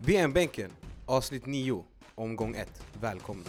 VM-bänken, 0.00 0.70
avsnitt 1.06 1.46
9, 1.46 1.84
omgång 2.14 2.54
1. 2.54 2.68
Välkomna. 3.00 3.44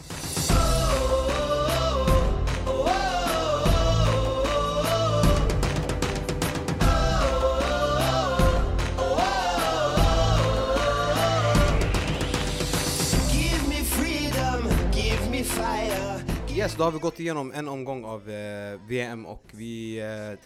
Yes, 16.56 16.76
då 16.76 16.84
har 16.84 16.92
vi 16.92 17.00
gått 17.00 17.20
igenom 17.20 17.52
en 17.52 17.68
omgång 17.68 18.06
av 18.06 18.30
eh, 18.30 18.80
VM 18.88 19.26
och 19.26 19.44
vi 19.52 20.00
eh, 20.00 20.40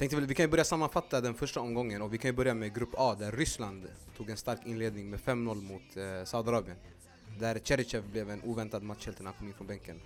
tänkte 0.00 0.16
väl, 0.16 0.26
vi 0.26 0.34
kan 0.34 0.44
ju 0.44 0.50
börja 0.50 0.64
sammanfatta 0.64 1.20
den 1.20 1.34
första 1.34 1.60
omgången 1.60 2.02
och 2.02 2.14
vi 2.14 2.18
kan 2.18 2.28
ju 2.28 2.36
börja 2.36 2.54
med 2.54 2.74
Grupp 2.74 2.94
A 2.96 3.16
där 3.18 3.32
Ryssland 3.32 3.88
tog 4.16 4.30
en 4.30 4.36
stark 4.36 4.66
inledning 4.66 5.10
med 5.10 5.20
5-0 5.20 5.62
mot 5.62 5.96
eh, 5.96 6.24
Saudiarabien. 6.24 6.76
Där 7.38 7.58
Cherichev 7.58 8.10
blev 8.10 8.30
en 8.30 8.42
oväntad 8.42 8.82
matchhjälte 8.82 9.22
när 9.22 9.30
han 9.30 9.38
kom 9.38 9.48
in 9.48 9.54
från 9.54 9.66
bänken. 9.66 10.00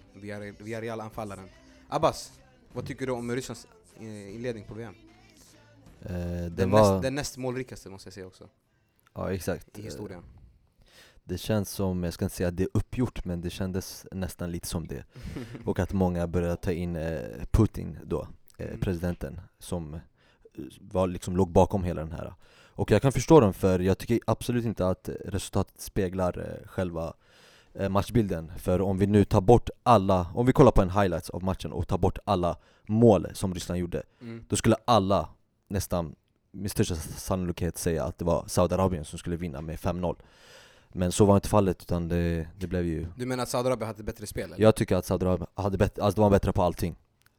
Via 0.59 0.81
Real-anfallaren. 0.81 1.49
Abbas, 1.89 2.33
vad 2.73 2.87
tycker 2.87 3.07
du 3.07 3.13
om 3.13 3.35
Rysslands 3.35 3.67
eh, 4.01 4.35
inledning 4.35 4.65
på 4.65 4.75
VM? 4.75 4.95
Eh, 6.03 6.11
den, 6.11 6.57
Den, 6.57 6.71
var, 6.71 6.93
näst, 6.93 7.03
den 7.03 7.15
näst 7.15 7.37
målrikaste 7.37 7.91
måste 7.91 8.07
jag 8.07 8.15
säga 8.15 8.27
också, 8.27 8.49
ja 9.15 9.33
exakt. 9.33 9.79
i 9.79 9.83
historien. 9.83 10.23
Det 11.25 11.39
känns 11.39 11.71
som, 11.71 12.05
jag 12.05 12.15
ska 12.15 12.25
inte 12.25 12.37
säga 12.37 12.49
att 12.49 12.57
det 12.57 12.63
är 12.63 12.71
uppgjort, 12.75 13.25
men 13.25 13.41
det 13.41 13.51
kändes 13.51 14.07
nästan 14.13 14.51
lite 14.51 14.67
som 14.67 14.87
det. 14.87 15.05
Och 15.65 15.79
att 15.79 15.93
många 15.93 16.27
började 16.27 16.57
ta 16.57 16.73
in 16.73 16.97
eh, 16.97 17.21
Putin 17.53 17.99
då, 18.05 18.29
eh, 18.59 18.67
Mm. 18.69 18.81
presidenten, 18.81 19.41
som 19.59 19.95
eh, 19.95 20.01
var, 20.81 21.07
liksom, 21.07 21.37
låg 21.37 21.51
bakom 21.51 21.85
hela 21.85 22.01
den 22.01 22.13
här. 22.13 22.35
Och 22.77 22.91
jag 22.91 23.03
kan 23.03 23.13
förstå 23.13 23.41
dem, 23.41 23.53
för 23.55 23.79
jag 23.79 23.99
tycker 23.99 24.21
absolut 24.27 24.65
inte 24.65 24.89
att 24.89 25.09
resultatet 25.25 25.81
speglar 25.81 26.39
eh, 26.39 26.69
själva 26.69 27.15
matchbilden. 27.91 28.53
För 28.59 28.81
om 28.81 28.99
vi 28.99 29.07
nu 29.07 29.25
tar 29.25 29.41
bort 29.41 29.71
alla, 29.83 30.27
om 30.35 30.47
vi 30.47 30.53
kollar 30.53 30.71
på 30.73 30.83
en 30.83 30.91
highlights 30.91 31.31
av 31.31 31.43
matchen 31.45 31.73
och 31.73 31.89
tar 31.89 31.99
bort 31.99 32.19
alla 32.25 32.57
mål 32.87 33.27
som 33.33 33.55
Ryssland 33.55 33.81
gjorde, 33.81 34.03
Mm. 34.21 34.45
då 34.49 34.57
skulle 34.57 34.77
alla 34.85 35.29
nästan 35.69 36.15
med 36.51 36.71
största 36.71 36.95
sannolikhet 36.95 37.79
säga 37.79 38.05
att 38.05 38.19
det 38.19 38.25
var 38.25 38.45
Saudiarabien 38.47 39.05
som 39.05 39.19
skulle 39.19 39.37
vinna 39.37 39.61
med 39.61 39.79
5-0 39.79 40.17
Men 40.93 41.13
så 41.13 41.25
var 41.25 41.35
inte 41.35 41.49
fallet 41.49 41.83
utan 41.83 42.09
det, 42.09 42.49
det 42.59 42.67
blev 42.67 42.85
ju 42.87 43.07
Du 43.17 43.27
menar 43.27 43.43
att 43.43 43.49
Saudiarabien 43.49 43.87
hade 43.87 44.03
bättre 44.03 44.27
spel? 44.27 44.45
Eller? 44.53 44.63
Jag 44.63 44.75
tycker 44.75 44.97
att 44.97 45.05
Saudiarabien 45.05 45.47
hade 45.55 45.79
bättre, 45.79 46.03
alltså 46.03 46.17
de 46.17 46.23
var 46.23 46.31
bättre 46.31 46.53
på 46.53 46.63
allting 46.63 46.97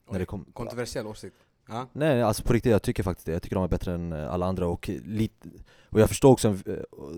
när 0.09 0.19
det 0.19 0.25
kom 0.25 0.45
Kontroversiell 0.53 1.07
åsikt. 1.07 1.35
Ja? 1.67 1.87
Nej 1.93 2.21
alltså 2.21 2.43
på 2.43 2.53
riktigt, 2.53 2.71
jag 2.71 2.81
tycker 2.81 3.03
faktiskt 3.03 3.25
det, 3.25 3.31
jag 3.31 3.41
tycker 3.41 3.55
de 3.55 3.61
var 3.61 3.67
bättre 3.67 3.93
än 3.93 4.13
eh, 4.13 4.33
alla 4.33 4.45
andra 4.45 4.67
och 4.67 4.89
lite 5.05 5.49
Och 5.89 6.01
jag 6.01 6.09
förstår 6.09 6.31
också 6.31 6.47
eh, 6.47 6.75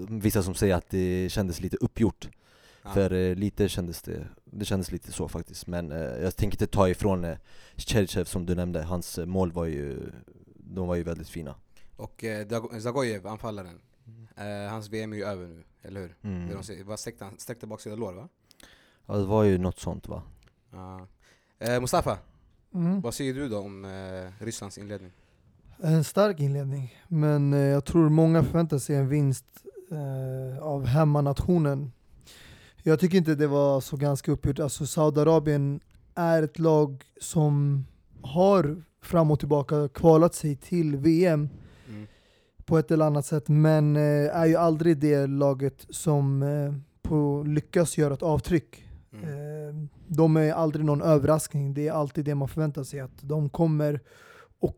vissa 0.10 0.44
som 0.44 0.56
säger 0.56 0.76
att 0.76 0.90
det 0.90 1.30
kändes 1.32 1.62
lite 1.62 1.78
uppgjort 1.78 2.30
Ja. 2.82 2.94
För 2.94 3.14
eh, 3.14 3.36
lite 3.36 3.70
kändes 3.70 4.02
det, 4.02 4.28
det 4.46 4.66
kändes 4.66 4.92
lite 4.92 5.12
så 5.12 5.28
faktiskt 5.28 5.68
Men 5.68 5.92
jag 6.22 6.36
tänker 6.36 6.56
inte 6.56 6.68
ta 6.68 6.90
ifrån 6.90 7.24
eh, 7.24 7.38
som 8.24 8.46
du 8.46 8.56
nämnde, 8.56 8.84
hans 8.84 9.20
mål 9.26 9.52
var 9.52 9.66
ju, 9.66 10.12
de 10.56 10.88
var 10.88 10.96
ju 10.96 11.04
väldigt 11.04 11.30
fina 11.30 11.56
Och 11.96 12.24
eh, 12.24 12.80
Zagojev, 12.80 13.28
anfallaren, 13.28 13.82
eh, 14.36 14.70
hans 14.70 14.90
VM 14.90 15.14
är 15.14 15.18
ju 15.18 15.24
över 15.24 15.48
nu, 15.48 15.64
eller 15.82 16.02
hur? 16.02 16.16
mm. 16.22 16.48
Det 16.48 16.84
de 16.84 16.98
sträckte? 16.98 17.30
Sträckte 17.38 17.68
baksida 17.68 17.96
lår 17.96 18.14
va? 18.14 18.30
Ja 19.06 19.18
det 19.18 19.26
var 19.26 19.44
ju 19.44 19.58
något 19.58 19.80
sånt 19.80 20.08
va? 20.08 20.24
Ja. 20.72 21.08
Eh, 21.60 21.82
Mustafa, 21.82 22.18
Mm. 22.74 23.02
vad 23.02 23.14
säger 23.14 23.34
du 23.34 23.50
då 23.50 23.58
om 23.60 23.86
eh, 23.86 24.44
Rysslands 24.46 24.78
inledning? 24.78 25.12
En 25.82 26.04
stark 26.04 26.40
inledning, 26.40 26.96
men 27.08 27.54
eh, 27.54 27.60
jag 27.60 27.86
tror 27.86 28.10
många 28.10 28.44
förväntar 28.44 28.78
sig 28.78 28.96
en 28.96 29.10
vinst 29.10 29.46
eh, 29.92 30.64
av 30.64 30.86
hemmanationen. 30.86 31.92
Jag 32.84 33.00
tycker 33.00 33.18
inte 33.18 33.36
det 33.36 33.48
var 33.48 33.82
så 33.82 33.98
ganska 33.98 34.32
uppgjort. 34.32 34.60
Alltså 34.60 34.86
Saudiarabien 34.86 35.80
är 36.16 36.44
ett 36.44 36.60
lag 36.60 37.04
som 37.22 37.86
har 38.22 38.84
fram 39.02 39.32
och 39.32 39.40
tillbaka 39.40 39.90
kvalat 39.94 40.36
sig 40.36 40.56
till 40.56 40.96
VM 40.98 41.50
Mm. 41.90 42.08
på 42.66 42.78
ett 42.78 42.92
eller 42.92 43.06
annat 43.06 43.26
sätt, 43.26 43.48
men 43.48 43.96
eh, 43.96 44.02
är 44.38 44.46
ju 44.46 44.56
aldrig 44.56 44.98
det 44.98 45.28
laget 45.28 45.86
som 45.90 46.44
eh, 46.44 46.74
på 47.02 47.44
lyckas 47.48 47.98
göra 47.98 48.14
ett 48.14 48.24
avtryck. 48.24 48.84
Mm. 49.14 49.90
De 50.08 50.38
är 50.38 50.52
aldrig 50.54 50.86
någon 50.86 51.02
överraskning, 51.02 51.74
det 51.74 51.88
är 51.88 51.92
alltid 51.92 52.26
det 52.26 52.36
man 52.36 52.48
förväntar 52.48 52.84
sig 52.84 53.00
att 53.00 53.22
de 53.22 53.50
kommer 53.50 54.00
och 54.60 54.78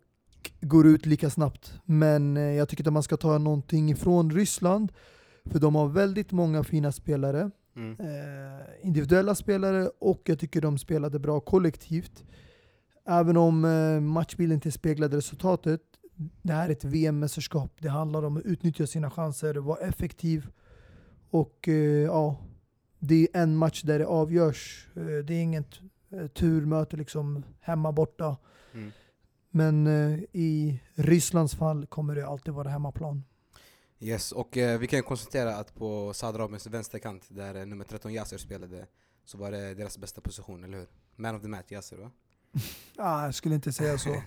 går 0.62 0.88
ut 0.88 1.06
lika 1.06 1.30
snabbt. 1.30 1.74
Men 1.86 2.38
eh, 2.38 2.44
jag 2.44 2.70
tycker 2.70 2.88
att 2.88 2.94
man 2.94 3.04
ska 3.04 3.18
ta 3.18 3.38
någonting 3.38 3.92
ifrån 3.92 4.32
Ryssland, 4.32 4.92
för 5.46 5.60
de 5.60 5.76
har 5.76 5.88
väldigt 5.88 6.32
många 6.32 6.64
fina 6.64 6.92
spelare, 6.92 7.52
Mm. 7.76 7.96
eh, 8.00 8.66
individuella 8.88 9.36
spelare 9.36 9.90
och 10.00 10.22
jag 10.26 10.40
tycker 10.40 10.62
de 10.62 10.78
spelade 10.78 11.20
bra 11.20 11.40
kollektivt. 11.40 12.24
Även 13.06 13.38
om 13.38 13.66
eh, 13.66 14.00
matchbilden 14.02 14.56
inte 14.56 14.72
speglade 14.72 15.18
resultatet, 15.18 15.82
det 16.42 16.54
här 16.54 16.68
är 16.70 16.72
ett 16.72 16.84
VM-mästerskap. 16.84 17.72
Det 17.80 17.90
handlar 17.90 18.24
om 18.24 18.38
att 18.38 18.44
utnyttja 18.44 18.88
sina 18.88 19.10
chanser, 19.12 19.56
vara 19.56 19.80
effektiv 19.80 20.48
och 21.30 21.68
ja, 22.06 22.38
det 23.00 23.28
är 23.34 23.42
en 23.42 23.56
match 23.58 23.82
där 23.82 24.00
det 24.00 24.06
avgörs. 24.08 24.88
Eh, 24.96 25.04
Det 25.06 25.34
är 25.34 25.42
inget 25.42 25.80
eh, 26.12 26.28
turmöte 26.28 26.98
liksom 26.98 27.44
hemma 27.60 27.92
borta. 27.92 28.38
Mm. 28.74 28.92
Men 29.52 29.88
eh, 29.88 30.20
i 30.34 30.80
Rysslands 30.94 31.56
fall 31.56 31.86
kommer 31.86 32.16
det 32.16 32.28
alltid 32.28 32.54
vara 32.54 32.70
hemmaplan. 32.70 33.24
Yes, 34.02 34.32
och 34.32 34.58
vi 34.80 34.88
kan 34.88 35.04
konstatera 35.04 35.56
att 35.56 35.76
på 35.76 36.14
Saudiarabiens 36.14 36.68
vänsterkant, 36.68 37.26
där 37.30 37.66
nummer 37.66 37.86
13 37.86 38.14
Yasser 38.14 38.38
spelade, 38.38 38.86
så 39.26 39.38
var 39.38 39.52
det 39.52 39.74
deras 39.74 39.98
bästa 39.98 40.22
position, 40.22 40.64
eller 40.64 40.78
hur? 40.78 40.88
Man 41.16 41.36
of 41.36 41.42
the 41.42 41.48
match, 41.48 41.72
Yasser 41.72 41.98
va? 41.98 42.12
Ah, 42.98 43.26
jag 43.26 43.36
skulle 43.36 43.56
inte 43.56 43.74
säga 43.74 43.98
så. 43.98 44.22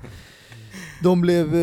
De 1.02 1.20
blev 1.20 1.54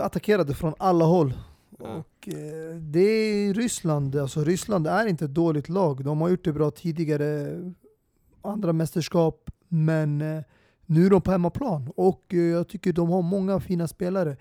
attackerade 0.00 0.54
från 0.54 0.74
alla 0.78 1.04
håll. 1.04 1.34
Och 1.78 2.28
eh, 2.28 2.76
det 2.76 3.00
är 3.00 3.54
Ryssland, 3.54 4.16
alltså 4.16 4.44
Ryssland 4.44 4.86
är 4.86 5.06
inte 5.06 5.24
ett 5.24 5.34
dåligt 5.34 5.68
lag. 5.68 6.04
De 6.04 6.20
har 6.20 6.28
gjort 6.28 6.44
det 6.44 6.52
bra 6.52 6.70
tidigare, 6.70 7.58
andra 8.42 8.72
mästerskap, 8.72 9.50
men 9.68 10.20
eh, 10.20 10.42
nu 10.86 11.06
är 11.06 11.10
de 11.10 11.20
på 11.22 11.30
hemmaplan. 11.30 11.92
Och 11.96 12.24
eh, 12.34 12.38
jag 12.38 12.68
tycker 12.68 12.92
de 12.92 13.08
har 13.08 13.22
många 13.22 13.60
fina 13.60 13.88
spelare. 13.88 14.36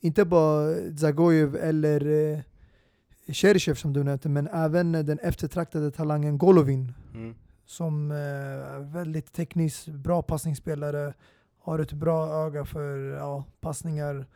Inte 0.00 0.24
bara 0.24 0.74
Zagojev 0.98 1.56
eller 1.56 2.06
eh, 2.32 2.40
Cherchev 3.32 3.74
som 3.74 3.92
du 3.92 4.04
nämnde, 4.04 4.28
men 4.28 4.48
även 4.48 4.92
den 4.92 5.18
eftertraktade 5.18 5.90
talangen 5.90 6.38
Golovin 6.38 6.92
Mm. 7.14 7.34
som 7.66 8.10
eh, 8.10 8.16
är 8.16 8.92
väldigt 8.92 9.32
tekniskt 9.32 9.88
bra 9.88 10.22
passningsspelare, 10.22 11.14
har 11.58 11.78
ett 11.78 11.92
bra 11.92 12.46
öga 12.46 12.64
för 12.64 12.98
ja, 12.98 13.44
passningar. 13.60 14.26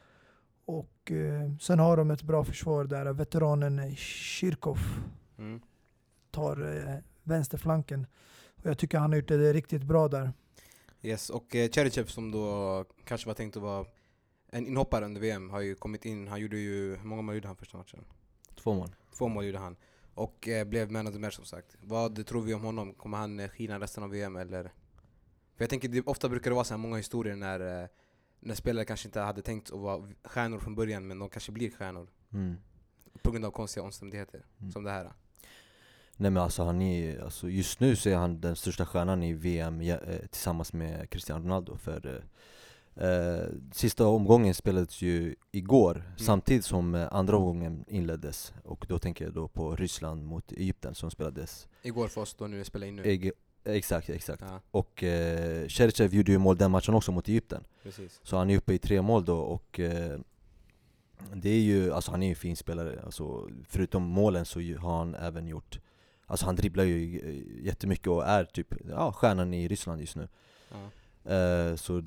Och 0.67 1.13
eh, 1.13 1.57
sen 1.61 1.79
har 1.79 1.97
de 1.97 2.11
ett 2.11 2.23
bra 2.23 2.45
försvar 2.45 2.85
där 2.85 3.13
veteranen 3.13 3.97
Kirkov 3.97 4.79
Mm. 5.39 5.61
tar 6.31 6.77
eh, 6.77 6.95
vänsterflanken. 7.23 8.07
Och 8.63 8.67
jag 8.71 8.79
tycker 8.79 8.99
han 8.99 9.11
har 9.13 9.17
gjort 9.17 9.29
det 9.29 9.53
riktigt 9.53 9.83
bra 9.83 10.09
där. 10.09 10.33
Yes, 11.03 11.31
och 11.31 11.55
eh, 11.55 11.71
Cherichev 11.71 12.05
som 12.05 12.31
då 12.31 12.85
kanske 13.05 13.27
var 13.27 13.35
tänkt 13.35 13.57
att 13.57 13.63
vara 13.63 13.87
en 14.51 14.67
inhoppare 14.67 15.05
under 15.05 15.21
VM 15.21 15.51
har 15.51 15.61
ju 15.61 15.75
kommit 15.75 16.05
in, 16.05 16.29
han 16.29 16.41
gjorde 16.41 16.59
ju, 16.59 16.97
hur 16.97 17.05
många 17.07 17.23
mål 17.23 17.35
gjorde 17.35 17.47
han 17.49 17.57
första 17.57 17.79
matchen? 17.79 18.05
Två 18.55 18.75
mål 18.75 18.89
Två 19.19 19.29
mål 19.29 19.45
gjorde 19.45 19.59
han. 19.59 19.77
Och 20.15 20.49
eh, 20.49 20.65
blev 20.65 20.91
man 20.91 21.07
of 21.07 21.13
the 21.13 21.19
match 21.19 21.35
som 21.37 21.45
sagt. 21.45 21.77
Vad 21.81 22.27
tror 22.27 22.43
vi 22.43 22.55
om 22.55 22.63
honom? 22.65 22.95
Kommer 22.95 23.19
han 23.19 23.41
eh, 23.41 23.49
skina 23.49 23.81
resten 23.81 24.03
av 24.03 24.11
VM 24.11 24.37
eller? 24.37 24.63
För 25.55 25.65
jag 25.65 25.71
tänker, 25.71 25.89
det, 25.89 26.03
ofta 26.07 26.29
brukar 26.29 26.51
det 26.51 26.55
vara 26.55 26.65
så 26.65 26.75
här 26.75 26.79
många 26.79 26.97
historier 26.97 27.37
när, 27.37 27.83
eh, 27.83 27.89
när 28.41 28.55
spelare 28.55 28.85
kanske 28.85 29.09
inte 29.09 29.21
hade 29.21 29.43
tänkt 29.43 29.73
att 29.73 29.79
vara 29.81 30.09
stjärnor 30.25 30.59
från 30.59 30.75
början 30.75 31.07
men 31.07 31.19
de 31.19 31.29
kanske 31.29 31.53
blir 31.53 31.71
stjärnor. 31.71 32.09
mm. 32.33 32.57
På 33.23 33.31
grund 33.31 33.45
av 33.45 33.51
konstiga 33.51 33.85
omständigheter, 33.85 34.45
Mm. 34.61 34.73
som 34.73 34.85
det 34.85 34.91
här. 34.91 35.13
Nej 36.17 36.31
men 36.31 36.43
alltså 36.43 36.63
han 36.63 36.83
är, 36.83 37.21
alltså 37.25 37.49
just 37.49 37.81
nu 37.81 37.97
så 37.97 38.09
är 38.09 38.17
han 38.17 38.41
den 38.41 38.57
största 38.57 38.87
stjärnan 38.87 39.23
i 39.23 39.33
VM 39.33 39.83
ja, 39.83 39.97
eh, 39.97 40.27
tillsammans 40.27 40.73
med 40.73 41.11
Cristiano 41.11 41.45
Ronaldo 41.45 41.77
för 41.77 42.23
eh, 42.97 43.09
eh, 43.09 43.47
Sista 43.73 44.07
omgången 44.07 44.55
spelades 44.55 45.03
ju 45.03 45.35
igår, 45.53 46.03
samtidigt 46.19 46.65
som 46.65 46.95
eh, 46.95 47.09
andra 47.15 47.37
omgången 47.37 47.85
inleddes 47.89 48.53
Och 48.65 48.87
då 48.89 48.99
tänker 48.99 49.25
jag 49.25 49.35
då 49.35 49.49
på 49.49 49.77
Ryssland 49.77 50.25
mot 50.25 50.53
Egypten 50.53 50.95
som 50.95 51.11
spelades 51.11 51.69
Igår 51.83 52.09
för 52.09 52.21
oss 52.21 52.35
då 52.35 52.47
nu 52.47 52.65
spelar 52.65 52.87
in 52.87 52.97
nu. 52.97 53.03
Exakt, 53.67 54.11
exakt 54.11 54.43
Ja, 54.47 54.61
Och 54.71 55.03
eh, 55.03 55.67
gjorde 56.11 56.33
ju 56.33 56.39
mål 56.39 56.57
den 56.57 56.71
matchen 56.71 56.95
också 56.95 57.13
mot 57.13 57.29
Egypten 57.29 57.65
precis. 57.83 58.21
Så 58.23 58.37
han 58.37 58.51
är 58.51 58.57
uppe 58.57 58.75
i 58.75 58.79
tre 58.79 59.03
mål 59.03 59.25
då 59.25 59.39
och 59.39 59.81
eh, 59.81 60.19
Det 61.35 61.51
är 61.51 61.61
ju, 61.61 61.93
alltså 61.93 62.11
han 62.11 62.23
är 62.23 62.27
ju 62.27 62.31
en 62.31 62.37
fin 62.37 62.57
spelare, 62.57 63.01
alltså, 63.05 63.49
förutom 63.69 64.03
målen 64.03 64.45
så 64.45 64.61
har 64.61 64.99
han 64.99 65.15
även 65.15 65.47
gjort 65.47 65.81
Alltså 66.27 66.47
han 66.47 66.57
dribblar 66.57 66.85
ju 66.85 67.19
eh, 67.19 67.67
jättemycket 67.67 68.07
och 68.07 68.27
är 68.27 68.45
typ 68.45 68.75
ja, 68.91 69.13
stjärnan 69.13 69.55
i 69.55 69.69
Ryssland 69.69 70.01
just 70.01 70.17
nu 70.17 70.29
Ja. 70.71 71.35
eh, 71.35 71.77
Så 71.77 72.03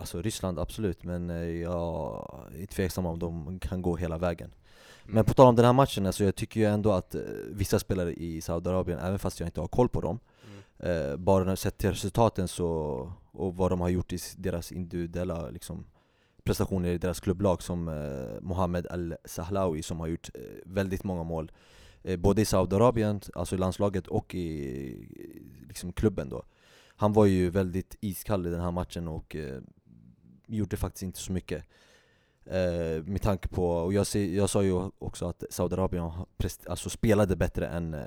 alltså 0.00 0.22
Ryssland 0.22 0.58
absolut, 0.58 1.04
men 1.04 1.30
eh, 1.30 1.36
jag 1.36 2.30
är 2.58 2.66
tveksam 2.66 3.06
om 3.06 3.18
de 3.18 3.58
kan 3.58 3.82
gå 3.82 3.96
hela 3.96 4.18
vägen. 4.18 4.54
Mm. 5.02 5.14
Men 5.14 5.24
på 5.24 5.34
tal 5.34 5.46
om 5.48 5.56
den 5.56 5.64
här 5.64 5.72
matchen, 5.72 6.06
alltså 6.06 6.24
jag 6.24 6.34
tycker 6.34 6.60
ju 6.60 6.66
ändå 6.66 6.92
att 6.92 7.14
eh, 7.14 7.20
vissa 7.50 7.78
spelare 7.78 8.12
i 8.14 8.40
Saudiarabien, 8.40 8.98
även 8.98 9.18
fast 9.18 9.40
jag 9.40 9.46
inte 9.46 9.60
har 9.60 9.68
koll 9.68 9.88
på 9.88 10.00
dem. 10.00 10.18
Eh, 10.78 11.16
bara 11.16 11.56
sett 11.56 11.78
till 11.78 11.90
resultaten 11.90 12.48
så, 12.48 12.66
och 13.32 13.56
vad 13.56 13.70
de 13.72 13.80
har 13.80 13.88
gjort 13.88 14.12
i 14.12 14.18
deras 14.36 14.72
individuella 14.72 15.50
liksom, 15.50 15.86
prestationer 16.44 16.88
i 16.88 16.98
deras 16.98 17.20
klubblag 17.20 17.62
som 17.62 17.88
eh, 17.88 18.40
Mohamed 18.40 18.86
Al-Sahlawi 18.86 19.82
som 19.82 20.00
har 20.00 20.06
gjort 20.06 20.30
eh, 20.34 20.40
väldigt 20.64 21.04
många 21.04 21.22
mål 21.22 21.52
eh, 22.02 22.16
Både 22.18 22.42
i 22.42 22.44
Saudiarabien, 22.44 23.20
alltså 23.34 23.54
i 23.54 23.58
landslaget 23.58 24.06
och 24.06 24.34
i 24.34 25.08
liksom, 25.68 25.92
klubben 25.92 26.28
då. 26.28 26.44
Han 26.98 27.12
var 27.12 27.26
ju 27.26 27.50
väldigt 27.50 27.96
iskall 28.00 28.46
i 28.46 28.50
den 28.50 28.60
här 28.60 28.70
matchen 28.70 29.08
och 29.08 29.36
eh, 29.36 29.60
gjorde 30.46 30.76
faktiskt 30.76 31.02
inte 31.02 31.18
så 31.18 31.32
mycket. 31.32 31.64
Eh, 32.44 33.02
Med 33.04 33.22
tanke 33.22 33.48
på, 33.48 33.68
och 33.70 33.92
jag, 33.92 34.06
ser, 34.06 34.24
jag 34.24 34.50
sa 34.50 34.62
ju 34.62 34.90
också 34.98 35.28
att 35.28 35.44
Saudiarabien 35.50 36.10
alltså 36.66 36.90
spelade 36.90 37.36
bättre 37.36 37.66
än 37.66 37.94
eh, 37.94 38.06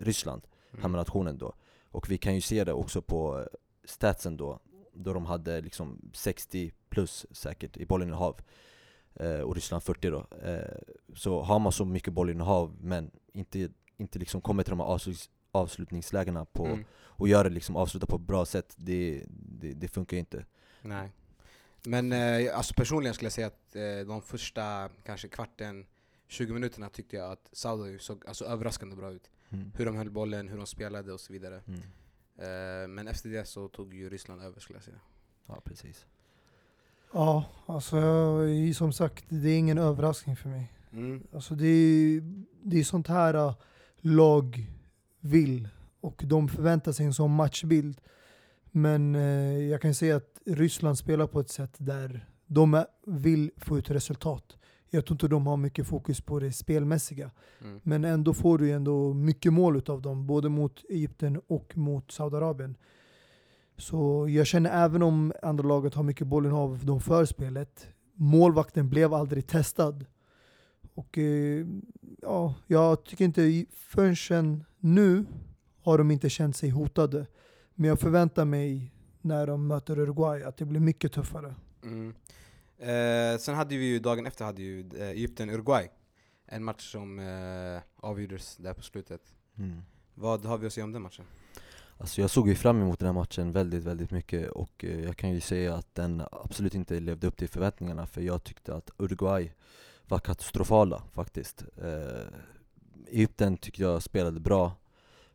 Ryssland 0.00 0.42
Mm. 0.76 0.82
hemmanationen 0.82 1.38
då 1.38 1.54
Och 1.96 2.10
vi 2.10 2.18
kan 2.18 2.34
ju 2.34 2.40
se 2.40 2.64
det 2.64 2.72
också 2.72 3.02
på 3.02 3.48
statsen 3.84 4.36
då 4.36 4.60
Då 4.92 5.12
de 5.12 5.26
hade 5.26 5.60
liksom 5.60 6.10
60 6.12 6.72
plus 6.88 7.26
säkert 7.30 7.76
i 7.76 7.86
bollinnehav 7.86 8.40
eh, 9.14 9.40
Och 9.40 9.54
Ryssland 9.54 9.82
40 9.82 10.10
då 10.10 10.26
eh, 10.42 10.78
Så 11.14 11.42
har 11.42 11.58
man 11.58 11.72
så 11.72 11.84
mycket 11.84 12.12
bollinnehav 12.12 12.76
men 12.80 13.10
inte, 13.32 13.68
inte 13.96 14.18
liksom 14.18 14.40
kommer 14.40 14.62
till 14.62 14.70
de 14.70 14.80
här 14.80 14.86
avsluts, 14.86 15.30
avslutningslägena 15.52 16.44
på 16.44 16.66
Mm. 16.66 16.84
Och 17.18 17.28
gör 17.28 17.44
det 17.44 17.50
liksom, 17.50 17.76
avsluta 17.76 18.06
på 18.06 18.16
ett 18.16 18.22
bra 18.22 18.44
sätt 18.44 18.74
Det, 18.76 19.24
det, 19.28 19.72
det 19.72 19.88
funkar 19.88 20.16
ju 20.16 20.20
inte 20.20 20.44
Nej. 20.82 21.12
Men 21.86 22.12
eh, 22.12 22.56
alltså 22.56 22.74
personligen 22.74 23.14
skulle 23.14 23.26
jag 23.26 23.32
säga 23.32 23.46
att 23.46 23.76
eh, 23.76 24.08
de 24.08 24.22
första 24.22 24.88
kanske 25.04 25.28
kvarten, 25.28 25.86
20 26.28 26.52
minuterna 26.52 26.88
tyckte 26.88 27.16
jag 27.16 27.32
att 27.32 27.48
Saudi 27.52 27.98
såg 27.98 28.26
alltså, 28.26 28.44
överraskande 28.44 28.96
bra 28.96 29.10
ut. 29.10 29.30
Mm. 29.50 29.72
Hur 29.76 29.86
de 29.86 29.96
höll 29.96 30.10
bollen, 30.10 30.48
hur 30.48 30.56
de 30.56 30.66
spelade 30.66 31.12
och 31.12 31.20
så 31.20 31.32
vidare. 31.32 31.60
Mm. 31.66 31.80
Eh, 32.38 32.88
men 32.88 33.08
efter 33.08 33.28
det 33.28 33.44
så 33.44 33.68
tog 33.68 33.94
ju 33.94 34.10
Ryssland 34.10 34.42
över 34.42 34.60
skulle 34.60 34.76
jag 34.76 34.84
säga. 34.84 35.00
Ja 35.46 35.60
precis 35.64 36.06
Ja, 37.12 37.44
alltså 37.66 37.96
jag- 37.96 38.76
som 38.76 38.92
sagt, 38.92 39.24
det 39.28 39.48
är 39.50 39.58
ingen 39.58 39.78
överraskning 39.78 40.36
för 40.36 40.48
mig. 40.48 40.72
Mm. 40.92 41.26
Alltså 41.32 41.54
det 41.54 41.66
är, 41.66 42.20
det 42.62 42.78
är 42.78 42.84
sånt 42.84 43.08
här 43.08 43.34
äh, 43.34 43.54
lag 43.98 44.70
vill 45.20 45.68
och 46.00 46.22
de 46.26 46.48
förväntar 46.48 46.92
sig 46.92 47.06
en 47.06 47.14
sån 47.14 47.30
matchbild. 47.34 48.00
Men 48.70 49.14
eh, 49.14 49.58
jag 49.58 49.80
kan 49.82 49.94
säga 49.94 50.16
att 50.16 50.40
Ryssland 50.46 50.98
spelar 50.98 51.26
på 51.26 51.40
ett 51.40 51.50
sätt 51.50 51.74
där 51.78 52.28
de 52.46 52.84
vill 53.06 53.50
få 53.56 53.78
ut 53.78 53.90
resultat. 53.90 54.56
Jag 54.90 55.06
tror 55.06 55.14
inte 55.14 55.28
de 55.28 55.46
har 55.46 55.56
mycket 55.56 55.86
fokus 55.86 56.20
på 56.20 56.40
det 56.40 56.52
spelmässiga. 56.52 57.30
Mm. 57.62 57.80
Men 57.82 58.04
ändå 58.04 58.34
får 58.34 58.58
du 58.58 58.70
ändå 58.70 59.14
mycket 59.14 59.52
mål 59.52 59.76
utav 59.76 60.02
dem, 60.02 60.26
både 60.26 60.48
mot 60.48 60.84
Egypten 60.88 61.40
och 61.46 61.76
mot 61.76 62.10
Saudiarabien. 62.10 62.76
Så 63.76 64.28
jag 64.28 64.46
känner 64.46 64.84
även 64.84 65.02
om 65.02 65.32
andra 65.42 65.64
laget 65.68 65.94
har 65.94 66.02
mycket 66.02 66.26
bollinnehav 66.26 66.80
de 66.84 67.00
för 67.00 67.24
spelet, 67.24 67.88
målvakten 68.14 68.88
blev 68.88 69.14
aldrig 69.14 69.46
testad. 69.46 70.06
Och 70.94 71.18
eh, 71.18 71.66
ja, 72.22 72.54
jag 72.66 73.04
tycker 73.04 73.24
inte, 73.24 73.64
förrän 73.70 74.64
nu 74.78 75.24
har 75.82 75.98
de 75.98 76.10
inte 76.10 76.30
känt 76.30 76.56
sig 76.56 76.70
hotade. 76.70 77.26
Men 77.74 77.88
jag 77.88 78.00
förväntar 78.00 78.44
mig 78.44 78.92
när 79.20 79.46
de 79.46 79.66
möter 79.66 79.98
Uruguay 79.98 80.42
att 80.42 80.56
det 80.56 80.64
blir 80.64 80.80
mycket 80.80 81.12
tuffare. 81.12 81.54
Mm. 81.82 82.14
Eh, 82.78 83.38
sen 83.38 83.54
hade 83.54 83.76
vi 83.76 83.84
ju 83.84 83.98
dagen 83.98 84.26
efter 84.26 84.44
hade 84.44 84.62
ju 84.62 84.88
eh, 84.96 85.08
Egypten-Uruguay. 85.08 85.88
En 86.46 86.64
match 86.64 86.92
som 86.92 87.18
eh, 87.18 87.82
avgjordes 87.96 88.56
där 88.56 88.74
på 88.74 88.82
slutet. 88.82 89.20
mm. 89.58 89.82
Vad 90.14 90.44
har 90.44 90.58
vi 90.58 90.66
att 90.66 90.72
säga 90.72 90.84
om 90.84 90.92
den 90.92 91.02
matchen? 91.02 91.24
Alltså 91.98 92.20
jag 92.20 92.30
såg 92.30 92.48
ju 92.48 92.54
fram 92.54 92.82
emot 92.82 92.98
den 92.98 93.06
här 93.06 93.12
matchen 93.12 93.52
väldigt, 93.52 93.84
väldigt 93.84 94.10
mycket 94.10 94.50
och 94.50 94.84
eh, 94.84 95.00
jag 95.00 95.16
kan 95.16 95.30
ju 95.30 95.40
säga 95.40 95.74
att 95.74 95.94
den 95.94 96.22
absolut 96.32 96.74
inte 96.74 97.00
levde 97.00 97.26
upp 97.26 97.36
till 97.36 97.48
förväntningarna 97.48 98.06
för 98.06 98.20
jag 98.20 98.44
tyckte 98.44 98.74
att 98.74 98.90
Uruguay 98.98 99.52
var 100.08 100.18
katastrofala 100.18 101.02
faktiskt. 101.12 101.64
Eh, 101.82 102.26
Egypten 103.08 103.56
tyckte 103.56 103.82
jag 103.82 104.02
spelade 104.02 104.40
bra, 104.40 104.72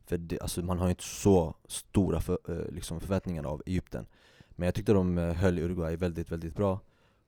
för 0.05 0.17
det, 0.17 0.39
alltså 0.39 0.61
man 0.61 0.79
har 0.79 0.85
ju 0.85 0.89
inte 0.89 1.03
så 1.03 1.55
stora 1.65 2.21
för, 2.21 2.37
eh, 2.47 2.73
liksom 2.73 2.99
förväntningar 2.99 3.43
av 3.43 3.63
Egypten. 3.65 4.05
Men 4.49 4.65
jag 4.65 4.75
tyckte 4.75 4.93
de 4.93 5.17
eh, 5.17 5.33
höll 5.33 5.59
Uruguay 5.59 5.95
väldigt, 5.95 6.31
väldigt 6.31 6.55
bra 6.55 6.79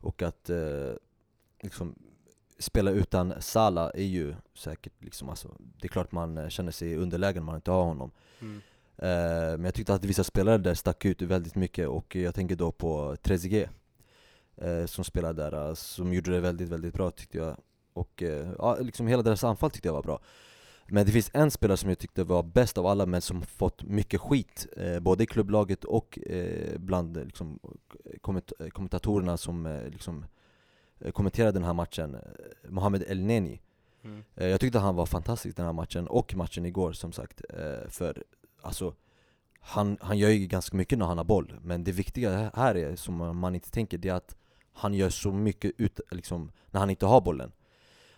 och 0.03 0.21
att 0.21 0.50
eh, 0.50 0.94
liksom 1.61 1.95
spela 2.59 2.91
utan 2.91 3.33
Salah 3.41 3.91
är 3.94 4.03
ju 4.03 4.35
säkert 4.53 4.94
liksom, 5.00 5.29
alltså, 5.29 5.47
det 5.59 5.88
är 5.88 5.89
klart 5.89 6.11
man 6.11 6.38
eh, 6.38 6.50
känner 6.50 6.71
sig 6.71 6.91
i 6.91 6.95
underläge 6.95 7.39
när 7.39 7.45
man 7.45 7.55
inte 7.55 7.71
har 7.71 7.83
honom. 7.83 8.11
Mm. 8.39 8.61
Eh, 8.97 9.57
Men 9.57 9.63
jag 9.63 9.73
tyckte 9.73 9.94
att 9.94 10.05
vissa 10.05 10.23
spelare 10.23 10.57
där 10.57 10.73
stack 10.73 11.05
ut 11.05 11.21
väldigt 11.21 11.55
mycket 11.55 11.88
och 11.88 12.15
jag 12.15 12.35
tänker 12.35 12.55
då 12.55 12.71
på 12.71 13.15
Trezeguet 13.21 13.69
eh, 14.55 14.85
Som 14.85 15.03
spelade 15.03 15.44
där, 15.44 15.67
eh, 15.67 15.73
som 15.73 16.13
gjorde 16.13 16.31
det 16.31 16.39
väldigt, 16.39 16.69
väldigt 16.69 16.94
bra 16.94 17.11
tyckte 17.11 17.38
jag 17.38 17.57
Och 17.94 18.23
eh, 18.23 18.51
ja, 18.57 18.77
liksom 18.79 19.07
hela 19.07 19.23
deras 19.23 19.44
anfall 19.44 19.71
tyckte 19.71 19.88
jag 19.88 19.94
var 19.94 20.03
bra 20.03 20.19
Men 20.88 21.06
det 21.06 21.12
finns 21.12 21.31
en 21.33 21.51
spelare 21.51 21.77
som 21.77 21.89
jag 21.89 22.00
tyckte 22.00 22.24
var 22.24 22.44
bäst 22.44 22.77
av 22.77 22.85
alla 22.88 23.06
men 23.06 23.21
som 23.21 23.41
fått 23.41 23.83
mycket 23.83 24.21
skit 24.21 24.68
eh, 24.77 25.00
Både 25.00 25.24
i 25.24 25.27
klubblaget 25.27 25.83
och 25.83 26.19
eh, 26.19 26.77
bland 26.80 27.18
eh, 27.18 27.25
liksom, 27.25 27.59
komment- 28.21 28.53
eh, 28.59 28.68
kommentatorerna 28.68 29.38
som 29.38 29.65
eh, 29.65 29.89
liksom, 29.89 30.25
eh, 31.00 31.12
kommenterade 31.12 31.51
den 31.51 31.63
här 31.63 31.74
matchen 31.74 32.15
eh, 32.15 32.21
Mohamed 32.69 33.03
El 33.07 33.21
Neni 33.24 33.62
Mm. 34.06 34.24
Eh, 34.35 34.47
Jag 34.47 34.59
tyckte 34.59 34.80
han 34.80 34.95
var 34.95 35.06
fantastisk 35.06 35.57
den 35.57 35.65
här 35.65 35.74
matchen, 35.74 36.07
och 36.07 36.35
matchen 36.35 36.65
igår 36.65 36.91
som 36.94 37.12
sagt 37.12 37.41
eh, 37.50 37.89
För 37.89 38.24
alltså, 38.62 38.95
han, 39.59 39.97
han 40.01 40.18
gör 40.18 40.30
ju 40.30 40.47
ganska 40.47 40.77
mycket 40.77 40.97
när 41.00 41.06
han 41.06 41.18
har 41.18 41.25
boll 41.25 41.59
Men 41.62 41.83
det 41.83 41.91
viktiga 41.91 42.51
här 42.56 42.75
är, 42.77 42.95
som 42.95 43.38
man 43.39 43.56
inte 43.56 43.71
tänker, 43.71 43.97
det 43.97 44.09
är 44.09 44.13
att 44.13 44.35
han 44.74 44.94
gör 44.94 45.09
så 45.09 45.31
mycket 45.31 45.71
ut, 45.77 46.00
liksom, 46.12 46.51
när 46.71 46.80
han 46.80 46.89
inte 46.89 47.06
har 47.06 47.21
bollen 47.21 47.51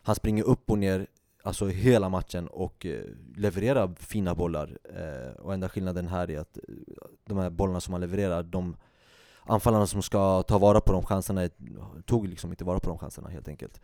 Han 0.04 0.16
springer 0.16 0.44
upp 0.44 0.70
och 0.70 0.78
ner 0.78 1.08
Alltså 1.46 1.68
hela 1.68 2.10
matchen 2.10 2.48
och 2.48 2.86
eh, 2.86 3.04
levererar 3.36 3.96
fina 4.00 4.36
bollar. 4.36 4.78
Eh, 4.84 5.42
Och 5.42 5.54
enda 5.54 5.70
skillnaden 5.70 6.08
här 6.08 6.32
är 6.32 6.40
att 6.40 6.58
eh, 6.58 6.64
de 7.26 7.38
här 7.38 7.50
bollarna 7.50 7.82
som 7.82 7.94
han 7.94 8.02
levererar, 8.02 8.44
de 8.44 8.76
anfallarna 9.44 9.88
som 9.88 10.02
ska 10.02 10.44
ta 10.44 10.58
vara 10.58 10.82
på 10.82 10.92
de 10.92 11.06
chanserna 11.06 11.50
tog 12.06 12.28
liksom 12.28 12.50
inte 12.50 12.64
vara 12.64 12.80
på 12.80 12.90
de 12.90 12.98
chanserna 12.98 13.30
helt 13.30 13.48
enkelt. 13.48 13.82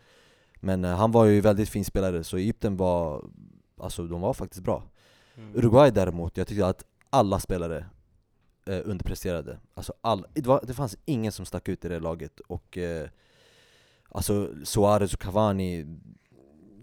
Men 0.56 0.84
han 0.84 1.12
var 1.12 1.26
ju 1.26 1.42
väldigt 1.42 1.70
fin 1.70 1.86
spelare, 1.86 2.24
så 2.24 2.38
Egypten 2.38 2.78
var, 2.78 3.26
alltså 3.78 4.08
de 4.08 4.22
var 4.22 4.34
faktiskt 4.34 4.64
bra. 4.64 4.84
Mm. 5.38 5.56
Uruguay 5.56 5.92
däremot, 5.92 6.38
jag 6.38 6.48
tyckte 6.48 6.68
att 6.68 6.86
alla 7.10 7.40
spelare 7.40 7.86
eh, 8.66 8.82
underpresterade. 8.86 9.60
Alltså 9.74 9.94
all, 10.02 10.26
det, 10.34 10.48
var, 10.48 10.64
det 10.68 10.74
fanns 10.74 10.98
ingen 11.06 11.32
som 11.32 11.46
stack 11.46 11.70
ut 11.70 11.86
i 11.86 11.88
det 11.90 12.00
laget 12.00 12.40
och 12.40 12.78
eh, 12.78 13.10
Alltså 14.14 14.50
Suarez 14.64 15.14
och 15.14 15.20
Cavani 15.20 15.86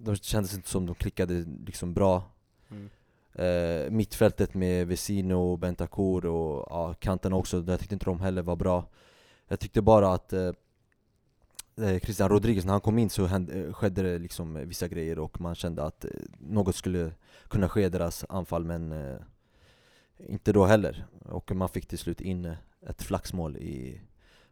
De 0.09 0.17
kändes 0.17 0.55
inte 0.55 0.69
som 0.69 0.87
de 0.87 0.95
klickade 0.95 1.45
liksom 1.67 1.95
bra 1.95 2.23
Mm. 2.71 2.91
eh, 3.33 3.91
Mittfältet 3.91 4.55
med 4.55 4.87
Vesino, 4.87 5.57
Bentancur 5.57 6.27
och 6.27 6.67
ja, 6.71 6.95
kanten 6.99 7.33
också, 7.33 7.65
jag 7.67 7.81
tyckte 7.81 7.95
inte 7.95 8.05
de 8.05 8.21
heller 8.21 8.43
var 8.43 8.57
bra 8.57 8.85
Jag 9.49 9.61
tyckte 9.61 9.83
bara 9.83 10.13
att 10.13 10.33
eh, 10.33 10.53
eh, 11.77 11.99
Christian 12.01 12.29
Rodriguez, 12.29 12.65
när 12.65 12.73
han 12.73 12.81
kom 12.81 12.99
in 12.99 13.11
så 13.11 13.27
hände, 13.27 13.55
eh, 13.65 13.73
skedde 13.73 14.03
det 14.03 14.19
liksom 14.19 14.55
vissa 14.55 14.89
grejer 14.89 15.19
och 15.19 15.41
man 15.41 15.55
kände 15.55 15.85
att 15.85 16.05
eh, 16.05 16.11
något 16.39 16.77
skulle 16.77 17.13
kunna 17.49 17.69
ske 17.69 17.85
i 17.85 17.89
deras 17.89 18.25
anfall 18.29 18.65
men 18.65 18.93
eh, 18.93 19.17
inte 20.19 20.53
då 20.53 20.65
heller. 20.65 21.07
Och 21.25 21.57
man 21.57 21.69
fick 21.69 21.87
till 21.87 21.99
slut 21.99 22.21
in 22.21 22.55
ett 22.87 23.03
flaxmål 23.03 23.57
i, 23.57 24.01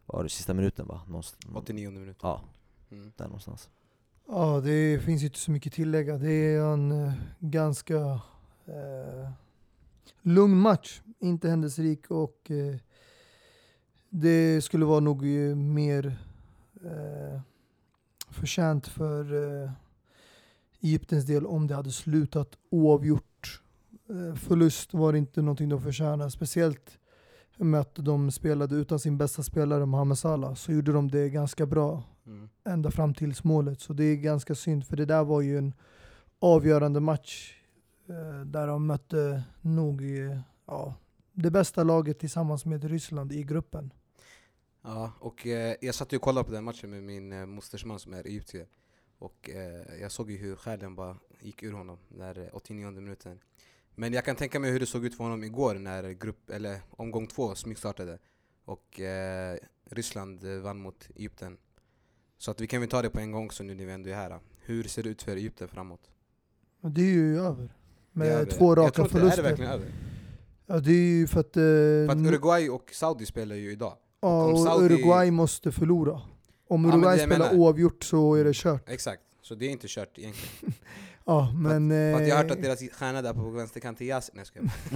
var 0.05 0.23
det, 0.23 0.29
sista 0.29 0.53
minuten 0.53 0.87
va? 0.87 1.01
Någonstans, 1.07 1.55
89 1.55 1.91
minut. 1.91 2.17
Ja, 2.21 2.41
Mm. 2.91 3.11
där 3.17 3.25
någonstans. 3.25 3.69
Ja, 4.29 4.61
det 4.63 4.99
finns 4.99 5.23
inte 5.23 5.39
så 5.39 5.51
mycket 5.51 5.71
att 5.71 5.75
tillägga. 5.75 6.17
Det 6.17 6.31
är 6.31 6.61
en 6.73 6.91
eh, 6.91 7.13
ganska 7.39 7.97
eh, 8.65 9.29
lugn 10.21 10.57
match. 10.57 11.01
Inte 11.19 11.49
händelserik 11.49 12.11
och 12.11 12.51
eh, 12.51 12.75
det 14.09 14.61
skulle 14.61 14.85
vara 14.85 14.99
nog 14.99 15.25
eh, 15.25 15.55
mer 15.55 16.17
eh, 16.83 17.41
förtjänt 18.29 18.87
för 18.87 19.33
eh, 19.63 19.71
Egyptens 20.81 21.25
del 21.25 21.45
om 21.45 21.67
det 21.67 21.75
hade 21.75 21.91
slutat 21.91 22.57
oavgjort. 22.69 23.61
Eh, 24.09 24.35
förlust 24.35 24.93
var 24.93 25.13
inte 25.13 25.41
någonting 25.41 25.69
de 25.69 25.81
förtjänade. 25.81 26.31
Speciellt 26.31 26.97
med 27.57 27.79
att 27.79 27.95
de 27.95 28.31
spelade 28.31 28.75
utan 28.75 28.99
sin 28.99 29.17
bästa 29.17 29.43
spelare 29.43 29.85
Mohamed 29.85 30.17
Salah 30.17 30.53
så 30.53 30.71
gjorde 30.71 30.91
de 30.91 31.11
det 31.11 31.29
ganska 31.29 31.65
bra 31.65 32.03
Mm. 32.27 32.49
ända 32.63 32.91
fram 32.91 33.13
till 33.13 33.33
målet. 33.43 33.81
Så 33.81 33.93
det 33.93 34.03
är 34.03 34.15
ganska 34.15 34.55
synd, 34.55 34.87
för 34.87 34.95
det 34.95 35.05
där 35.05 35.23
var 35.23 35.41
ju 35.41 35.57
en 35.57 35.73
avgörande 36.39 36.99
match 36.99 37.61
eh, 38.09 38.41
där 38.45 38.67
de 38.67 38.87
mötte 38.87 39.43
nog 39.61 40.01
eh, 40.01 40.39
ja, 40.65 40.95
det 41.33 41.51
bästa 41.51 41.83
laget 41.83 42.19
tillsammans 42.19 42.65
med 42.65 42.83
Ryssland 42.83 43.31
i 43.31 43.43
gruppen. 43.43 43.93
Ja, 44.81 45.11
och 45.19 45.47
eh, 45.47 45.75
jag 45.81 45.95
satt 45.95 46.13
ju 46.13 46.17
och 46.17 46.23
kollade 46.23 46.45
på 46.45 46.51
den 46.51 46.63
matchen 46.63 46.89
med 46.89 47.03
min 47.03 47.33
eh, 47.33 47.45
mosters 47.45 47.85
man 47.85 47.99
som 47.99 48.13
är 48.13 48.27
egyptier. 48.27 48.67
Och 49.19 49.49
eh, 49.49 50.01
jag 50.01 50.11
såg 50.11 50.31
ju 50.31 50.37
hur 50.37 50.55
själen 50.55 50.95
bara 50.95 51.17
gick 51.39 51.63
ur 51.63 51.73
honom 51.73 51.97
eh, 52.19 52.43
89 52.53 52.91
minuten. 52.91 53.39
Men 53.95 54.13
jag 54.13 54.25
kan 54.25 54.35
tänka 54.35 54.59
mig 54.59 54.71
hur 54.71 54.79
det 54.79 54.85
såg 54.85 55.05
ut 55.05 55.15
för 55.15 55.23
honom 55.23 55.43
igår 55.43 55.75
när 55.75 56.11
grupp, 56.11 56.49
eller 56.49 56.79
omgång 56.89 57.27
två 57.27 57.55
smygstartade. 57.55 58.19
Och 58.65 58.99
eh, 58.99 59.57
Ryssland 59.85 60.43
eh, 60.43 60.59
vann 60.59 60.81
mot 60.81 61.09
Egypten. 61.15 61.57
Så 62.37 62.51
att 62.51 62.61
vi 62.61 62.67
kan 62.67 62.79
väl 62.81 62.89
ta 62.89 63.01
det 63.01 63.09
på 63.09 63.19
en 63.19 63.31
gång 63.31 63.51
så 63.51 63.63
nu 63.63 63.75
när 63.75 63.85
vi 63.85 63.91
ändå 63.91 64.09
är 64.09 64.13
här. 64.15 64.39
Hur 64.65 64.83
ser 64.83 65.03
det 65.03 65.09
ut 65.09 65.21
för 65.21 65.31
Egypten 65.35 65.67
framåt? 65.67 65.99
Och 66.81 66.91
Det 66.91 67.01
är 67.01 67.05
ju 67.13 67.39
över. 67.39 67.73
Med 68.11 68.27
över. 68.27 68.45
två 68.51 68.71
jag 68.71 68.77
raka 68.77 68.91
tror 68.91 69.05
inte, 69.07 69.19
förluster. 69.19 69.39
Är 69.39 69.43
det 69.43 69.49
verkligen 69.49 69.71
över? 69.71 69.85
Ja, 70.65 70.79
det 70.79 70.91
är 70.91 70.95
ju 71.17 71.27
för 71.27 71.39
att, 71.39 71.57
eh, 71.57 71.61
För 71.61 72.09
att 72.09 72.17
Uruguay 72.27 72.69
och 72.69 72.89
Saudi 72.93 73.25
spelar 73.25 73.55
ju 73.55 73.71
idag. 73.71 73.93
ja, 74.21 74.43
om 74.45 74.53
och 74.53 74.59
Saudi- 74.59 74.85
Uruguay 74.85 75.31
måste 75.31 75.71
förlora. 75.71 76.21
Om 76.69 76.85
Ja, 76.85 76.91
Uruguay 76.91 77.17
jag 77.17 77.27
spelar 77.29 77.45
menar. 77.45 77.59
oavgjort 77.61 78.03
så 78.03 78.35
är 78.35 78.43
det 78.43 78.53
kört. 78.55 78.89
Exakt. 78.89 79.21
Så 79.41 79.55
det 79.55 79.65
är 79.65 79.69
inte 79.69 79.87
kört 79.89 80.17
egentligen. 80.17 80.73
Ja, 81.29 81.51
men 81.55 81.89
För 81.89 82.13
att 82.21 82.27
jag 82.27 82.35
har 82.35 82.43
hört 82.43 82.51
att 82.51 82.57
eh, 82.57 82.63
deras 82.63 82.79
stjärna 82.79 83.21
där 83.21 83.33
på 83.33 83.49
vänsterkanten 83.49 84.07
Yasin. 84.07 84.35
Nej 84.37 84.45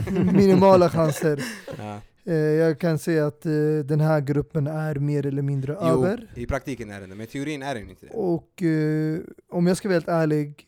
jag 0.05 0.25
minimala 0.35 0.89
chanser. 0.89 1.43
ja. 1.77 2.01
Eh, 2.23 2.33
jag 2.35 2.79
kan 2.79 2.99
säga 2.99 3.27
att 3.27 3.45
eh, 3.45 3.51
den 3.85 3.99
här 3.99 4.21
gruppen 4.21 4.67
är 4.67 4.95
mer 4.95 5.25
eller 5.25 5.41
mindre 5.41 5.77
Jo, 5.81 5.87
över. 5.87 6.27
i 6.35 6.45
praktiken 6.45 6.91
är 6.91 6.99
den 7.01 7.09
det, 7.09 7.15
men 7.15 7.23
i 7.23 7.27
teorin 7.27 7.61
är 7.61 7.75
den 7.75 7.89
inte 7.89 8.05
det. 8.05 8.13
Och 8.13 8.63
eh, 8.63 9.19
om 9.49 9.67
jag 9.67 9.77
ska 9.77 9.87
vara 9.87 9.95
helt 9.95 10.07
ärlig, 10.07 10.67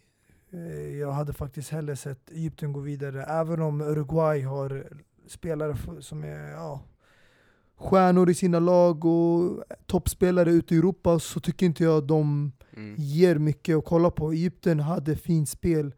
jag 1.00 1.12
hade 1.12 1.34
faktiskt 1.34 1.70
hellre 1.70 1.96
sett 1.96 2.32
Egypten 2.32 2.74
gå 2.74 2.80
vidare. 2.80 3.24
Även 3.24 3.62
om 3.62 3.82
Uruguay 3.82 4.42
har 4.42 4.84
spelare 5.28 5.76
som 6.00 6.24
är 6.24 6.52
ja, 6.52 6.82
stjärnor 7.78 8.30
i 8.30 8.34
sina 8.34 8.60
lag 8.60 9.06
och 9.06 9.64
toppspelare 9.86 10.52
ute 10.52 10.76
i 10.76 10.78
Europa 10.78 11.20
så 11.20 11.40
tycker 11.40 11.66
inte 11.66 11.84
jag 11.84 12.04
de 12.04 12.52
Mm. 12.78 12.96
ger 12.98 13.36
mycket 13.36 13.78
att 13.78 13.86
kolla 13.86 14.12
på. 14.12 14.32
Egypten 14.32 14.80
hade 14.80 15.16
fint 15.16 15.50
spel 15.50 15.94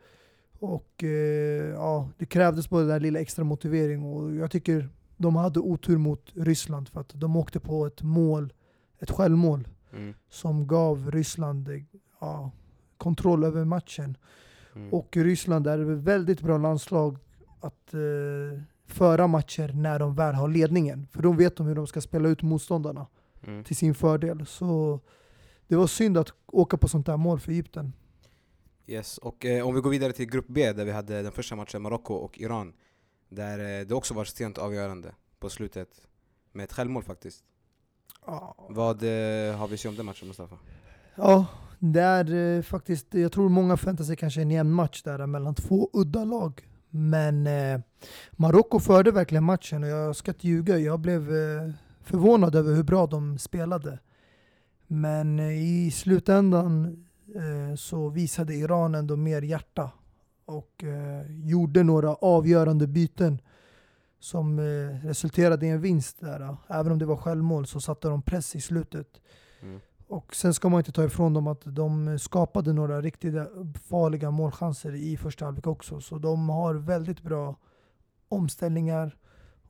och 0.59 1.03
ja, 1.73 2.09
det 2.17 2.25
krävdes 2.25 2.69
bara 2.69 2.79
den 2.81 2.89
där 2.89 2.99
lilla 2.99 3.19
extra 3.19 3.43
motivering 3.43 4.03
och 4.03 4.35
jag 4.35 4.51
tycker 4.51 4.89
de 5.17 5.35
hade 5.35 5.59
otur 5.59 5.97
mot 5.97 6.31
Ryssland 6.35 6.89
för 6.89 7.01
att 7.01 7.11
de 7.13 7.35
åkte 7.35 7.59
på 7.59 7.85
ett 7.85 8.01
mål, 8.01 8.53
ett 8.99 9.11
självmål 9.11 9.67
Mm. 9.93 10.13
som 10.29 10.67
gav 10.67 11.11
Ryssland 11.11 11.69
ja, 12.21 12.51
kontroll 12.97 13.43
över 13.43 13.65
matchen. 13.65 14.17
Mm. 14.75 14.93
Och 14.93 15.17
Ryssland 15.17 15.67
är 15.67 15.79
ett 15.79 15.97
väldigt 16.03 16.41
bra 16.41 16.57
landslag 16.57 17.17
att 17.59 17.93
eh, 17.93 18.61
föra 18.87 19.27
matcher 19.27 19.71
när 19.73 19.99
de 19.99 20.15
väl 20.15 20.35
har 20.35 20.47
ledningen. 20.47 21.07
För 21.11 21.21
de 21.21 21.37
vet 21.37 21.55
de 21.57 21.67
hur 21.67 21.75
de 21.75 21.87
ska 21.87 22.01
spela 22.01 22.29
ut 22.29 22.41
motståndarna 22.41 23.07
Mm. 23.47 23.63
till 23.63 23.75
sin 23.75 23.95
fördel. 23.95 24.45
Så 24.45 24.99
det 25.67 25.75
var 25.75 25.87
synd 25.87 26.17
att 26.17 26.33
åka 26.45 26.77
på 26.77 26.87
sånt 26.87 27.05
där 27.05 27.17
mål 27.17 27.39
för 27.39 27.51
Egypten. 27.51 27.93
Yes, 28.87 29.17
och 29.17 29.45
eh, 29.45 29.67
om 29.67 29.75
vi 29.75 29.81
går 29.81 29.89
vidare 29.89 30.13
till 30.13 30.25
grupp 30.29 30.45
B 30.47 30.73
där 30.73 30.85
vi 30.85 30.91
hade 30.91 31.21
den 31.21 31.31
första 31.31 31.55
matchen 31.55 31.81
Marocko 31.81 32.13
och 32.13 32.39
Iran. 32.39 32.73
Där 33.35 33.79
eh, 33.79 33.85
det 33.87 33.95
också 33.95 34.13
var 34.13 34.25
sent 34.25 34.57
avgörande 34.57 35.11
på 35.39 35.49
slutet. 35.49 35.89
Med 36.51 36.63
ett 36.63 36.73
självmål 36.73 37.03
faktiskt. 37.03 37.43
Ja, 38.25 38.55
Vad 38.69 39.03
eh, 39.03 39.57
har 39.57 39.67
vi 39.67 39.77
sett 39.77 39.89
om 39.89 39.95
den 39.95 40.05
matchen 40.05 40.27
Mustafa? 40.27 40.57
Ja, 41.15 41.45
det 41.79 42.01
är 42.01 42.33
eh, 42.57 42.61
faktiskt, 42.61 43.13
jag 43.13 43.31
tror 43.31 43.49
många 43.49 43.77
förväntar 43.77 44.03
sig 44.03 44.15
kanske 44.15 44.41
en 44.41 44.51
jämn 44.51 44.71
match 44.71 45.01
där 45.03 45.25
mellan 45.27 45.55
två 45.55 45.89
udda 45.93 46.23
lag. 46.25 46.67
Men 46.89 47.47
eh, 47.47 47.79
Marocko 48.31 48.79
förde 48.79 49.11
verkligen 49.11 49.43
matchen 49.43 49.83
och 49.83 49.89
jag 49.89 50.15
ska 50.15 50.31
inte 50.31 50.47
ljuga, 50.47 50.77
jag 50.77 50.99
blev 50.99 51.35
eh, 51.35 51.71
förvånad 52.01 52.55
över 52.55 52.75
hur 52.75 52.83
bra 52.83 53.07
de 53.07 53.39
spelade. 53.39 53.99
Men 54.87 55.39
eh, 55.39 55.63
i 55.63 55.91
slutändan 55.91 57.01
så 57.77 58.09
visade 58.09 58.55
Iran 58.55 58.95
ändå 58.95 59.15
mer 59.15 59.41
hjärta 59.41 59.91
och 60.45 60.83
eh, 60.83 61.25
gjorde 61.29 61.83
några 61.83 62.15
avgörande 62.15 62.87
byten 62.87 63.41
som 64.19 64.59
eh, 64.59 65.07
resulterade 65.07 65.65
i 65.65 65.69
en 65.69 65.81
vinst 65.81 66.19
där. 66.19 66.57
Även 66.67 66.91
om 66.91 66.99
det 66.99 67.05
var 67.05 67.17
självmål 67.17 67.67
så 67.67 67.81
satte 67.81 68.07
de 68.07 68.21
press 68.21 68.55
i 68.55 68.61
slutet. 68.61 69.21
Mm. 69.61 69.79
Och 70.07 70.35
sen 70.35 70.53
ska 70.53 70.69
man 70.69 70.79
inte 70.79 70.91
ta 70.91 71.03
ifrån 71.03 71.33
dem 71.33 71.47
att 71.47 71.61
de 71.65 72.19
skapade 72.19 72.73
några 72.73 73.01
riktigt 73.01 73.35
farliga 73.89 74.31
målchanser 74.31 74.95
i 74.95 75.17
första 75.17 75.45
halvlek 75.45 75.67
också. 75.67 76.01
Så 76.01 76.17
de 76.17 76.49
har 76.49 76.73
väldigt 76.73 77.21
bra 77.21 77.55
omställningar 78.29 79.17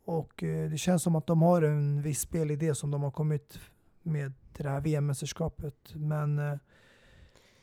och 0.05 0.44
eh, 0.44 0.70
det 0.70 0.77
känns 0.77 1.03
som 1.03 1.15
att 1.15 1.27
de 1.27 1.41
har 1.41 1.62
en 1.62 2.01
viss 2.01 2.20
spelidé 2.20 2.75
som 2.75 2.91
de 2.91 3.03
har 3.03 3.12
kommit 3.12 3.60
med 4.03 4.34
till 4.53 4.65
det 4.65 4.70
här 4.72 4.82
VM-mästerskapet. 4.82 5.94
Men 5.96 6.39
eh, 6.39 6.58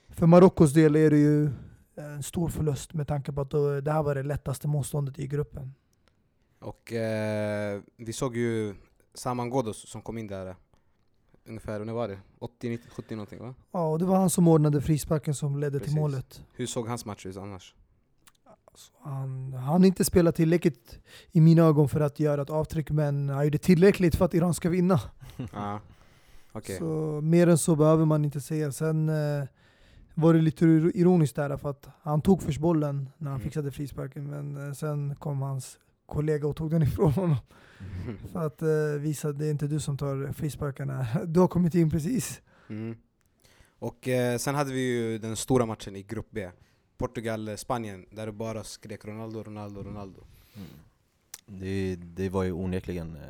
för 0.08 0.26
Marockos 0.26 0.72
del 0.72 0.96
är 0.96 1.10
det 1.10 1.18
ju 1.18 1.50
en 1.94 2.22
stor 2.22 2.48
förlust 2.48 2.94
med 2.94 3.08
tanke 3.08 3.32
på 3.32 3.40
att 3.40 3.50
då- 3.50 3.80
det 3.80 3.92
här 3.92 4.02
var 4.02 4.14
det 4.14 4.22
lättaste 4.22 4.68
motståndet 4.68 5.18
i 5.18 5.26
gruppen. 5.26 5.74
Och 6.60 6.92
eh, 6.92 7.80
vi 7.96 8.12
såg 8.12 8.36
ju 8.36 8.74
Saman 9.14 9.50
Ghoddos 9.50 9.88
som 9.90 10.02
kom 10.02 10.18
in 10.18 10.26
där 10.26 10.46
eh, 10.48 10.54
ungefär, 11.48 11.84
när 11.84 11.92
var 11.92 12.08
det? 12.08 12.18
80, 12.38 12.68
90, 12.68 12.90
70 12.90 13.14
någonting 13.16 13.38
va? 13.40 13.54
Ja, 13.72 13.88
och 13.88 13.98
det 13.98 14.04
var 14.04 14.16
han 14.16 14.30
som 14.30 14.48
ordnade 14.48 14.80
frisparken 14.80 15.34
som 15.34 15.58
ledde 15.58 15.78
Precis. 15.78 15.92
till 15.94 16.00
målet. 16.00 16.42
Hur 16.52 16.66
såg 16.66 16.88
hans 16.88 17.04
match 17.04 17.26
ut 17.26 17.36
annars? 17.36 17.74
Så 18.74 18.92
Han 19.00 19.52
han 19.52 19.84
inte 19.84 20.04
spelat 20.04 20.36
tillräckligt 20.36 20.98
i 21.32 21.40
mina 21.40 21.62
ögon 21.62 21.88
för 21.88 22.00
att 22.00 22.20
göra 22.20 22.42
ett 22.42 22.50
avtryck, 22.50 22.90
men 22.90 23.28
han 23.28 23.44
gjorde 23.44 23.58
tillräckligt 23.58 24.14
för 24.16 24.24
att 24.24 24.34
Iran 24.34 24.54
ska 24.54 24.68
vinna. 24.68 25.00
Ja, 25.52 25.80
okej. 26.52 26.78
Så 26.78 27.20
mer 27.22 27.46
än 27.46 27.58
så 27.58 27.76
behöver 27.76 28.04
man 28.04 28.24
inte 28.24 28.40
säga. 28.40 28.72
Sen 28.72 29.08
eh, 29.08 29.44
var 30.14 30.34
det 30.34 30.40
lite 30.40 30.64
ir- 30.64 30.92
ironiskt 30.94 31.36
där, 31.36 31.56
för 31.56 31.70
att 31.70 31.88
han 32.02 32.22
tog 32.22 32.42
först 32.42 32.60
bollen 32.60 33.08
när 33.18 33.30
han 33.30 33.40
Mm. 33.40 33.44
fixade 33.44 33.70
frisparken, 33.70 34.30
men 34.30 34.66
eh, 34.68 34.72
sen 34.72 35.14
kom 35.16 35.42
hans 35.42 35.78
kollega 36.06 36.48
och 36.48 36.56
tog 36.56 36.70
den 36.70 36.82
ifrån 36.88 37.12
honom. 37.12 37.36
För 38.32 38.46
att 38.46 38.62
eh, 38.62 39.00
visa 39.00 39.28
att 39.28 39.38
det 39.38 39.46
är 39.46 39.50
inte 39.50 39.66
du 39.66 39.80
som 39.80 39.96
tar 39.98 40.32
frisparkarna. 40.32 41.06
Du 41.26 41.40
har 41.40 41.48
kommit 41.48 41.74
in 41.74 41.90
precis. 41.90 42.42
Mm. 42.68 42.96
Och 43.78 44.08
eh, 44.08 44.38
sen 44.38 44.54
hade 44.54 44.72
vi 44.72 44.80
ju 44.80 45.18
den 45.18 45.36
stora 45.36 45.66
matchen 45.66 45.96
i 45.96 46.02
grupp 46.02 46.26
B. 46.30 46.50
Portugal-Spanien, 46.98 48.06
där 48.10 48.26
det 48.26 48.32
bara 48.32 48.64
skrek 48.64 49.04
Ronaldo, 49.04 49.42
Ronaldo, 49.42 49.82
Ronaldo. 49.82 50.20
Mm. 50.56 50.68
Det, 51.46 51.96
det 51.96 52.28
var 52.28 52.42
ju 52.42 52.52
onekligen 52.52 53.16
eh, 53.16 53.22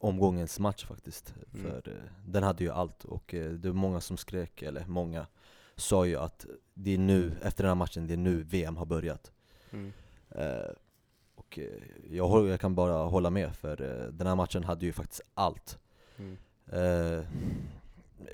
omgångens 0.00 0.58
match 0.60 0.84
faktiskt. 0.86 1.34
Mm. 1.54 1.66
För 1.66 1.88
eh, 1.88 1.94
den 2.26 2.42
hade 2.42 2.64
ju 2.64 2.70
allt 2.70 3.04
och 3.04 3.34
eh, 3.34 3.50
det 3.52 3.68
var 3.68 3.74
många 3.76 4.00
som 4.00 4.16
skrek, 4.16 4.62
eller 4.62 4.84
många 4.86 5.26
sa 5.76 6.06
ju 6.06 6.16
att 6.16 6.46
det 6.74 6.94
är 6.94 6.98
nu, 6.98 7.32
efter 7.42 7.64
den 7.64 7.70
här 7.70 7.74
matchen, 7.74 8.06
det 8.06 8.14
är 8.14 8.18
nu 8.18 8.42
VM 8.42 8.76
har 8.76 8.86
börjat. 8.86 9.32
Mm. 9.70 9.92
Eh, 10.30 10.70
och 11.34 11.58
eh, 11.58 11.64
jag, 12.10 12.48
jag 12.48 12.60
kan 12.60 12.74
bara 12.74 12.92
hålla 12.92 13.30
med, 13.30 13.56
för 13.56 13.82
eh, 13.82 14.12
den 14.12 14.26
här 14.26 14.34
matchen 14.34 14.64
hade 14.64 14.86
ju 14.86 14.92
faktiskt 14.92 15.22
allt. 15.34 15.78
Mm. 16.16 16.36
Eh, 16.66 17.24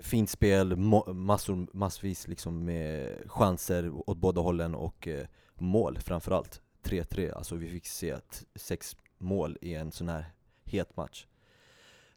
fint 0.03 0.31
spel, 0.31 0.77
massor, 1.15 1.67
massvis 1.73 2.29
liksom 2.29 2.65
med 2.65 3.19
chanser 3.27 4.11
åt 4.11 4.17
båda 4.17 4.41
hållen 4.41 4.75
och 4.75 5.09
eh, 5.09 5.27
mål 5.55 5.99
framförallt. 5.99 6.63
3-3, 6.83 7.33
alltså 7.35 7.55
vi 7.55 7.69
fick 7.69 7.87
se 7.87 8.11
ett, 8.11 8.47
sex 8.55 8.97
mål 9.19 9.59
i 9.61 9.75
en 9.75 9.93
sån 9.93 10.09
här 10.09 10.33
het 10.65 10.97
match. 10.97 11.27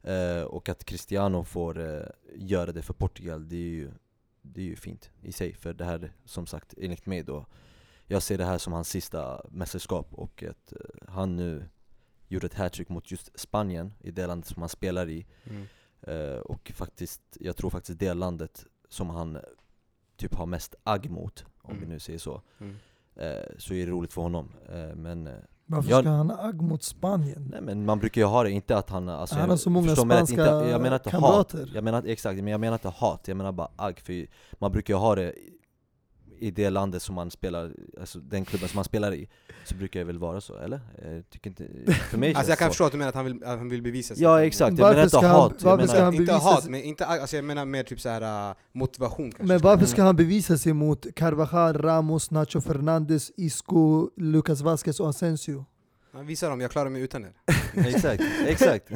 Eh, 0.02 0.42
och 0.42 0.70
att 0.70 0.86
Cristiano 0.86 1.44
får 1.44 1.80
eh, 1.80 2.08
göra 2.36 2.72
det 2.72 2.82
för 2.82 2.94
Portugal, 2.94 3.50
det 3.50 3.56
är, 3.56 3.70
ju, 3.70 3.92
det 4.54 4.62
är 4.62 4.66
ju 4.66 4.76
fint 4.76 5.10
i 5.22 5.32
sig. 5.32 5.54
För 5.54 5.74
det 5.74 5.86
här, 5.86 6.12
som 6.26 6.46
sagt, 6.46 6.74
enligt 6.78 7.06
mig 7.06 7.24
då, 7.24 7.46
jag 8.08 8.24
ser 8.24 8.38
det 8.38 8.46
här 8.46 8.58
som 8.58 8.74
hans 8.74 8.90
sista 8.90 9.46
mästerskap 9.52 10.14
och 10.14 10.44
att 10.44 10.72
eh, 10.74 11.08
han 11.08 11.36
nu 11.36 11.66
gjorde 12.28 12.46
ett 12.46 12.54
hattrick 12.54 12.90
mot 12.90 13.12
just 13.12 13.40
Spanien, 13.40 13.94
i 14.00 14.12
det 14.12 14.28
landet 14.28 14.48
som 14.48 14.62
han 14.62 14.70
spelar 14.70 15.10
i. 15.10 15.26
Mm. 15.44 15.66
Eh, 16.02 16.38
och 16.40 16.72
faktiskt, 16.76 17.22
jag 17.40 17.58
tror 17.58 17.70
faktiskt 17.70 18.00
det 18.00 18.14
landet 18.14 18.66
som 18.90 19.10
han 19.10 19.38
typ 20.18 20.36
har 20.36 20.46
mest 20.46 20.76
agg 20.84 21.10
mot, 21.10 21.46
om 21.62 21.72
vi 21.74 21.78
Mm. 21.78 21.90
nu 21.90 22.00
säger 22.00 22.20
så, 22.20 22.42
Mm. 22.58 22.76
eh, 23.16 23.58
så 23.58 23.74
är 23.74 23.86
det 23.86 23.92
roligt 23.92 24.14
för 24.14 24.22
honom. 24.22 24.52
Eh, 24.70 24.96
men, 24.96 25.30
Varför 25.68 25.90
Jag- 25.90 26.02
ska 26.04 26.10
han 26.10 26.30
ha 26.30 26.48
agg 26.48 26.62
mot 26.62 26.84
Spanien? 26.84 27.48
nej, 27.52 27.62
men 27.62 27.86
man 27.86 28.00
brukar 28.00 28.22
ju 28.22 28.28
ha 28.28 28.44
det, 28.44 28.52
inte 28.52 28.78
att 28.78 28.90
han... 28.90 29.10
Alltså, 29.10 29.36
Han 29.36 29.50
har 29.50 29.58
så 29.58 29.70
många 29.70 29.88
förstå 29.88 30.06
mig 30.06 30.18
rätt, 30.22 30.28
spanska 30.30 30.56
inte, 30.58 30.70
jag 30.70 30.82
menar 30.82 30.96
inte 30.96 31.10
kamrater. 31.10 31.58
hat, 31.60 31.68
jag 31.74 31.84
menar, 31.84 32.04
exakt, 32.06 32.36
men 32.36 32.48
jag 32.48 32.60
menar 32.62 32.74
inte 32.76 32.90
hat, 32.90 33.28
jag 33.28 33.38
menar 33.38 33.52
bara 33.52 33.70
agg, 33.76 34.00
för 34.00 34.28
man 34.60 34.72
brukar 34.72 34.94
ju 34.94 34.98
ha 35.00 35.16
det 35.16 35.34
i- 36.40 36.52
det 36.52 36.70
landet 36.70 37.02
som 37.02 37.16
man 37.16 37.32
spelar, 37.32 37.72
alltså 38.00 38.20
den 38.20 38.46
klubben 38.46 38.70
som 38.70 38.78
man 38.78 38.86
spelar 38.86 39.14
i, 39.14 39.28
så 39.66 39.76
brukar 39.76 40.00
det 40.00 40.04
väl 40.04 40.20
vara 40.20 40.42
så, 40.42 40.58
eller? 40.58 40.80
Jag 41.04 41.30
tycker 41.30 41.50
inte, 41.50 41.68
för 42.10 42.18
mig 42.18 42.34
Alltså 42.36 42.52
jag 42.52 42.60
kan 42.60 42.68
så. 42.68 42.72
förstå 42.72 42.84
att 42.86 42.92
du 42.92 42.98
menar 42.98 43.10
att 43.10 43.16
han 43.16 43.26
vill, 43.26 43.44
att 43.44 43.58
han 43.58 43.70
vill 43.70 43.82
bevisa 43.82 44.16
sig. 44.16 44.24
Ja 44.24 44.44
exakt, 44.46 44.78
jag 44.78 44.86
Varför 44.86 44.94
menar 44.96 45.04
inte 45.04 45.18
ska 45.18 45.28
han- 45.28 45.36
hat, 45.42 45.54
jag 45.60 45.66
varför 45.70 45.78
menar, 45.84 45.94
ska 45.94 46.04
han 46.04 46.14
inte 46.14 46.26
bevisa 46.26 46.46
hat, 46.50 46.62
sig- 46.64 46.72
men 46.72 46.82
inte, 46.84 47.06
alltså 47.06 47.36
jag 47.36 47.46
menar 47.46 47.66
mer 47.66 47.84
typ 47.84 48.00
så 48.02 48.10
här 48.10 48.50
uh, 48.50 48.56
motivation 48.74 49.32
kanske. 49.32 49.44
Men 49.44 49.60
varför 49.62 49.86
ska 49.86 50.04
han 50.04 50.16
bevisa 50.16 50.58
sig 50.58 50.74
mot 50.74 51.06
Carvajal, 51.16 51.78
Ramos, 51.78 52.32
Nacho 52.32 52.62
Fernandes, 52.62 53.32
Isco, 53.38 54.10
Lucas 54.18 54.62
Vasquez 54.62 55.00
och 55.00 55.10
Asensio? 55.10 55.66
Ja, 56.16 56.22
Visa 56.22 56.50
dem, 56.50 56.62
jag 56.62 56.72
klarar 56.72 56.90
mig 56.90 57.02
utan 57.02 57.24
er. 57.26 57.34
exakt, 57.88 58.24
exakt. 58.48 58.88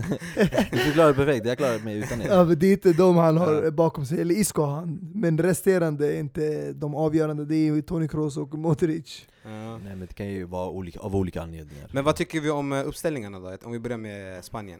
du 0.71 0.77
förklarar 0.77 1.07
det 1.07 1.13
perfekt, 1.13 1.45
jag 1.45 1.57
klarar 1.57 1.79
mig 1.79 1.97
utan 1.97 2.21
er. 2.21 2.27
Ja, 2.27 2.43
men 2.43 2.59
det 2.59 2.67
är 2.67 2.71
inte 2.71 2.93
de 2.93 3.17
han 3.17 3.37
har 3.37 3.71
bakom 3.71 4.05
sig, 4.05 4.21
eller 4.21 4.35
Isco 4.35 4.61
har 4.61 4.75
han. 4.75 5.11
Men 5.15 5.37
resterande 5.37 6.13
är 6.13 6.19
inte 6.19 6.73
de 6.73 6.95
avgörande, 6.95 7.45
det 7.45 7.55
är 7.55 7.81
Toni 7.81 8.07
Kroos 8.07 8.37
och 8.37 8.53
Modric. 8.53 9.27
Ja. 9.43 9.77
Nej 9.77 9.95
men 9.95 9.99
det 9.99 10.13
kan 10.13 10.27
ju 10.29 10.43
vara 10.43 10.69
olika, 10.69 10.99
av 10.99 11.15
olika 11.15 11.41
anledningar. 11.41 11.87
Men 11.93 12.03
vad 12.03 12.15
tycker 12.15 12.39
vi 12.41 12.49
om 12.49 12.73
eh, 12.73 12.87
uppställningarna 12.87 13.39
då? 13.39 13.57
Om 13.63 13.71
vi 13.71 13.79
börjar 13.79 13.97
med 13.97 14.45
Spanien. 14.45 14.79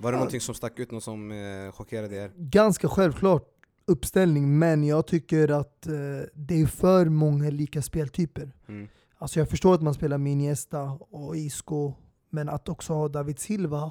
Var 0.00 0.12
det 0.12 0.16
Ja. 0.16 0.18
någonting 0.18 0.40
som 0.40 0.54
stack 0.54 0.78
ut, 0.78 0.90
något 0.90 1.02
som 1.04 1.32
eh, 1.32 1.72
chockerade 1.72 2.16
er? 2.16 2.30
Ganska 2.36 2.88
självklart 2.88 3.48
uppställning, 3.86 4.58
men 4.58 4.84
jag 4.84 5.06
tycker 5.06 5.48
att 5.60 5.86
eh, 5.86 5.92
det 6.34 6.60
är 6.62 6.66
för 6.66 7.06
många 7.06 7.50
lika 7.50 7.82
speltyper. 7.82 8.52
Mm. 8.68 8.88
Alltså 9.18 9.38
jag 9.38 9.48
förstår 9.48 9.74
att 9.74 9.82
man 9.82 9.94
spelar 9.94 10.18
med 10.18 10.32
Iniesta 10.32 10.82
och 11.10 11.36
Isco, 11.36 11.94
men 12.30 12.48
att 12.48 12.68
också 12.68 12.92
ha 12.92 13.08
David 13.08 13.38
Silva. 13.38 13.90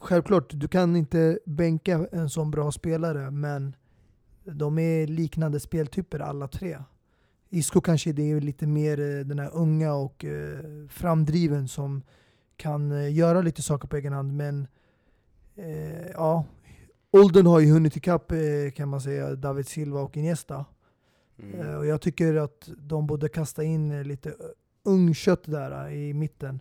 Självklart, 0.00 0.50
du 0.54 0.68
kan 0.68 0.96
inte 0.96 1.38
bänka 1.46 2.06
en 2.12 2.30
sån 2.30 2.50
bra 2.50 2.72
spelare, 2.72 3.30
men 3.30 3.76
de 4.44 4.78
är 4.78 5.06
liknande 5.06 5.60
speltyper 5.60 6.20
alla 6.20 6.48
tre. 6.48 6.78
Isco 7.50 7.80
kanske 7.80 8.12
det 8.12 8.30
är 8.30 8.40
lite 8.40 8.66
mer 8.66 9.00
eh, 9.00 9.24
den 9.24 9.38
här 9.38 9.50
unga 9.54 9.94
och 9.94 10.24
eh, 10.24 10.88
framdriven 10.88 11.68
som 11.68 12.02
kan 12.56 12.92
eh, 12.92 13.14
göra 13.14 13.42
lite 13.42 13.62
saker 13.62 13.88
på 13.88 13.96
egen 13.96 14.12
hand, 14.12 14.36
men 14.36 14.66
eh, 15.56 16.10
ja, 16.10 16.44
åldern 17.10 17.46
har 17.46 17.60
ju 17.60 17.72
hunnit 17.72 17.96
ikapp 17.96 18.32
kan 18.74 18.88
man 18.88 19.00
säga, 19.00 19.34
David 19.34 19.66
Silva 19.66 20.00
och 20.00 20.16
Iniesta. 20.16 20.64
Mm. 21.42 21.60
Eh, 21.60 21.74
Och 21.76 21.86
jag 21.86 22.00
tycker 22.00 22.34
att 22.36 22.68
de 22.78 23.06
borde 23.06 23.28
kasta 23.28 23.62
in 23.64 24.02
lite 24.02 24.34
ungkött 24.84 25.42
där 25.44 25.86
eh, 25.88 25.94
i 25.94 26.14
mitten. 26.14 26.60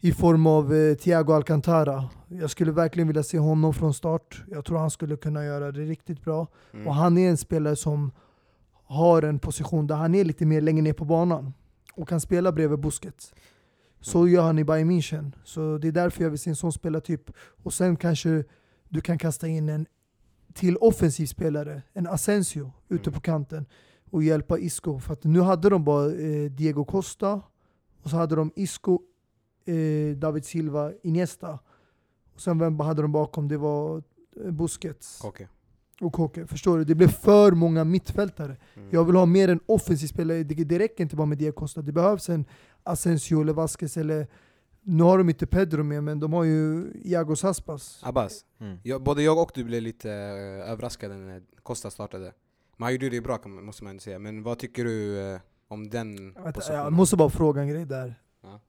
I 0.00 0.12
form 0.12 0.46
av 0.46 0.74
eh, 0.74 0.94
Thiago 0.94 1.32
Alcantara. 1.32 2.08
Jag 2.28 2.50
skulle 2.50 2.72
verkligen 2.72 3.06
vilja 3.06 3.22
se 3.22 3.38
honom 3.38 3.74
från 3.74 3.94
start. 3.94 4.42
Jag 4.48 4.64
tror 4.64 4.78
han 4.78 4.90
skulle 4.90 5.16
kunna 5.16 5.44
göra 5.44 5.72
det 5.72 5.80
riktigt 5.80 6.24
bra. 6.24 6.46
Mm. 6.72 6.86
Och 6.86 6.94
han 6.94 7.18
är 7.18 7.30
en 7.30 7.36
spelare 7.36 7.76
som 7.76 8.10
har 8.84 9.22
en 9.22 9.38
position 9.38 9.86
där 9.86 9.94
han 9.94 10.14
är 10.14 10.24
lite 10.24 10.46
mer 10.46 10.60
längre 10.60 10.82
ner 10.82 10.92
på 10.92 11.04
banan 11.04 11.52
och 11.94 12.08
kan 12.08 12.20
spela 12.20 12.52
bredvid 12.52 12.78
Busquets. 12.78 13.34
Så 14.00 14.18
Mm. 14.18 14.32
gör 14.32 14.42
han 14.42 14.58
i 14.58 14.64
Bayern 14.64 14.90
München. 14.90 15.32
Så 15.44 15.78
det 15.78 15.88
är 15.88 15.92
därför 15.92 16.22
jag 16.22 16.30
vill 16.30 16.38
se 16.38 16.50
en 16.50 16.56
sån 16.56 16.72
spelartyp. 16.72 17.30
Och 17.62 17.72
sen 17.72 17.96
kanske 17.96 18.44
du 18.88 19.00
kan 19.00 19.18
kasta 19.18 19.48
in 19.48 19.68
en 19.68 19.86
till 20.54 20.76
offensiv 20.76 21.26
spelare, 21.26 21.82
en 21.92 22.06
Asensio, 22.06 22.72
ute 22.88 23.10
Mm. 23.10 23.14
på 23.14 23.20
kanten 23.20 23.66
och 24.12 24.22
hjälpa 24.22 24.58
Isco. 24.58 24.98
För 24.98 25.12
att 25.12 25.24
nu 25.24 25.40
hade 25.40 25.68
de 25.68 25.84
bara 25.84 26.06
eh, 26.12 26.50
Diego 26.50 26.84
Costa 26.84 27.40
och 28.02 28.10
så 28.10 28.16
hade 28.16 28.36
de 28.36 28.52
Isco, 28.56 28.98
eh, 29.64 30.16
David 30.16 30.44
Silva, 30.44 30.92
Iniesta. 31.02 31.58
Och 32.34 32.40
sen 32.40 32.58
vem 32.58 32.80
hade 32.80 33.02
de 33.02 33.12
bakom? 33.12 33.48
Det 33.48 33.56
var 33.56 34.02
eh, 34.44 34.50
Busquets 34.50 35.20
Okej. 35.24 35.48
och 36.00 36.12
Koke. 36.12 36.46
Förstår 36.46 36.78
du? 36.78 36.84
Det 36.84 36.94
blev 36.94 37.08
för 37.08 37.52
många 37.52 37.84
mittfältare. 37.84 38.56
Mm. 38.74 38.88
Jag 38.92 39.04
vill 39.04 39.16
ha 39.16 39.26
mer 39.26 39.48
en 39.48 39.60
offensiv 39.66 40.06
spelare. 40.06 40.42
Det, 40.42 40.54
det 40.64 40.78
räcker 40.78 41.02
inte 41.04 41.16
bara 41.16 41.26
med 41.26 41.38
Diego 41.38 41.52
Costa. 41.52 41.82
Det 41.82 41.92
behövs 41.92 42.28
en 42.28 42.44
Asensio 42.82 43.40
eller 43.40 43.52
Vasquez 43.52 43.96
eller... 43.96 44.26
Nu 44.84 45.02
har 45.02 45.18
de 45.18 45.28
inte 45.28 45.46
Pedro 45.46 45.82
med, 45.82 46.04
men 46.04 46.20
de 46.20 46.32
har 46.32 46.44
ju 46.44 46.92
Iago 47.04 47.34
Aspas. 47.42 48.00
Abbas, 48.02 48.44
Mm. 48.60 48.78
jag, 48.82 49.02
både 49.02 49.22
jag 49.22 49.38
och 49.38 49.50
du 49.54 49.64
blev 49.64 49.82
lite 49.82 50.10
eh, 50.10 50.70
överraskade 50.72 51.14
när 51.16 51.42
Costa 51.62 51.90
startade. 51.90 52.32
Men 52.76 52.84
han 52.84 52.92
gjorde 52.92 53.08
det 53.08 53.20
bra 53.20 53.38
man- 53.44 53.64
måste 53.64 53.84
man 53.84 54.00
säga. 54.00 54.18
Men 54.18 54.42
vad 54.42 54.58
tycker 54.58 54.84
du 54.84 55.20
eh, 55.34 55.40
om 55.68 55.90
den 55.90 56.34
positionen? 56.54 56.80
Jag 56.84 56.92
måste 56.92 57.16
bara 57.16 57.30
fråga 57.30 57.60
en 57.62 57.68
grej 57.68 57.84
där. 57.84 58.14
Ja. 58.42 58.60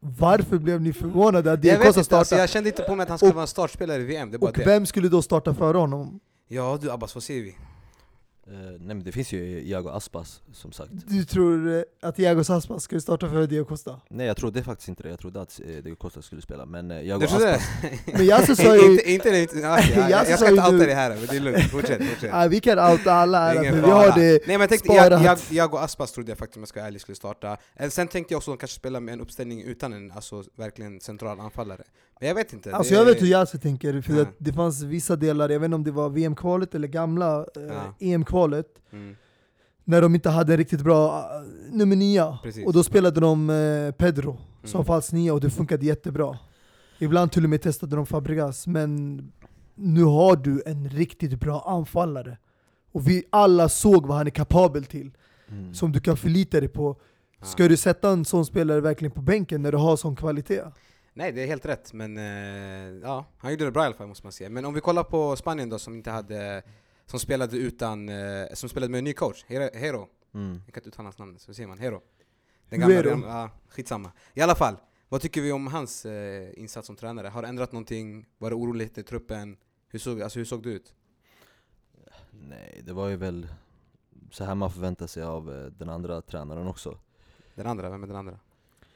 Varför 0.00 0.58
blev 0.58 0.80
ni 0.80 0.92
förvånade 0.92 1.52
att 1.52 1.62
Diego 1.62 1.76
Costa 1.76 1.88
inte, 1.88 1.98
alltså, 1.98 2.04
startade? 2.24 2.40
jag 2.42 2.50
kände 2.50 2.68
inte 2.68 2.82
på 2.82 2.94
mig 2.96 3.02
att 3.02 3.08
han 3.08 3.18
skulle 3.18 3.32
vara 3.32 3.42
en 3.42 3.46
startspelare 3.48 4.02
i 4.02 4.04
VM, 4.04 4.30
det 4.30 4.38
och 4.38 4.52
det. 4.52 4.64
vem 4.64 4.86
skulle 4.86 5.08
då 5.08 5.22
starta 5.22 5.54
före 5.54 5.76
honom? 5.78 6.20
Ja 6.48 6.78
du 6.82 6.90
Abbas, 6.90 7.14
vad 7.14 7.22
säger 7.24 7.42
vi? 7.42 7.56
Eh, 8.46 8.52
nej 8.54 8.78
men 8.80 9.02
det 9.04 9.12
finns 9.12 9.32
ju 9.32 9.60
Iago 9.60 9.88
Aspas 9.88 10.42
som 10.52 10.72
sagt. 10.72 10.90
Du 10.92 11.24
tror 11.24 11.76
eh, 11.76 11.82
att 12.02 12.18
Iago 12.18 12.40
Aspas 12.40 12.82
skulle 12.82 13.00
starta 13.00 13.30
före 13.30 13.46
Diego 13.46 13.64
Costa? 13.64 14.00
Nej 14.10 14.26
jag 14.26 14.36
trodde 14.36 14.62
faktiskt 14.62 14.88
inte 14.88 15.02
det, 15.02 15.08
jag 15.08 15.18
trodde 15.18 15.40
att 15.40 15.60
eh, 15.60 15.66
Diego 15.66 15.96
Costa 15.96 16.22
skulle 16.22 16.42
spela 16.42 16.66
men 16.66 16.90
eh, 16.90 17.00
Iago 17.06 17.20
Du 17.20 17.26
Aspas, 17.26 17.42
det? 17.42 17.60
Men 18.12 18.24
Yasu 18.26 18.56
sa 18.64 18.76
ju... 18.76 18.92
inte, 18.92 19.10
inte, 19.10 19.28
inte, 19.38 19.54
okej, 19.54 19.92
ja, 19.96 20.10
jag, 20.10 20.28
jag 20.28 20.38
ska 20.38 20.48
inte 20.50 20.62
outa 20.62 20.70
nu- 20.70 20.78
dig 20.78 20.94
här, 20.94 21.10
men 21.10 21.26
det 21.26 21.36
är 21.36 21.40
lugnt. 21.40 21.70
Fortsätt, 21.70 22.04
fortsätt. 22.08 22.30
Ja, 22.32 22.46
vi 22.48 22.60
kan 22.60 22.78
outa 22.78 23.12
alla 23.12 23.38
Det 23.40 23.44
är 23.44 23.54
här, 23.54 23.62
ingen 23.62 23.74
för 23.74 23.82
vi 23.82 23.90
har 23.90 24.06
det 24.06 24.30
Nej 24.30 24.40
men 24.46 24.60
jag 24.60 24.68
tänkte, 24.68 24.88
sparat. 24.88 25.24
jag, 25.24 25.38
jag, 25.50 25.74
och 25.74 25.82
Aspas 25.82 26.12
trodde 26.12 26.30
jag 26.30 26.38
faktiskt 26.38 26.56
om 26.56 26.62
jag 26.62 26.68
ska 26.68 26.80
vara 26.80 26.86
ärlig 26.88 27.00
skulle 27.00 27.16
starta. 27.16 27.56
Sen 27.90 28.08
tänkte 28.08 28.34
jag 28.34 28.38
också 28.38 28.50
att 28.50 28.58
de 28.58 28.60
kanske 28.60 28.76
spela 28.76 29.00
med 29.00 29.12
en 29.12 29.20
uppställning 29.20 29.62
utan 29.62 29.92
en 29.92 30.12
alltså, 30.12 30.44
verkligen 30.56 31.00
central 31.00 31.40
anfallare. 31.40 31.82
Men 32.22 32.28
jag 32.28 32.34
vet 32.34 32.52
inte. 32.52 32.76
Alltså 32.76 32.94
det, 32.94 32.98
jag 32.98 33.06
vet 33.06 33.22
hur 33.22 33.26
Yasu 33.26 33.58
tänker, 33.58 34.00
för 34.00 34.14
Ja. 34.14 34.22
att 34.22 34.34
det 34.38 34.52
fanns 34.52 34.82
vissa 34.82 35.16
delar, 35.16 35.48
jag 35.48 35.60
vet 35.60 35.64
inte 35.66 35.74
om 35.74 35.84
det 35.84 35.90
var 35.90 36.08
VM-kvalet 36.08 36.74
eller 36.74 36.88
gamla 36.88 37.38
eh, 37.56 37.62
Ja. 37.62 37.94
EM-kvalet, 38.00 38.66
Mm. 38.92 39.16
när 39.84 40.02
de 40.02 40.14
inte 40.14 40.30
hade 40.30 40.56
riktigt 40.56 40.80
bra 40.80 41.18
eh, 41.18 41.74
nummer 41.74 41.96
nia. 41.96 42.38
Precis. 42.42 42.66
Och 42.66 42.72
då 42.72 42.84
spelade 42.84 43.20
de 43.20 43.50
eh, 43.50 43.92
Pedro 43.92 44.38
som 44.64 44.78
Mm. 44.78 44.84
falsk 44.86 45.12
nia 45.12 45.32
och 45.34 45.40
det 45.40 45.50
funkade 45.50 45.86
jättebra. 45.86 46.38
Ibland 46.98 47.32
till 47.32 47.44
och 47.44 47.50
med 47.50 47.62
testade 47.62 47.96
de 47.96 48.06
Fabregas, 48.06 48.66
men 48.66 49.18
nu 49.74 50.04
har 50.04 50.36
du 50.36 50.62
en 50.66 50.88
riktigt 50.88 51.40
bra 51.40 51.60
anfallare. 51.66 52.38
Och 52.92 53.08
vi 53.08 53.24
alla 53.30 53.68
såg 53.68 54.06
vad 54.06 54.16
han 54.16 54.26
är 54.26 54.30
kapabel 54.30 54.84
till, 54.84 55.10
mm. 55.48 55.74
som 55.74 55.92
du 55.92 56.00
kan 56.00 56.16
förlita 56.16 56.60
dig 56.60 56.68
på. 56.68 56.96
Ja. 57.40 57.46
Ska 57.46 57.68
du 57.68 57.76
sätta 57.76 58.10
en 58.10 58.24
sån 58.24 58.46
spelare 58.46 58.80
verkligen 58.80 59.12
på 59.12 59.22
bänken 59.22 59.62
när 59.62 59.72
du 59.72 59.78
har 59.78 59.96
sån 59.96 60.16
kvalitet? 60.16 60.62
Nej 61.14 61.32
det 61.32 61.42
är 61.42 61.46
helt 61.46 61.66
rätt, 61.66 61.92
men 61.92 62.18
eh, 62.18 63.00
ja, 63.02 63.24
han 63.38 63.50
gjorde 63.50 63.64
det 63.64 63.70
bra 63.70 63.82
i 63.82 63.86
alla 63.86 63.94
fall 63.94 64.06
måste 64.06 64.26
man 64.26 64.32
säga. 64.32 64.50
Men 64.50 64.64
om 64.64 64.74
vi 64.74 64.80
kollar 64.80 65.04
på 65.04 65.36
Spanien 65.36 65.68
då 65.68 65.78
som 65.78 65.94
inte 65.94 66.10
hade, 66.10 66.62
som 67.06 67.20
spelade 67.20 67.56
utan, 67.56 68.08
eh, 68.08 68.46
som 68.52 68.68
spelade 68.68 68.90
med 68.90 68.98
en 68.98 69.04
ny 69.04 69.12
coach, 69.12 69.44
Hero. 69.48 70.08
Mm. 70.34 70.62
jag 70.66 70.74
kan 70.74 70.80
inte 70.80 70.88
uttala 70.88 71.06
hans 71.06 71.18
namn, 71.18 71.38
så 71.38 71.54
säger 71.54 71.68
man 71.68 71.78
Hero. 71.78 72.02
Den 72.68 72.80
gamla, 72.80 72.96
Hero. 72.96 73.22
Ja, 73.26 73.50
skitsamma. 73.68 74.12
I 74.34 74.40
alla 74.40 74.54
fall, 74.54 74.76
vad 75.08 75.20
tycker 75.20 75.40
vi 75.40 75.52
om 75.52 75.66
hans 75.66 76.06
eh, 76.06 76.58
insats 76.58 76.86
som 76.86 76.96
tränare? 76.96 77.28
Har 77.28 77.42
det 77.42 77.48
ändrat 77.48 77.72
någonting? 77.72 78.26
Var 78.38 78.50
det 78.50 78.56
oroligt 78.56 78.98
i 78.98 79.02
truppen? 79.02 79.56
Hur 79.88 79.98
såg, 79.98 80.22
alltså, 80.22 80.38
hur 80.38 80.44
såg 80.44 80.62
det 80.62 80.70
ut? 80.70 80.94
Nej 82.30 82.82
det 82.84 82.92
var 82.92 83.08
ju 83.08 83.16
väl 83.16 83.48
så 84.30 84.44
här 84.44 84.54
man 84.54 84.70
förväntar 84.70 85.06
sig 85.06 85.22
av 85.22 85.54
eh, 85.54 85.66
den 85.66 85.88
andra 85.88 86.22
tränaren 86.22 86.66
också. 86.66 86.98
Den 87.54 87.66
andra, 87.66 87.90
vem 87.90 88.02
är 88.02 88.06
den 88.06 88.16
andra? 88.16 88.38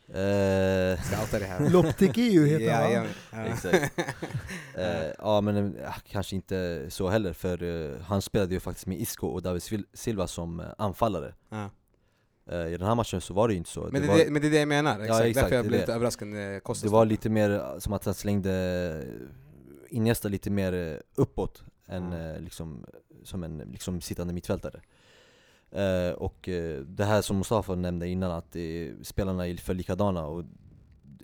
Eh, 0.08 1.02
Ska 1.02 1.12
jag 1.14 1.20
outa 1.22 1.38
det 1.38 1.44
här? 1.44 1.70
Lopetegui 1.70 2.48
heter 2.48 2.64
Ja, 2.64 2.74
han 2.76 2.92
ja, 2.92 3.04
ja. 3.32 3.38
Exakt. 3.46 3.92
Eh, 4.74 5.06
ja 5.18 5.40
men 5.40 5.56
eh, 5.56 5.82
ja, 5.82 5.94
kanske 6.08 6.36
inte 6.36 6.86
så 6.88 7.08
heller 7.08 7.32
för 7.32 7.98
han 8.02 8.22
spelade 8.22 8.54
ju 8.54 8.60
faktiskt 8.60 8.86
med 8.86 9.00
Isco 9.00 9.26
och 9.26 9.42
David 9.42 9.62
Sil- 9.68 9.86
Silva 9.94 10.26
som 10.26 10.62
anfallare. 10.78 11.34
Ja. 11.48 11.70
I 12.68 12.76
den 12.76 12.82
här 12.88 12.94
matchen 12.94 13.20
så 13.20 13.34
var 13.34 13.48
det 13.48 13.54
ju 13.54 13.58
inte 13.58 13.70
så. 13.70 13.80
Men, 13.80 13.92
det, 13.92 14.00
det, 14.00 14.06
var, 14.08 14.18
det, 14.18 14.30
men 14.30 14.42
det 14.42 14.48
är 14.48 14.50
det 14.50 14.58
jag 14.58 14.68
menar, 14.68 15.00
exakt. 15.00 15.24
exakt, 15.24 15.34
därför 15.34 15.56
jag 15.56 15.66
blev 15.66 15.80
lite 15.80 15.92
överraskad 15.94 16.28
när 16.28 16.60
Costa 16.60 16.86
det 16.86 16.92
var 16.92 17.04
lite 17.04 17.28
mer 17.28 17.80
som 17.80 17.92
att 17.92 18.04
han 18.04 18.14
slängde 18.14 19.04
Iniesta 19.88 20.28
lite 20.28 20.50
mer 20.50 21.02
uppåt 21.14 21.62
än 21.88 22.12
Ja. 22.12 22.38
liksom, 22.38 22.84
som 23.24 23.44
en 23.44 23.58
liksom, 23.58 24.00
sittande 24.00 24.32
mittfältare. 24.34 24.80
Eh, 25.76 26.12
och 26.12 26.48
eh, 26.48 26.80
det 26.80 27.04
här 27.04 27.22
som 27.22 27.38
Mustafa 27.38 27.74
nämnde 27.74 28.08
innan, 28.08 28.30
att 28.30 28.56
spelarna 29.02 29.48
är 29.48 29.56
för 29.56 29.74
likadana. 29.74 30.26
Och, 30.26 30.44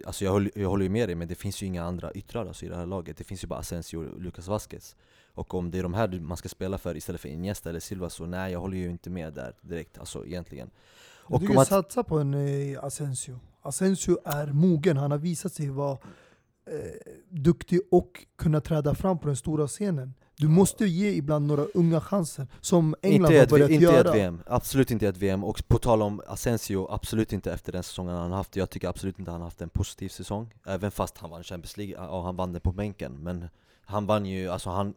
alltså 0.06 0.24
jag, 0.24 0.32
håller, 0.32 0.50
jag 0.54 0.68
håller 0.68 0.82
ju 0.82 0.88
med 0.90 1.08
dig, 1.08 1.14
men 1.16 1.28
det 1.28 1.34
finns 1.34 1.62
ju 1.62 1.66
inga 1.66 1.84
andra 1.84 2.12
yttrar 2.12 2.46
alltså, 2.46 2.66
i 2.66 2.68
det 2.68 2.76
här 2.76 2.86
laget. 2.86 3.16
Det 3.16 3.24
finns 3.24 3.44
ju 3.44 3.48
bara 3.48 3.58
Asensio 3.58 3.96
och 3.96 4.20
Lucas 4.20 4.48
Vasquez. 4.48 4.96
Och 5.34 5.54
om 5.54 5.70
det 5.70 5.78
är 5.78 5.82
de 5.82 5.94
här 5.94 6.08
du- 6.08 6.20
man 6.20 6.36
ska 6.36 6.48
spela 6.48 6.78
för 6.78 6.96
istället 6.96 7.20
för 7.20 7.28
Iniesta 7.28 7.70
eller 7.70 7.80
Silva, 7.80 8.10
så 8.10 8.26
nej 8.26 8.52
jag 8.52 8.60
håller 8.60 8.76
ju 8.76 8.90
inte 8.90 9.10
med 9.10 9.32
där 9.32 9.54
direkt, 9.60 9.98
alltså 9.98 10.26
egentligen. 10.26 10.70
Och 11.24 11.42
om 11.42 11.58
att, 11.58 11.68
satsa 11.68 12.02
på 12.02 12.18
en 12.18 12.34
eh, 12.34 12.84
Asensio. 12.84 13.38
Asensio 13.62 14.18
är 14.24 14.46
mogen, 14.46 14.96
han 14.96 15.10
har 15.10 15.18
visat 15.18 15.52
sig 15.52 15.68
vara 15.68 15.98
eh, 16.66 17.12
duktig 17.28 17.80
och 17.90 18.26
kunna 18.36 18.60
träda 18.60 18.94
fram 18.94 19.18
på 19.18 19.26
den 19.26 19.36
stora 19.36 19.68
scenen. 19.68 20.14
Du 20.42 20.48
måste 20.48 20.86
ge 20.86 21.10
ibland 21.10 21.46
några 21.46 21.64
unga 21.74 22.00
chanser, 22.00 22.46
som 22.60 22.94
England 23.02 23.30
inte 23.30 23.38
har 23.38 23.44
ett, 23.44 23.50
börjat 23.50 23.70
inte 23.70 23.84
göra. 23.84 24.08
ett 24.08 24.16
VM, 24.16 24.42
absolut 24.46 24.90
inte 24.90 25.08
ett 25.08 25.16
VM. 25.16 25.44
Och 25.44 25.68
på 25.68 25.78
tal 25.78 26.02
om 26.02 26.22
Asensio, 26.26 26.86
absolut 26.90 27.32
inte 27.32 27.52
efter 27.52 27.72
den 27.72 27.82
säsongen 27.82 28.14
han 28.14 28.32
haft. 28.32 28.56
Jag 28.56 28.70
tycker 28.70 28.88
absolut 28.88 29.18
inte 29.18 29.30
han 29.30 29.42
haft 29.42 29.60
en 29.60 29.68
positiv 29.68 30.08
säsong. 30.08 30.54
Även 30.66 30.90
fast 30.90 31.18
han 31.18 31.30
vann 31.30 31.42
Champions 31.42 31.76
League, 31.76 31.94
ja 31.94 32.22
han 32.22 32.36
vann 32.36 32.52
den 32.52 32.60
på 32.60 32.72
bänken. 32.72 33.12
Men 33.12 33.48
han 33.84 34.06
vann 34.06 34.26
ju, 34.26 34.48
alltså 34.48 34.70
han, 34.70 34.94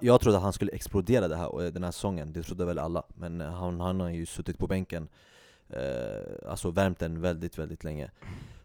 jag 0.00 0.20
trodde 0.20 0.36
att 0.36 0.42
han 0.42 0.52
skulle 0.52 0.72
explodera 0.72 1.28
det 1.28 1.36
här, 1.36 1.64
eh, 1.64 1.72
den 1.72 1.84
här 1.84 1.90
säsongen, 1.90 2.32
det 2.32 2.42
trodde 2.42 2.64
väl 2.64 2.78
alla. 2.78 3.02
Men 3.14 3.40
eh, 3.40 3.52
han, 3.52 3.80
han 3.80 4.00
har 4.00 4.08
ju 4.08 4.26
suttit 4.26 4.58
på 4.58 4.66
bänken, 4.66 5.08
eh, 5.68 6.50
alltså 6.50 6.70
värmt 6.70 6.98
den 6.98 7.20
väldigt, 7.20 7.58
väldigt 7.58 7.84
länge. 7.84 8.10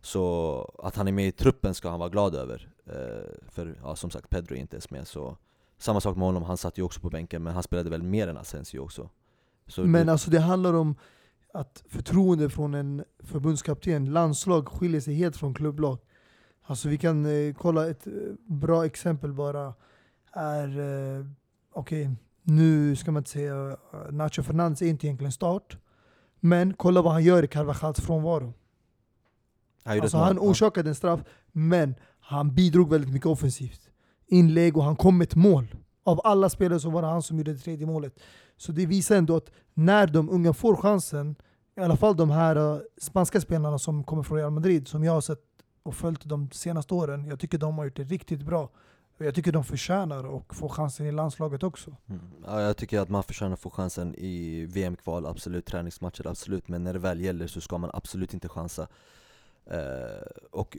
Så 0.01 0.75
att 0.84 0.95
han 0.95 1.07
är 1.07 1.12
med 1.12 1.27
i 1.27 1.31
truppen 1.31 1.73
ska 1.73 1.89
han 1.89 1.99
vara 1.99 2.10
glad 2.10 2.36
över. 2.36 2.69
Eh, 2.86 3.49
för 3.49 3.75
ja, 3.84 3.95
som 3.95 4.10
sagt, 4.10 4.29
Pedro 4.29 4.55
är 4.55 4.60
inte 4.60 4.75
ens 4.75 4.89
med. 4.89 5.07
Så 5.07 5.38
samma 5.81 6.01
sak 6.01 6.17
med 6.17 6.25
honom, 6.25 6.43
han 6.43 6.57
satt 6.57 6.77
ju 6.77 6.83
också 6.83 6.99
på 6.99 7.09
bänken, 7.09 7.43
men 7.43 7.53
han 7.53 7.63
spelade 7.63 7.89
väl 7.89 8.03
mer 8.03 8.27
än 8.27 8.37
Asensio 8.37 8.79
också. 8.79 9.09
Så 9.67 9.83
Men 9.83 10.05
det, 10.05 10.11
alltså 10.11 10.31
det 10.31 10.39
handlar 10.39 10.73
om 10.73 10.95
att 11.53 11.83
förtroende 11.89 12.49
från 12.49 12.73
en, 12.73 13.03
förbundskapten. 13.19 14.13
Landslag 14.13 14.67
skiljer 14.67 15.01
sig 15.01 15.13
helt 15.13 15.37
från 15.37 15.53
klubblag. 15.53 15.97
Alltså 16.63 16.89
vi 16.89 16.97
kan 16.97 17.25
eh, 17.25 17.53
kolla 17.53 17.89
ett 17.89 18.07
eh, 18.07 18.13
bra 18.45 18.85
exempel 18.85 19.33
bara 19.33 19.73
är, 20.31 20.79
eh, 20.79 21.25
okej, 21.73 22.11
nu 22.43 22.95
ska 22.95 23.11
man 23.11 23.21
inte 23.21 23.29
säga 23.29 23.77
eh, 23.93 24.11
Nacho 24.11 24.43
Fernandes 24.43 24.81
är 24.81 24.87
inte 24.87 25.07
egentligen 25.07 25.31
start. 25.31 25.77
Men 26.39 26.73
kolla 26.73 27.01
vad 27.01 27.13
han 27.13 27.23
gör 27.23 27.43
i 27.43 27.47
Carvajals 27.47 27.99
frånvaro. 27.99 28.53
Han 29.83 30.01
Alltså 30.01 30.17
han 30.17 30.39
orsakade 30.39 30.89
en 30.89 30.95
straff, 30.95 31.19
men 31.51 31.95
han 32.19 32.55
bidrog 32.55 32.89
väldigt 32.89 33.13
mycket 33.13 33.27
offensivt. 33.27 33.90
Inlägg 34.31 34.77
och 34.77 34.83
han 34.83 34.95
kom 34.95 35.17
med 35.17 35.27
ett 35.27 35.35
mål. 35.35 35.67
Av 36.03 36.21
alla 36.23 36.49
spelare 36.49 36.79
så 36.79 36.89
var 36.89 37.01
det 37.01 37.07
han 37.07 37.21
som 37.21 37.37
gjorde 37.37 37.53
det 37.53 37.59
tredje 37.59 37.87
målet. 37.87 38.19
Så 38.57 38.71
det 38.71 38.85
visar 38.85 39.15
ändå 39.15 39.35
att 39.35 39.51
när 39.73 40.07
de 40.07 40.29
unga 40.29 40.53
får 40.53 40.75
chansen, 40.75 41.35
i 41.77 41.81
alla 41.81 41.97
fall 41.97 42.15
de 42.15 42.29
här 42.29 42.57
uh, 42.57 42.79
spanska 43.01 43.41
spelarna 43.41 43.79
som 43.79 44.03
kommer 44.03 44.23
från 44.23 44.37
Real 44.37 44.51
Madrid, 44.51 44.87
som 44.87 45.03
jag 45.03 45.13
har 45.13 45.21
sett 45.21 45.39
och 45.83 45.95
följt 45.95 46.25
de 46.25 46.51
senaste 46.51 46.93
åren, 46.93 47.25
jag 47.25 47.39
tycker 47.39 47.57
de 47.57 47.77
har 47.77 47.85
gjort 47.85 47.95
det 47.95 48.03
riktigt 48.03 48.41
bra. 48.41 48.69
Jag 49.17 49.35
tycker 49.35 49.51
de 49.51 49.63
förtjänar 49.63 50.37
att 50.37 50.55
få 50.55 50.69
chansen 50.69 51.05
i 51.05 51.11
landslaget 51.11 51.63
också. 51.63 51.95
Mm. 52.09 52.21
Ja, 52.45 52.61
jag 52.61 52.77
tycker 52.77 52.99
att 52.99 53.09
man 53.09 53.23
förtjänar 53.23 53.53
att 53.53 53.59
få 53.59 53.69
chansen 53.69 54.15
i 54.17 54.65
VM-kval, 54.65 55.25
absolut, 55.25 55.65
träningsmatcher, 55.65 56.27
absolut 56.27 56.67
Men 56.67 56.83
när 56.83 56.93
det 56.93 56.99
väl 56.99 57.21
gäller 57.21 57.47
så 57.47 57.61
ska 57.61 57.77
man 57.77 57.89
absolut 57.93 58.33
inte 58.33 58.49
chansa 58.49 58.87
Uh, 59.67 60.27
Och 60.51 60.77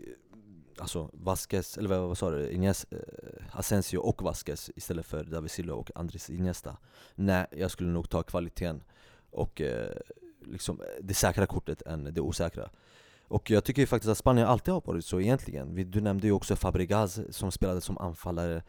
alltså 0.83 1.11
Vasquez, 1.13 1.79
eller 1.79 1.89
vad, 1.89 2.09
vad 2.09 2.19
sa 2.19 2.31
du? 2.31 2.51
Ines, 2.51 2.87
eh, 2.91 2.99
Asensio 3.53 3.99
och 3.99 4.23
Vasquez 4.23 4.71
istället 4.77 5.07
för 5.07 5.25
David 5.25 5.51
Silva 5.51 5.75
och 5.75 5.91
Andres 5.95 6.31
Iniesta. 6.31 6.77
Nej, 7.15 7.47
jag 7.51 7.71
skulle 7.71 7.91
nog 7.91 8.09
ta 8.09 8.23
kvaliteten 8.23 8.83
och 9.31 9.61
eh, 9.61 9.97
liksom 10.45 10.81
eh, 10.81 10.87
det 11.01 11.15
säkra 11.15 11.47
kortet 11.47 11.83
än 11.83 12.15
det 12.15 12.21
osäkra. 12.21 12.71
Och 13.29 13.51
jag 13.51 13.65
tycker 13.65 13.83
ju 13.83 13.87
faktiskt 13.87 14.11
att 14.11 14.19
Spanien 14.19 14.47
alltid 14.47 14.75
har 14.75 14.83
varit 14.85 15.05
så 15.05 15.21
egentligen. 15.21 15.91
Du 15.91 16.01
nämnde 16.01 16.27
ju 16.27 16.33
också 16.33 16.57
Fabregas 16.57 17.21
som 17.31 17.53
spelade 17.53 17.81
som 17.81 17.99
anfallare. 17.99 18.63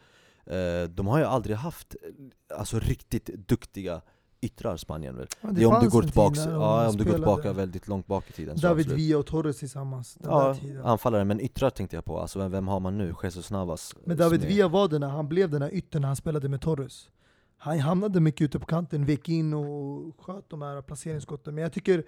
Eh, 0.46 0.82
De 0.88 1.06
har 1.06 1.18
ju 1.18 1.24
aldrig 1.24 1.56
haft 1.56 1.96
eh, 2.02 2.58
alltså, 2.58 2.78
riktigt 2.78 3.26
duktiga 3.26 4.02
yttrar 4.44 4.76
Spanien 4.76 5.16
väl? 5.16 5.26
Ja, 5.40 5.48
Det 5.52 5.62
är 5.62 5.66
om 5.66 5.80
du 5.84 5.88
går 5.90 6.02
de 6.02 6.50
ja, 6.50 6.88
om 6.88 6.96
du 6.96 7.04
går 7.04 7.12
tillbaka 7.12 7.52
väldigt 7.52 7.88
långt 7.88 8.06
bak 8.06 8.30
i 8.30 8.32
tiden 8.32 8.58
så 8.58 8.66
David 8.66 8.86
absolut. 8.86 8.98
Villa 9.04 9.18
och 9.18 9.26
Torres 9.26 9.58
tillsammans. 9.58 10.14
Den 10.14 10.30
Ja, 10.30 10.46
där 10.48 10.54
tiden. 10.54 10.84
anfallare, 10.84 11.24
men 11.24 11.40
yttrar 11.40 11.70
tänkte 11.70 11.96
jag 11.96 12.04
på, 12.04 12.18
alltså 12.20 12.38
vem, 12.38 12.50
vem 12.50 12.68
har 12.68 12.80
man 12.80 12.98
nu? 12.98 13.14
Jesus 13.22 13.50
Navas? 13.50 13.94
Men 14.04 14.16
David 14.16 14.42
är- 14.44 14.46
Villa 14.48 14.68
var 14.68 14.88
det 14.88 14.98
när 14.98 15.08
han 15.08 15.28
blev 15.28 15.50
den 15.50 15.62
här 15.62 15.74
yttern 15.74 16.00
när 16.02 16.06
han 16.08 16.16
spelade 16.16 16.48
med 16.48 16.60
Torres. 16.60 17.08
Han 17.56 17.78
hamnade 17.80 18.20
mycket 18.20 18.40
ute 18.44 18.58
på 18.58 18.66
kanten, 18.66 19.04
vek 19.06 19.28
in 19.28 19.54
och 19.54 20.20
sköt 20.20 20.50
de 20.50 20.62
här 20.62 20.82
placeringsskotten. 20.82 21.54
Men 21.54 21.62
jag 21.62 21.72
tycker 21.72 22.04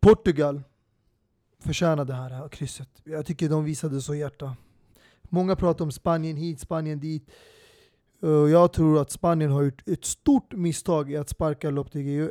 Portugal 0.00 0.62
förtjänar 1.60 2.04
det 2.04 2.14
här, 2.14 2.30
här 2.30 2.48
krysset. 2.48 2.88
Jag 3.04 3.26
tycker 3.26 3.48
de 3.48 3.64
visade 3.64 4.00
så 4.02 4.14
hjärta. 4.14 4.56
Många 5.22 5.56
pratar 5.56 5.84
om 5.84 5.92
Spanien 5.92 6.36
hit, 6.36 6.60
Spanien 6.60 7.00
dit. 7.00 7.30
Och 8.24 8.50
jag 8.50 8.72
tror 8.72 9.00
att 9.00 9.10
Spanien 9.10 9.50
har 9.50 9.62
gjort 9.62 9.88
ett 9.88 10.04
stort 10.04 10.52
misstag 10.54 11.10
i 11.10 11.16
att 11.16 11.28
sparka 11.28 11.70
Lopetegui 11.70 12.30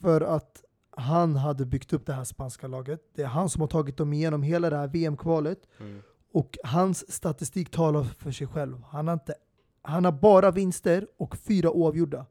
för 0.00 0.20
att 0.20 0.62
han 0.90 1.36
hade 1.36 1.66
byggt 1.66 1.92
upp 1.92 2.06
det 2.06 2.12
här 2.12 2.24
spanska 2.24 2.66
laget. 2.66 3.00
Det 3.14 3.22
är 3.22 3.26
han 3.26 3.48
som 3.48 3.60
har 3.60 3.68
tagit 3.68 3.96
dem 3.96 4.12
igenom 4.12 4.42
hela 4.42 4.70
det 4.70 4.76
här 4.76 4.88
VM-kvalet. 4.88 5.58
Mm. 5.80 6.02
Och 6.32 6.58
hans 6.64 7.12
statistik 7.12 7.70
talar 7.70 8.04
för 8.04 8.30
sig 8.30 8.46
själv. 8.46 8.82
Han 8.88 9.06
har, 9.06 9.14
inte, 9.14 9.34
han 9.82 10.04
har 10.04 10.12
bara 10.12 10.50
vinster 10.50 11.06
och 11.16 11.36
fyra 11.36 11.70
oavgjorda. 11.70 12.26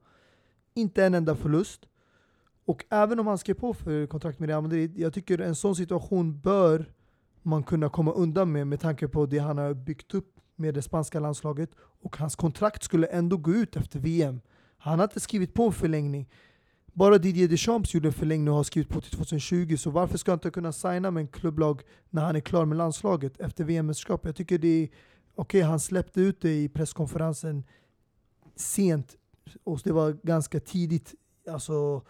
Inte 0.73 1.05
en 1.05 1.13
enda 1.13 1.35
förlust. 1.35 1.81
Och 2.65 2.85
även 2.89 3.19
om 3.19 3.27
han 3.27 3.37
skrev 3.37 3.53
på 3.53 3.73
för 3.73 4.07
kontrakt 4.07 4.39
med 4.39 4.49
Real 4.49 4.61
Madrid, 4.61 4.97
jag 4.97 5.13
tycker 5.13 5.41
en 5.41 5.55
sån 5.55 5.75
situation 5.75 6.39
bör 6.39 6.93
man 7.41 7.63
kunna 7.63 7.89
komma 7.89 8.11
undan 8.11 8.51
med 8.51 8.67
med 8.67 8.79
tanke 8.79 9.07
på 9.07 9.25
det 9.25 9.39
han 9.39 9.57
har 9.57 9.73
byggt 9.73 10.13
upp 10.13 10.33
med 10.55 10.73
det 10.73 10.81
spanska 10.81 11.19
landslaget. 11.19 11.69
Och 12.07 12.17
hans 12.17 12.35
kontrakt 12.35 12.83
skulle 12.83 13.07
ändå 13.07 13.37
gå 13.37 13.51
ut 13.51 13.75
efter 13.75 13.99
VM. 13.99 14.41
Han 14.77 14.99
har 14.99 15.03
inte 15.03 15.19
skrivit 15.19 15.53
på 15.53 15.65
en 15.65 15.73
förlängning. 15.73 16.29
Bara 16.93 17.17
Didier 17.17 17.47
Deschamps 17.47 17.93
gjorde 17.93 18.07
en 18.07 18.13
förlängning 18.13 18.49
och 18.49 18.55
har 18.55 18.63
skrivit 18.63 18.89
på 18.89 19.01
till 19.01 19.11
2020, 19.11 19.75
så 19.77 19.89
varför 19.89 20.17
ska 20.17 20.31
han 20.31 20.37
inte 20.37 20.49
kunna 20.51 20.71
signa 20.71 21.11
med 21.11 21.21
en 21.21 21.27
klubblag 21.27 21.81
när 22.09 22.23
han 22.23 22.35
är 22.35 22.39
klar 22.39 22.65
med 22.65 22.77
landslaget 22.77 23.39
efter 23.39 23.63
VM-mästerskapet? 23.63 24.25
Jag 24.25 24.35
tycker 24.35 24.57
det 24.57 24.83
är 24.83 24.89
okej, 25.35 25.61
han 25.61 25.79
släppte 25.79 26.21
ut 26.21 26.41
det 26.41 26.63
i 26.63 26.69
presskonferensen 26.69 27.63
sent 28.55 29.15
och 29.63 29.81
det 29.83 29.91
var 29.91 30.17
ganska 30.23 30.59
tidigt 30.59 31.15
alltså, 31.49 32.01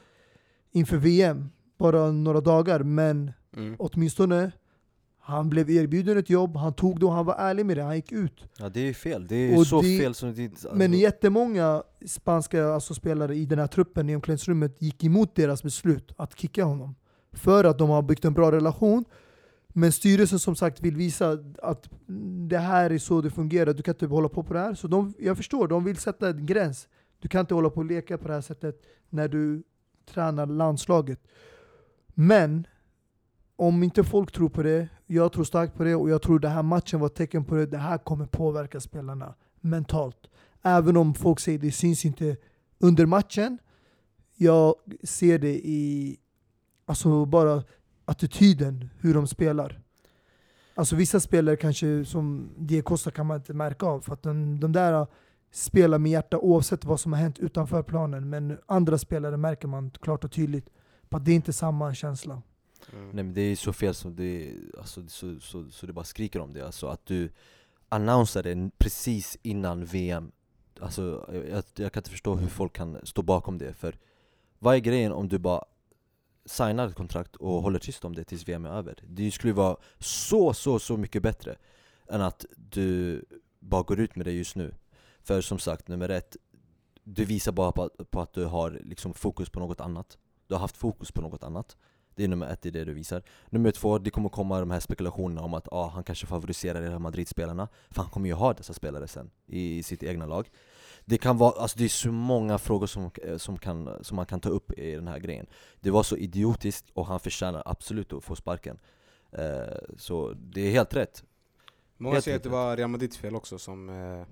inför 0.71 0.97
VM, 0.97 1.49
bara 1.77 2.11
några 2.11 2.41
dagar, 2.41 2.83
men 2.83 3.31
Mm. 3.53 3.75
åtminstone 3.79 4.51
han 5.27 5.49
blev 5.49 5.69
erbjuden 5.69 6.17
ett 6.17 6.29
jobb, 6.29 6.55
han 6.57 6.73
tog 6.73 6.99
det 6.99 7.05
och 7.05 7.11
han 7.13 7.25
var 7.25 7.35
ärlig 7.35 7.65
med 7.65 7.77
det, 7.77 7.83
han 7.83 7.95
gick 7.95 8.11
ut. 8.11 8.43
Ja 8.59 8.69
det 8.69 8.79
är 8.89 8.93
fel, 8.93 9.27
det 9.27 9.35
är 9.35 9.57
Och 9.59 9.67
så 9.67 9.81
det- 9.81 9.99
fel 9.99 10.13
som 10.13 10.33
det 10.33 10.45
alltså, 10.45 10.69
Men 10.75 10.93
jättemånga 10.93 11.83
spanska 12.05 12.67
alltså, 12.67 12.93
spelare 12.93 13.35
i 13.35 13.45
den 13.45 13.59
här 13.59 13.67
truppen 13.67 14.09
i 14.09 14.15
omklädningsrummet 14.15 14.81
gick 14.81 15.03
emot 15.03 15.35
deras 15.35 15.63
beslut 15.63 16.11
att 16.17 16.39
kicka 16.39 16.63
honom. 16.63 16.95
För 17.33 17.63
att 17.63 17.77
de 17.77 17.89
har 17.89 18.01
byggt 18.01 18.25
en 18.25 18.33
bra 18.33 18.51
relation. 18.51 19.05
Men 19.67 19.91
styrelsen 19.91 20.39
som 20.39 20.55
sagt 20.55 20.81
vill 20.81 20.95
visa 20.95 21.37
att 21.63 21.89
det 22.49 22.57
här 22.57 22.89
är 22.89 22.97
så 22.97 23.21
det 23.21 23.29
fungerar, 23.29 23.73
du 23.73 23.83
kan 23.83 23.93
inte 23.93 24.05
hålla 24.05 24.29
på 24.29 24.43
på 24.43 24.53
det 24.53 24.59
här. 24.59 24.73
Så 24.73 24.87
de, 24.87 25.13
jag 25.19 25.37
förstår, 25.37 25.67
de 25.67 25.83
vill 25.83 25.97
sätta 25.97 26.29
en 26.29 26.45
gräns. 26.45 26.87
Du 27.19 27.27
kan 27.27 27.39
inte 27.39 27.53
hålla 27.53 27.69
på 27.69 27.79
och 27.79 27.85
leka 27.85 28.17
på 28.17 28.27
det 28.27 28.33
här 28.33 28.41
sättet 28.41 28.81
när 29.09 29.27
du 29.27 29.63
tränar 30.13 30.45
landslaget. 30.45 31.19
Men 32.13 32.67
om 33.55 33.83
inte 33.83 34.03
folk 34.03 34.31
tror 34.31 34.49
på 34.49 34.63
det, 34.63 34.87
jag 35.07 35.31
tror 35.31 35.43
starkt 35.43 35.75
på 35.75 35.83
det 35.83 35.95
och 35.95 36.09
jag 36.09 36.21
tror 36.21 36.39
den 36.39 36.51
här 36.51 36.63
matchen 36.63 36.99
var 36.99 37.07
ett 37.07 37.15
tecken 37.15 37.45
på 37.45 37.55
det. 37.55 37.65
Det 37.65 37.77
här 37.77 37.97
kommer 37.97 38.25
påverka 38.25 38.79
spelarna 38.79 39.33
mentalt. 39.61 40.17
Även 40.61 40.97
om 40.97 41.13
folk 41.13 41.39
säger 41.39 41.59
det 41.59 41.71
syns 41.71 42.05
inte 42.05 42.37
under 42.79 43.05
matchen. 43.05 43.57
Jag 44.35 44.75
ser 45.03 45.39
det 45.39 45.55
i 45.67 46.17
alltså 46.85 47.25
bara 47.25 47.63
attityden, 48.05 48.89
hur 48.99 49.13
de 49.13 49.27
spelar. 49.27 49.81
Alltså 50.75 50.95
vissa 50.95 51.19
spelare 51.19 51.55
kanske, 51.55 52.05
som 52.05 52.49
Diakosta 52.57 53.09
Costa 53.09 53.11
kan 53.11 53.25
man 53.25 53.37
inte 53.37 53.53
märka 53.53 53.85
av, 53.85 54.01
för 54.01 54.13
att 54.13 54.23
de, 54.23 54.59
de 54.59 54.71
där 54.71 55.07
spelar 55.51 55.97
med 55.97 56.11
hjärta 56.11 56.37
oavsett 56.37 56.85
vad 56.85 56.99
som 56.99 57.13
har 57.13 57.19
hänt 57.19 57.39
utanför 57.39 57.83
planen. 57.83 58.29
Men 58.29 58.57
andra 58.65 58.97
spelare 58.97 59.37
märker 59.37 59.67
man 59.67 59.91
klart 59.91 60.23
och 60.23 60.31
tydligt 60.31 60.69
på 61.09 61.17
att 61.17 61.25
det 61.25 61.31
är 61.31 61.35
inte 61.35 61.53
samma 61.53 61.93
känsla. 61.93 62.41
Mm. 62.93 63.05
Nej 63.09 63.23
men 63.23 63.33
det 63.33 63.41
är 63.41 63.55
så 63.55 63.73
fel 63.73 63.93
som 63.93 64.15
det, 64.15 64.53
alltså, 64.77 65.07
så, 65.07 65.39
så, 65.39 65.69
så 65.71 65.85
det 65.85 65.93
bara 65.93 66.05
skriker 66.05 66.39
om 66.39 66.53
det 66.53 66.65
alltså 66.65 66.87
att 66.87 67.05
du 67.05 67.29
annonsar 67.89 68.43
det 68.43 68.71
precis 68.77 69.37
innan 69.41 69.85
VM 69.85 70.31
Alltså 70.79 71.29
jag, 71.49 71.63
jag, 71.75 71.91
kan 71.93 72.01
inte 72.01 72.09
förstå 72.09 72.35
hur 72.35 72.47
folk 72.47 72.73
kan 72.73 73.05
stå 73.05 73.21
bakom 73.21 73.57
det 73.57 73.73
för 73.73 73.97
Vad 74.59 74.75
är 74.75 74.79
grejen 74.79 75.11
om 75.11 75.27
du 75.27 75.37
bara 75.37 75.63
signar 76.45 76.87
ett 76.87 76.95
kontrakt 76.95 77.35
och 77.35 77.61
håller 77.61 77.79
tyst 77.79 78.05
om 78.05 78.15
det 78.15 78.23
tills 78.23 78.47
VM 78.47 78.65
är 78.65 78.69
över? 78.69 79.03
Det 79.07 79.31
skulle 79.31 79.49
ju 79.49 79.55
vara 79.55 79.77
så, 79.99 80.53
så, 80.53 80.79
så 80.79 80.97
mycket 80.97 81.23
bättre 81.23 81.55
än 82.09 82.21
att 82.21 82.45
du 82.55 83.25
bara 83.59 83.83
går 83.83 83.99
ut 83.99 84.15
med 84.15 84.25
det 84.25 84.31
just 84.31 84.55
nu 84.55 84.73
För 85.23 85.41
som 85.41 85.59
sagt, 85.59 85.87
nummer 85.87 86.09
ett 86.09 86.37
Du 87.03 87.25
visar 87.25 87.51
bara 87.51 87.71
på, 87.71 87.83
att- 87.83 88.11
på 88.11 88.21
att 88.21 88.33
du 88.33 88.45
har 88.45 88.71
liksom 88.83 89.13
fokus 89.13 89.49
på 89.49 89.59
något 89.59 89.81
annat 89.81 90.17
Du 90.47 90.53
har 90.53 90.59
haft 90.59 90.77
fokus 90.77 91.11
på 91.11 91.21
något 91.21 91.43
annat 91.43 91.77
det 92.17 92.23
är 92.23 92.27
nummer 92.27 92.47
ett, 92.47 92.61
det 92.61 92.69
är 92.69 92.71
det 92.71 92.85
du 92.85 92.93
visar. 92.93 93.23
Nummer 93.49 93.71
två, 93.71 93.97
det 93.97 94.09
kommer 94.09 94.29
komma 94.29 94.59
de 94.59 94.71
här 94.71 94.79
spekulationerna 94.79 95.41
om 95.41 95.53
att 95.53 95.67
ah, 95.71 95.87
han 95.87 96.03
kanske 96.03 96.27
favoriserar 96.27 96.81
Real 96.81 96.99
Madrid-spelarna. 96.99 97.67
För 97.89 98.01
han 98.01 98.11
kommer 98.11 98.27
ju 98.27 98.33
ha 98.33 98.53
dessa 98.53 98.73
spelare 98.73 99.07
sen 99.07 99.29
i 99.45 99.83
sitt 99.83 100.03
egna 100.03 100.25
lag. 100.25 100.49
Det 101.05 101.17
kan 101.17 101.37
vara, 101.37 101.61
alltså 101.61 101.77
det 101.77 101.85
är 101.85 101.89
så 101.89 102.11
många 102.11 102.57
frågor 102.57 102.87
som, 102.87 103.11
eh, 103.23 103.37
som, 103.37 103.57
kan, 103.57 104.03
som 104.03 104.15
man 104.15 104.25
kan 104.25 104.39
ta 104.39 104.49
upp 104.49 104.71
i 104.71 104.91
den 104.91 105.07
här 105.07 105.19
grejen. 105.19 105.45
Det 105.79 105.91
var 105.91 106.03
så 106.03 106.17
idiotiskt 106.17 106.89
och 106.93 107.05
han 107.05 107.19
förtjänar 107.19 107.63
absolut 107.65 108.13
att 108.13 108.23
få 108.23 108.35
sparken. 108.35 108.79
Eh, 109.31 109.95
så 109.97 110.33
det 110.33 110.61
är 110.61 110.71
helt 110.71 110.95
rätt. 110.95 111.23
Många 111.97 112.13
Helt 112.13 112.25
säger 112.25 112.37
att 112.37 112.43
det 112.43 112.49
var 112.49 112.77
Real 112.77 112.89
Madrids 112.89 113.17
fel 113.17 113.35
också 113.35 113.59
som 113.59 113.89
eh, 113.89 114.25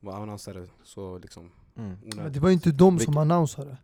var 0.00 0.12
annonsare 0.12 0.66
så 0.84 1.18
liksom 1.18 1.52
Mm. 1.76 1.96
Men 2.02 2.32
det 2.32 2.40
var 2.40 2.48
ju 2.48 2.52
inte 2.52 2.72
de 2.72 2.98
som 2.98 3.16
annonsade. 3.16 3.76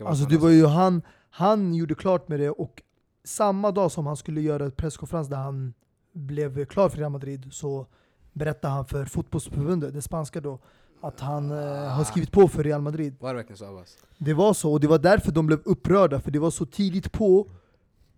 Alltså 0.00 0.24
det 0.24 0.38
var 0.38 0.48
ju 0.48 0.66
han, 0.66 1.02
han 1.30 1.74
gjorde 1.74 1.94
klart 1.94 2.28
med 2.28 2.40
det 2.40 2.50
och 2.50 2.82
samma 3.24 3.70
dag 3.70 3.92
som 3.92 4.06
han 4.06 4.16
skulle 4.16 4.40
göra 4.40 4.66
ett 4.66 4.76
presskonferens 4.76 5.28
där 5.28 5.36
han 5.36 5.74
blev 6.12 6.64
klar 6.64 6.88
för 6.88 6.98
Real 6.98 7.12
Madrid 7.12 7.48
så 7.52 7.86
berättade 8.32 8.74
han 8.74 8.86
för 8.86 9.04
fotbollsförbundet, 9.04 9.94
det 9.94 10.02
spanska 10.02 10.40
då, 10.40 10.58
att 11.00 11.20
han 11.20 11.50
eh, 11.50 11.88
har 11.88 12.04
skrivit 12.04 12.32
på 12.32 12.48
för 12.48 12.64
Real 12.64 12.80
Madrid. 12.80 13.16
Var 13.20 13.28
det 13.28 13.36
verkligen 13.36 13.56
så 13.56 13.64
Abbas? 13.64 13.98
Det 14.18 14.34
var 14.34 14.54
så, 14.54 14.72
och 14.72 14.80
det 14.80 14.86
var 14.86 14.98
därför 14.98 15.32
de 15.32 15.46
blev 15.46 15.60
upprörda, 15.64 16.20
för 16.20 16.30
det 16.30 16.38
var 16.38 16.50
så 16.50 16.66
tidigt 16.66 17.12
på 17.12 17.50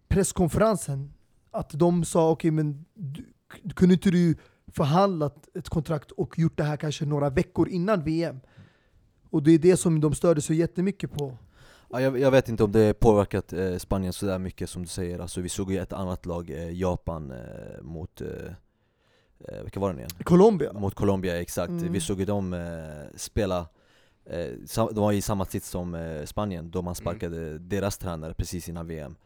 presskonferensen 0.09 1.13
att 1.51 1.71
de 1.71 2.05
sa 2.05 2.31
okej 2.31 2.51
men 2.51 2.85
du, 2.95 3.25
kunde 3.75 3.95
inte 3.95 4.11
du 4.11 4.37
förhandlat 4.67 5.49
ett 5.55 5.69
kontrakt 5.69 6.11
och 6.11 6.39
gjort 6.39 6.57
det 6.57 6.65
här 6.65 6.77
kanske 6.77 7.05
några 7.05 7.31
veckor 7.31 7.69
innan 7.69 8.05
VM? 8.05 8.41
Och 9.31 9.43
det 9.43 9.53
är 9.53 9.59
det 9.59 9.77
som 9.77 10.01
de 10.01 10.15
störde 10.15 10.41
sig 10.41 10.57
jättemycket 10.57 11.13
på. 11.13 11.37
Ja, 11.93 12.01
jag, 12.01 12.19
jag 12.19 12.31
vet 12.31 12.49
inte 12.49 12.65
om 12.65 12.73
det 12.73 13.01
påverkat 13.01 13.53
eh, 13.53 13.77
Spanien 13.77 14.13
sådär 14.13 14.39
mycket 14.39 14.71
som 14.71 14.83
du 14.83 14.89
säger, 14.89 15.19
alltså 15.19 15.41
vi 15.41 15.49
såg 15.49 15.73
ju 15.73 15.79
ett 15.79 15.93
annat 15.93 16.27
lag, 16.27 16.51
eh, 16.51 16.73
Japan, 16.73 17.31
eh, 17.31 17.83
mot, 17.83 18.21
eh, 18.21 18.29
eh, 19.49 19.63
vilka 19.63 19.81
var 19.81 19.89
det 19.89 19.95
nu 19.95 20.01
igen? 20.01 20.11
Colombia. 20.25 20.73
Mot 20.73 20.95
Colombia, 20.95 21.41
exakt. 21.41 21.71
Mm. 21.71 21.93
Vi 21.93 22.01
såg 22.01 22.19
ju 22.19 22.25
dem 22.25 22.53
eh, 22.53 23.17
spela, 23.17 23.59
eh, 24.27 24.49
de 24.77 24.95
var 24.95 25.13
i 25.13 25.23
samma 25.23 25.45
sits 25.45 25.69
som 25.69 25.95
eh, 25.95 26.25
Spanien, 26.25 26.71
då 26.71 26.83
man 26.83 26.95
sparkade 26.95 27.59
deras 27.59 27.99
tränare 27.99 28.35
precis 28.35 28.69
innan 28.69 28.87
VM. 28.87 29.17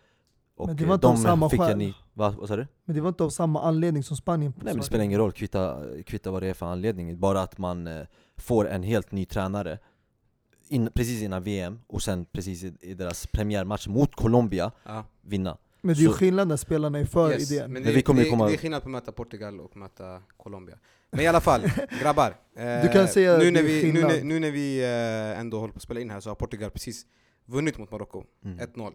Och 0.56 0.66
Men 0.66 0.76
det 0.76 0.84
var 0.86 0.94
inte 0.94 1.06
av 1.06 1.14
de 1.14 1.22
samma 1.22 1.50
fick 1.50 1.60
skäl. 1.60 1.72
en 1.72 1.78
ny, 1.78 1.94
va, 2.12 2.34
vad 2.38 2.48
sa 2.48 2.56
du? 2.56 2.66
Men 2.84 2.96
det 2.96 3.02
var 3.02 3.08
inte 3.08 3.24
av 3.24 3.30
samma 3.30 3.62
anledning 3.62 4.02
som 4.02 4.16
Spanien. 4.16 4.52
Nej 4.56 4.64
men 4.64 4.76
det 4.76 4.82
spelar 4.82 5.04
ingen 5.04 5.18
roll, 5.18 5.32
kvitta, 5.32 5.82
kvitta 6.06 6.30
vad 6.30 6.42
det 6.42 6.48
är 6.48 6.54
för 6.54 6.66
anledning, 6.66 7.20
bara 7.20 7.40
att 7.40 7.58
man 7.58 7.88
får 8.36 8.68
en 8.68 8.82
helt 8.82 9.12
ny 9.12 9.24
tränare 9.24 9.78
in, 10.68 10.90
precis 10.94 11.22
innan 11.22 11.42
VM, 11.42 11.80
och 11.86 12.02
sen 12.02 12.24
precis 12.32 12.64
i, 12.64 12.74
i 12.80 12.94
deras 12.94 13.26
premiärmatch 13.26 13.88
mot 13.88 14.14
Colombia, 14.14 14.72
Ja. 14.84 15.04
vinna. 15.22 15.56
Men 15.80 15.94
det 15.94 16.00
är 16.00 16.02
ju 16.02 16.12
skillnad 16.12 16.48
när 16.48 16.56
spelarna 16.56 16.98
är 16.98 17.04
för 17.04 17.32
Yes, 17.32 17.50
idén. 17.52 17.62
Men 17.64 17.72
Men 17.72 17.82
det, 17.82 17.92
vi 17.92 18.02
kommer 18.02 18.24
det, 18.24 18.30
komma- 18.30 18.46
det 18.48 18.54
är 18.54 18.58
skillnad 18.58 18.82
på 18.82 18.88
att 18.88 18.92
möta 18.92 19.12
Portugal 19.12 19.60
och 19.60 19.76
möta 19.76 20.22
Colombia. 20.36 20.78
Men 21.10 21.20
i 21.20 21.26
alla 21.26 21.40
fall, 21.40 21.62
grabbar. 22.02 22.36
eh, 22.56 22.82
Du 22.82 22.88
kan 22.92 23.08
säga 23.08 23.38
nu 23.38 23.46
att 23.46 23.52
när 23.52 23.62
det 23.62 23.78
är 23.78 23.82
vi, 23.82 23.92
nu, 23.92 24.00
när, 24.02 24.24
nu 24.24 24.40
när 24.40 24.50
vi 24.50 24.82
eh, 24.82 25.40
ändå 25.40 25.58
håller 25.60 25.72
på 25.72 25.76
att 25.76 25.82
spela 25.82 26.00
in 26.00 26.10
här 26.10 26.20
så 26.20 26.30
har 26.30 26.34
Portugal 26.34 26.70
precis 26.70 27.06
vunnit 27.46 27.78
mot 27.78 27.90
Marocko, 27.90 28.24
Mm. 28.44 28.58
1-0. 28.58 28.92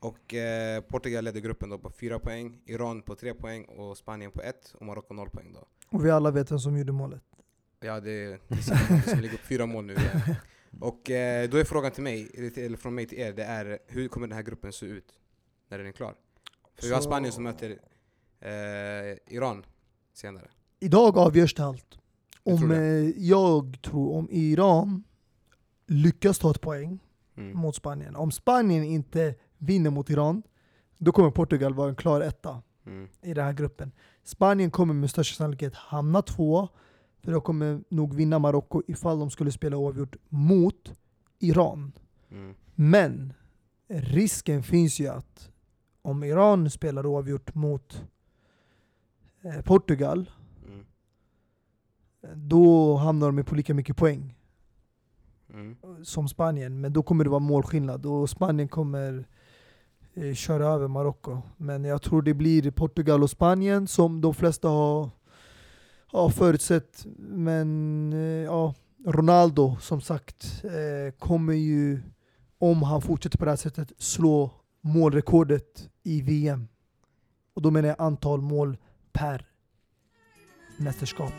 Och 0.00 0.34
eh, 0.34 0.80
Portugal 0.80 1.24
leder 1.24 1.40
gruppen 1.40 1.70
då 1.70 1.78
på 1.78 1.90
4 1.90 2.18
poäng, 2.18 2.58
Iran 2.66 3.02
på 3.02 3.14
3 3.14 3.34
poäng 3.34 3.64
och 3.64 3.96
Spanien 3.96 4.30
på 4.30 4.42
1 4.42 4.74
och 4.80 4.86
Marocko 4.86 5.14
0 5.14 5.30
poäng 5.30 5.52
då. 5.52 5.66
Och 5.98 6.04
vi 6.04 6.10
alla 6.10 6.30
vet 6.30 6.50
vem 6.52 6.58
som 6.58 6.76
gjorde 6.78 6.92
målet. 6.92 7.22
Ja 7.80 8.00
det 8.00 8.10
är 8.10 8.38
det 8.48 9.10
som 9.10 9.20
ligger 9.20 9.34
upp 9.34 9.40
fyra 9.40 9.66
mål 9.66 9.84
nu 9.84 9.92
igen. 9.92 10.20
Och 10.80 11.10
eh, 11.10 11.48
då 11.50 11.56
är 11.56 11.64
frågan 11.64 11.92
till 11.92 12.02
mig, 12.02 12.30
eller 12.56 12.76
från 12.76 12.94
mig 12.94 13.06
till 13.06 13.18
er, 13.18 13.32
det 13.32 13.44
är 13.44 13.78
hur 13.86 14.08
kommer 14.08 14.26
den 14.26 14.36
här 14.36 14.42
gruppen 14.42 14.72
se 14.72 14.86
ut 14.86 15.12
när 15.68 15.78
den 15.78 15.86
är 15.86 15.92
klar? 15.92 16.14
För 16.76 16.86
vi 16.86 16.92
har 16.92 17.00
Så- 17.00 17.06
Spanien 17.06 17.32
som 17.32 17.42
möter 17.44 17.70
eh, 18.40 19.16
Iran 19.36 19.64
senare. 20.12 20.50
Idag 20.80 21.18
avgörs 21.18 21.54
det 21.54 21.64
allt. 21.64 21.98
Jag 22.44 22.54
Om, 22.54 22.60
tror 22.60 22.68
det. 22.70 22.76
eh, 22.76 23.08
jag 23.28 23.78
tror 23.82 24.12
om 24.16 24.28
Iran 24.30 25.04
lyckas 25.86 26.38
ta 26.38 26.50
ett 26.50 26.60
poäng 26.60 26.98
Mm. 27.36 27.58
mot 27.58 27.76
Spanien. 27.76 28.16
Om 28.16 28.30
Spanien 28.30 28.84
inte 28.84 29.34
vinner 29.58 29.90
mot 29.90 30.10
Iran, 30.10 30.42
då 30.98 31.12
kommer 31.12 31.30
Portugal 31.30 31.74
vara 31.74 31.88
en 31.88 31.96
klar 31.96 32.20
etta 32.20 32.62
Mm. 32.86 33.08
i 33.22 33.34
den 33.34 33.44
här 33.44 33.52
gruppen. 33.52 33.92
Spanien 34.24 34.70
kommer 34.70 34.94
med 34.94 35.10
största 35.10 35.36
sannolikhet 35.36 35.74
hamna 35.74 36.22
två, 36.22 36.68
för 37.22 37.32
de 37.32 37.40
kommer 37.40 37.80
nog 37.88 38.14
vinna 38.14 38.38
Marocko 38.38 38.82
ifall 38.86 39.18
de 39.18 39.30
skulle 39.30 39.52
spela 39.52 39.76
oavgjort 39.76 40.16
mot 40.28 40.92
Iran. 41.38 41.92
Mm. 42.30 42.54
Men 42.74 43.32
risken 43.88 44.62
finns 44.62 45.00
ju 45.00 45.08
att 45.08 45.50
om 46.02 46.24
Iran 46.24 46.70
spelar 46.70 47.06
oavgjort 47.06 47.54
mot 47.54 48.04
eh, 49.42 49.60
Portugal, 49.62 50.30
Mm. 50.68 50.84
då 52.48 52.96
hamnar 52.96 53.32
de 53.32 53.44
på 53.44 53.54
lika 53.54 53.74
mycket 53.74 53.96
poäng 53.96 54.34
Mm. 55.54 55.76
som 56.04 56.28
Spanien. 56.28 56.80
Men 56.80 56.92
då 56.92 57.02
kommer 57.02 57.24
det 57.24 57.30
vara 57.30 57.40
målskillnad 57.40 58.06
och 58.06 58.30
Spanien 58.30 58.68
kommer 58.68 59.24
eh, 60.14 60.34
köra 60.34 60.66
över 60.66 60.88
Marocko. 60.88 61.38
Men 61.56 61.84
jag 61.84 62.02
tror 62.02 62.22
det 62.22 62.34
blir 62.34 62.70
Portugal 62.70 63.22
och 63.22 63.30
Spanien 63.30 63.86
som 63.86 64.20
de 64.20 64.34
flesta 64.34 64.68
har, 64.68 65.10
Ja, 66.12 66.30
förutsett. 66.30 67.06
Men 67.18 68.12
ja, 68.46 68.74
Ronaldo 69.06 69.76
som 69.80 70.00
sagt 70.00 70.64
kommer 71.18 71.52
ju, 71.52 72.02
om 72.58 72.82
han 72.82 73.02
fortsätter 73.02 73.38
på 73.38 73.44
det 73.44 73.50
här 73.50 73.56
sättet, 73.56 73.92
slå 73.98 74.50
målrekordet 74.80 75.90
i 76.02 76.22
VM. 76.22 76.68
Och 77.54 77.62
då 77.62 77.70
menar 77.70 77.88
jag 77.88 77.96
antal 78.00 78.40
mål 78.40 78.78
per 79.12 79.46
mästerskap. 80.76 81.32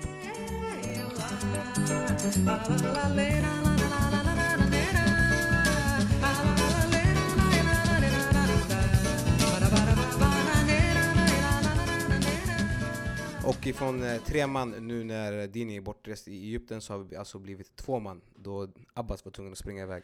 Och 13.46 13.68
ifrån 13.68 14.04
eh, 14.04 14.22
tre 14.22 14.48
man 14.48 14.70
nu 14.72 15.04
när 15.04 15.48
Dini 15.48 15.78
är 15.78 15.82
bortrest 15.82 16.28
i 16.28 16.32
Egypten 16.32 16.82
så 16.82 16.94
har 16.94 17.00
vi 17.00 17.16
alltså 17.16 17.40
blivit 17.40 17.76
två 17.76 18.00
man 18.00 18.22
då 18.36 18.68
Abbas 18.94 19.26
var 19.26 19.32
tvungen 19.32 19.52
att 19.52 19.58
springa 19.58 19.84
iväg. 19.84 20.04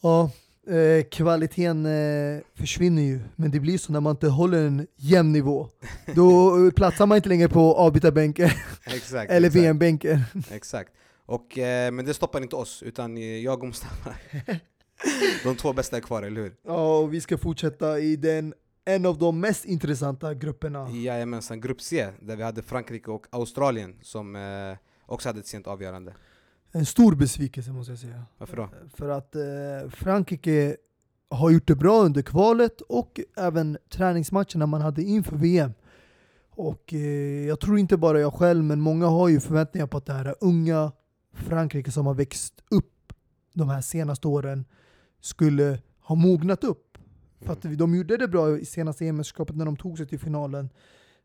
Ja, 0.00 0.30
eh, 0.66 1.04
kvaliteten 1.04 1.86
eh, 1.86 2.40
försvinner 2.54 3.02
ju. 3.02 3.20
Men 3.36 3.50
det 3.50 3.60
blir 3.60 3.78
så 3.78 3.92
när 3.92 4.00
man 4.00 4.10
inte 4.10 4.28
håller 4.28 4.66
en 4.66 4.86
jämn 4.96 5.32
nivå. 5.32 5.68
Då 6.14 6.58
eh, 6.66 6.70
platsar 6.72 7.06
man 7.06 7.16
inte 7.16 7.28
längre 7.28 7.48
på 7.48 7.74
avbytarbänken 7.74 8.50
Exakt. 8.86 9.32
eller 9.32 9.50
VM-bänken. 9.50 10.20
Exakt. 10.50 10.92
Och, 11.26 11.58
eh, 11.58 11.92
men 11.92 12.04
det 12.04 12.14
stoppar 12.14 12.42
inte 12.42 12.56
oss, 12.56 12.82
utan 12.82 13.42
jag 13.42 13.58
och 13.62 13.66
Mustafa. 13.66 14.14
De 15.44 15.56
två 15.56 15.72
bästa 15.72 15.96
är 15.96 16.00
kvar, 16.00 16.22
eller 16.22 16.40
hur? 16.40 16.54
Ja, 16.66 16.98
och 16.98 17.14
vi 17.14 17.20
ska 17.20 17.38
fortsätta 17.38 17.98
i 17.98 18.16
den, 18.16 18.54
en 18.84 19.06
av 19.06 19.18
de 19.18 19.40
mest 19.40 19.64
intressanta 19.64 20.34
grupperna. 20.34 20.90
Jajamensan, 20.90 21.60
Grupp 21.60 21.80
C, 21.80 22.08
där 22.20 22.36
vi 22.36 22.42
hade 22.42 22.62
Frankrike 22.62 23.10
och 23.10 23.26
Australien 23.30 23.98
som 24.02 24.36
eh, 24.36 24.76
också 25.06 25.28
hade 25.28 25.40
ett 25.40 25.46
sent 25.46 25.66
avgörande. 25.66 26.14
En 26.72 26.86
stor 26.86 27.14
besvikelse 27.14 27.70
måste 27.70 27.92
jag 27.92 27.98
säga. 27.98 28.24
Varför 28.38 28.56
då? 28.56 28.68
För 28.94 29.08
att 29.08 29.36
eh, 29.36 29.90
Frankrike 29.90 30.76
har 31.28 31.50
gjort 31.50 31.66
det 31.66 31.74
bra 31.74 32.02
under 32.02 32.22
kvalet 32.22 32.80
och 32.80 33.20
även 33.36 33.78
träningsmatcherna 33.88 34.66
man 34.66 34.80
hade 34.80 35.02
inför 35.02 35.36
VM. 35.36 35.72
Och 36.50 36.94
eh, 36.94 37.46
jag 37.46 37.60
tror 37.60 37.78
inte 37.78 37.96
bara 37.96 38.20
jag 38.20 38.34
själv, 38.34 38.64
men 38.64 38.80
många 38.80 39.06
har 39.06 39.28
ju 39.28 39.40
förväntningar 39.40 39.86
på 39.86 39.96
att 39.96 40.06
det 40.06 40.12
här 40.12 40.34
unga 40.40 40.92
Frankrike 41.34 41.90
som 41.90 42.06
har 42.06 42.14
växt 42.14 42.62
upp 42.70 43.12
de 43.54 43.68
här 43.68 43.80
senaste 43.80 44.28
åren 44.28 44.64
skulle 45.20 45.78
ha 46.00 46.14
mognat 46.14 46.64
upp. 46.64 46.89
För 47.40 47.52
att 47.52 47.62
de 47.62 47.94
gjorde 47.94 48.16
det 48.16 48.28
bra 48.28 48.58
i 48.58 48.64
senaste 48.64 49.06
EM-mästerskapet 49.06 49.56
när 49.56 49.64
de 49.64 49.76
tog 49.76 49.98
sig 49.98 50.06
till 50.06 50.18
finalen. 50.18 50.70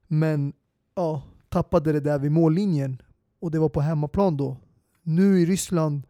Men 0.08 0.54
ja, 0.96 1.24
tappade 1.50 1.92
det 1.92 2.00
där 2.00 2.20
vid 2.20 2.32
mållinjen. 2.32 3.02
Och 3.40 3.52
det 3.52 3.60
var 3.60 3.70
på 3.70 3.82
hemmaplan 3.82 4.38
då. 4.38 4.58
Nu 5.04 5.40
i 5.42 5.46
Ryssland 5.46 6.04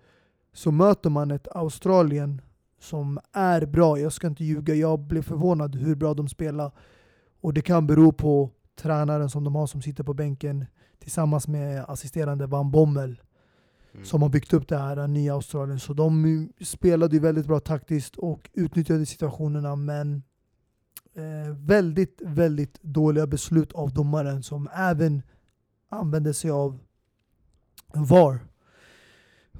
så 0.53 0.71
möter 0.71 1.09
man 1.09 1.31
ett 1.31 1.47
Australien 1.51 2.41
som 2.79 3.19
är 3.31 3.65
bra. 3.65 3.99
Jag 3.99 4.13
ska 4.13 4.27
inte 4.27 4.43
ljuga, 4.43 4.73
jag 4.73 4.99
blev 4.99 5.21
förvånad 5.21 5.75
hur 5.75 5.95
bra 5.95 6.13
de 6.13 6.27
spelar. 6.27 6.71
Och 7.41 7.53
det 7.53 7.61
kan 7.61 7.87
bero 7.87 8.11
på 8.11 8.49
tränaren 8.75 9.29
som 9.29 9.43
de 9.43 9.55
har 9.55 9.67
som 9.67 9.81
sitter 9.81 10.03
på 10.03 10.13
bänken 10.13 10.65
tillsammans 10.99 11.47
med 11.47 11.85
assisterande 11.87 12.47
Van 12.47 12.71
Bommel 12.71 13.21
Mm. 13.95 14.05
som 14.05 14.21
har 14.21 14.29
byggt 14.29 14.53
upp 14.53 14.67
det 14.67 14.77
här 14.77 15.07
nya 15.07 15.33
Australien. 15.33 15.79
Så 15.79 15.93
de 15.93 16.49
spelade 16.61 17.15
ju 17.15 17.21
väldigt 17.21 17.45
bra 17.45 17.59
taktiskt 17.59 18.15
och 18.15 18.49
utnyttjade 18.53 19.05
situationerna 19.05 19.75
men 19.75 20.23
eh, 21.13 21.55
väldigt, 21.57 22.21
väldigt 22.25 22.81
dåliga 22.81 23.27
beslut 23.27 23.73
av 23.73 23.93
domaren 23.93 24.43
som 24.43 24.69
även 24.75 25.21
använde 25.89 26.33
sig 26.33 26.51
av 26.51 26.79
VAR. 27.93 28.39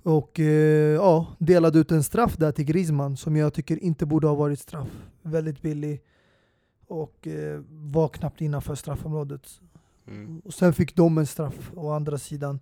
Och 0.04 0.40
eh, 0.40 0.96
ja, 0.96 1.28
delade 1.40 1.80
ut 1.80 1.92
en 1.92 2.04
straff 2.04 2.36
där 2.38 2.52
till 2.52 2.66
Griezmann 2.66 3.18
som 3.18 3.36
jag 3.36 3.54
tycker 3.54 3.84
inte 3.84 4.06
borde 4.06 4.28
ha 4.28 4.36
varit 4.36 4.60
straff. 4.60 4.88
Väldigt 5.22 5.62
billig 5.62 6.02
och 6.88 7.28
eh, 7.28 7.62
var 7.70 8.08
knappt 8.08 8.42
innanför 8.42 8.76
straffområdet. 8.76 9.62
Mm. 10.08 10.40
Och 10.40 10.54
sen 10.54 10.74
fick 10.74 10.96
de 10.96 11.18
en 11.18 11.28
straff 11.28 11.72
å 11.76 11.92
andra 11.92 12.18
sidan. 12.18 12.60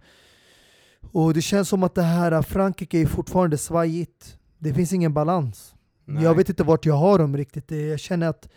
Och 1.11 1.33
det 1.33 1.41
känns 1.41 1.69
som 1.69 1.83
att 1.83 1.95
det 1.95 2.01
här 2.01 2.41
Frankrike 2.41 2.97
är 2.97 3.05
fortfarande 3.05 3.57
svajigt. 3.57 4.37
Det 4.57 4.73
finns 4.73 4.93
ingen 4.93 5.13
balans. 5.13 5.75
Nej. 6.05 6.23
Jag 6.23 6.35
vet 6.35 6.49
inte 6.49 6.63
vart 6.63 6.85
jag 6.85 6.93
har 6.93 7.19
dem 7.19 7.37
riktigt. 7.37 7.71
Jag 7.71 7.99
känner 7.99 8.27
att 8.27 8.49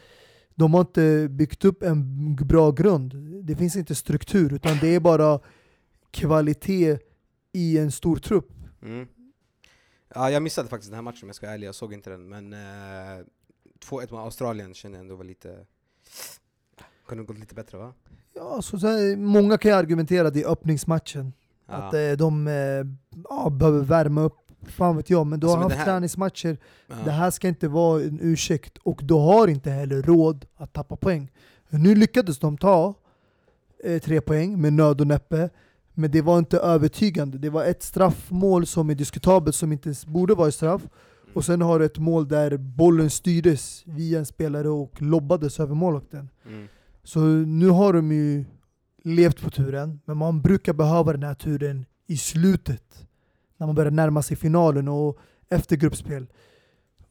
de 0.54 0.74
har 0.74 0.80
inte 0.80 1.28
byggt 1.30 1.64
upp 1.64 1.82
en 1.82 2.34
bra 2.36 2.70
grund. 2.70 3.14
Det 3.44 3.56
finns 3.56 3.76
inte 3.76 3.94
struktur, 3.94 4.52
utan 4.52 4.78
det 4.80 4.94
är 4.94 5.00
bara 5.00 5.40
kvalitet 6.10 6.98
i 7.52 7.78
en 7.78 7.92
stor 7.92 8.16
trupp. 8.16 8.52
Mm. 8.82 9.06
Ja, 10.14 10.30
jag 10.30 10.42
missade 10.42 10.68
faktiskt 10.68 10.90
den 10.90 10.94
här 10.94 11.02
matchen 11.02 11.18
om 11.22 11.28
jag 11.28 11.36
ska 11.36 11.46
vara 11.46 11.54
ärlig, 11.54 11.66
jag 11.66 11.74
såg 11.74 11.92
inte 11.92 12.10
den. 12.10 12.28
Men 12.28 12.52
eh, 12.52 13.24
2-1 13.88 14.12
mot 14.12 14.12
Australien 14.12 14.74
känner 14.74 14.96
jag 14.96 15.00
ändå 15.00 15.16
var 15.16 15.24
lite... 15.24 15.66
Kunde 17.06 17.24
gått 17.24 17.38
lite 17.38 17.54
bättre 17.54 17.78
va? 17.78 17.94
Ja, 18.34 18.62
så, 18.62 18.78
så 18.78 18.86
här, 18.86 19.16
många 19.16 19.58
kan 19.58 19.70
ju 19.70 19.76
argumentera 19.76 20.30
det 20.30 20.40
i 20.40 20.44
öppningsmatchen. 20.44 21.32
Ja. 21.68 21.74
Att 21.74 21.94
eh, 21.94 22.10
de 22.18 22.48
eh, 22.48 22.54
ja, 23.30 23.50
behöver 23.50 23.80
värma 23.80 24.22
upp. 24.22 24.36
Fan 24.66 24.96
vet 24.96 25.10
jag, 25.10 25.26
men 25.26 25.40
du 25.40 25.46
Alltså, 25.46 25.56
har 25.56 25.62
haft 25.62 25.76
här- 25.76 25.84
träningsmatcher 25.84 26.56
Ja. 26.88 26.94
Det 27.04 27.10
här 27.10 27.30
ska 27.30 27.48
inte 27.48 27.68
vara 27.68 28.02
en 28.02 28.18
ursäkt 28.22 28.78
och 28.82 29.00
du 29.04 29.14
har 29.14 29.48
inte 29.48 29.70
heller 29.70 30.02
råd 30.02 30.46
att 30.56 30.72
tappa 30.72 30.96
poäng. 30.96 31.30
Nu 31.68 31.94
lyckades 31.94 32.38
de 32.38 32.58
ta 32.58 32.94
eh, 33.84 33.98
tre 34.02 34.20
poäng 34.20 34.60
med 34.60 34.72
nöd 34.72 35.00
och 35.00 35.06
näppe, 35.06 35.50
men 35.94 36.10
det 36.10 36.22
var 36.22 36.38
inte 36.38 36.58
övertygande. 36.58 37.38
Det 37.38 37.50
var 37.50 37.64
ett 37.64 37.82
straffmål 37.82 38.66
som 38.66 38.90
är 38.90 38.94
diskutabelt, 38.94 39.56
som 39.56 39.72
inte 39.72 39.94
borde 40.06 40.34
vara 40.34 40.50
straff. 40.52 40.82
Och 41.34 41.44
sen 41.44 41.62
har 41.62 41.78
du 41.78 41.84
ett 41.84 41.98
mål 41.98 42.28
där 42.28 42.56
bollen 42.56 43.10
styrdes 43.10 43.82
via 43.86 44.18
en 44.18 44.26
spelare 44.26 44.68
och 44.68 45.02
lobbades 45.02 45.60
över 45.60 45.74
målvakten. 45.74 46.28
Mm. 46.46 46.66
Så 47.04 47.20
nu 47.28 47.68
har 47.68 47.92
de 47.92 48.12
ju 48.12 48.44
levt 49.06 49.42
på 49.42 49.50
turen, 49.50 50.00
men 50.04 50.16
man 50.16 50.42
brukar 50.42 50.72
behöva 50.72 51.12
den 51.12 51.22
här 51.22 51.34
turen 51.34 51.86
i 52.06 52.16
slutet. 52.16 53.06
När 53.56 53.66
man 53.66 53.76
börjar 53.76 53.90
närma 53.90 54.22
sig 54.22 54.36
finalen 54.36 54.88
och 54.88 55.18
efter 55.48 55.76
gruppspel. 55.76 56.26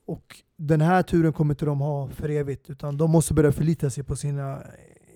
Och 0.06 0.44
den 0.56 0.82
här 0.82 1.04
turen 1.04 1.34
kommer 1.34 1.54
inte 1.54 1.66
de 1.66 1.80
ha 1.80 2.10
för 2.10 2.30
evigt, 2.30 2.70
utan 2.70 2.98
de 2.98 3.12
måste 3.12 3.34
börja 3.34 3.52
förlita 3.52 3.90
sig 3.90 4.04
på 4.04 4.16
sina, 4.16 4.64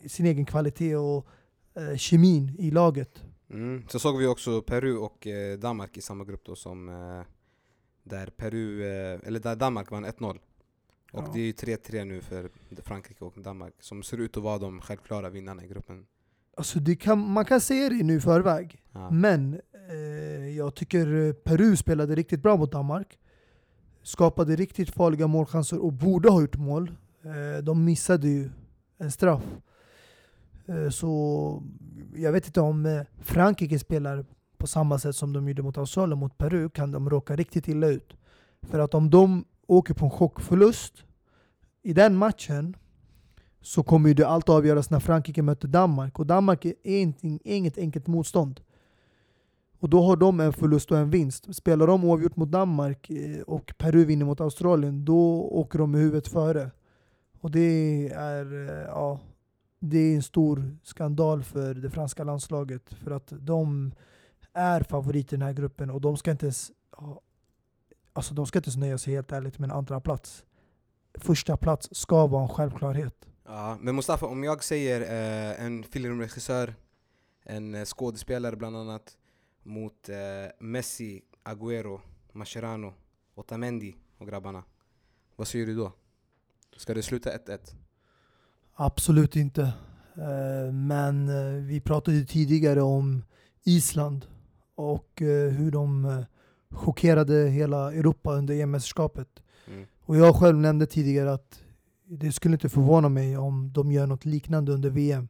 sin 0.07 0.25
egen 0.25 0.45
kvalitet 0.45 0.95
och 0.95 1.27
eh, 1.75 1.95
kemin 1.97 2.55
i 2.59 2.71
laget. 2.71 3.23
Mm. 3.49 3.83
Så 3.87 3.99
såg 3.99 4.17
vi 4.17 4.27
också 4.27 4.61
Peru 4.61 4.97
och 4.97 5.27
eh, 5.27 5.59
Danmark 5.59 5.97
i 5.97 6.01
samma 6.01 6.23
grupp 6.23 6.45
då 6.45 6.55
som 6.55 6.89
eh, 6.89 7.21
där 8.03 8.27
Peru, 8.37 8.81
eh, 8.83 9.19
eller 9.23 9.39
där 9.39 9.55
Danmark 9.55 9.91
vann 9.91 10.05
1-0. 10.05 10.29
Och 11.11 11.23
Ja. 11.23 11.31
det 11.33 11.39
är 11.39 11.45
ju 11.45 11.51
3-3 11.51 12.05
nu 12.05 12.21
för 12.21 12.49
Frankrike 12.83 13.25
och 13.25 13.41
Danmark 13.41 13.73
som 13.79 14.03
ser 14.03 14.17
ut 14.17 14.37
att 14.37 14.43
vara 14.43 14.57
de 14.57 14.81
självklara 14.81 15.29
vinnarna 15.29 15.63
i 15.63 15.67
gruppen. 15.67 16.05
Alltså 16.59 16.79
det 16.79 16.95
kan, 16.95 17.31
man 17.31 17.45
kan 17.45 17.61
säga 17.61 17.89
det 17.89 18.03
nu 18.03 18.15
i 18.15 18.19
förväg, 18.19 18.81
Ja. 18.91 19.09
men 19.09 19.59
eh, 19.89 20.47
jag 20.57 20.75
tycker 20.75 21.33
Peru 21.33 21.75
spelade 21.75 22.15
riktigt 22.15 22.41
bra 22.41 22.57
mot 22.57 22.71
Danmark. 22.71 23.17
Skapade 24.03 24.55
riktigt 24.55 24.89
farliga 24.89 25.27
målchanser 25.27 25.79
och 25.79 25.93
borde 25.93 26.29
ha 26.29 26.41
gjort 26.41 26.57
mål. 26.57 26.91
Eh, 27.23 27.63
de 27.63 27.85
missade 27.85 28.27
ju 28.27 28.49
en 28.97 29.11
straff. 29.11 29.43
Eh, 30.65 30.89
så 30.89 31.63
jag 32.15 32.31
vet 32.31 32.45
inte 32.47 32.61
om 32.61 32.85
eh, 32.85 33.01
Frankrike 33.21 33.79
spelar 33.79 34.25
på 34.57 34.67
samma 34.67 34.99
sätt 34.99 35.15
som 35.15 35.33
de 35.33 35.47
gjorde 35.47 35.61
mot 35.61 35.77
Australien 35.77 36.19
mot 36.19 36.37
Peru 36.37 36.69
kan 36.69 36.91
de 36.91 37.09
råka 37.09 37.35
riktigt 37.35 37.67
illa 37.67 37.87
ut. 37.87 38.13
För 38.61 38.79
att 38.79 38.93
om 38.93 39.09
de 39.09 39.45
åker 39.67 39.93
på 39.93 40.05
en 40.05 40.11
chockförlust 40.11 40.93
i 41.83 41.93
den 41.93 42.15
matchen 42.15 42.75
så 43.61 43.83
kommer 43.83 44.13
det 44.13 44.27
allt 44.27 44.49
avgöras 44.49 44.89
när 44.89 44.99
Frankrike 44.99 45.41
möter 45.41 45.67
Danmark. 45.67 46.19
Och 46.19 46.25
Danmark 46.25 46.65
är 46.65 46.73
ingenting- 46.83 47.39
inget 47.43 47.77
enkelt 47.77 48.07
motstånd. 48.07 48.61
Och 49.79 49.89
då 49.89 50.01
har 50.01 50.15
de 50.17 50.39
en 50.39 50.53
förlust 50.53 50.91
och 50.91 50.97
en 50.97 51.09
vinst. 51.09 51.55
Spelar 51.55 51.87
de 51.87 52.03
oavgjort 52.03 52.35
mot 52.35 52.51
Danmark 52.51 53.09
eh, 53.09 53.41
och 53.41 53.73
Peru 53.77 54.05
vinner 54.05 54.25
mot 54.25 54.41
Australien, 54.41 55.05
då 55.05 55.43
åker 55.43 55.79
de 55.79 55.91
med 55.91 56.01
huvudet 56.01 56.27
före. 56.27 56.71
Och 57.41 57.51
det 57.51 58.09
är, 58.09 58.69
eh, 58.69 58.85
ja, 58.85 59.19
det 59.79 59.97
är 59.97 60.15
en 60.15 60.23
stor 60.23 60.77
skandal 60.83 61.43
för 61.43 61.73
det 61.73 61.89
franska 61.89 62.23
landslaget. 62.23 62.93
För 62.93 63.11
att 63.11 63.33
de 63.39 63.91
är 64.53 64.83
favoriter 64.83 65.33
i 65.33 65.39
den 65.39 65.47
här 65.47 65.53
gruppen 65.53 65.89
och 65.89 66.01
de 66.01 66.17
ska 66.17 66.31
inte 66.31 66.45
ens, 66.45 66.71
ja, 66.97 67.21
alltså 68.13 68.33
de 68.33 68.45
ska 68.45 68.59
inte 68.59 68.67
ens 68.67 68.77
nöja 68.77 68.97
sig 68.97 69.13
helt 69.13 69.31
ärligt 69.31 69.59
med 69.59 69.69
en 69.69 69.77
andra 69.77 69.99
plats. 69.99 70.45
Första 71.13 71.57
plats 71.57 71.89
ska 71.91 72.27
vara 72.27 72.43
en 72.43 72.49
självklarhet. 72.49 73.25
Ja, 73.51 73.77
men 73.81 73.95
Mustafa, 73.95 74.25
om 74.25 74.43
jag 74.43 74.63
säger 74.63 75.01
eh, 75.01 75.65
en 75.65 75.83
filmregissör, 75.83 76.75
en 77.43 77.75
eh, 77.75 77.85
skådespelare 77.85 78.55
bland 78.55 78.77
annat, 78.77 79.17
mot 79.63 80.09
eh, 80.09 80.15
Messi, 80.59 81.21
Agüero, 81.43 81.99
Mascherano, 82.31 82.93
Otamendi 83.35 83.95
och 84.17 84.27
grabbarna. 84.27 84.63
Vad 85.35 85.47
säger 85.47 85.65
du 85.65 85.75
då? 85.75 85.93
Ska 86.77 86.93
det 86.93 87.03
sluta 87.03 87.29
1-1? 87.29 87.59
Absolut 88.73 89.35
inte. 89.35 89.61
Eh, 90.15 90.73
Men 90.73 91.29
eh, 91.29 91.63
vi 91.63 91.81
pratade 91.81 92.25
tidigare 92.25 92.81
om 92.81 93.23
Island 93.63 94.25
och 94.75 95.11
hur 95.51 95.71
de 95.71 96.25
chockerade 96.69 97.49
hela 97.49 97.93
Europa 97.93 98.33
under 98.33 98.55
EM-mästerskapet. 98.55 99.43
Mm. 99.67 99.87
Och 100.01 100.17
jag 100.17 100.35
själv 100.35 100.57
nämnde 100.57 100.85
tidigare 100.85 101.33
att 101.33 101.63
det 102.09 102.31
skulle 102.31 102.55
inte 102.55 102.69
förvåna 102.69 103.09
mig 103.09 103.37
om 103.37 103.71
de 103.73 103.91
gör 103.91 104.07
något 104.07 104.25
liknande 104.25 104.71
under 104.71 104.89
VM. 104.89 105.27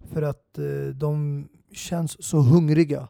För 0.00 0.22
att 0.22 0.58
eh, 0.58 0.94
de 0.94 1.44
känns 1.72 2.24
så 2.24 2.38
hungriga. 2.38 3.08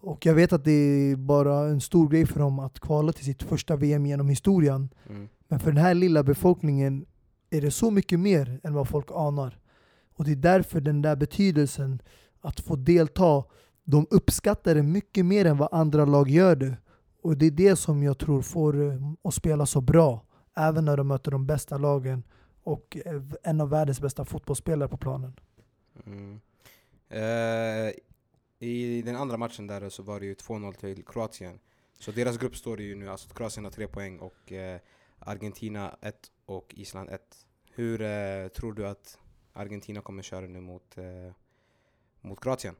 Och 0.00 0.26
jag 0.26 0.34
vet 0.34 0.52
att 0.52 0.64
det 0.64 0.72
är 0.72 1.16
bara 1.16 1.58
en 1.68 1.80
stor 1.80 2.08
grej 2.08 2.26
för 2.26 2.40
dem 2.40 2.58
att 2.58 2.80
kvala 2.80 3.12
till 3.12 3.24
sitt 3.24 3.42
första 3.42 3.76
VM 3.76 4.06
genom 4.06 4.28
historien. 4.28 4.88
Mm. 5.10 5.28
Men 5.48 5.60
för 5.60 5.72
den 5.72 5.82
här 5.82 5.94
lilla 5.94 6.22
befolkningen 6.22 7.06
är 7.50 7.60
det 7.60 7.70
så 7.70 7.90
mycket 7.90 8.20
mer 8.20 8.60
än 8.62 8.74
vad 8.74 8.88
folk 8.88 9.06
anar. 9.10 9.58
Och 10.14 10.24
det 10.24 10.32
är 10.32 10.36
därför 10.36 10.80
den 10.80 11.02
där 11.02 11.16
betydelsen 11.16 12.02
att 12.40 12.60
få 12.60 12.76
delta, 12.76 13.44
de 13.84 14.06
uppskattar 14.10 14.74
det 14.74 14.82
mycket 14.82 15.26
mer 15.26 15.44
än 15.44 15.56
vad 15.56 15.68
andra 15.72 16.04
lag 16.04 16.30
gör 16.30 16.56
det. 16.56 16.76
Och 17.22 17.36
det 17.36 17.46
är 17.46 17.50
det 17.50 17.76
som 17.76 18.02
jag 18.02 18.18
tror 18.18 18.42
får 18.42 18.86
eh, 18.86 19.00
att 19.24 19.34
spela 19.34 19.66
så 19.66 19.80
bra. 19.80 20.25
Även 20.56 20.84
när 20.84 20.96
de 20.96 21.08
möter 21.08 21.30
de 21.30 21.46
bästa 21.46 21.78
lagen 21.78 22.22
och 22.62 22.96
eh, 23.04 23.22
en 23.42 23.60
av 23.60 23.70
världens 23.70 24.00
bästa 24.00 24.24
fotbollsspelare 24.24 24.88
på 24.88 24.96
planen. 24.96 25.40
Mm. 26.06 26.40
Eh, 27.08 27.92
I 28.58 29.02
den 29.02 29.16
andra 29.16 29.36
matchen 29.36 29.66
där 29.66 29.88
så 29.88 30.02
var 30.02 30.20
det 30.20 30.26
ju 30.26 30.34
2-0 30.34 30.72
till 30.72 31.04
Kroatien. 31.04 31.58
Så 31.98 32.12
deras 32.12 32.38
grupp 32.38 32.56
står 32.56 32.76
det 32.76 32.82
ju 32.82 32.94
nu, 32.94 33.10
alltså 33.10 33.28
Kroatien 33.28 33.64
har 33.64 33.72
tre 33.72 33.88
poäng 33.88 34.18
och 34.18 34.52
eh, 34.52 34.80
Argentina 35.18 35.96
1 36.00 36.16
och 36.46 36.74
Island 36.76 37.10
1. 37.10 37.20
Hur 37.70 38.02
eh, 38.02 38.48
tror 38.48 38.72
du 38.72 38.86
att 38.86 39.18
Argentina 39.52 40.00
kommer 40.00 40.22
köra 40.22 40.46
nu 40.46 40.60
mot, 40.60 40.98
eh, 40.98 41.32
mot 42.20 42.40
Kroatien? 42.40 42.74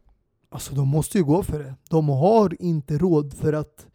Alltså 0.48 0.74
de 0.74 0.88
måste 0.88 1.18
ju 1.18 1.24
gå 1.24 1.42
för 1.42 1.58
det. 1.58 1.74
De 1.90 2.08
har 2.08 2.62
inte 2.62 2.98
råd 2.98 3.34
för 3.34 3.52
att 3.52 3.86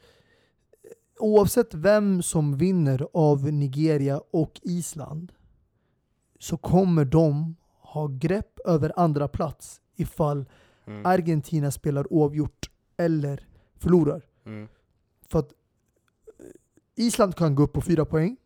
oavsett 1.22 1.74
vem 1.74 2.22
som 2.22 2.58
vinner 2.58 3.08
av 3.14 3.54
Nigeria 3.54 4.22
och 4.32 4.60
Island 4.64 5.32
så 6.40 6.58
kommer 6.58 7.06
de 7.06 7.56
ha 7.80 8.08
grepp 8.08 8.60
över 8.66 8.94
andra 8.96 9.28
plats 9.28 9.82
ifall 9.96 10.46
Mm. 10.92 11.06
Argentina 11.06 11.72
spelar 11.72 12.14
oavgjort 12.14 12.70
eller 12.98 13.48
förlorar. 13.76 14.26
Mm. 14.46 14.68
För 15.30 15.40
att 15.40 15.52
eh, 16.40 16.46
Island 16.96 17.36
kan 17.36 17.56
gå 17.56 17.64
upp 17.64 17.74
på 17.74 17.82
fyra 17.82 18.06
poäng 18.06 18.38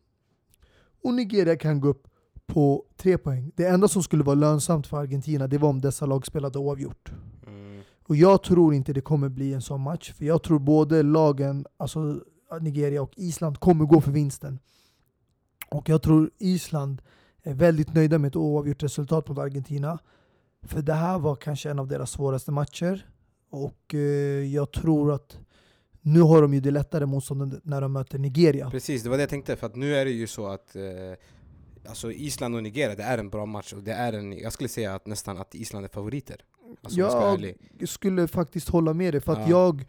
och 1.02 1.14
Nigeria 1.14 1.56
kan 1.56 1.80
gå 1.80 1.88
upp 1.88 2.08
på 2.46 2.84
tre 2.96 3.18
poäng. 3.18 3.52
Det 3.56 3.66
enda 3.66 3.88
som 3.88 4.02
skulle 4.02 4.24
vara 4.24 4.34
lönsamt 4.34 4.86
för 4.86 4.96
Argentina 4.96 5.46
det 5.46 5.58
var 5.58 5.68
om 5.68 5.80
dessa 5.80 6.06
lag 6.06 6.26
spelade 6.26 6.58
oavgjort. 6.58 7.12
Mm. 7.46 7.80
Och 8.02 8.16
jag 8.16 8.42
tror 8.42 8.74
inte 8.74 8.92
det 8.92 9.00
kommer 9.00 9.28
bli 9.28 9.54
en 9.54 9.62
sån 9.62 9.80
match. 9.80 10.12
För 10.12 10.24
jag 10.24 10.42
tror 10.42 10.58
både 10.58 11.02
lagen, 11.02 11.66
alltså 11.76 12.20
Nigeria 12.60 13.02
och 13.02 13.12
Island, 13.16 13.60
kommer 13.60 13.84
gå 13.84 14.00
för 14.00 14.10
vinsten. 14.10 14.58
Och 15.70 15.88
jag 15.88 16.02
tror 16.02 16.30
Island 16.38 17.02
är 17.42 17.54
väldigt 17.54 17.94
nöjda 17.94 18.18
med 18.18 18.28
ett 18.28 18.36
oavgjort 18.36 18.82
resultat 18.82 19.28
mot 19.28 19.38
Argentina. 19.38 19.98
För 20.62 20.82
det 20.82 20.94
här 20.94 21.18
var 21.18 21.36
kanske 21.36 21.70
en 21.70 21.78
av 21.78 21.88
deras 21.88 22.10
svåraste 22.10 22.52
matcher. 22.52 23.06
Och 23.50 23.94
eh, 23.94 24.00
jag 24.54 24.72
tror 24.72 25.12
att 25.12 25.38
nu 26.00 26.20
har 26.20 26.42
de 26.42 26.54
ju 26.54 26.60
det 26.60 26.70
lättare 26.70 27.06
motstånd 27.06 27.60
när 27.62 27.80
de 27.80 27.92
möter 27.92 28.18
Nigeria. 28.18 28.70
Precis, 28.70 29.02
det 29.02 29.08
var 29.10 29.16
det 29.16 29.22
jag 29.22 29.30
tänkte. 29.30 29.56
För 29.56 29.66
att 29.66 29.76
nu 29.76 29.94
är 29.94 30.04
det 30.04 30.10
ju 30.10 30.26
så 30.26 30.46
att 30.46 30.76
eh, 30.76 30.82
alltså 31.88 32.12
Island 32.12 32.54
och 32.56 32.62
Nigeria, 32.62 32.94
det 32.96 33.02
är 33.02 33.18
en 33.18 33.30
bra 33.30 33.46
match. 33.46 33.72
Och 33.72 33.82
det 33.82 33.92
är 33.92 34.12
en, 34.12 34.32
jag 34.32 34.52
skulle 34.52 34.68
säga 34.68 34.94
att 34.94 35.06
nästan 35.06 35.38
att 35.38 35.54
Island 35.54 35.84
är 35.84 35.88
favoriter. 35.88 36.44
Alltså, 36.82 37.00
jag 37.00 37.54
Jag 37.78 37.88
skulle 37.88 38.28
faktiskt 38.28 38.68
hålla 38.68 38.94
med 38.94 39.14
dig, 39.14 39.20
för 39.20 39.32
att 39.32 39.48
Ja. 39.48 39.48
jag 39.48 39.84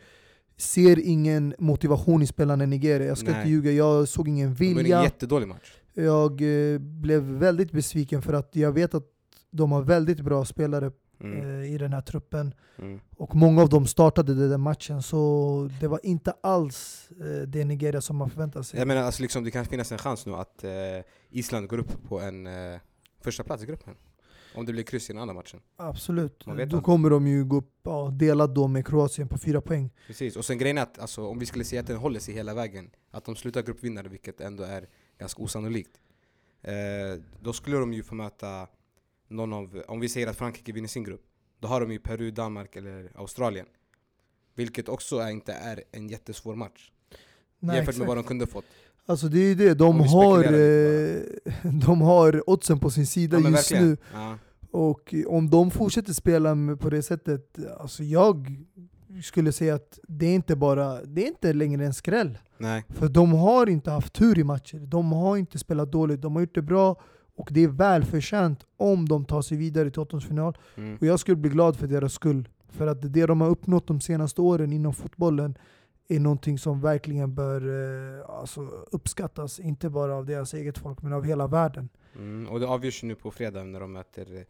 ser 0.57 0.99
ingen 0.99 1.55
motivation 1.59 2.21
i 2.21 2.27
spelarna 2.27 2.63
i 2.63 2.67
Nigeria. 2.67 3.07
Jag 3.07 3.17
ska 3.17 3.31
Nej. 3.31 3.35
inte 3.39 3.49
ljuga, 3.49 3.71
jag 3.71 4.07
såg 4.07 4.27
ingen 4.27 4.53
Det 4.53 4.63
var 4.63 4.71
en 4.71 4.77
vilja. 4.77 5.03
jättedålig 5.03 5.47
match. 5.47 5.73
Jag 5.93 6.41
eh, 6.73 6.79
blev 6.79 7.21
väldigt 7.23 7.71
besviken 7.71 8.21
för 8.21 8.33
att 8.33 8.55
jag 8.55 8.71
vet 8.71 8.93
att 8.93 9.03
de 9.51 9.71
har 9.71 9.81
väldigt 9.81 10.21
bra 10.21 10.45
spelare 10.45 10.91
Mm. 11.21 11.61
eh, 11.61 11.73
i 11.73 11.77
den 11.77 11.93
här 11.93 12.01
truppen. 12.01 12.53
Mm. 12.79 12.99
Och 13.17 13.35
många 13.35 13.61
av 13.61 13.69
dem 13.69 13.87
startade 13.87 14.33
den 14.33 14.49
där 14.49 14.57
matchen, 14.57 15.03
så 15.03 15.69
det 15.79 15.87
var 15.87 15.99
inte 16.03 16.33
alls 16.43 17.09
eh, 17.19 17.47
det 17.47 17.65
Nigeria 17.65 18.01
som 18.01 18.15
man 18.17 18.29
förväntade 18.29 18.65
sig. 18.65 18.79
Jag 18.79 18.87
menar, 18.87 19.01
alltså 19.01 19.21
liksom, 19.21 19.43
det 19.43 19.51
kan 19.51 19.65
finnas 19.65 19.91
en 19.91 19.97
chans 19.97 20.25
nu 20.25 20.33
att 20.33 20.63
eh, 20.63 20.71
Island 21.29 21.67
går 21.69 21.77
upp 21.77 22.03
på 22.07 22.19
en 22.19 22.47
eh, 22.47 22.79
första 23.21 23.43
plats 23.43 23.63
i 23.63 23.65
gruppen. 23.65 23.93
Om 24.57 24.65
det 24.65 24.73
blir 24.73 24.83
kryss 24.83 25.09
i 25.09 25.13
den 25.13 25.21
andra 25.21 25.33
matchen. 25.33 25.59
Absolut. 25.75 26.43
Då 26.45 26.51
aldrig. 26.51 26.83
kommer 26.83 27.09
de 27.09 27.27
ju 27.27 27.45
gå 27.45 27.57
upp 27.57 27.71
ja, 27.83 28.09
delat 28.13 28.55
då 28.55 28.67
med 28.67 28.87
Kroatien 28.87 29.27
på 29.27 29.37
fyra 29.37 29.61
poäng. 29.61 29.89
Precis, 30.07 30.35
och 30.35 30.45
sen 30.45 30.57
grejen 30.57 30.77
är 30.77 30.81
att 30.81 30.99
alltså, 30.99 31.27
om 31.27 31.39
vi 31.39 31.45
skulle 31.45 31.63
säga 31.63 31.81
att 31.81 31.87
den 31.87 31.97
håller 31.97 32.19
sig 32.19 32.33
hela 32.33 32.53
vägen, 32.53 32.89
att 33.11 33.25
de 33.25 33.35
slutar 33.35 33.61
gruppvinnare, 33.61 34.07
vilket 34.07 34.41
ändå 34.41 34.63
är 34.63 34.87
ganska 35.19 35.43
osannolikt. 35.43 35.99
Eh, 36.61 36.73
då 37.41 37.53
skulle 37.53 37.77
de 37.77 37.93
ju 37.93 38.03
få 38.03 38.15
möta 38.15 38.67
någon 39.27 39.53
av, 39.53 39.83
om 39.87 39.99
vi 39.99 40.09
säger 40.09 40.27
att 40.27 40.37
Frankrike 40.37 40.71
vinner 40.71 40.87
sin 40.87 41.03
grupp, 41.03 41.23
då 41.59 41.67
har 41.67 41.81
de 41.81 41.91
ju 41.91 41.99
Peru, 41.99 42.31
Danmark 42.31 42.75
eller 42.75 43.11
Australien. 43.15 43.65
Vilket 44.55 44.89
också 44.89 45.17
är, 45.17 45.29
inte 45.29 45.53
är 45.53 45.83
en 45.91 46.09
jättesvår 46.09 46.55
match. 46.55 46.91
Nej, 47.59 47.75
jämfört 47.75 47.89
exakt. 47.89 47.97
med 47.97 48.07
vad 48.07 48.17
de 48.17 48.23
kunde 48.23 48.47
fått. 48.47 48.65
Alltså 49.05 49.27
det 49.27 49.39
är 49.39 49.47
ju 49.47 49.55
det, 49.55 49.73
de 49.73 49.99
har, 49.99 50.43
eh, 50.43 51.21
de 51.85 52.01
har 52.01 52.49
oddsen 52.49 52.79
på 52.79 52.89
sin 52.89 53.07
sida 53.07 53.39
Ja, 53.39 53.49
just 53.49 53.71
verkligen. 53.71 53.89
nu. 53.89 53.97
Ja. 54.13 54.37
Och 54.77 55.13
om 55.27 55.49
de 55.49 55.71
fortsätter 55.71 56.13
spela 56.13 56.55
på 56.79 56.89
det 56.89 57.01
sättet, 57.03 57.57
alltså 57.79 58.03
jag 58.03 58.65
skulle 59.23 59.51
säga 59.51 59.75
att 59.75 59.99
det 60.07 60.25
är 60.25 60.35
inte 60.35 60.55
bara, 60.55 61.01
det 61.05 61.23
är 61.23 61.27
inte 61.27 61.53
längre 61.53 61.85
en 61.85 61.93
skräll. 61.93 62.37
Nej. 62.57 62.83
För 62.89 63.07
de 63.07 63.31
har 63.31 63.69
inte 63.69 63.91
haft 63.91 64.13
tur 64.13 64.39
i 64.39 64.43
matcher. 64.43 64.77
De 64.77 65.11
har 65.11 65.37
inte 65.37 65.59
spelat 65.59 65.91
dåligt, 65.91 66.21
de 66.21 66.35
har 66.35 66.41
gjort 66.41 66.55
det 66.55 66.61
bra 66.61 67.01
och 67.35 67.49
det 67.51 67.63
är 67.63 67.67
välförtjänt 67.67 68.65
om 68.77 69.07
de 69.07 69.25
tar 69.25 69.41
sig 69.41 69.57
vidare 69.57 69.91
till 69.91 70.01
åttondelsfinal. 70.01 70.57
Mm. 70.75 70.97
Och 70.97 71.03
jag 71.03 71.19
skulle 71.19 71.37
bli 71.37 71.49
glad 71.49 71.75
för 71.75 71.87
deras 71.87 72.13
skull. 72.13 72.49
För 72.69 72.87
att 72.87 73.13
det 73.13 73.25
de 73.25 73.41
har 73.41 73.49
uppnått 73.49 73.87
de 73.87 74.01
senaste 74.01 74.41
åren 74.41 74.73
inom 74.73 74.93
fotbollen 74.93 75.57
är 76.07 76.19
någonting 76.19 76.59
som 76.59 76.81
verkligen 76.81 77.35
bör 77.35 77.61
eh, 78.19 78.29
alltså 78.29 78.61
uppskattas. 78.91 79.59
Inte 79.59 79.89
bara 79.89 80.15
av 80.15 80.25
deras 80.25 80.53
eget 80.53 80.77
folk, 80.77 81.01
men 81.01 81.13
av 81.13 81.23
hela 81.23 81.47
världen. 81.47 81.89
Mm. 82.15 82.49
Och 82.49 82.59
det 82.59 82.67
avgörs 82.67 83.03
nu 83.03 83.15
på 83.15 83.31
fredag 83.31 83.63
när 83.63 83.79
de 83.79 83.91
möter 83.91 84.35
eh, 84.35 84.43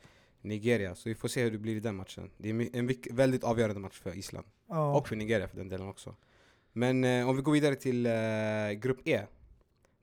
Nigeria, 0.48 0.96
så 0.96 1.10
vi 1.10 1.16
får 1.16 1.28
se 1.28 1.44
hur 1.44 1.52
det 1.52 1.58
blir 1.58 1.76
i 1.76 1.80
den 1.80 1.96
matchen. 1.96 2.30
Det 2.38 2.50
är 2.50 2.76
en 2.76 2.92
väldigt 3.12 3.44
avgörande 3.44 3.80
match 3.80 4.00
för 4.00 4.18
Island. 4.18 4.48
Ja. 4.70 4.98
Och 4.98 5.08
för 5.08 5.16
Nigeria 5.16 5.48
för 5.48 5.58
den 5.58 5.70
delen 5.70 5.88
också. 5.88 6.16
Men 6.74 7.04
eh, 7.04 7.30
om 7.30 7.36
vi 7.36 7.42
går 7.42 7.52
vidare 7.52 7.76
till 7.76 8.06
eh, 8.06 8.12
Grupp 8.82 9.08
E, 9.08 9.22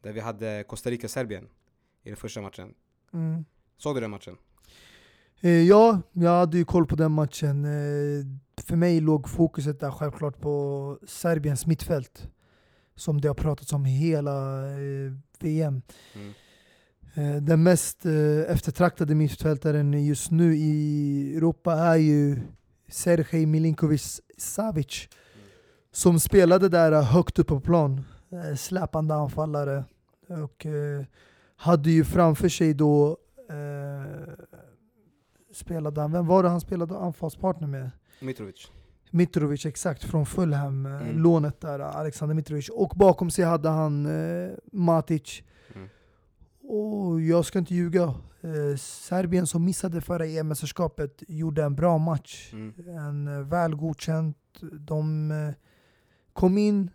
där 0.02 0.12
vi 0.12 0.20
hade 0.20 0.64
Costa 0.68 0.90
Rica-Serbien 0.90 1.48
i 2.02 2.08
den 2.08 2.16
första 2.16 2.40
matchen. 2.40 2.74
Mm. 3.12 3.44
Såg 3.76 3.96
du 3.96 4.00
den 4.00 4.10
matchen? 4.10 4.36
Eh, 5.40 5.62
ja, 5.62 6.00
jag 6.12 6.30
hade 6.30 6.58
ju 6.58 6.64
koll 6.64 6.86
på 6.86 6.96
den 6.96 7.12
matchen. 7.12 7.64
Eh, 7.64 8.24
för 8.64 8.76
mig 8.76 9.00
låg 9.00 9.28
fokuset 9.28 9.80
där 9.80 9.90
självklart 9.90 10.40
på 10.40 10.98
Serbiens 11.06 11.66
mittfält. 11.66 12.28
Som 12.94 13.20
det 13.20 13.28
har 13.28 13.34
pratats 13.34 13.72
om 13.72 13.84
hela 13.84 14.66
eh, 14.70 15.12
VM. 15.40 15.82
Mm. 16.14 16.32
Eh, 17.14 17.36
Den 17.36 17.62
mest 17.62 18.06
eh, 18.06 18.12
eftertraktade 18.52 19.14
mittfältaren 19.14 20.04
just 20.04 20.30
nu 20.30 20.56
i 20.56 21.36
Europa 21.36 21.72
är 21.74 21.96
ju 21.96 22.40
Sergej 22.88 23.46
Milinkovic 23.46 24.20
Savic. 24.38 25.08
Som 25.92 26.20
spelade 26.20 26.68
där 26.68 27.02
högt 27.02 27.38
upp 27.38 27.46
på 27.46 27.60
plan. 27.60 28.04
Eh, 28.32 28.56
Släpande 28.56 29.14
anfallare. 29.14 29.84
Och 30.28 30.66
hade 31.56 31.90
ju 31.90 32.04
framför 32.04 32.48
sig 32.48 32.74
då 32.74 33.16
eh, 33.50 34.32
spelade 35.52 36.00
han, 36.00 36.12
vem 36.12 36.26
var 36.26 36.42
det 36.42 36.48
han 36.48 36.60
spelade 36.60 36.98
anfallspartner 36.98 37.68
med? 37.68 37.90
Mitrovic. 38.20 38.70
Mitrovic 39.10 39.66
exakt, 39.66 40.04
från 40.04 40.26
Fulham, 40.26 40.86
Mm. 40.86 41.18
lånet 41.18 41.60
där, 41.60 41.78
Alexander 41.80 42.34
Mitrovic. 42.34 42.68
Och 42.68 42.92
bakom 42.96 43.30
sig 43.30 43.44
hade 43.44 43.68
han 43.68 44.06
eh, 44.06 44.50
Matic. 44.72 45.42
Mm. 45.74 45.88
Och 46.68 47.20
jag 47.20 47.44
ska 47.44 47.58
inte 47.58 47.74
ljuga, 47.74 48.02
eh, 48.40 48.76
Serbien 48.78 49.46
som 49.46 49.64
missade 49.64 50.00
förra 50.00 50.26
EM-mästerskapet 50.26 51.22
gjorde 51.28 51.62
en 51.62 51.74
bra 51.74 51.98
match. 51.98 52.50
Mm. 52.52 52.74
En 52.98 53.28
eh, 53.28 53.46
väl 53.46 53.74
godkänt. 53.74 54.36
De 54.72 55.30
eh, 55.30 55.54
kom 56.32 56.58
in 56.58 56.90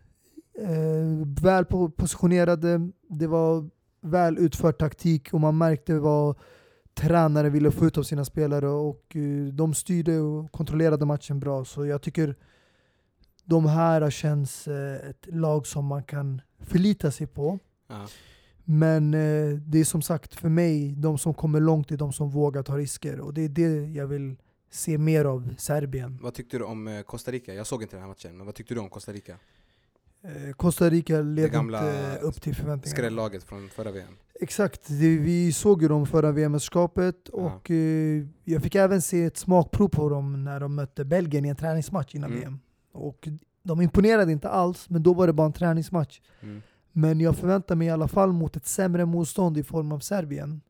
eh, 0.59 1.27
väl 1.43 1.63
po- 1.63 1.91
positionerade. 1.91 2.89
Det 3.09 3.27
var 3.27 3.69
väl 4.01 4.37
utförd 4.37 4.77
taktik 4.77 5.33
och 5.33 5.41
man 5.41 5.57
märkte 5.57 5.99
vad 5.99 6.37
tränare 6.93 7.49
ville 7.49 7.71
få 7.71 7.85
ut 7.85 7.97
av 7.97 8.03
sina 8.03 8.25
spelare 8.25 8.67
och 8.67 9.15
eh, 9.15 9.53
de 9.53 9.73
styrde 9.73 10.19
och 10.19 10.51
kontrollerade 10.51 11.05
matchen 11.05 11.39
bra. 11.39 11.65
Så 11.65 11.85
jag 11.85 12.01
tycker 12.01 12.35
de 13.43 13.65
här 13.65 14.09
känns 14.09 14.67
eh, 14.67 15.09
ett 15.09 15.27
lag 15.27 15.67
som 15.67 15.85
man 15.85 16.03
kan 16.03 16.41
förlita 16.59 17.11
sig 17.11 17.27
på. 17.27 17.59
Ja. 17.87 18.07
Men 18.71 19.13
eh, 19.13 19.57
det 19.65 19.79
är 19.79 19.83
som 19.83 20.01
sagt 20.01 20.35
för 20.35 20.49
mig, 20.49 20.93
de 20.97 21.17
som 21.17 21.33
kommer 21.33 21.59
långt 21.59 21.91
är 21.91 21.97
de 21.97 22.13
som 22.13 22.29
vågar 22.29 22.63
ta 22.63 22.77
risker. 22.77 23.19
Och 23.19 23.33
det 23.33 23.41
är 23.41 23.49
det 23.49 23.91
jag 23.91 24.07
vill 24.07 24.35
se 24.71 24.97
mer 24.97 25.25
av 25.25 25.55
Serbien. 25.57 26.19
Vad 26.21 26.33
tyckte 26.33 26.57
du 26.57 26.63
om 26.63 26.87
eh, 26.87 27.01
Costa 27.01 27.31
Rica? 27.31 27.53
Jag 27.53 27.67
såg 27.67 27.81
inte 27.81 27.95
den 27.95 28.01
här 28.01 28.09
matchen, 28.09 28.37
men 28.37 28.45
vad 28.45 28.55
tyckte 28.55 28.73
du 28.73 28.79
om 28.79 28.89
Costa 28.89 29.11
Rica? 29.11 29.35
Eh, 30.23 30.53
Costa 30.55 30.89
Rica 30.89 31.21
levde 31.21 31.57
inte 31.57 32.19
upp 32.21 32.41
till 32.41 32.55
förväntningarna. 32.55 32.97
Skrällaget 32.97 33.43
från 33.43 33.69
förra 33.69 33.91
VM. 33.91 34.13
Exakt, 34.41 34.87
det, 34.87 35.17
vi 35.17 35.53
såg 35.53 35.81
ju 35.81 35.87
dem 35.87 36.05
förra 36.05 36.31
VM-mästerskapet 36.31 37.29
och 37.29 37.71
eh, 37.71 38.25
jag 38.43 38.63
fick 38.63 38.75
även 38.75 39.01
se 39.01 39.23
ett 39.23 39.37
smakprov 39.37 39.87
på 39.87 40.09
dem 40.09 40.43
när 40.43 40.59
de 40.59 40.75
mötte 40.75 41.05
Belgien 41.05 41.45
i 41.45 41.49
en 41.49 41.55
träningsmatch 41.55 42.15
innan 42.15 42.29
Mm. 42.31 42.41
VM. 42.41 42.59
Och 42.91 43.27
de 43.63 43.81
imponerade 43.81 44.31
inte 44.31 44.49
alls, 44.49 44.89
men 44.89 45.03
då 45.03 45.13
var 45.13 45.27
det 45.27 45.33
bara 45.33 45.47
en 45.47 45.53
träningsmatch. 45.53 46.21
Mm. 46.41 46.61
Men 46.91 47.19
jag 47.19 47.37
förväntar 47.37 47.75
mig 47.75 47.87
i 47.87 47.91
alla 47.91 48.07
fall 48.07 48.31
mot 48.31 48.55
ett 48.55 48.65
sämre 48.65 49.05
motstånd 49.05 49.57
i 49.57 49.63
form 49.63 49.91
av 49.91 49.99
Serbien. 49.99 50.61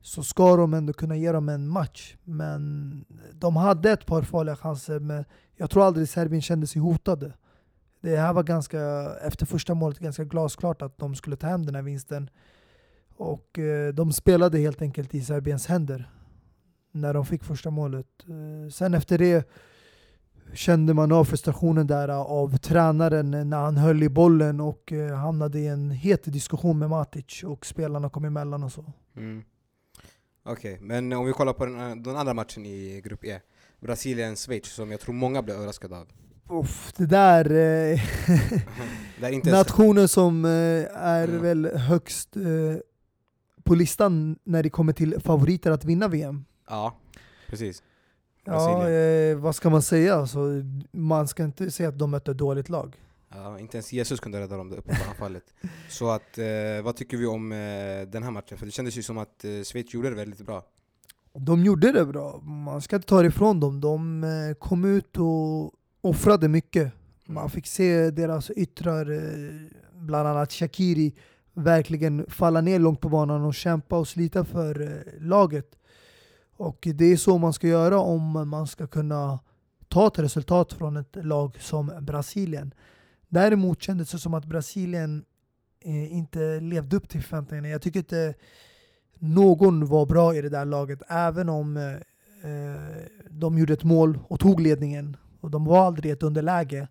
Så 0.00 0.22
ska 0.22 0.56
de 0.56 0.74
ändå 0.74 0.92
kunna 0.92 1.16
ge 1.16 1.32
dem 1.32 1.48
en 1.48 1.68
match. 1.68 2.16
Men 2.24 3.04
de 3.32 3.56
hade 3.56 3.90
ett 3.90 4.06
par 4.06 4.22
farliga 4.22 4.56
chanser, 4.56 4.98
men 4.98 5.24
jag 5.56 5.70
tror 5.70 5.84
aldrig 5.84 6.08
Serbien 6.08 6.42
kände 6.42 6.66
sig 6.66 6.82
hotade. 6.82 7.32
Det 8.00 8.16
här 8.16 8.32
var 8.32 8.42
ganska, 8.42 8.80
efter 9.22 9.46
första 9.46 9.74
målet, 9.74 9.98
ganska 9.98 10.24
glasklart 10.24 10.82
att 10.82 10.98
de 10.98 11.14
skulle 11.14 11.36
ta 11.36 11.46
hem 11.46 11.66
den 11.66 11.74
här 11.74 11.82
vinsten. 11.82 12.30
Och 13.16 13.58
eh, 13.58 13.94
de 13.94 14.12
spelade 14.12 14.58
helt 14.58 14.82
enkelt 14.82 15.14
i 15.14 15.20
Serbiens 15.20 15.66
händer 15.66 16.10
när 16.92 17.14
de 17.14 17.26
fick 17.26 17.44
första 17.44 17.70
målet. 17.70 18.06
Eh, 18.28 18.70
sen 18.70 18.94
efter 18.94 19.18
det 19.18 19.48
kände 20.54 20.94
man 20.94 21.12
av 21.12 21.24
frustrationen 21.24 21.86
där 21.86 22.08
av 22.08 22.56
tränaren 22.56 23.30
när 23.50 23.56
han 23.60 23.76
höll 23.76 24.02
i 24.02 24.08
bollen 24.08 24.60
och 24.60 24.92
eh, 24.92 25.14
hamnade 25.16 25.58
i 25.58 25.66
en 25.66 25.90
het 25.90 26.24
diskussion 26.24 26.78
med 26.78 26.90
Matic 26.90 27.42
och 27.44 27.66
spelarna 27.66 28.10
kom 28.10 28.24
emellan 28.24 28.62
och 28.62 28.72
så. 28.72 28.84
Mm. 29.16 29.44
Okej, 30.44 30.78
men 30.80 31.12
om 31.12 31.26
vi 31.26 31.32
kollar 31.32 31.52
på 31.52 31.66
den, 31.66 31.80
eh, 31.90 31.96
den 31.96 32.16
andra 32.16 32.34
matchen 32.34 32.66
i 32.66 33.00
Grupp 33.04 33.24
E. 33.24 33.40
Brasilien-Schweiz, 33.80 34.66
som 34.66 34.90
jag 34.90 35.00
tror 35.00 35.14
många 35.14 35.42
blev 35.42 35.56
överraskade 35.56 35.96
av. 35.96 36.06
Uff, 36.50 36.92
det 36.96 37.06
där... 37.06 37.50
Eh, 37.50 38.00
ens, 39.22 39.44
nationen 39.44 40.08
som 40.08 40.44
eh, 40.44 40.50
är 40.96 41.28
Ja. 41.28 41.40
väl 41.40 41.76
högst 41.76 42.36
eh, 42.36 42.42
på 43.64 43.74
listan 43.74 44.36
när 44.44 44.62
det 44.62 44.70
kommer 44.70 44.92
till 44.92 45.20
favoriter 45.20 45.70
att 45.70 45.84
vinna 45.84 46.08
VM. 46.08 46.44
ja, 46.68 46.96
precis. 47.46 47.82
Ja, 48.44 48.88
eh, 48.88 49.36
vad 49.36 49.54
ska 49.54 49.70
man 49.70 49.82
säga? 49.82 50.14
Alltså, 50.14 50.38
man 50.90 51.28
ska 51.28 51.44
inte 51.44 51.70
säga 51.70 51.88
att 51.88 51.98
de 51.98 52.10
mötte 52.10 52.30
ett 52.30 52.38
dåligt 52.38 52.68
lag. 52.68 52.96
Ja, 53.34 53.58
inte 53.58 53.76
ens 53.76 53.92
Jesus 53.92 54.20
kunde 54.20 54.40
rädda 54.40 54.56
dem 54.56 54.70
på 54.70 54.92
anfallet. 55.08 55.44
Så 55.88 56.10
att, 56.10 56.38
eh, 56.38 56.44
vad 56.84 56.96
tycker 56.96 57.16
vi 57.16 57.26
om 57.26 57.52
eh, 57.52 57.58
den 58.08 58.22
här 58.22 58.30
matchen? 58.30 58.58
För 58.58 58.66
det 58.66 58.72
kändes 58.72 58.98
ju 58.98 59.02
som 59.02 59.18
att 59.18 59.44
eh, 59.44 59.50
Schweiz 59.50 59.94
gjorde 59.94 60.08
det 60.10 60.16
väldigt 60.16 60.46
bra. 60.46 60.62
De 61.34 61.64
gjorde 61.64 61.92
det 61.92 62.06
bra, 62.06 62.40
man 62.40 62.82
ska 62.82 62.96
inte 62.96 63.08
ta 63.08 63.22
det 63.22 63.28
ifrån 63.28 63.60
dem. 63.60 63.80
De 63.80 64.24
eh, 64.24 64.54
kom 64.54 64.84
ut 64.84 65.18
och 65.18 65.72
offrade 66.00 66.48
mycket. 66.48 66.92
Man 67.26 67.50
fick 67.50 67.66
se 67.66 68.10
deras 68.10 68.50
yttrar, 68.50 69.10
eh, 69.10 69.60
bland 69.94 70.28
annat 70.28 70.52
Shakiri, 70.52 71.14
verkligen 71.54 72.26
falla 72.28 72.60
ner 72.60 72.78
långt 72.78 73.00
på 73.00 73.08
banan 73.08 73.44
och 73.44 73.54
kämpa 73.54 73.98
och 73.98 74.08
slita 74.08 74.44
för 74.44 74.80
eh, 74.80 75.20
laget. 75.20 75.78
Och 76.62 76.88
det 76.94 77.04
är 77.04 77.16
så 77.16 77.38
man 77.38 77.52
ska 77.52 77.66
göra 77.68 77.98
om 77.98 78.48
man 78.48 78.66
ska 78.66 78.86
kunna 78.86 79.38
ta 79.88 80.06
ett 80.06 80.18
resultat 80.18 80.72
från 80.72 80.96
ett 80.96 81.16
lag 81.24 81.56
som 81.60 81.92
Brasilien. 82.00 82.74
Däremot 83.28 83.82
kändes 83.82 84.10
det 84.10 84.18
som 84.18 84.34
att 84.34 84.44
Brasilien 84.44 85.24
eh, 85.80 86.12
inte 86.12 86.60
levde 86.60 86.96
upp 86.96 87.08
till 87.08 87.22
förväntningarna. 87.22 87.68
Jag 87.68 87.82
tycker 87.82 87.98
inte 87.98 88.34
någon 89.18 89.86
var 89.86 90.06
bra 90.06 90.34
i 90.34 90.42
det 90.42 90.48
där 90.48 90.64
laget, 90.64 91.02
även 91.08 91.48
om 91.48 91.76
eh, 91.76 91.92
eh, 92.50 93.02
de 93.30 93.58
gjorde 93.58 93.72
ett 93.72 93.84
mål 93.84 94.18
och 94.28 94.40
tog 94.40 94.60
ledningen 94.60 95.16
och 95.40 95.50
de 95.50 95.64
var 95.64 95.86
aldrig 95.86 96.10
i 96.10 96.12
ett 96.12 96.22
underläge 96.22 96.88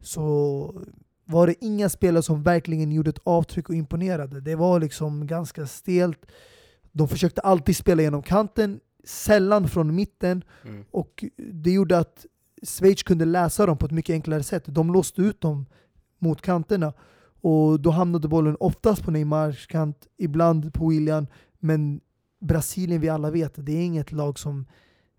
så 0.00 0.82
var 1.24 1.46
det 1.46 1.64
inga 1.64 1.88
spelare 1.88 2.22
som 2.22 2.42
verkligen 2.42 2.92
gjorde 2.92 3.10
ett 3.10 3.22
avtryck 3.24 3.68
och 3.68 3.74
imponerade. 3.74 4.40
Det 4.40 4.54
var 4.54 4.80
liksom 4.80 5.26
ganska 5.26 5.66
stelt. 5.66 6.26
De 6.92 7.08
försökte 7.08 7.40
alltid 7.40 7.76
spela 7.76 8.02
genom 8.02 8.22
kanten, 8.22 8.80
sällan 9.04 9.68
från 9.68 9.94
mitten 9.94 10.44
Mm. 10.64 10.84
och 10.90 11.24
det 11.36 11.70
gjorde 11.70 11.98
att 11.98 12.26
Schweiz 12.62 13.02
kunde 13.02 13.24
läsa 13.24 13.66
dem 13.66 13.76
på 13.78 13.86
ett 13.86 13.92
mycket 13.92 14.12
enklare 14.12 14.42
sätt. 14.42 14.64
De 14.66 14.92
låste 14.92 15.22
ut 15.22 15.40
dem 15.40 15.66
mot 16.18 16.42
kanterna 16.42 16.92
och 17.40 17.80
då 17.80 17.90
hamnade 17.90 18.28
bollen 18.28 18.56
oftast 18.60 19.02
på 19.02 19.10
Neymars 19.10 19.66
kant, 19.66 20.06
ibland 20.16 20.74
på 20.74 20.88
William. 20.88 21.26
Men 21.58 22.00
Brasilien, 22.40 23.00
vi 23.00 23.08
alla 23.08 23.30
vet, 23.30 23.52
det 23.56 23.72
är 23.72 23.84
inget 23.84 24.12
lag 24.12 24.38
som 24.38 24.66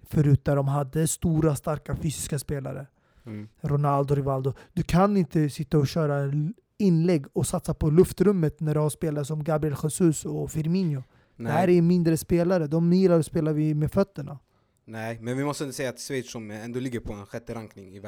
förut 0.03 0.45
där 0.45 0.55
de 0.55 0.67
hade 0.67 1.07
stora, 1.07 1.55
starka 1.55 1.95
fysiska 1.95 2.39
spelare. 2.39 2.87
Mm. 3.25 3.47
Ronaldo, 3.61 4.15
Rivaldo. 4.15 4.53
Du 4.73 4.83
kan 4.83 5.17
inte 5.17 5.49
sitta 5.49 5.77
och 5.77 5.87
köra 5.87 6.31
inlägg 6.77 7.25
och 7.33 7.47
satsa 7.47 7.73
på 7.73 7.89
luftrummet 7.89 8.59
när 8.59 8.73
du 8.73 8.79
har 8.79 8.89
spelare 8.89 9.25
som 9.25 9.43
Gabriel 9.43 9.75
Jesus 9.83 10.25
och 10.25 10.51
Firmino. 10.51 11.03
Det 11.45 11.49
här 11.51 11.67
Nej, 11.67 11.77
är 11.77 11.81
mindre 11.81 12.17
spelare, 12.17 12.67
de 12.67 12.93
gillar 12.93 13.19
att 13.19 13.25
spela 13.25 13.53
med 13.73 13.91
fötterna. 13.91 14.39
nej, 14.85 15.19
men 15.21 15.37
vi 15.37 15.43
måste 15.43 15.63
inte 15.63 15.75
säga 15.75 15.89
att 15.89 15.99
Schweiz 15.99 16.31
som 16.31 16.51
ändå 16.51 16.79
ligger 16.79 16.99
på 16.99 17.13
en 17.13 17.25
sjätte 17.25 17.53
rankning 17.53 17.95
i 17.95 17.99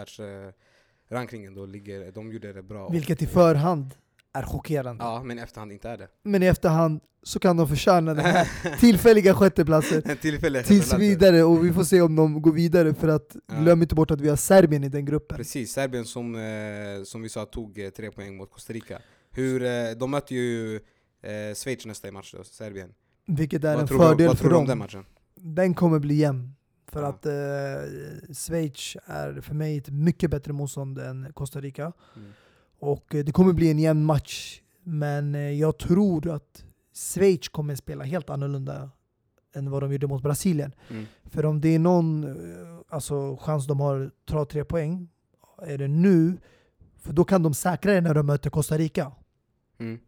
då 1.55 1.65
ligger, 1.65 2.11
de 2.11 2.31
gjorde 2.31 2.53
det 2.53 2.63
bra. 2.63 2.89
Vilket 2.89 3.21
i 3.21 3.27
förhand 3.27 3.93
är 4.33 4.43
chockerande. 4.43 5.03
Ja, 5.03 5.23
men 5.23 5.39
i 5.39 5.41
efterhand 5.41 5.71
inte 5.71 5.89
är 5.89 5.97
det. 5.97 6.07
Men 6.23 6.43
i 6.43 6.45
efterhand 6.45 7.01
så 7.23 7.39
kan 7.39 7.57
de 7.57 7.67
förtjäna 7.67 8.13
den 8.13 8.25
här 8.25 8.77
tillfälliga 8.79 9.33
sjätteplatsen 9.33 10.01
En 10.05 10.17
tillfällig 10.17 10.65
tills 10.65 10.93
vidare 10.93 11.43
och 11.43 11.65
vi 11.65 11.73
får 11.73 11.83
se 11.83 12.01
om 12.01 12.15
de 12.15 12.41
går 12.41 12.51
vidare 12.51 12.93
för 12.93 13.07
att 13.07 13.35
Ja. 13.47 13.59
glöm 13.61 13.81
inte 13.81 13.95
bort 13.95 14.11
att 14.11 14.21
vi 14.21 14.29
har 14.29 14.35
Serbien 14.35 14.83
i 14.83 14.89
den 14.89 15.05
gruppen. 15.05 15.37
Precis, 15.37 15.71
Serbien 15.71 16.05
som, 16.05 16.35
eh, 16.35 17.03
som 17.03 17.21
vi 17.21 17.29
sa 17.29 17.45
tog 17.45 17.79
eh, 17.79 17.89
tre 17.89 18.11
poäng 18.11 18.37
mot 18.37 18.51
Costa 18.51 18.73
Rica. 18.73 18.99
Hur, 19.31 19.63
eh, 19.63 19.91
de 19.99 20.11
möter 20.11 20.35
ju 20.35 20.75
eh, 20.75 21.55
Schweiz 21.55 21.85
nästa 21.85 22.07
i 22.07 22.11
match 22.11 22.33
då, 22.37 22.43
Serbien. 22.43 22.93
Vilket 23.25 23.63
är 23.63 23.71
vad 23.73 23.81
en 23.81 23.87
tror 23.87 23.99
fördel 23.99 24.27
vad 24.27 24.37
för 24.37 24.43
tror 24.45 24.53
dem. 24.57 24.65
den 24.65 24.77
matchen? 24.77 25.05
Den 25.35 25.73
kommer 25.73 25.99
bli 25.99 26.15
jämn. 26.15 26.55
För 26.87 27.01
Ja. 27.01 27.07
att 27.07 27.25
eh, 27.25 28.33
Schweiz 28.33 28.97
är 29.05 29.41
för 29.41 29.53
mig 29.55 29.77
ett 29.77 29.89
mycket 29.89 30.31
bättre 30.31 30.53
motstånd 30.53 30.97
än 30.99 31.33
Costa 31.33 31.61
Rica. 31.61 31.91
Mm. 32.15 32.31
Och 32.79 33.15
eh, 33.15 33.23
det 33.25 33.31
kommer 33.31 33.53
bli 33.53 33.71
en 33.71 33.79
jämn 33.79 34.05
match. 34.05 34.61
Men 34.83 35.35
eh, 35.35 35.41
jag 35.41 35.77
tror 35.77 36.29
att 36.29 36.65
Schweiz 36.93 37.49
kommer 37.49 37.75
spela 37.75 38.03
helt 38.03 38.29
annorlunda 38.29 38.89
än 39.55 39.71
vad 39.71 39.83
de 39.83 39.91
gjorde 39.91 40.07
mot 40.07 40.23
Brasilien. 40.23 40.71
Mm. 40.89 41.05
För 41.25 41.45
om 41.45 41.61
det 41.61 41.75
är 41.75 41.79
någon 41.79 42.23
eh, 42.23 42.77
alltså, 42.89 43.37
chans 43.41 43.67
de 43.67 43.79
har 43.79 43.99
att 44.01 44.13
ta 44.25 44.45
tre 44.45 44.63
poäng, 44.63 45.09
är 45.61 45.77
det 45.77 45.87
nu. 45.87 46.37
För 46.97 47.13
då 47.13 47.23
kan 47.23 47.43
de 47.43 47.53
säkra 47.53 47.93
det 47.93 48.01
när 48.01 48.13
de 48.13 48.25
möter 48.25 48.49
Costa 48.49 48.77
Rica. 48.77 49.11
Mm. 49.79 49.99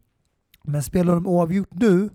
Men 0.62 0.82
spelar 0.82 1.14
de 1.14 1.26
oavgjort 1.26 1.68
nu, 1.72 2.10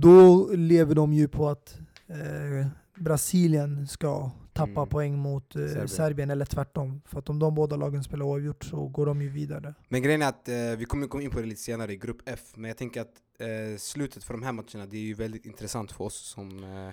då 0.00 0.48
lever 0.52 0.94
de 0.94 1.12
ju 1.12 1.28
på 1.28 1.48
att 1.48 1.78
eh, 2.06 2.66
Brasilien 2.98 3.88
ska 3.88 4.30
tappa 4.52 4.70
Mm. 4.80 4.88
poäng 4.88 5.18
mot 5.18 5.56
eh, 5.56 5.62
Serbien. 5.66 5.88
Serbien. 5.88 6.30
eller 6.30 6.44
tvärtom. 6.44 7.02
För 7.06 7.18
att 7.18 7.28
om 7.28 7.38
de 7.38 7.54
båda 7.54 7.76
lagen 7.76 8.04
spelar 8.04 8.24
oavgjort 8.26 8.64
så 8.64 8.88
går 8.88 9.06
de 9.06 9.22
ju 9.22 9.28
vidare. 9.28 9.74
Men 9.88 10.02
grejen 10.02 10.22
är 10.22 10.28
att, 10.28 10.48
eh, 10.48 10.54
vi 10.78 10.84
kommer 10.84 11.06
komma 11.06 11.22
in 11.22 11.30
på 11.30 11.40
det 11.40 11.46
lite 11.46 11.60
senare 11.60 11.92
i 11.92 11.96
grupp 11.96 12.18
F, 12.26 12.40
men 12.54 12.68
jag 12.68 12.76
tänker 12.76 13.00
att 13.00 13.14
eh, 13.38 13.78
slutet 13.78 14.24
för 14.24 14.34
de 14.34 14.42
här 14.42 14.52
matcherna, 14.52 14.86
det 14.86 14.96
är 14.96 15.00
ju 15.02 15.14
väldigt 15.14 15.46
intressant 15.46 15.92
för 15.92 16.04
oss 16.04 16.16
som 16.16 16.64
eh, 16.64 16.90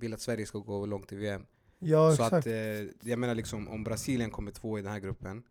vill 0.00 0.14
att 0.14 0.20
Sverige 0.20 0.46
ska 0.46 0.58
gå 0.58 0.86
långt 0.86 1.12
i 1.12 1.16
VM. 1.16 1.42
Ja, 1.78 2.08
Så 2.08 2.12
exakt. 2.12 2.32
att, 2.32 2.46
eh, 2.46 3.10
jag 3.10 3.18
menar 3.18 3.34
liksom, 3.34 3.68
om 3.68 3.84
Brasilien 3.84 4.30
kommer 4.30 4.50
två 4.50 4.78
i 4.78 4.82
den 4.82 4.92
här 4.92 5.00
gruppen, 5.00 5.42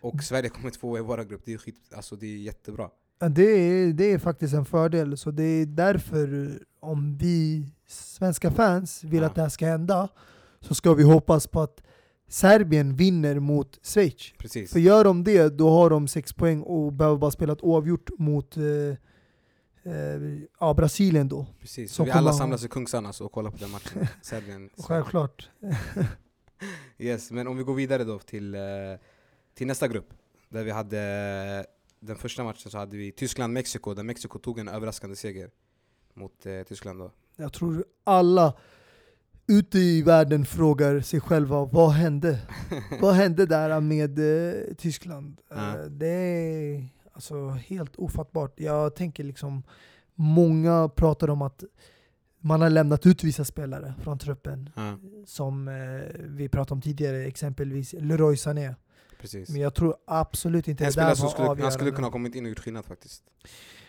och 0.00 0.22
Sverige 0.22 0.48
kommer 0.48 0.70
två 0.70 0.98
i 0.98 1.00
våra 1.00 1.24
grupp, 1.24 1.42
det 1.44 1.52
är, 1.52 1.58
skit, 1.58 1.76
alltså, 1.94 2.16
det 2.16 2.26
är 2.26 2.36
jättebra. 2.36 2.90
Det 3.30 3.42
är, 3.42 3.92
det 3.92 4.12
är 4.12 4.18
faktiskt 4.18 4.54
en 4.54 4.64
fördel. 4.64 5.16
Så 5.16 5.30
det 5.30 5.42
är 5.44 5.66
därför 5.66 6.58
om 6.80 7.16
vi 7.18 7.66
svenska 7.86 8.50
fans 8.50 9.04
vill 9.04 9.20
Ja. 9.20 9.26
att 9.26 9.34
det 9.34 9.42
här 9.42 9.48
ska 9.48 9.66
hända 9.66 10.08
så 10.60 10.74
ska 10.74 10.94
vi 10.94 11.02
hoppas 11.02 11.46
på 11.46 11.60
att 11.60 11.82
Serbien 12.28 12.96
vinner 12.96 13.38
mot 13.40 13.78
Schweiz. 13.86 14.32
Precis. 14.38 14.72
För 14.72 14.80
gör 14.80 15.04
de 15.04 15.24
det, 15.24 15.48
då 15.58 15.70
har 15.70 15.90
de 15.90 16.08
sex 16.08 16.32
poäng 16.32 16.62
och 16.62 16.92
behöver 16.92 17.18
bara 17.18 17.30
spela 17.30 17.52
ett 17.52 17.62
oavgjort 17.62 18.10
mot 18.18 18.56
eh, 18.56 18.62
eh, 19.92 20.22
ja, 20.60 20.74
Brasilien 20.74 21.28
då. 21.28 21.46
Precis. 21.60 21.92
Så 21.92 22.04
vi 22.04 22.10
alla 22.10 22.32
samlas 22.32 22.64
i 22.64 22.68
Kungsan 22.68 23.06
alltså 23.06 23.24
och 23.24 23.32
kollar 23.32 23.50
på 23.50 23.56
den 23.56 23.70
matchen. 23.70 24.06
Serbien. 24.22 24.70
Självklart. 24.78 25.50
Yes, 26.98 27.30
men 27.30 27.46
om 27.48 27.56
vi 27.56 27.62
går 27.62 27.74
vidare 27.74 28.04
då 28.04 28.18
till, 28.18 28.54
eh, 28.54 28.60
till 29.54 29.66
nästa 29.66 29.88
grupp. 29.88 30.08
Där 30.48 30.64
vi 30.64 30.70
hade 30.70 31.66
den 32.02 32.16
första 32.16 32.44
matchen 32.44 32.70
så 32.70 32.78
hade 32.78 32.96
vi 32.96 33.12
Tyskland-Mexiko, 33.12 33.94
där 33.94 34.02
Mexiko 34.02 34.38
tog 34.38 34.58
en 34.58 34.68
överraskande 34.68 35.16
seger 35.16 35.50
mot 36.14 36.46
eh, 36.46 36.62
Tyskland 36.62 36.98
då. 36.98 37.10
Jag 37.36 37.52
tror 37.52 37.84
alla 38.04 38.54
ute 39.46 39.78
i 39.78 40.02
världen 40.02 40.44
frågar 40.44 41.00
sig 41.00 41.20
själva 41.20 41.64
vad 41.64 41.90
hände? 41.90 42.38
vad 43.00 43.14
hände 43.14 43.46
där 43.46 43.80
med 43.80 44.18
eh, 44.18 44.74
Tyskland? 44.74 45.40
Ja. 45.48 45.78
Eh, 45.78 45.84
det 45.84 46.06
är 46.06 46.88
alltså 47.12 47.48
helt 47.48 47.96
ofattbart. 47.96 48.60
Jag 48.60 48.94
tänker 48.94 49.24
liksom, 49.24 49.62
många 50.14 50.88
pratar 50.88 51.30
om 51.30 51.42
att 51.42 51.64
man 52.38 52.60
har 52.60 52.70
lämnat 52.70 53.06
ut 53.06 53.24
vissa 53.24 53.44
spelare 53.44 53.94
från 54.02 54.18
truppen. 54.18 54.70
Ja, 54.74 54.98
Som 55.26 55.68
eh, 55.68 55.74
vi 56.18 56.48
pratade 56.48 56.74
om 56.74 56.80
tidigare, 56.82 57.24
exempelvis 57.24 57.94
Leroy 57.98 58.36
Sané. 58.36 58.74
Precis. 59.22 59.48
Men 59.48 59.60
jag 59.60 59.74
tror 59.74 59.96
absolut 60.06 60.68
inte 60.68 60.84
En 60.84 60.92
det 60.92 61.00
där 61.00 61.06
var 61.06 61.14
skulle, 61.14 61.30
han 61.36 61.50
avgörande. 61.50 61.72
skulle 61.74 61.90
kunna 61.90 62.06
ha 62.06 62.12
kommit 62.12 62.34
in 62.34 62.44
och 62.44 62.48
gjort 62.48 62.58
skillnad 62.58 62.84
faktiskt. 62.84 63.22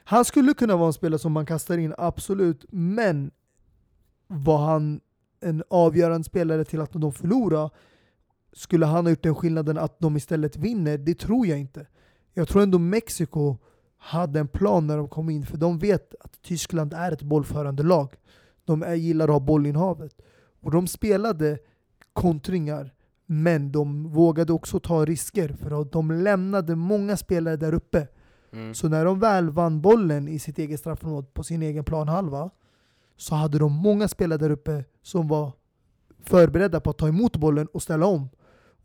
Han 0.03 0.25
skulle 0.25 0.53
kunna 0.53 0.75
vara 0.75 0.87
en 0.87 0.93
spelare 0.93 1.19
som 1.19 1.31
man 1.31 1.45
kastar 1.45 1.77
in, 1.77 1.93
absolut. 1.97 2.65
Men 2.69 3.31
var 4.27 4.57
han 4.57 5.01
en 5.41 5.63
avgörande 5.69 6.23
spelare 6.23 6.65
till 6.65 6.81
att 6.81 6.91
de 6.93 7.13
förlorar, 7.13 7.69
skulle 8.53 8.85
han 8.85 9.05
ha 9.05 9.09
gjort 9.09 9.23
den 9.23 9.35
skillnaden 9.35 9.77
att 9.77 9.99
de 9.99 10.17
istället 10.17 10.55
vinner? 10.57 10.97
Det 10.97 11.19
tror 11.19 11.47
jag 11.47 11.59
inte. 11.59 11.87
Jag 12.33 12.47
tror 12.47 12.61
ändå 12.63 12.79
Mexiko 12.79 13.57
hade 13.97 14.39
en 14.39 14.47
plan 14.47 14.87
när 14.87 14.97
de 14.97 15.07
kom 15.09 15.29
in, 15.29 15.45
för 15.45 15.57
de 15.57 15.79
vet 15.79 16.15
att 16.19 16.41
Tyskland 16.41 16.93
är 16.93 17.11
ett 17.11 17.21
bollförande 17.21 17.83
lag. 17.83 18.15
De 18.65 18.83
är, 18.83 18.93
gillar 18.95 19.25
att 19.25 19.31
ha 19.31 19.39
bollinnehavet. 19.39 20.21
Och 20.61 20.71
de 20.71 20.87
spelade 20.87 21.57
kontringar, 22.13 22.93
men 23.41 23.71
de 23.71 24.09
vågade 24.09 24.53
också 24.53 24.79
ta 24.79 25.05
risker, 25.05 25.53
för 25.53 25.81
att 25.81 25.91
de 25.91 26.11
lämnade 26.11 26.75
många 26.75 27.17
spelare 27.17 27.55
där 27.55 27.73
uppe. 27.73 28.07
Mm. 28.51 28.73
Så 28.73 28.89
när 28.89 29.05
de 29.05 29.19
väl 29.19 29.49
vann 29.49 29.81
bollen 29.81 30.27
i 30.27 30.39
sitt 30.39 30.59
eget 30.59 30.79
straffområde 30.79 31.27
på 31.33 31.43
sin 31.43 31.61
egen 31.63 31.83
planhalva 31.83 32.49
så 33.17 33.35
hade 33.35 33.59
de 33.59 33.71
många 33.71 34.07
spelare 34.07 34.37
där 34.37 34.49
uppe 34.49 34.83
som 35.01 35.27
var 35.27 35.51
förberedda 36.23 36.79
på 36.79 36.89
att 36.89 36.97
ta 36.97 37.07
emot 37.07 37.37
bollen 37.37 37.67
och 37.67 37.81
ställa 37.81 38.05
om. 38.05 38.29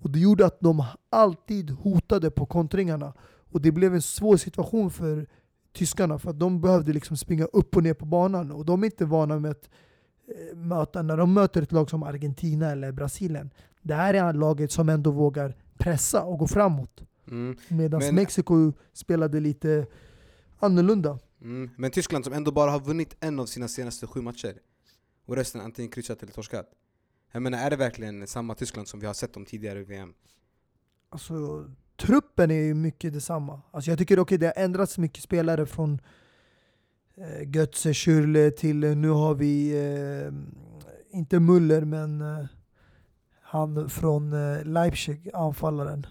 Och 0.00 0.10
det 0.10 0.18
gjorde 0.18 0.46
att 0.46 0.60
de 0.60 0.84
alltid 1.10 1.70
hotade 1.70 2.30
på 2.30 2.46
kontringarna. 2.46 3.12
Och 3.52 3.60
det 3.60 3.72
blev 3.72 3.94
en 3.94 4.02
svår 4.02 4.36
situation 4.36 4.90
för 4.90 5.26
tyskarna 5.72 6.18
för 6.18 6.30
att 6.30 6.38
de 6.38 6.60
behövde 6.60 6.92
liksom 6.92 7.16
springa 7.16 7.44
upp 7.44 7.76
och 7.76 7.82
ner 7.82 7.94
på 7.94 8.06
banan 8.06 8.52
och 8.52 8.64
de 8.64 8.82
är 8.82 8.86
inte 8.86 9.04
vana 9.04 9.38
med 9.38 9.50
att 9.50 9.68
möta, 10.54 11.02
när 11.02 11.16
de 11.16 11.34
möter 11.34 11.62
ett 11.62 11.72
lag 11.72 11.90
som 11.90 12.02
Argentina 12.02 12.70
eller 12.70 12.92
Brasilien. 12.92 13.50
Det 13.82 13.94
här 13.94 14.14
är 14.14 14.32
laget 14.32 14.72
som 14.72 14.88
ändå 14.88 15.10
vågar 15.10 15.56
pressa 15.78 16.22
och 16.22 16.38
gå 16.38 16.46
framåt. 16.46 17.02
Mm. 17.26 17.56
Medan 17.68 18.00
Men- 18.00 18.14
Mexiko 18.14 18.72
spelade 18.92 19.40
lite 19.40 19.86
annorlunda. 20.58 21.18
Mm. 21.40 21.70
Men 21.76 21.90
Tyskland 21.90 22.24
som 22.24 22.32
ändå 22.34 22.50
bara 22.52 22.70
har 22.70 22.80
vunnit 22.80 23.16
en 23.20 23.40
av 23.40 23.46
sina 23.46 23.68
senaste 23.68 24.06
sju 24.06 24.20
matcher, 24.20 24.54
och 25.26 25.36
resten 25.36 25.60
antingen 25.60 25.90
kryssat 25.90 26.22
eller 26.22 26.32
torskat. 26.32 26.66
Jag 27.32 27.42
menar, 27.42 27.58
är 27.58 27.70
det 27.70 27.76
verkligen 27.76 28.26
samma 28.26 28.54
Tyskland 28.54 28.88
som 28.88 29.00
vi 29.00 29.06
har 29.06 29.14
sett 29.14 29.32
dem 29.34 29.44
tidigare 29.44 29.80
i 29.80 29.84
VM? 29.84 30.14
Alltså, 31.08 31.64
truppen 31.96 32.50
är 32.50 32.62
ju 32.62 32.74
mycket 32.74 33.12
detsamma. 33.12 33.60
Alltså, 33.70 33.90
jag 33.90 33.98
tycker 33.98 34.18
okej, 34.18 34.38
det 34.38 34.46
har 34.46 34.64
ändrats 34.64 34.98
mycket 34.98 35.22
spelare 35.22 35.66
från 35.66 36.00
Götze, 37.46 37.92
Schürrle 37.92 38.50
till 38.50 38.84
eh, 38.84 38.96
nu 38.96 39.08
har 39.10 39.34
vi, 39.34 39.70
eh, 39.70 40.32
inte 41.18 41.40
Muller, 41.40 41.84
men 41.84 42.20
eh, 42.20 42.44
han 43.42 43.88
från 43.90 44.32
eh, 44.32 44.64
Leipzig, 44.64 45.30
anfallaren. 45.34 46.06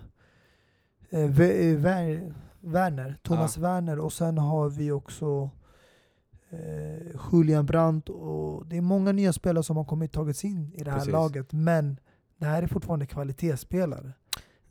Eh, 1.09 1.29
Ve- 1.29 1.69
eh, 1.71 1.77
Wer- 1.79 2.33
Werner, 2.59 3.17
Thomas 3.23 3.57
Werner 3.57 3.99
och 3.99 4.13
sen 4.13 4.37
har 4.37 4.69
vi 4.69 4.91
också 4.91 5.49
eh, 6.49 7.15
Julian 7.31 7.65
Brandt 7.65 8.09
och 8.09 8.65
det 8.67 8.77
är 8.77 8.81
många 8.81 9.11
nya 9.11 9.33
spelare 9.33 9.63
som 9.63 9.77
har 9.77 9.85
kommit 9.85 10.11
tagits 10.11 10.45
in 10.45 10.73
i 10.73 10.83
det 10.83 10.91
här 10.91 10.97
Precis. 10.97 11.11
laget 11.13 11.51
men 11.53 11.99
det 12.37 12.45
här 12.45 12.63
är 12.63 12.67
fortfarande 12.67 13.05
kvalitetsspelare. 13.05 14.13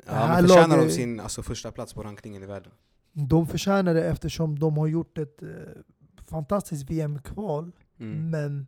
Ja, 0.06 0.12
här 0.12 0.34
men 0.42 0.48
förtjänar 0.48 0.68
de 0.68 0.76
laget- 0.76 0.92
sin 0.94 1.20
alltså, 1.20 1.42
första 1.42 1.70
plats 1.72 1.94
på 1.94 2.02
rankningen 2.02 2.42
i 2.42 2.46
världen? 2.46 2.72
De 3.12 3.46
förtjänar 3.46 3.94
det 3.94 4.04
eftersom 4.04 4.58
de 4.58 4.76
har 4.78 4.86
gjort 4.86 5.18
ett 5.18 5.42
eh, 5.42 5.48
fantastiskt 6.26 6.90
VM-kval 6.90 7.72
Mm. 7.98 8.30
men 8.30 8.66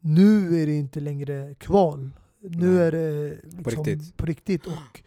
nu 0.00 0.62
är 0.62 0.66
det 0.66 0.74
inte 0.74 1.00
längre 1.00 1.54
kval. 1.54 2.10
Nu 2.40 2.66
Nej. 2.74 2.86
är 2.86 2.92
det 2.92 3.36
liksom 3.42 3.84
riktigt. 3.84 4.16
på 4.16 4.26
riktigt. 4.26 4.66
Och 4.66 5.02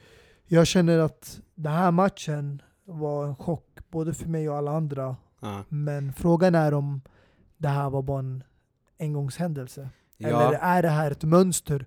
jag 0.45 0.67
känner 0.67 0.99
att 0.99 1.41
den 1.55 1.71
här 1.73 1.91
matchen 1.91 2.61
var 2.85 3.27
en 3.27 3.35
chock 3.35 3.79
både 3.89 4.13
för 4.13 4.27
mig 4.29 4.49
och 4.49 4.55
alla 4.57 4.71
andra. 4.71 5.15
Ja. 5.39 5.63
Men 5.69 6.13
frågan 6.13 6.55
är 6.55 6.73
om 6.73 7.01
det 7.57 7.67
här 7.67 7.89
var 7.89 8.01
bara 8.01 8.19
en 8.19 8.43
engångshändelse. 8.99 9.89
Eller 10.19 10.29
Ja, 10.29 10.53
är 10.57 10.81
det 10.81 10.89
här 10.89 11.11
ett 11.11 11.23
mönster 11.23 11.85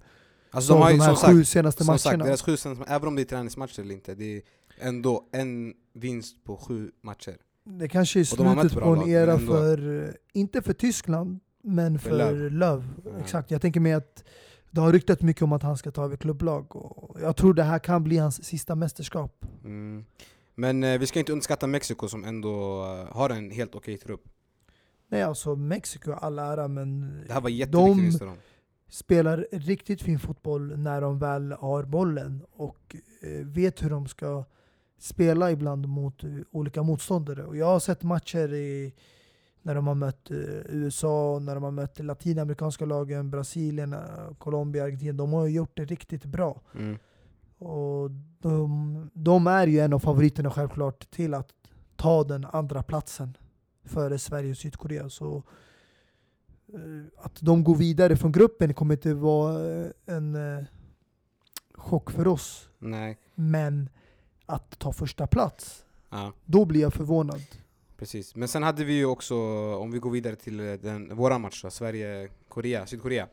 alltså 0.51 0.73
de 0.73 0.83
har 0.83 0.91
ju 0.91 0.97
de 0.99 1.03
här 1.05 1.15
som 1.15 1.31
sju 1.31 1.39
sagt, 1.45 1.49
senaste 1.53 1.85
som 1.85 1.99
sagt, 1.99 2.05
matcherna? 2.13 2.25
deras 2.25 2.43
sju 2.43 2.57
senaste, 2.57 2.85
även 2.89 3.09
om 3.09 3.15
det 3.17 3.23
är 3.23 3.27
träningsmatcher 3.27 3.81
eller 3.81 3.95
inte, 3.95 4.15
det 4.15 4.37
är 4.37 4.43
ändå 4.79 5.29
en 5.33 5.75
vinst 5.93 6.45
på 6.45 6.57
sju 6.57 6.91
matcher. 7.01 7.37
Det 7.65 7.89
kanske 7.89 8.21
är 8.21 8.25
slutet 8.25 8.75
på 8.83 8.95
en 8.95 9.09
era 9.09 9.33
ändå. 9.33 9.53
för, 9.53 10.17
inte 10.33 10.63
för 10.63 10.73
Tyskland, 10.73 11.41
men 11.63 11.99
För 11.99 12.11
för. 12.11 12.51
Löv. 12.51 12.85
Ja. 13.05 13.11
Exakt, 13.21 13.51
jag 13.51 13.61
tänker 13.63 13.81
mig 13.81 13.93
att 13.93 14.25
det 14.71 14.81
har 14.81 14.93
ryktat 14.93 15.23
mycket 15.23 15.43
om 15.43 15.53
att 15.53 15.63
han 15.63 15.77
ska 15.77 15.91
ta 15.91 16.05
över 16.05 16.17
klubblag. 16.17 16.77
Och 16.77 17.21
jag 17.21 17.37
tror 17.37 17.55
det 17.55 17.63
här 17.63 17.79
kan 17.79 18.05
bli 18.05 18.17
hans 18.19 18.45
sista 18.45 18.75
mästerskap. 18.75 19.45
Mm. 19.65 20.05
Men 20.55 20.85
eh, 20.85 20.99
vi 20.99 21.07
ska 21.07 21.19
inte 21.19 21.33
underskatta 21.33 21.67
Mexiko 21.67 22.09
som 22.09 22.25
ändå 22.25 22.85
eh, 22.85 23.17
har 23.17 23.31
en 23.31 23.51
helt 23.51 23.75
okej 23.75 23.99
trupp. 23.99 24.25
Nej 25.09 25.23
alltså 25.23 25.57
Mexiko 25.57 26.13
all 26.13 26.39
ära, 26.39 26.69
men 26.69 27.01
Det 27.27 27.33
här 27.33 27.41
var 27.41 27.67
de 27.67 28.13
för 28.19 28.27
dem. 28.27 28.37
spelar 28.89 29.47
riktigt 29.53 30.03
fin 30.03 30.19
fotboll 30.19 30.79
när 30.79 31.01
de 31.01 31.19
väl 31.19 31.53
har 31.53 31.85
bollen 31.85 32.45
och 32.53 32.97
eh, 33.23 33.47
vet 33.47 33.83
hur 33.83 33.91
de 33.91 34.07
ska 34.07 34.45
spela 34.99 35.51
ibland 35.51 35.89
mot 35.89 36.25
eh, 36.25 36.31
olika 36.51 36.83
motståndare. 36.83 37.45
Och 37.45 37.57
jag 37.57 37.67
har 37.67 37.81
sett 37.81 38.03
matcher 38.03 38.55
i, 38.55 38.95
när 39.63 39.75
de 39.75 39.87
har 39.87 39.95
mött 39.95 40.31
eh, 40.31 40.37
USA, 40.69 41.39
när 41.43 41.55
de 41.55 41.65
har 41.65 41.71
mött 41.71 41.99
latinamerikanska 41.99 42.85
lagen, 42.85 43.31
Brasilien, 43.31 43.93
eh, 43.93 44.35
Colombia, 44.39 44.85
Argentina. 44.85 45.13
De 45.13 45.33
har 45.33 45.47
gjort 45.47 45.77
det 45.77 45.85
riktigt 45.85 46.25
bra. 46.25 46.61
Mm. 46.75 46.99
Och 47.59 48.11
de, 48.39 49.11
de 49.13 49.47
är 49.47 49.67
ju 49.67 49.81
en 49.81 49.93
av 49.93 49.99
favoriterna 49.99 50.51
självklart 50.51 51.11
till 51.11 51.35
att 51.35 51.49
ta 51.97 52.25
den 52.25 52.45
andra 52.45 52.83
platsen 52.83 53.37
före 53.85 54.19
Sverige 54.19 54.51
och 54.51 54.57
Sydkorea. 54.57 55.09
Så 55.09 55.43
att 57.17 57.41
de 57.41 57.65
går 57.65 57.75
vidare 57.75 58.17
från 58.17 58.33
gruppen 58.33 58.75
kommer 58.75 58.95
inte 58.95 59.15
vara 59.15 59.59
en 60.07 60.37
chock 61.75 62.11
för 62.11 62.27
oss. 62.27 62.69
Nej, 62.79 63.19
Men 63.35 63.89
att 64.47 64.79
ta 64.79 64.93
första 64.93 65.27
plats, 65.27 65.85
ja. 66.11 66.33
då 66.45 66.65
blir 66.65 66.81
jag 66.81 66.95
förvånad. 66.95 67.43
Precis, 67.97 68.37
men 68.37 68.49
sen 68.49 68.63
hade 68.63 68.85
vi 68.85 68.93
ju 68.93 69.05
också, 69.05 69.37
om 69.77 69.91
vi 69.93 69.99
går 69.99 70.11
vidare 70.11 70.37
till 70.37 70.61
eh, 70.61 70.73
den, 70.73 71.17
våra 71.17 71.39
då, 71.39 71.71
Sverige-Korea, 71.71 72.87
Sydkorea. 72.87 73.29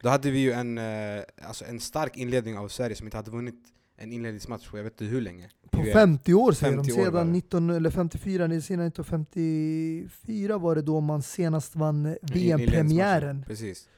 Då 0.00 0.08
hade 0.08 0.30
vi 0.30 0.38
ju 0.38 0.52
en, 0.52 0.78
eh, 0.78 1.22
alltså 1.42 1.64
en 1.64 1.80
stark 1.80 2.16
inledning 2.16 2.58
av 2.58 2.68
Sverige 2.68 2.96
som 2.96 3.06
inte 3.06 3.16
hade 3.16 3.30
vunnit 3.30 3.74
en 3.96 4.12
inledningsmatch 4.12 4.68
på 4.68 4.78
jag 4.78 4.84
vet 4.84 4.92
inte 4.92 5.04
hur 5.04 5.20
länge. 5.20 5.50
På 5.70 5.82
VM. 5.82 5.92
50 5.92 6.34
år 6.34 6.52
säger 6.52 6.76
50 6.76 6.90
de, 6.90 7.00
år 7.00 7.04
sedan 7.04 7.26
det. 7.26 7.32
19, 7.32 7.70
eller 7.70 7.90
54, 7.90 8.46
nej, 8.46 8.62
sedan 8.62 8.80
1954 8.80 10.58
var 10.58 10.74
det 10.74 10.82
då 10.82 11.00
man 11.00 11.22
senast 11.22 11.76
vann 11.76 12.16
VM-premiären. 12.22 13.44
Precis. 13.46 13.88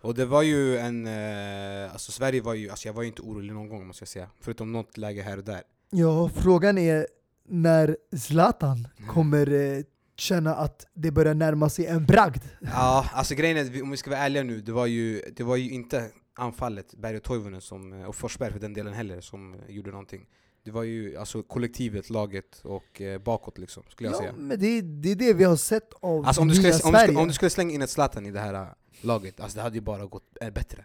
Och 0.00 0.14
det 0.14 0.24
var 0.24 0.42
ju 0.42 0.78
en, 0.78 1.06
eh, 1.06 1.92
alltså 1.92 2.12
Sverige 2.12 2.40
var 2.40 2.54
ju, 2.54 2.70
alltså 2.70 2.88
jag 2.88 2.92
var 2.92 3.02
ju 3.02 3.08
inte 3.08 3.22
orolig 3.22 3.52
någon 3.52 3.68
gång 3.68 3.86
måste 3.86 4.02
jag 4.02 4.08
säga. 4.08 4.28
Förutom 4.40 4.72
något 4.72 4.96
läge 4.96 5.22
här 5.22 5.38
och 5.38 5.44
där. 5.44 5.62
Ja, 5.90 6.28
frågan 6.34 6.78
är 6.78 7.06
när 7.48 7.96
Zlatan 8.16 8.88
Mm. 8.98 9.10
kommer 9.10 9.52
eh, 9.52 9.82
känna 10.16 10.54
att 10.54 10.86
det 10.94 11.10
börjar 11.10 11.34
närma 11.34 11.68
sig 11.68 11.86
en 11.86 12.06
bragd. 12.06 12.42
Ja, 12.60 13.06
alltså 13.12 13.34
grejen 13.34 13.56
är, 13.56 13.82
om 13.82 13.90
vi 13.90 13.96
ska 13.96 14.10
vara 14.10 14.20
ärliga 14.20 14.42
nu, 14.42 14.60
det 14.60 14.72
var 14.72 14.86
ju, 14.86 15.22
det 15.36 15.42
var 15.44 15.56
ju 15.56 15.70
inte 15.70 16.10
anfallet, 16.34 16.94
Berg 16.94 17.16
och 17.16 17.22
Toivonen 17.22 17.60
som, 17.60 17.92
eh, 17.92 18.04
och 18.04 18.14
Forsberg 18.16 18.52
för 18.52 18.60
den 18.60 18.72
delen 18.74 18.92
heller, 18.92 19.20
som 19.20 19.54
eh, 19.54 19.60
gjorde 19.68 19.90
någonting. 19.90 20.26
Det 20.64 20.70
var 20.70 20.82
ju 20.82 21.16
alltså 21.16 21.42
kollektivet, 21.42 22.10
laget 22.10 22.60
och 22.64 23.00
eh, 23.00 23.18
bakåt 23.22 23.58
liksom, 23.58 23.82
skulle 23.88 24.08
jag 24.08 24.14
Ja, 24.14 24.18
säga. 24.20 24.32
men 24.38 24.58
det, 24.60 24.66
är- 24.66 24.82
det 24.82 25.10
är 25.10 25.16
det 25.16 25.32
vi 25.34 25.44
har 25.44 25.56
sett 25.56 25.88
av 26.00 26.26
Alltså 26.26 26.40
om 26.42 26.48
du, 26.48 26.54
skulle, 26.54 26.72
om, 26.84 26.92
du 26.92 26.98
skulle, 26.98 27.18
om 27.18 27.28
du 27.28 27.34
skulle 27.34 27.50
slänga 27.50 27.72
in 27.74 27.82
ett 27.82 27.90
Zlatan 27.90 28.26
i 28.26 28.30
det 28.30 28.40
här 28.40 28.54
eh, 28.54 28.66
laget, 29.00 29.40
alltså 29.40 29.56
det 29.56 29.62
hade 29.62 29.74
ju 29.74 29.80
bara 29.82 30.06
gått 30.06 30.30
bättre. 30.54 30.84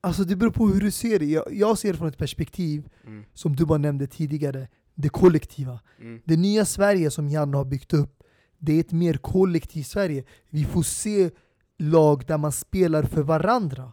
Alltså 0.00 0.24
det 0.24 0.36
beror 0.36 0.50
på 0.50 0.68
hur 0.68 0.80
du 0.80 0.90
ser 0.90 1.18
det. 1.18 1.24
Jag, 1.24 1.44
jag 1.52 1.78
ser 1.78 1.92
det 1.92 1.98
från 1.98 2.08
ett 2.08 2.18
perspektiv, 2.18 2.88
Mm. 3.06 3.24
som 3.34 3.56
du 3.56 3.64
bara 3.66 3.78
nämnde 3.78 4.06
tidigare, 4.06 4.68
det 4.94 5.08
kollektiva. 5.08 5.80
Mm. 6.00 6.20
Det 6.24 6.36
nya 6.36 6.64
Sverige 6.64 7.10
som 7.10 7.28
Janne 7.28 7.56
har 7.56 7.64
byggt 7.64 7.92
upp, 7.92 8.22
det 8.58 8.72
är 8.72 8.80
ett 8.80 8.92
mer 8.92 9.14
kollektivt 9.14 9.86
Sverige. 9.86 10.24
Vi 10.50 10.64
får 10.64 10.82
se 10.82 11.30
lag 11.78 12.26
där 12.26 12.38
man 12.38 12.52
spelar 12.52 13.02
för 13.02 13.22
varandra. 13.22 13.92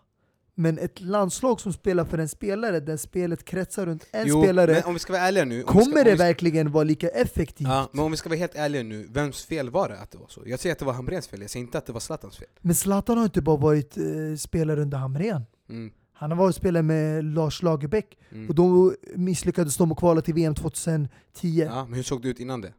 Men 0.59 0.77
ett 0.77 1.01
landslag 1.01 1.61
som 1.61 1.73
spelar 1.73 2.05
för 2.05 2.17
en 2.17 2.29
spelare, 2.29 2.79
där 2.79 2.97
spelet 2.97 3.45
kretsar 3.45 3.85
runt 3.85 4.07
en 4.11 4.27
Jo, 4.27 4.43
spelare, 4.43 4.71
men 4.73 4.83
om 4.83 4.93
vi 4.93 4.99
ska 4.99 5.13
vara 5.13 5.21
ärliga 5.23 5.45
nu, 5.45 5.63
kommer 5.63 5.83
ska, 5.83 6.03
det 6.03 6.15
ska, 6.15 6.23
verkligen 6.23 6.71
vara 6.71 6.83
lika 6.83 7.07
effektivt? 7.09 7.67
Ja, 7.67 7.89
men 7.91 8.05
om 8.05 8.11
vi 8.11 8.17
ska 8.17 8.29
vara 8.29 8.39
helt 8.39 8.55
ärliga 8.55 8.83
nu, 8.83 9.07
vems 9.09 9.45
fel 9.45 9.69
var 9.69 9.89
det 9.89 9.99
att 9.99 10.11
det 10.11 10.17
var 10.17 10.27
så? 10.27 10.41
Jag 10.45 10.59
säger 10.59 10.73
att 10.73 10.79
det 10.79 10.85
var 10.85 10.93
Hamrens 10.93 11.27
fel, 11.27 11.41
jag 11.41 11.49
säger 11.49 11.65
inte 11.65 11.77
att 11.77 11.85
det 11.85 11.93
var 11.93 11.99
Zlatans 11.99 12.37
fel. 12.37 12.47
Men 12.61 12.75
Zlatan 12.75 13.17
har 13.17 13.25
inte 13.25 13.41
bara 13.41 13.57
varit 13.57 13.97
eh, 13.97 14.03
spelare 14.37 14.81
under 14.81 14.97
Hamrén. 14.97 15.45
Mm. 15.69 15.91
Han 16.13 16.31
har 16.31 16.37
varit 16.37 16.55
spelare 16.55 16.83
med 16.83 17.25
Lars 17.25 17.63
Lagerbäck, 17.63 18.17
Mm. 18.31 18.49
och 18.49 18.55
då 18.55 18.93
misslyckades 19.15 19.77
de 19.77 19.91
att 19.91 19.97
kvala 19.97 20.21
till 20.21 20.33
VM 20.33 20.55
2010. 20.55 21.09
Ja, 21.43 21.85
men 21.85 21.93
hur 21.93 22.03
såg 22.03 22.21
det 22.21 22.29
ut 22.29 22.39
innan 22.39 22.61
det? 22.61 22.73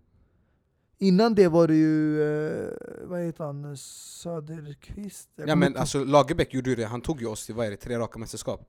Innan 1.01 1.35
det 1.35 1.49
var 1.49 1.69
det 1.69 1.75
ju, 1.75 2.23
eh, 2.23 2.69
vad 3.05 3.21
heter 3.21 3.45
han, 3.45 3.77
Söderqvist? 3.77 5.29
Ja 5.47 5.57
men 5.57 5.69
inte- 5.69 5.81
alltså 5.81 6.05
Lagerbäck 6.05 6.55
gjorde 6.55 6.71
ju 6.71 6.77
det, 6.77 6.85
han 6.87 7.01
tog 7.01 7.21
ju 7.21 7.27
oss 7.27 7.47
till 7.47 7.55
vad 7.55 7.67
är 7.67 7.71
det, 7.71 7.77
tre 7.77 7.99
raka 7.99 8.19
mästerskap? 8.19 8.69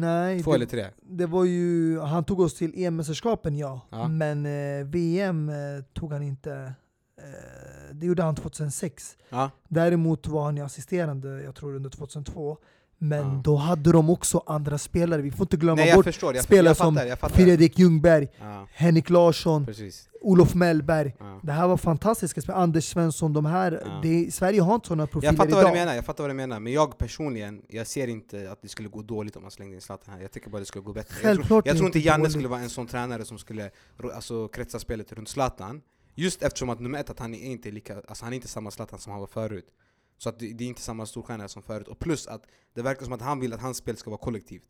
Nej, 0.00 0.42
Två 0.42 0.50
det, 0.50 0.56
eller 0.56 0.66
tre? 0.66 0.86
det 1.02 1.26
var 1.26 1.44
ju, 1.44 1.98
han 2.00 2.24
tog 2.24 2.40
oss 2.40 2.54
till 2.54 2.72
EM-mästerskapen 2.76 3.56
ja, 3.56 3.80
Ja. 3.90 4.08
men 4.08 4.46
eh, 4.46 4.84
VM 4.86 5.48
eh, 5.48 5.56
tog 5.92 6.12
han 6.12 6.22
inte. 6.22 6.72
Eh, 7.18 7.94
det 7.94 8.06
gjorde 8.06 8.22
han 8.22 8.34
2006. 8.34 9.16
Ja, 9.28 9.50
Däremot 9.68 10.26
var 10.26 10.44
han 10.44 10.56
ju 10.56 10.62
assisterande, 10.64 11.42
jag 11.42 11.54
tror 11.54 11.74
under 11.76 11.90
2002. 11.90 12.58
Men 13.00 13.18
Ja. 13.34 13.40
då 13.44 13.56
hade 13.56 13.92
de 13.92 14.10
också 14.10 14.42
andra 14.46 14.78
spelare, 14.78 15.22
vi 15.22 15.30
får 15.30 15.44
inte 15.44 15.56
glömma 15.56 15.76
nej 15.76 15.88
jag 15.88 15.96
bort 15.96 16.04
förstår, 16.04 16.34
jag, 16.34 16.44
spelare 16.44 16.66
jag 16.66 16.76
som 16.76 16.94
fattar, 16.94 17.08
jag 17.08 17.18
fattar. 17.18 17.34
Fredrik 17.34 17.78
Ljungberg, 17.78 18.28
Ja, 18.40 18.66
Henrik 18.72 19.10
Larsson, 19.10 19.66
precis. 19.66 20.08
Olof 20.20 20.54
Mellberg. 20.54 21.14
Ja. 21.18 21.40
Det 21.42 21.52
här 21.52 21.68
var 21.68 21.76
fantastiska 21.76 22.40
spelare, 22.42 22.62
Anders 22.62 22.84
Svensson, 22.84 23.32
de 23.32 23.44
här, 23.46 24.00
det, 24.02 24.34
Sverige 24.34 24.60
har 24.60 24.74
inte 24.74 24.88
sådana 24.88 25.06
profiler 25.06 25.32
Jag 25.32 25.36
fattar 25.36 25.48
idag. 25.50 25.62
vad 25.62 25.72
du 25.72 25.78
menar, 25.78 25.94
jag 25.94 26.04
fattar 26.04 26.24
vad 26.24 26.30
du 26.30 26.34
menar, 26.34 26.60
men 26.60 26.72
jag 26.72 26.98
personligen, 26.98 27.62
jag 27.68 27.86
ser 27.86 28.08
inte 28.08 28.50
att 28.52 28.62
det 28.62 28.68
skulle 28.68 28.88
gå 28.88 29.02
dåligt 29.02 29.36
om 29.36 29.42
man 29.42 29.50
slängde 29.50 29.74
in 29.74 29.80
Zlatan 29.80 30.14
här, 30.14 30.20
jag 30.22 30.32
tycker 30.32 30.50
bara 30.50 30.58
det 30.58 30.66
skulle 30.66 30.84
gå 30.84 30.92
bättre. 30.92 31.14
Jag 31.14 31.22
tror, 31.22 31.34
Självklart 31.34 31.66
jag 31.66 31.76
tror 31.76 31.86
inte 31.86 31.98
Janne 31.98 32.18
dåligt. 32.18 32.32
skulle 32.32 32.48
vara 32.48 32.60
en 32.60 32.70
sån 32.70 32.86
tränare 32.86 33.24
som 33.24 33.38
skulle 33.38 33.70
alltså, 34.14 34.48
kretsa 34.48 34.78
spelet 34.78 35.12
runt 35.12 35.28
Zlatan, 35.28 35.80
just 36.14 36.42
eftersom 36.42 36.70
att 36.70 36.80
nummer 36.80 36.98
ett, 37.00 37.10
att 37.10 37.18
han 37.18 37.34
är 37.34 37.44
inte 37.44 37.70
lika, 37.70 37.96
alltså 38.08 38.24
han 38.24 38.32
är 38.32 38.36
inte 38.36 38.48
samma 38.48 38.70
Zlatan 38.70 38.98
som 38.98 39.10
han 39.12 39.20
var 39.20 39.26
förut. 39.26 39.66
Så 40.18 40.28
att 40.28 40.38
det, 40.38 40.52
det 40.52 40.64
är 40.64 40.68
inte 40.68 40.80
samma 40.80 41.06
storstjärna 41.06 41.48
som 41.48 41.62
förut, 41.62 41.88
och 41.88 41.98
plus 41.98 42.26
att 42.26 42.42
det 42.74 42.82
verkar 42.82 43.04
som 43.04 43.12
att 43.12 43.20
han 43.22 43.40
vill 43.40 43.52
att 43.52 43.60
hans 43.60 43.76
spel 43.76 43.96
ska 43.96 44.10
vara 44.10 44.20
kollektivt. 44.20 44.62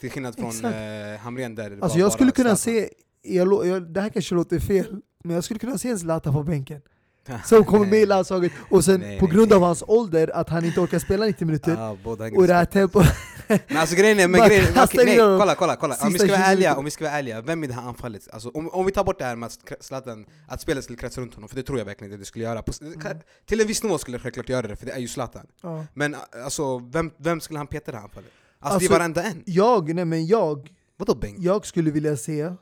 Till 0.00 0.10
skillnad 0.10 0.34
från 0.36 0.64
eh, 0.64 1.18
Hamrén 1.18 1.54
där 1.54 1.70
det 1.70 1.82
Alltså 1.82 1.98
jag 1.98 2.12
skulle 2.12 2.30
kunna 2.30 2.56
Zlatan. 2.56 2.80
se, 2.80 3.34
jag, 3.34 3.66
jag, 3.66 3.82
det 3.92 4.00
här 4.00 4.08
kanske 4.08 4.34
låter 4.34 4.60
fel, 4.60 5.00
men 5.24 5.34
jag 5.34 5.44
skulle 5.44 5.60
kunna 5.60 5.78
se 5.78 5.88
en 5.88 5.98
Zlatan 5.98 6.32
på 6.32 6.42
bänken. 6.42 6.80
Som 7.44 7.64
kommer 7.64 7.86
med 7.86 7.98
i 7.98 8.06
landslaget, 8.06 8.52
och 8.70 8.84
sen 8.84 9.00
Nej, 9.00 9.20
på 9.20 9.26
grund 9.26 9.48
nej. 9.48 9.56
av 9.56 9.62
hans 9.62 9.84
ålder, 9.86 10.30
att 10.36 10.48
han 10.48 10.64
inte 10.64 10.80
orkar 10.80 10.98
spela 10.98 11.26
90 11.26 11.46
minuter, 11.46 11.76
hänger 12.22 12.38
och 12.38 12.46
det 12.46 12.54
här 12.54 12.64
tempot. 12.64 13.04
Men 13.48 13.76
alltså 13.76 13.96
grejen 13.96 14.18
är, 14.18 14.28
men 14.28 14.38
Bara 14.38 14.48
grejen, 14.48 14.64
kasta 14.66 14.82
okej, 14.84 15.00
in 15.00 15.06
nej, 15.06 15.16
dem 15.16 15.38
kolla 15.40 15.54
kolla 15.54 15.76
kolla, 15.76 15.94
om 16.00 16.06
vi, 16.12 16.18
sista 16.18 16.26
ska 16.26 16.36
vara 16.36 16.46
20 16.46 16.52
ärliga, 16.52 16.76
om 16.76 16.84
vi 16.84 16.90
ska 16.90 17.04
vara 17.04 17.14
ärliga, 17.14 17.40
vem 17.40 17.64
i 17.64 17.66
det 17.66 17.74
här 17.74 17.82
anfallet, 17.82 18.28
alltså, 18.32 18.48
om, 18.48 18.68
om 18.68 18.86
vi 18.86 18.92
tar 18.92 19.04
bort 19.04 19.18
det 19.18 19.24
här 19.24 19.36
med 19.36 19.46
att 19.46 19.84
Zlatan, 19.84 20.26
att 20.48 20.60
spelet 20.60 20.84
skulle 20.84 20.98
kretsa 20.98 21.20
runt 21.20 21.34
honom, 21.34 21.48
för 21.48 21.56
det 21.56 21.62
tror 21.62 21.78
jag 21.78 21.84
verkligen 21.84 22.12
inte 22.12 22.20
det 22.22 22.26
skulle 22.26 22.44
göra. 22.44 22.62
På, 22.62 22.72
Mm. 22.80 23.18
Till 23.46 23.60
en 23.60 23.66
viss 23.66 23.82
nivå 23.82 23.98
skulle 23.98 24.16
det 24.16 24.22
självklart 24.22 24.48
göra 24.48 24.66
det, 24.68 24.76
för 24.76 24.86
det 24.86 24.92
är 24.92 24.98
ju 24.98 25.08
Zlatan. 25.08 25.46
Ja. 25.62 25.84
Men 25.94 26.16
alltså, 26.44 26.78
vem, 26.78 27.10
vem 27.18 27.40
skulle 27.40 27.58
han 27.58 27.66
peta 27.66 27.90
i 27.90 27.92
det 27.92 27.96
här 27.98 28.04
anfallet? 28.04 28.30
Alltså, 28.58 28.78
det 28.78 28.84
Alltså, 28.84 28.94
är 28.94 28.98
varenda 28.98 29.22
en. 29.22 29.42
Jag, 29.46 29.94
nej 29.94 30.04
men 30.04 30.26
jag, 30.26 30.70
Vadå 30.96 31.14
bänk? 31.14 31.36
jag 31.40 31.66
skulle 31.66 31.90
vilja 31.90 32.16
se, 32.16 32.52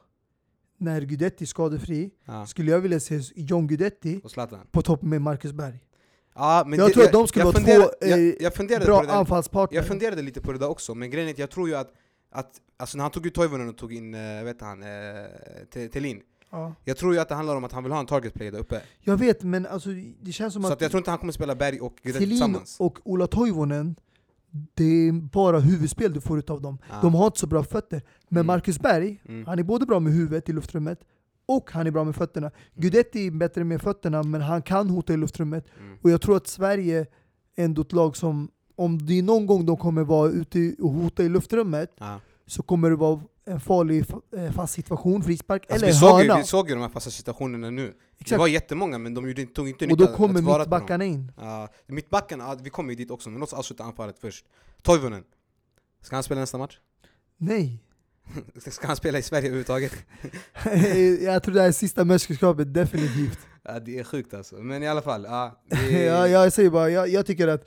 när 0.78 1.00
Guidetti 1.00 1.44
är 1.44 1.46
skadefri, 1.46 2.10
Ja. 2.24 2.46
skulle 2.46 2.70
jag 2.70 2.80
vilja 2.80 3.00
se 3.00 3.20
John 3.36 3.66
Guidetti 3.66 4.20
Och 4.24 4.30
Zlatan. 4.30 4.58
på 4.70 4.82
topp 4.82 5.02
med 5.02 5.22
Marcus 5.22 5.52
Berg. 5.52 5.84
Ja, 6.34 6.64
men 6.66 6.78
Jag 6.78 6.88
det- 6.88 6.92
tror 6.94 7.04
att 7.04 7.12
de 7.12 7.28
skulle 7.28 7.44
vara 7.44 7.58
två, 7.58 7.90
jag, 8.00 8.10
eh, 8.18 8.34
jag 8.40 8.54
funderade 8.54 8.84
Bra 8.86 9.02
anfallspartner. 9.02 9.76
Jag 9.78 9.86
funderade 9.86 10.22
lite 10.22 10.40
på 10.40 10.52
det 10.52 10.58
där 10.58 10.68
också, 10.70 10.94
men 10.94 11.10
grejen 11.10 11.28
är 11.28 11.32
att 11.32 11.38
jag 11.38 11.50
tror 11.50 11.68
ju 11.68 11.74
att, 11.74 11.92
att 12.32 12.50
alltså 12.76 12.96
när 12.96 13.02
han 13.04 13.10
tog 13.10 13.26
ut 13.26 13.34
Toivonen 13.34 13.68
och 13.68 13.76
tog 13.78 13.92
in, 13.94 14.14
äh, 14.14 14.44
vet 14.44 14.60
han, 14.60 14.82
äh, 14.82 15.88
Thelin 15.92 16.20
ja. 16.50 16.74
Jag 16.84 16.96
tror 16.96 17.14
ju 17.14 17.20
att 17.20 17.28
det 17.28 17.34
handlar 17.34 17.56
om 17.56 17.64
att 17.64 17.72
han 17.72 17.82
vill 17.82 17.92
ha 17.92 18.00
en 18.00 18.06
target 18.06 18.34
play 18.34 18.50
där 18.50 18.58
uppe. 18.58 18.80
Jag 19.00 19.16
vet, 19.16 19.42
men 19.42 19.66
alltså, 19.66 19.88
det 20.20 20.32
känns 20.32 20.52
som 20.54 20.62
Så 20.62 20.68
att, 20.68 20.72
att 20.74 20.80
jag 20.80 20.90
tror 20.90 20.98
inte 20.98 21.10
han 21.10 21.18
kommer 21.18 21.32
spela 21.32 21.54
Berg 21.54 21.80
och 21.80 21.96
Guidetti 22.02 22.12
Thelin 22.24 22.30
tillsammans. 22.30 22.76
och 22.80 22.98
Ola 23.04 23.26
Toivonen, 23.26 23.96
det 24.74 24.84
är 25.08 25.12
bara 25.12 25.58
huvudspel 25.60 26.12
du 26.12 26.20
får 26.20 26.38
ut 26.38 26.50
av 26.50 26.60
dem. 26.62 26.78
Ja. 26.90 26.94
De 27.02 27.14
har 27.14 27.26
inte 27.26 27.38
så 27.38 27.46
bra 27.46 27.64
fötter. 27.64 28.02
Men 28.28 28.36
Mm. 28.40 28.46
Marcus 28.46 28.78
Berg, 28.80 29.20
Mm. 29.28 29.46
han 29.46 29.58
är 29.58 29.62
både 29.62 29.86
bra 29.86 30.00
med 30.00 30.12
huvudet 30.12 30.48
i 30.48 30.52
luftrummet 30.52 31.00
och 31.46 31.70
han 31.70 31.86
är 31.86 31.90
bra 31.90 32.04
med 32.04 32.14
fötterna. 32.16 32.50
Guidetti 32.74 33.26
är 33.26 33.30
bättre 33.30 33.64
med 33.64 33.82
fötterna, 33.82 34.22
men 34.22 34.40
han 34.40 34.62
kan 34.62 34.90
hota 34.90 35.12
i 35.12 35.16
luftrummet. 35.16 35.66
Mm. 35.80 35.98
Och 36.02 36.10
jag 36.10 36.20
tror 36.20 36.36
att 36.36 36.46
Sverige 36.46 36.98
är 37.00 37.06
ändå 37.56 37.82
ett 37.82 37.92
lag 37.92 38.16
som, 38.16 38.48
om 38.76 39.06
det 39.06 39.18
är 39.18 39.22
någon 39.22 39.46
gång 39.46 39.66
de 39.66 39.76
kommer 39.76 40.04
vara 40.04 40.30
ute 40.30 40.74
och 40.80 40.90
hota 40.90 41.22
i 41.22 41.28
luftrummet, 41.28 41.92
Ja. 41.98 42.20
så 42.46 42.62
kommer 42.62 42.90
det 42.90 42.96
vara 42.96 43.20
en 43.46 43.60
farlig 43.60 44.04
fa- 44.04 44.46
eh, 44.46 44.52
fast 44.52 44.74
situation, 44.74 45.22
frispark 45.22 45.62
Alltså, 45.70 45.76
eller 45.76 45.86
vi, 45.86 45.98
såg 45.98 46.18
hörna. 46.18 46.36
vi 46.36 46.44
såg 46.44 46.68
ju 46.68 46.74
de 46.74 46.80
här 46.80 46.88
fasta 46.88 47.10
situationerna 47.10 47.70
nu. 47.70 47.86
Det 47.86 47.94
Exakt. 48.20 48.38
var 48.38 48.46
jättemånga 48.46 48.98
men 48.98 49.14
de 49.14 49.28
gjorde, 49.28 49.46
tog 49.46 49.68
inte 49.68 49.84
Och 49.84 49.90
nytta 49.90 50.10
då 50.10 50.16
kommer 50.16 50.58
mittbackarna 50.58 51.04
in. 51.04 51.32
Ja, 51.40 51.68
mittbacken, 51.86 52.40
ja, 52.40 52.56
vi 52.62 52.70
kommer 52.70 52.90
ju 52.90 52.96
dit 52.96 53.10
också, 53.10 53.30
men 53.30 53.40
låt 53.40 53.52
oss 53.52 53.58
avsluta 53.58 53.84
anfallet 53.84 54.18
först. 54.18 54.44
Toivonen. 54.82 55.24
Ska 56.02 56.16
han 56.16 56.22
spela 56.22 56.40
nästa 56.40 56.58
match? 56.58 56.78
Nej. 57.36 57.82
Ska 58.70 58.86
han 58.86 58.96
spela 58.96 59.18
i 59.18 59.22
Sverige 59.22 59.46
överhuvudtaget? 59.46 59.92
jag 61.22 61.42
tror 61.42 61.54
det 61.54 61.60
här 61.60 61.68
är 61.68 61.72
sista 61.72 62.04
mästerskapet, 62.04 62.74
definitivt. 62.74 63.38
Ja, 63.66 63.80
det 63.80 63.98
är 63.98 64.04
sjukt 64.04 64.34
alltså. 64.34 64.56
Men 64.56 64.82
i 64.82 64.88
alla 64.88 65.02
fall, 65.02 65.24
ja. 65.28 65.62
Det, 65.70 66.04
ja, 66.04 66.28
jag 66.28 66.52
säger 66.52 66.70
bara, 66.70 66.90
jag, 66.90 67.08
jag 67.08 67.26
tycker 67.26 67.48
att 67.48 67.64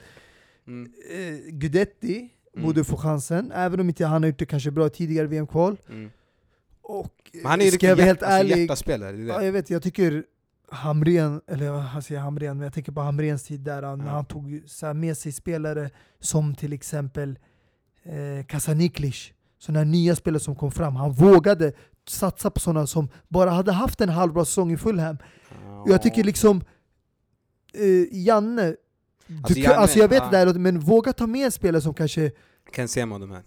Mm, 0.66 0.92
eh, 1.10 1.52
Guidetti 1.52 2.28
Mm. 2.54 2.66
borde 2.66 2.84
få 2.84 2.96
chansen, 2.96 3.52
även 3.52 3.80
om 3.80 3.88
inte 3.88 4.06
han 4.06 4.22
har 4.22 4.28
gjort 4.30 4.38
det 4.38 4.46
kanske 4.46 4.70
bra 4.70 4.88
tidigare 4.88 5.26
VM-kval. 5.26 5.76
mm. 5.88 6.10
Och 6.82 7.30
Men 7.32 7.46
han 7.46 7.60
är 7.60 7.64
ju 7.64 7.70
riktigt 7.70 7.98
hjärt, 7.98 8.22
alltså, 8.22 8.56
hjärtaspelare, 8.56 9.12
det 9.12 9.22
är 9.22 9.26
ja, 9.26 9.38
det. 9.38 9.44
jag 9.44 9.52
vet, 9.52 9.70
jag 9.70 9.82
tycker 9.82 10.24
Hamren, 10.70 11.40
eller 11.46 11.66
jag 11.66 12.04
säger 12.04 12.20
Hamren, 12.20 12.56
men 12.56 12.64
jag 12.64 12.72
tänker 12.74 12.92
på 12.92 13.00
Hamrens 13.00 13.44
tid 13.44 13.60
där 13.60 13.82
han, 13.82 14.00
Ja. 14.00 14.06
han 14.06 14.24
tog 14.24 14.62
så 14.66 14.94
med 14.94 15.18
sig 15.18 15.32
spelare 15.32 15.90
som 16.20 16.54
till 16.54 16.72
exempel 16.72 17.38
eh, 18.02 18.46
Kasaniklic, 18.46 19.32
sådana 19.58 19.84
nya 19.84 20.16
spelare 20.16 20.40
som 20.40 20.56
kom 20.56 20.70
fram. 20.72 20.96
Han 20.96 21.12
vågade 21.12 21.72
satsa 22.08 22.50
på 22.50 22.60
sådana 22.60 22.86
som 22.86 23.08
bara 23.28 23.50
hade 23.50 23.72
haft 23.72 24.00
en 24.00 24.08
halvbra 24.08 24.44
säsong 24.44 24.72
i 24.72 24.76
Fulham. 24.76 25.16
Och 25.84 25.90
jag 25.90 26.02
tycker 26.02 26.24
liksom, 26.24 26.60
eh, 27.74 28.18
Janne, 28.24 28.62
du 29.26 29.36
Alltså, 29.36 29.54
kan, 29.54 29.62
Janne, 29.62 29.76
alltså 29.76 29.98
jag 29.98 30.08
vet 30.08 30.22
ja. 30.22 30.30
det 30.30 30.44
där, 30.52 30.58
men 30.58 30.80
våga 30.80 31.12
ta 31.12 31.26
med 31.26 31.44
en 31.44 31.52
spelare 31.52 31.82
som 31.82 31.94
kanske, 31.94 32.30
Ken 32.74 32.88
Sema 32.88 33.14
och 33.14 33.20
de 33.20 33.30
här. 33.30 33.42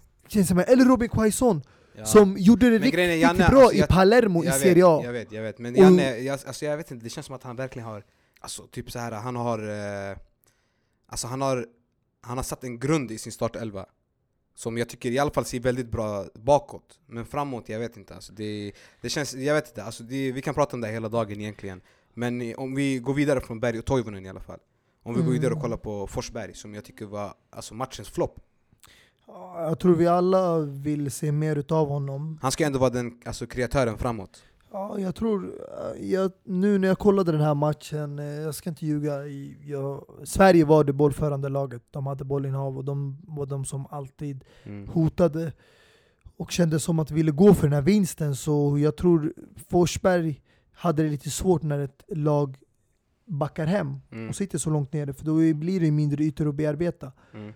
eller 0.72 0.84
Robin 0.84 1.08
Quaison, 1.08 1.62
Ja. 1.96 2.04
som 2.04 2.36
gjorde 2.38 2.70
det 2.70 2.78
riktigt, 2.78 3.00
Janne, 3.20 3.32
riktigt 3.32 3.50
bra 3.50 3.60
alltså, 3.60 3.76
i 3.76 3.78
jag- 3.78 3.88
Palermo 3.88 4.42
i 4.44 4.46
jag 4.46 4.54
Serie 4.54 4.86
A. 4.86 5.00
Jag 5.04 5.12
vet, 5.12 5.32
jag 5.32 5.42
vet. 5.42 5.58
Men 5.58 5.74
Janne, 5.74 6.18
jag, 6.18 6.38
alltså 6.46 6.64
jag 6.64 6.76
vet 6.76 6.90
inte, 6.90 7.04
det 7.04 7.10
känns 7.10 7.26
som 7.26 7.34
att 7.34 7.42
han 7.42 7.56
verkligen 7.56 7.88
har, 7.88 8.04
alltså 8.40 8.62
typ 8.66 8.90
så 8.90 8.98
här, 8.98 9.12
han 9.12 9.36
har, 9.36 9.58
eh, 10.10 10.16
alltså 11.06 11.26
han 11.26 11.40
har, 11.40 11.66
han 12.20 12.36
har 12.38 12.44
satt 12.44 12.64
en 12.64 12.78
grund 12.78 13.10
i 13.10 13.18
sin 13.18 13.32
startelva. 13.32 13.86
Som 14.62 14.78
jag 14.78 14.88
tycker 14.88 15.10
i 15.10 15.18
alla 15.18 15.30
fall 15.30 15.44
ser 15.44 15.60
väldigt 15.60 15.90
bra 15.90 16.24
bakåt. 16.34 16.98
Men 17.06 17.24
framåt, 17.26 17.68
jag 17.68 17.78
vet 17.78 17.96
inte. 17.96 18.14
Alltså 18.14 18.32
det, 18.32 18.72
det 19.00 19.08
känns, 19.08 19.34
jag 19.34 19.54
vet 19.54 19.68
inte, 19.68 19.84
alltså 19.84 20.02
det, 20.02 20.32
vi 20.32 20.42
kan 20.42 20.54
prata 20.54 20.76
om 20.76 20.80
det 20.80 20.88
hela 20.88 21.08
dagen 21.08 21.40
egentligen. 21.40 21.80
Men 22.14 22.54
om 22.56 22.74
vi 22.74 22.98
går 22.98 23.14
vidare 23.14 23.40
från 23.40 23.60
Berg 23.60 23.78
och 23.78 23.84
Toivonen 23.84 24.26
i 24.26 24.28
alla 24.28 24.40
fall. 24.40 24.58
Om 25.02 25.14
vi 25.14 25.20
går 25.20 25.28
Mm. 25.28 25.32
vidare 25.32 25.54
och 25.54 25.60
kollar 25.60 25.76
på 25.76 26.06
Forsberg, 26.06 26.54
som 26.54 26.74
jag 26.74 26.84
tycker 26.84 27.06
var 27.06 27.34
alltså 27.50 27.74
matchens 27.74 28.08
flopp. 28.10 28.40
Ja, 29.26 29.62
Jag 29.68 29.78
tror 29.78 29.94
vi 29.94 30.06
alla 30.06 30.58
vill 30.58 31.10
se 31.10 31.32
mer 31.32 31.56
utav 31.56 31.88
honom. 31.88 32.38
Han 32.42 32.52
ska 32.52 32.64
ändå 32.66 32.78
vara 32.78 32.90
den 32.90 33.20
alltså, 33.24 33.46
kreatören 33.46 33.98
framåt. 33.98 34.42
Ja, 34.72 34.98
jag 34.98 35.14
tror, 35.14 35.52
eh, 35.96 36.10
jag, 36.10 36.32
nu 36.44 36.78
när 36.78 36.88
jag 36.88 36.98
kollade 36.98 37.32
den 37.32 37.40
här 37.40 37.54
matchen, 37.54 38.18
eh, 38.18 38.24
jag 38.24 38.54
ska 38.54 38.70
inte 38.70 38.86
ljuga, 38.86 39.26
jag, 39.64 40.04
Sverige 40.24 40.64
var 40.64 40.84
det 40.84 40.92
bollförande 40.92 41.48
laget. 41.48 41.82
De 41.90 42.06
hade 42.06 42.24
bollinnehav 42.24 42.78
och 42.78 42.84
de 42.84 43.18
var 43.28 43.46
de 43.46 43.64
som 43.64 43.86
alltid 43.90 44.44
Mm. 44.64 44.88
hotade 44.88 45.52
och 46.36 46.50
kände 46.50 46.80
som 46.80 46.98
att 46.98 47.08
de 47.08 47.14
ville 47.14 47.30
gå 47.30 47.54
för 47.54 47.62
den 47.66 47.72
här 47.74 47.82
vinsten. 47.82 48.36
Så 48.36 48.78
jag 48.78 48.96
tror 48.96 49.32
Forsberg 49.70 50.40
hade 50.72 51.02
det 51.02 51.08
lite 51.08 51.30
svårt 51.30 51.62
när 51.62 51.78
ett 51.78 52.02
lag 52.08 52.56
backar 53.26 53.66
hem 53.66 53.96
Mm. 54.12 54.28
och 54.28 54.34
sitter 54.36 54.58
så 54.58 54.70
långt 54.70 54.92
nere, 54.92 55.12
för 55.12 55.24
då 55.24 55.34
blir 55.54 55.80
det 55.80 55.90
mindre 55.90 56.24
ytor 56.24 56.48
att 56.48 56.54
bearbeta. 56.54 57.12
Mm. 57.34 57.48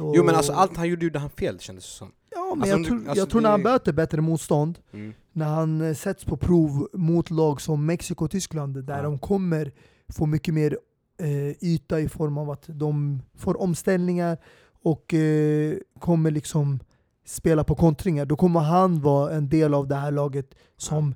Och, 0.00 0.16
Jo 0.16 0.24
men 0.24 0.34
alltså 0.34 0.52
allt 0.52 0.76
han 0.76 0.88
gjorde 0.88 1.04
gjorde 1.04 1.18
han 1.18 1.30
fel 1.30 1.58
kändes 1.58 1.84
det 1.84 1.90
som. 1.90 2.12
Ja, 2.30 2.54
men 2.56 2.62
alltså, 2.62 2.76
jag, 2.78 2.86
tror, 2.86 2.96
alltså, 2.98 3.16
jag 3.16 3.30
tror 3.30 3.40
när 3.40 3.50
han 3.50 3.62
möter 3.62 3.92
bättre 3.92 4.20
motstånd, 4.20 4.78
Mm. 4.92 5.12
När 5.32 5.46
han 5.46 5.80
eh, 5.80 5.94
sätts 5.94 6.24
på 6.24 6.36
prov 6.36 6.88
mot 6.92 7.30
lag 7.30 7.60
som 7.60 7.86
Mexiko 7.86 8.24
och 8.24 8.30
Tyskland 8.30 8.84
där 8.84 8.96
Ja. 8.96 9.02
de 9.02 9.18
kommer 9.18 9.72
få 10.08 10.26
mycket 10.26 10.54
mer 10.54 10.78
eh, 11.18 11.64
yta 11.64 12.00
i 12.00 12.08
form 12.08 12.38
av 12.38 12.50
att 12.50 12.64
de 12.66 13.22
får 13.36 13.60
omställningar 13.60 14.38
och 14.82 15.14
eh, 15.14 15.76
kommer 15.98 16.30
liksom 16.30 16.80
spela 17.24 17.64
på 17.64 17.74
kontringar. 17.74 18.24
Då 18.26 18.36
kommer 18.36 18.60
han 18.60 19.00
vara 19.00 19.32
en 19.34 19.48
del 19.48 19.74
av 19.74 19.88
det 19.88 19.94
här 19.94 20.10
laget 20.10 20.54
som 20.76 21.14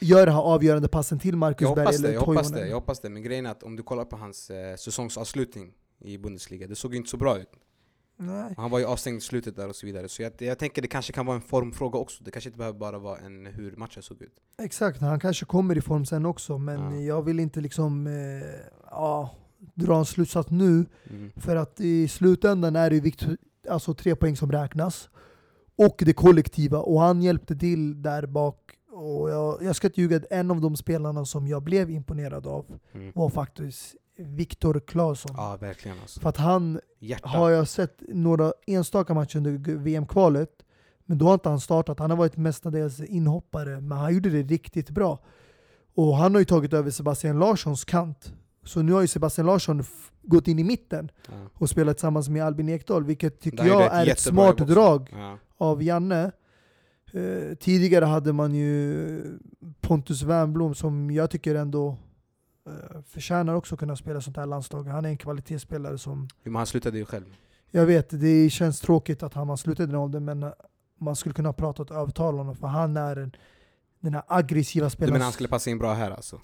gör 0.00 0.26
det 0.26 0.32
här 0.32 0.40
avgörande 0.42 0.88
passen 0.88 1.18
till 1.18 1.36
Marcus 1.36 1.74
Berg 1.74 1.84
hoppas 1.84 1.96
det, 1.98 2.06
eller 2.08 2.14
jag 2.14 2.20
hoppas 2.20 2.50
det, 2.50 2.68
jag 2.68 2.74
hoppas 2.74 3.00
det. 3.00 3.08
Men 3.08 3.22
grejen 3.22 3.46
är 3.46 3.50
att 3.50 3.62
om 3.62 3.76
du 3.76 3.82
kollar 3.82 4.04
på 4.04 4.16
hans 4.16 4.50
eh, 4.50 4.76
säsongsavslutning 4.76 5.72
i 6.00 6.18
Bundesliga, 6.18 6.66
det 6.66 6.74
såg 6.74 6.92
ju 6.92 6.96
inte 6.98 7.10
så 7.10 7.16
bra 7.16 7.38
ut. 7.38 7.48
Nej. 8.20 8.54
Han 8.56 8.70
var 8.70 8.78
ju 8.78 8.84
avstängd 8.84 9.18
i 9.18 9.20
slutet 9.20 9.56
där 9.56 9.68
och 9.68 9.76
så 9.76 9.86
vidare. 9.86 10.08
Så 10.08 10.22
jag, 10.22 10.32
jag 10.38 10.58
tänker 10.58 10.82
det 10.82 10.88
kanske 10.88 11.12
kan 11.12 11.26
vara 11.26 11.36
en 11.36 11.42
formfråga 11.42 11.98
också. 11.98 12.24
Det 12.24 12.30
kanske 12.30 12.48
inte 12.48 12.58
behöver 12.58 12.78
bara 12.78 12.98
vara 12.98 13.18
en 13.18 13.46
hur 13.46 13.76
matchen 13.76 14.02
såg 14.02 14.22
ut. 14.22 14.32
Exakt, 14.62 15.00
han 15.00 15.20
kanske 15.20 15.44
kommer 15.46 15.78
i 15.78 15.80
form 15.80 16.04
sen 16.06 16.26
också 16.26 16.58
men 16.58 16.94
Ja. 16.94 17.00
jag 17.00 17.22
vill 17.22 17.40
inte 17.40 17.60
liksom 17.60 18.06
eh, 18.06 18.12
ja, 18.90 19.30
dra 19.74 19.98
en 19.98 20.04
slutsats 20.04 20.50
nu 20.50 20.86
Mm. 21.10 21.30
För 21.36 21.56
att 21.56 21.80
i 21.80 22.08
slutändan 22.08 22.76
är 22.76 22.90
det 22.90 23.00
vikt, 23.00 23.26
alltså 23.68 23.94
tre 23.94 24.16
poäng 24.16 24.36
som 24.36 24.52
räknas. 24.52 25.08
Och 25.76 25.96
det 25.98 26.12
kollektiva. 26.12 26.78
Och 26.78 27.00
han 27.00 27.22
hjälpte 27.22 27.56
till 27.56 28.02
där 28.02 28.26
bak. 28.26 28.56
Och 28.92 29.30
jag, 29.30 29.62
jag 29.62 29.76
ska 29.76 29.86
inte 29.86 30.00
ljuga, 30.00 30.20
en 30.30 30.50
av 30.50 30.60
de 30.60 30.76
spelarna 30.76 31.24
som 31.24 31.48
jag 31.48 31.62
blev 31.62 31.90
imponerad 31.90 32.46
av 32.46 32.66
Mm. 32.92 33.12
var 33.14 33.28
faktiskt 33.30 33.96
Viktor 34.18 34.80
Claesson. 34.86 35.34
Ja, 35.36 35.56
verkligen 35.60 35.96
alltså. 36.02 36.20
För 36.20 36.28
att 36.28 36.36
han 36.36 36.80
Hjärta. 36.98 37.28
har 37.28 37.50
jag 37.50 37.68
sett 37.68 38.02
några 38.08 38.52
enstaka 38.66 39.14
matcher 39.14 39.36
under 39.36 39.76
VM-kvalet. 39.76 40.50
Men 41.04 41.18
då 41.18 41.26
har 41.26 41.34
inte 41.34 41.48
han 41.48 41.60
startat. 41.60 41.98
Han 41.98 42.10
har 42.10 42.16
varit 42.16 42.36
mestadels 42.36 43.00
inhoppare. 43.00 43.80
Men 43.80 43.98
han 43.98 44.14
gjorde 44.14 44.30
det 44.30 44.42
riktigt 44.42 44.90
bra. 44.90 45.18
Och 45.94 46.16
han 46.16 46.34
har 46.34 46.38
ju 46.40 46.44
tagit 46.44 46.72
över 46.72 46.90
Sebastian 46.90 47.38
Larssons 47.38 47.84
kant. 47.84 48.32
Så 48.64 48.82
nu 48.82 48.92
har 48.92 49.00
ju 49.00 49.06
Sebastian 49.06 49.46
Larsson 49.46 49.84
gått 50.22 50.48
in 50.48 50.58
i 50.58 50.64
mitten 50.64 51.10
Ja. 51.28 51.32
och 51.54 51.70
spelat 51.70 51.96
tillsammans 51.96 52.28
med 52.28 52.44
Albin 52.44 52.68
Ekdal, 52.68 53.04
vilket 53.04 53.40
tycker 53.40 53.64
gjorde 53.64 53.84
jag 53.84 53.94
är 53.94 54.06
ett 54.06 54.18
smart 54.18 54.56
drag 54.58 55.08
Ja. 55.12 55.38
av 55.58 55.82
Janne. 55.82 56.30
Eh, 57.12 57.54
tidigare 57.60 58.04
hade 58.04 58.32
man 58.32 58.54
ju 58.54 59.22
Pontus 59.80 60.22
Wernbloom 60.22 60.74
som 60.74 61.10
jag 61.10 61.30
tycker 61.30 61.54
ändå 61.54 61.96
förtjänar 63.06 63.54
också 63.54 63.74
att 63.74 63.78
kunna 63.78 63.96
spela 63.96 64.20
sånt 64.20 64.36
här 64.36 64.46
landslag. 64.46 64.84
Han 64.84 65.04
är 65.04 65.08
en 65.08 65.16
kvalitetsspelare 65.18 65.98
som, 65.98 66.28
men 66.42 66.54
han 66.54 66.66
slutade 66.66 66.98
ju 66.98 67.04
själv. 67.04 67.24
jag 67.70 67.86
vet, 67.86 68.20
det 68.20 68.50
känns 68.50 68.80
tråkigt 68.80 69.22
att 69.22 69.34
han 69.34 69.48
har 69.48 69.56
slutat 69.56 69.84
i 69.84 69.86
den 69.86 69.94
åldern, 69.94 70.24
men 70.24 70.42
eh, 70.42 70.50
man 70.98 71.16
skulle 71.16 71.32
kunna 71.34 71.52
prata 71.52 71.82
och 71.82 71.90
övertala 71.90 72.38
honom, 72.38 72.56
för 72.56 72.66
han 72.66 72.96
är 72.96 73.16
en, 73.16 73.32
den 74.00 74.14
här 74.14 74.22
aggressiva 74.26 74.86
Du 74.86 74.90
spelaren. 74.90 75.12
menar 75.12 75.24
han 75.24 75.32
skulle 75.32 75.48
passa 75.48 75.70
in 75.70 75.78
bra 75.78 75.94
här 75.94 76.10
alltså? 76.10 76.40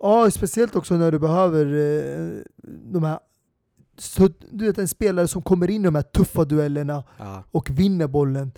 Ja, 0.00 0.30
speciellt 0.30 0.76
också 0.76 0.94
när 0.96 1.12
du 1.12 1.18
behöver 1.18 1.66
eh, 1.66 2.42
de 2.92 3.04
här 3.04 3.18
så, 3.98 4.28
du 4.50 4.66
vet 4.66 4.78
en 4.78 4.88
spelare 4.88 5.28
som 5.28 5.42
kommer 5.42 5.70
in 5.70 5.80
i 5.82 5.84
de 5.84 5.94
här 5.94 6.02
tuffa 6.02 6.44
duellerna 6.44 7.04
Ja. 7.18 7.44
och 7.50 7.70
vinner 7.70 8.06
bollen. 8.06 8.52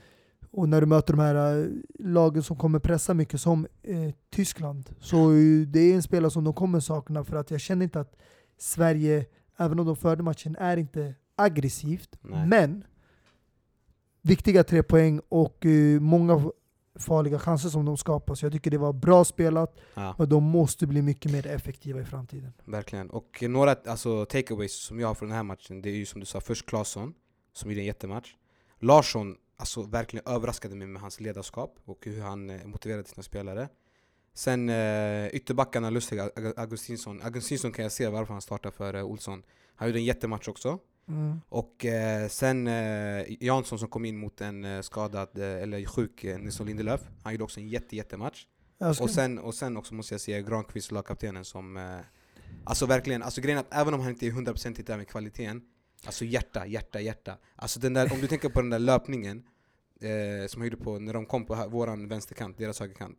Och 0.57 0.69
när 0.69 0.81
du 0.81 0.87
möter 0.87 1.13
de 1.13 1.23
här 1.23 1.63
eh, 1.63 1.69
lagen 1.99 2.43
som 2.43 2.57
kommer 2.57 2.79
pressa 2.79 3.15
mycket 3.15 3.41
som 3.41 3.67
eh, 3.83 4.15
Tyskland. 4.31 4.91
Så 5.01 5.33
eh, 5.33 5.67
det 5.67 5.81
är 5.81 5.95
en 5.95 6.03
spelare 6.03 6.31
som 6.31 6.45
de 6.45 6.55
kommer 6.55 6.81
sakna 6.81 7.25
för 7.25 7.37
att 7.37 7.51
jag 7.51 7.61
känner 7.61 7.85
inte 7.85 8.01
att 8.01 8.17
Sverige, 8.59 9.27
även 9.57 9.79
om 9.81 9.87
de 9.87 9.97
förde 9.97 10.23
matchen, 10.23 10.57
är 10.57 10.77
inte 10.77 11.15
aggressivt. 11.37 12.19
Nej. 12.23 12.47
Men 12.47 12.85
viktiga 14.23 14.65
tre 14.65 14.83
poäng 14.83 15.21
och 15.29 15.67
eh, 15.67 16.01
många 16.01 16.51
farliga 16.99 17.39
chanser 17.39 17.69
som 17.69 17.85
de 17.85 17.97
skapar. 17.97 18.35
Så 18.35 18.45
jag 18.45 18.53
tycker 18.53 18.71
det 18.71 18.79
var 18.79 18.93
bra 18.93 19.25
spelat, 19.25 19.77
ja, 19.95 20.15
men 20.19 20.29
de 20.29 20.45
måste 20.45 20.87
bli 20.87 21.03
mycket 21.03 21.33
mer 21.33 21.47
effektiva 21.47 22.01
i 22.01 22.05
framtiden. 22.05 22.53
verkligen. 22.65 23.11
Och 23.11 23.43
några 23.43 23.77
alltså, 23.87 24.25
takeaways 24.25 24.73
som 24.73 25.01
jag 25.01 25.09
har 25.09 25.15
från 25.15 25.29
den 25.29 25.37
här 25.37 25.45
matchen, 25.45 25.83
det 25.83 25.91
är 25.91 25.97
ju 25.97 26.07
som 26.07 26.21
du 26.21 26.27
sa, 26.27 26.41
först 26.41 26.67
Claesson, 26.67 27.15
som 27.53 27.71
gjorde 27.71 27.81
en 27.81 27.87
jättematch. 27.87 28.35
Larsson, 28.81 29.37
alltså 29.57 29.83
verkligen 29.83 30.27
överraskade 30.29 30.75
mig 30.77 30.87
med 30.87 31.03
hans 31.03 31.21
ledarskap 31.21 31.79
och 31.85 31.99
hur 32.07 32.21
han 32.21 32.51
eh, 32.51 32.67
motiverade 32.67 33.09
sina 33.09 33.23
spelare. 33.23 33.69
Sen 34.35 34.69
eh, 34.69 35.27
ytterbackarna, 35.29 35.91
Lustig, 35.91 36.19
Augustinsson. 36.57 37.23
Augustinsson 37.23 37.73
kan 37.73 37.83
jag 37.83 37.93
se 37.93 38.09
varför 38.09 38.33
han 38.33 38.43
startar 38.43 38.71
för 38.71 38.95
eh, 38.95 39.05
Olsson. 39.05 39.43
Han 39.75 39.89
gjorde 39.89 39.99
en 40.01 40.05
jättematch 40.05 40.49
också. 40.49 40.79
Mm. 41.09 41.41
Och 41.49 41.85
eh, 41.85 42.29
sen 42.29 42.67
eh, 42.67 43.45
Jansson 43.45 43.79
som 43.79 43.89
kom 43.89 44.05
in 44.05 44.17
mot 44.19 44.41
en 44.41 44.65
eh, 44.65 44.81
skadad, 44.81 45.39
eh, 45.39 45.63
eller 45.63 45.85
sjuk 45.87 46.25
eh, 46.25 46.39
Nilsson 46.39 46.67
Lindelöf. 46.67 47.01
Han 47.23 47.33
gjorde 47.33 47.45
också 47.45 47.61
en 47.61 47.69
jätte, 47.69 47.97
jättematch. 47.97 48.45
Jag 48.79 48.95
ska- 48.95 49.05
Och 49.05 49.11
sen, 49.11 49.39
och 49.39 49.55
sen 49.55 49.77
också 49.77 49.95
måste 49.95 50.15
jag 50.15 50.21
säga 50.21 50.41
Granqvist, 50.41 50.93
lagkaptenen 50.93 51.45
som... 51.45 52.01
Alltså 52.65 52.87
verkligen, 52.87 53.23
alltså 53.23 53.41
grejen 53.41 53.59
är 53.59 53.63
att 53.63 53.75
även 53.75 53.95
om 53.95 54.01
han 54.01 54.11
inte 54.11 54.27
är 54.27 54.31
100% 54.31 54.83
där 54.87 54.97
med 54.97 55.09
kvaliteten 55.09 55.63
Alltså 56.05 56.25
hjärta, 56.25 56.67
hjärta, 56.67 57.01
hjärta. 57.01 57.37
Alltså 57.57 57.81
den 57.81 57.95
där, 57.95 58.13
om 58.13 58.21
du 58.21 58.27
tänker 58.27 58.49
på 58.49 58.61
den 58.61 58.71
där 58.71 58.79
löpningen 58.79 59.43
eh, 60.01 60.47
Som 60.49 60.61
han 60.61 60.71
gjorde 60.71 60.85
på 60.85 60.99
när 60.99 61.13
de 61.15 61.27
kom 61.27 61.45
på 61.47 61.67
våran 61.69 62.09
vänsterkant, 62.09 62.59
deras 62.59 62.81
högerkant. 62.81 63.19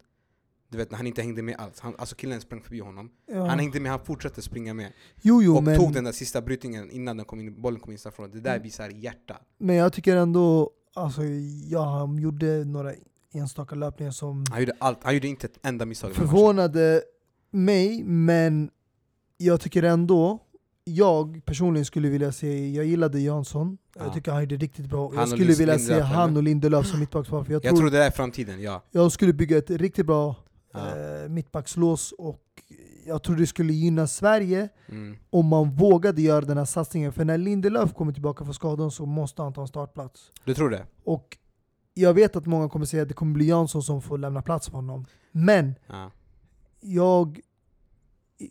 Du 0.69 0.77
vet 0.77 0.91
när 0.91 0.97
han 0.97 1.07
inte 1.07 1.21
hängde 1.21 1.41
med 1.41 1.55
alls, 1.55 1.79
han, 1.79 1.95
alltså 1.97 2.15
killen 2.15 2.41
sprang 2.41 2.61
förbi 2.61 2.79
honom. 2.79 3.11
Ja. 3.25 3.45
Han 3.45 3.59
hängde 3.59 3.79
med, 3.79 3.91
han 3.91 4.05
fortsatte 4.05 4.41
springa 4.41 4.73
med. 4.73 4.93
Jo, 5.21 5.41
jo, 5.43 5.55
Och 5.57 5.63
men, 5.63 5.77
tog 5.77 5.93
den 5.93 6.03
där 6.03 6.11
sista 6.11 6.41
brytningen 6.41 6.91
innan 6.91 7.17
den 7.17 7.25
kom 7.25 7.39
in, 7.39 7.61
bollen 7.61 7.79
kom 7.79 7.91
in 7.91 7.97
från 8.15 8.31
Det 8.31 8.39
där 8.39 8.51
Mm. 8.51 8.63
visar 8.63 8.89
hjärta. 8.89 9.37
Men 9.57 9.75
jag 9.75 9.93
tycker 9.93 10.15
ändå, 10.15 10.71
alltså, 10.93 11.21
ja, 11.69 11.85
han 11.99 12.17
gjorde 12.19 12.65
några 12.65 12.93
enstaka 13.33 13.75
löpningar 13.75 14.11
som 14.11 14.45
Han 14.51 14.59
gjorde 14.59 14.73
allt, 14.79 15.03
han 15.03 15.13
gjorde 15.13 15.27
inte 15.27 15.47
ett 15.47 15.59
enda 15.65 15.85
misstag 15.85 16.13
förvånade 16.15 17.01
mig, 17.51 18.03
men 18.03 18.69
jag 19.37 19.61
tycker 19.61 19.83
ändå, 19.83 20.39
jag 20.89 21.41
personligen 21.45 21.85
skulle 21.85 22.09
vilja 22.09 22.31
se, 22.31 22.69
jag 22.69 22.85
gillade 22.85 23.19
Jansson, 23.19 23.77
Ja. 23.95 24.03
jag 24.03 24.13
tycker 24.13 24.31
han 24.31 24.41
gjorde 24.41 24.55
riktigt 24.55 24.85
bra. 24.85 25.07
Han 25.09 25.17
Jag 25.17 25.27
skulle 25.29 25.45
Lindelöf, 25.45 25.59
vilja 25.59 25.79
se 25.87 25.93
eller? 25.93 26.03
han 26.03 26.37
och 26.37 26.43
Lindelöf 26.43 26.85
som 26.87 26.99
mittbackspar, 26.99 27.37
jag, 27.49 27.53
Jag 27.53 27.61
tror, 27.63 27.77
tror 27.77 27.89
det 27.89 28.03
är 28.05 28.11
framtiden, 28.11 28.61
ja, 28.61 28.83
jag 28.91 29.11
skulle 29.11 29.33
bygga 29.33 29.57
ett 29.57 29.69
riktigt 29.69 30.05
bra 30.05 30.35
ja. 30.73 30.79
eh, 31.23 31.29
mittbackslås 31.29 32.11
och 32.17 32.41
jag 33.05 33.23
tror 33.23 33.35
det 33.35 33.47
skulle 33.47 33.73
gynna 33.73 34.07
Sverige 34.07 34.69
Mm. 34.89 35.17
om 35.29 35.45
man 35.45 35.71
vågade 35.75 36.21
göra 36.21 36.41
den 36.45 36.57
här 36.57 36.65
satsningen. 36.65 37.11
För 37.13 37.25
när 37.25 37.37
Lindelöf 37.37 37.93
kommer 37.93 38.11
tillbaka 38.13 38.43
från 38.45 38.53
skadan 38.53 38.91
så 38.91 39.05
måste 39.05 39.41
han 39.41 39.53
ta 39.53 39.61
en 39.61 39.67
startplats. 39.67 40.31
Du 40.45 40.53
tror 40.53 40.69
det? 40.69 40.85
Och 41.03 41.37
jag 41.93 42.13
vet 42.13 42.35
att 42.35 42.45
många 42.45 42.69
kommer 42.69 42.85
säga 42.85 43.01
att 43.03 43.07
det 43.09 43.13
kommer 43.13 43.33
bli 43.33 43.45
Jansson 43.47 43.83
som 43.83 44.01
får 44.01 44.17
lämna 44.17 44.41
plats 44.41 44.65
för 44.67 44.73
honom. 44.75 45.05
Men 45.31 45.75
Ja. 45.87 46.11
jag 46.81 47.39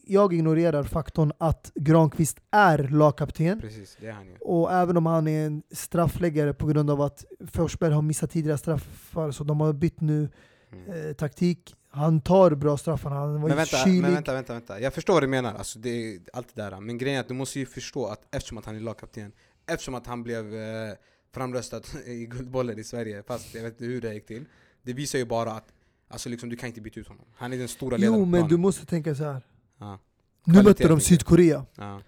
jag 0.04 0.32
ignorerar 0.34 0.82
faktorn 0.82 1.32
att 1.38 1.72
Granqvist 1.74 2.38
är 2.50 2.78
lagkapten. 2.78 3.60
Precis, 3.60 3.96
det 4.00 4.06
är 4.06 4.12
han 4.12 4.26
ju. 4.26 4.36
Och 4.40 4.72
även 4.72 4.96
om 4.96 5.06
han 5.06 5.28
är 5.28 5.46
en 5.46 5.62
straffläggare 5.70 6.54
på 6.54 6.66
grund 6.66 6.90
av 6.90 7.00
att 7.00 7.24
Forsberg 7.52 7.92
har 7.92 8.02
missat 8.02 8.30
tidigare 8.30 8.58
straffar, 8.58 9.30
så 9.30 9.44
de 9.44 9.60
har 9.60 9.72
bytt 9.72 10.00
nu 10.00 10.28
Mm. 10.72 11.08
eh, 11.08 11.12
taktik. 11.12 11.74
Han 11.90 12.20
tar 12.20 12.50
bra 12.50 12.76
straffar, 12.76 13.10
han 13.10 13.40
var 13.40 13.48
Men 13.48 13.56
vänta, 13.56 13.76
kylig. 13.76 14.02
men 14.02 14.14
vänta, 14.14 14.34
vänta, 14.34 14.52
vänta. 14.52 14.80
Jag 14.80 14.94
förstår 14.94 15.14
vad 15.14 15.22
du 15.22 15.26
menar, 15.26 15.54
alltså, 15.54 15.78
det 15.78 16.18
allt 16.32 16.54
det 16.54 16.62
där. 16.62 16.80
Men 16.80 16.98
grejen 16.98 17.16
är 17.16 17.20
att 17.20 17.28
du 17.28 17.34
måste 17.34 17.58
ju 17.58 17.66
förstå 17.66 18.06
att 18.06 18.34
eftersom 18.34 18.58
att 18.58 18.64
han 18.64 18.76
är 18.76 18.80
lagkapten, 18.80 19.32
eftersom 19.66 19.94
att 19.94 20.06
han 20.06 20.22
blev 20.22 20.54
eh, 20.54 20.92
framröstad 21.34 21.80
i 22.06 22.26
Guldbollen 22.26 22.78
i 22.78 22.84
Sverige, 22.84 23.22
fast 23.22 23.54
jag 23.54 23.62
vet 23.62 23.72
inte 23.72 23.84
hur 23.84 24.00
det 24.00 24.14
gick 24.14 24.26
till. 24.26 24.44
Det 24.82 24.92
visar 24.92 25.18
ju 25.18 25.24
bara 25.24 25.52
att 25.52 25.72
alltså, 26.08 26.28
liksom, 26.28 26.48
du 26.48 26.56
kan 26.56 26.66
inte 26.68 26.80
byta 26.80 27.00
ut 27.00 27.08
honom. 27.08 27.24
Han 27.36 27.52
är 27.52 27.58
den 27.58 27.68
stora 27.68 27.96
ledaren 27.96 28.18
Jo, 28.20 28.24
men 28.26 28.48
du 28.48 28.56
måste 28.56 28.86
tänka 28.86 29.14
så 29.14 29.24
här. 29.24 29.42
Ja, 29.78 29.98
Nu 30.44 30.62
möter 30.62 30.88
de. 30.88 31.00
Sydkorea. 31.00 31.64
ja, 31.76 32.00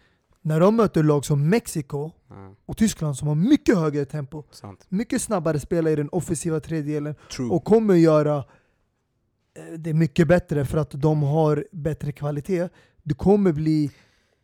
När 0.43 0.61
de 0.61 0.77
möter 0.77 1.03
lag 1.03 1.25
som 1.25 1.49
Mexiko 1.49 2.11
ja, 2.29 2.55
och 2.67 2.77
Tyskland 2.77 3.17
som 3.17 3.29
har 3.29 3.35
mycket 3.35 3.77
högre 3.79 4.05
tempo, 4.05 4.43
sant. 4.51 4.87
mycket 4.89 5.23
snabbare 5.23 5.61
spelare 5.61 5.93
i 5.93 5.97
den 5.97 6.09
offensiva 6.09 6.61
tredjedelen 6.61 7.15
True. 7.37 7.49
och 7.51 7.65
kommer 7.65 7.95
göra 7.95 8.37
eh, 8.37 9.79
det 9.79 9.95
mycket 9.95 10.29
bättre 10.29 10.65
för 10.65 10.79
att 10.79 10.91
de 10.91 11.23
har 11.23 11.65
bättre 11.73 12.13
kvalitet. 12.13 12.69
Du 13.03 13.15
kommer 13.15 13.53
bli 13.53 13.91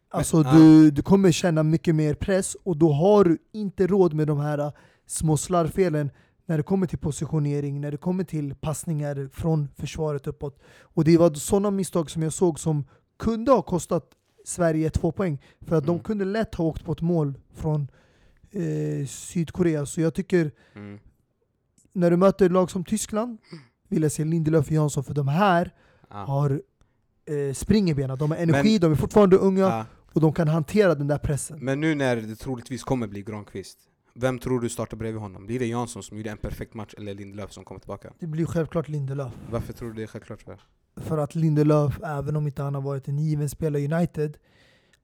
Alltså 0.08 0.42
ja. 0.42 0.52
du, 0.52 0.90
du 0.90 1.02
kommer 1.02 1.32
känna 1.32 1.62
mycket 1.62 1.94
mer 1.94 2.14
press 2.14 2.56
och 2.62 2.76
då 2.76 2.92
har 2.92 3.24
du 3.24 3.38
inte 3.52 3.86
råd 3.86 4.14
med 4.14 4.26
de 4.26 4.38
här 4.40 4.58
eh, 4.58 4.72
små 5.06 5.36
slarvfelen 5.36 6.10
när 6.46 6.56
det 6.56 6.62
kommer 6.62 6.86
till 6.86 6.98
positionering, 6.98 7.80
när 7.80 7.90
det 7.90 7.96
kommer 7.96 8.24
till 8.24 8.54
passningar 8.54 9.28
från 9.32 9.68
försvaret 9.76 10.26
uppåt. 10.26 10.58
Och 10.80 11.04
det 11.04 11.18
var 11.18 11.34
sådana 11.34 11.70
misstag 11.70 12.10
som 12.10 12.22
jag 12.22 12.32
såg 12.32 12.60
som 12.60 12.84
kunde 13.16 13.52
ha 13.52 13.62
kostat 13.62 14.10
Sverige 14.44 14.90
två 14.90 15.12
poäng. 15.12 15.38
För 15.60 15.76
att 15.76 15.84
de 15.84 15.90
Mm. 15.90 16.02
kunde 16.02 16.24
lätt 16.24 16.54
ha 16.54 16.64
åkt 16.64 16.84
på 16.84 16.92
ett 16.92 17.00
mål 17.00 17.34
från 17.54 17.88
eh, 18.50 19.06
Sydkorea. 19.06 19.86
Så 19.86 20.00
jag 20.00 20.14
tycker 20.14 20.52
mm. 20.74 20.98
när 21.92 22.10
du 22.10 22.16
möter 22.16 22.48
lag 22.48 22.70
som 22.70 22.84
Tyskland 22.84 23.38
vill 23.88 24.02
jag 24.02 24.12
se 24.12 24.24
Lindelöf 24.24 24.66
och 24.66 24.72
Jansson 24.72 25.04
för 25.04 25.14
de 25.14 25.28
här 25.28 25.74
ja. 26.10 26.16
har 26.16 26.62
eh, 27.26 27.54
spring 27.54 27.90
i 27.90 27.94
benen, 27.94 28.18
de 28.18 28.30
har 28.30 28.38
energi, 28.38 28.70
Men- 28.72 28.80
de 28.80 28.92
är 28.92 28.96
fortfarande 28.96 29.36
unga 29.36 29.60
Ja. 29.60 29.86
och 30.12 30.20
de 30.20 30.32
kan 30.32 30.48
hantera 30.48 30.94
den 30.94 31.06
där 31.06 31.18
pressen. 31.18 31.58
Men 31.64 31.80
nu 31.80 31.94
när 31.94 32.16
det 32.16 32.36
troligtvis 32.36 32.84
kommer 32.84 33.06
bli 33.06 33.22
Granqvist, 33.22 33.78
vem 34.14 34.38
tror 34.38 34.60
du 34.60 34.68
startar 34.68 34.96
bredvid 34.96 35.20
honom? 35.22 35.46
Blir 35.46 35.58
det 35.58 35.66
Jansson 35.66 36.02
som 36.02 36.16
gjorde 36.16 36.30
en 36.30 36.38
perfekt 36.38 36.74
match 36.74 36.94
eller 36.98 37.14
Lindelöf 37.14 37.52
som 37.52 37.64
kommer 37.64 37.78
tillbaka? 37.80 38.12
Det 38.18 38.26
blir 38.26 38.46
självklart 38.46 38.88
Lindelöf. 38.88 39.32
Varför 39.50 39.72
tror 39.72 39.88
du 39.88 39.94
det 39.94 40.02
är 40.02 40.06
självklart? 40.06 40.42
För? 40.42 40.60
För 40.96 41.18
att 41.18 41.34
Lindelöf, 41.34 42.00
även 42.04 42.36
om 42.36 42.46
inte 42.46 42.62
han 42.62 42.74
har 42.74 42.82
varit 42.82 43.08
en 43.08 43.18
given 43.18 43.48
spelare 43.48 43.82
i 43.82 43.92
United, 43.92 44.36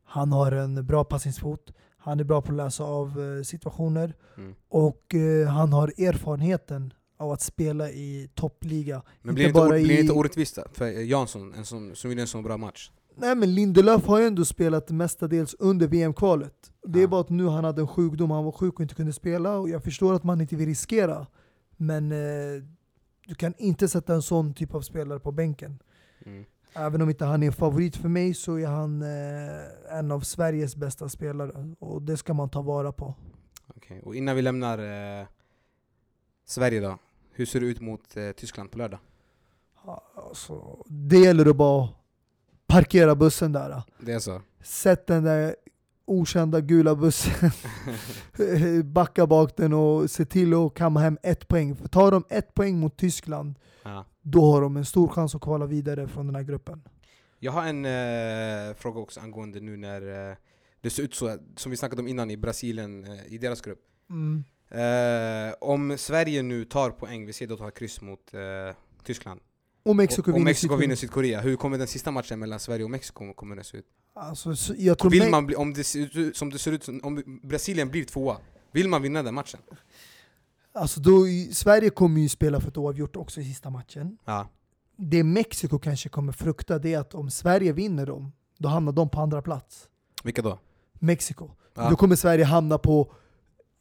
han 0.04 0.32
har 0.32 0.52
en 0.52 0.86
bra 0.86 1.04
passningsfot, 1.04 1.72
han 1.98 2.20
är 2.20 2.24
bra 2.24 2.42
på 2.42 2.50
att 2.52 2.56
läsa 2.56 2.84
av 2.84 3.20
eh, 3.38 3.42
situationer 3.42 4.14
Mm. 4.38 4.54
och 4.68 5.14
eh, 5.14 5.48
han 5.48 5.72
har 5.72 5.88
erfarenheten 5.88 6.92
av 7.18 7.30
att 7.32 7.42
spela 7.42 7.90
i 7.90 8.30
toppliga. 8.34 9.02
Men 9.22 9.34
blir 9.34 9.46
Inte 9.48 9.60
inte, 9.60 9.76
i- 9.76 10.00
inte 10.00 10.12
orättvist 10.12 10.58
för 10.72 10.86
Jansson, 10.86 11.54
en 11.54 11.64
som, 11.64 11.94
som 11.94 12.10
gjorde 12.10 12.22
en 12.22 12.26
så 12.26 12.42
bra 12.42 12.56
match? 12.56 12.90
Nej 13.16 13.34
men 13.34 13.54
Lindelöf 13.54 14.06
har 14.06 14.18
ju 14.20 14.26
ändå 14.26 14.44
spelat 14.44 14.90
mestadels 14.90 15.54
under 15.58 15.88
VM-kvalet. 15.88 16.54
Det 16.86 16.98
är 16.98 17.02
Ja. 17.02 17.08
bara 17.08 17.20
att 17.20 17.28
nu 17.30 17.46
han 17.46 17.64
hade 17.64 17.80
en 17.80 17.88
sjukdom, 17.88 18.30
han 18.30 18.44
var 18.44 18.52
sjuk 18.52 18.74
och 18.74 18.80
inte 18.80 18.94
kunde 18.94 19.12
spela 19.12 19.56
och 19.58 19.68
jag 19.68 19.84
förstår 19.84 20.14
att 20.14 20.24
man 20.24 20.40
inte 20.40 20.56
vill 20.56 20.66
riskera. 20.68 21.26
Men 21.76 22.12
eh, 22.12 22.62
du 23.30 23.34
kan 23.34 23.54
inte 23.58 23.88
sätta 23.88 24.14
en 24.14 24.22
sån 24.22 24.54
typ 24.54 24.74
av 24.74 24.80
spelare 24.80 25.18
på 25.18 25.32
bänken. 25.32 25.78
Mm. 26.26 26.44
Även 26.72 27.02
om 27.02 27.10
inte 27.10 27.24
han 27.24 27.42
är 27.42 27.46
en 27.46 27.52
favorit 27.52 27.96
för 27.96 28.08
mig 28.08 28.34
så 28.34 28.58
är 28.58 28.66
han 28.66 29.02
eh, 29.02 29.98
en 29.98 30.12
av 30.12 30.20
Sveriges 30.20 30.76
bästa 30.76 31.08
spelare 31.08 31.74
och 31.78 32.02
det 32.02 32.16
ska 32.16 32.34
man 32.34 32.48
ta 32.48 32.62
vara 32.62 32.92
på. 32.92 33.14
Okej. 33.76 34.02
Och 34.02 34.14
innan 34.14 34.36
vi 34.36 34.42
lämnar 34.42 34.78
eh, 34.78 35.26
Sverige 36.44 36.80
då, 36.80 36.98
hur 37.32 37.46
ser 37.46 37.60
det 37.60 37.66
ut 37.66 37.80
mot 37.80 38.16
eh, 38.16 38.30
Tyskland 38.30 38.70
på 38.70 38.78
lördag? 38.78 38.98
Alltså, 40.14 40.84
det 40.88 41.18
gäller 41.18 41.50
att 41.50 41.56
bara 41.56 41.88
parkera 42.66 43.14
bussen 43.14 43.52
där. 43.52 43.82
Det 43.98 44.12
är 44.12 44.18
så? 44.18 44.42
Sätt 44.62 45.06
den 45.06 45.24
där 45.24 45.56
okända 46.10 46.60
gula 46.60 46.94
bussen, 46.94 47.50
backa 48.84 49.26
bak 49.26 49.56
den 49.56 49.72
och 49.72 50.10
se 50.10 50.24
till 50.24 50.54
att 50.54 50.74
kamma 50.74 51.00
hem 51.00 51.18
ett 51.22 51.48
poäng. 51.48 51.76
För 51.76 51.88
tar 51.88 52.10
de 52.10 52.24
ett 52.28 52.54
poäng 52.54 52.78
mot 52.78 52.96
Tyskland, 52.96 53.54
ja. 53.82 54.04
då 54.22 54.52
har 54.52 54.62
de 54.62 54.76
en 54.76 54.84
stor 54.84 55.08
chans 55.08 55.34
att 55.34 55.40
kvala 55.40 55.66
vidare 55.66 56.08
från 56.08 56.26
den 56.26 56.34
här 56.34 56.42
gruppen. 56.42 56.82
Jag 57.38 57.52
har 57.52 57.66
en 57.66 57.84
eh, 57.84 58.74
fråga 58.76 59.00
också 59.00 59.20
angående 59.20 59.60
nu 59.60 59.76
när 59.76 60.30
eh, 60.30 60.36
det 60.80 60.90
ser 60.90 61.02
ut 61.02 61.14
så, 61.14 61.36
som 61.56 61.70
vi 61.70 61.76
snackade 61.76 62.02
om 62.02 62.08
innan 62.08 62.30
i 62.30 62.36
Brasilien, 62.36 63.04
eh, 63.04 63.32
i 63.32 63.38
deras 63.38 63.60
grupp. 63.60 63.80
Mm. 64.10 64.44
Eh, 64.70 65.54
om 65.60 65.98
Sverige 65.98 66.42
nu 66.42 66.64
tar 66.64 66.90
poäng, 66.90 67.26
vi 67.26 67.32
ser 67.32 67.46
då 67.46 67.56
tar 67.56 67.70
kryss 67.70 68.00
mot 68.00 68.34
eh, 68.34 68.76
Tyskland. 69.04 69.40
Och 69.82 69.96
Mexiko 69.96 70.30
och, 70.30 70.36
och 70.36 70.42
Mexiko 70.42 70.76
vinner 70.76 70.94
Sydkorea. 70.94 71.40
Hur 71.40 71.56
kommer 71.56 71.78
den 71.78 71.86
sista 71.86 72.10
matchen 72.10 72.38
mellan 72.38 72.60
Sverige 72.60 72.84
och 72.84 72.90
Mexiko 72.90 73.32
kommer 73.32 73.56
den 73.56 73.64
se 73.64 73.76
ut? 73.76 73.86
Alltså, 74.14 74.56
så 74.56 74.74
jag 74.78 74.98
tror 74.98 75.10
Vill 75.10 75.30
man 75.30 75.46
bli, 75.46 75.56
om 75.56 75.74
det 75.74 75.84
ser 75.84 76.18
ut 76.18 76.36
som 76.36 76.50
det 76.50 76.58
ser 76.58 76.72
ut, 76.72 76.88
om 76.88 77.40
Brasilien 77.42 77.88
blir 77.88 78.04
tvåa, 78.04 78.36
vill 78.72 78.88
man 78.88 79.02
vinna 79.02 79.22
den 79.22 79.34
matchen? 79.34 79.60
alltså, 80.72 81.00
då, 81.00 81.26
Sverige 81.52 81.90
kommer 81.90 82.20
ju 82.20 82.28
spela 82.28 82.60
för 82.60 82.68
ett 82.68 82.76
oavgjort 82.76 83.16
också 83.16 83.40
i 83.40 83.44
sista 83.44 83.70
matchen. 83.70 84.18
Ja. 84.24 84.48
Det 84.96 85.24
Mexiko 85.24 85.78
kanske 85.78 86.08
kommer 86.08 86.32
frukta 86.32 86.78
det 86.78 86.94
är 86.94 86.98
att 86.98 87.14
om 87.14 87.30
Sverige 87.30 87.72
vinner 87.72 88.06
dem, 88.06 88.32
då 88.58 88.68
hamnar 88.68 88.92
de 88.92 89.08
på 89.08 89.20
andra 89.20 89.42
plats. 89.42 89.88
Vilka 90.24 90.42
då? 90.42 90.58
Mexiko. 90.92 91.50
Ja. 91.74 91.90
Då 91.90 91.96
kommer 91.96 92.16
Sverige 92.16 92.44
hamna 92.44 92.78
på 92.78 93.12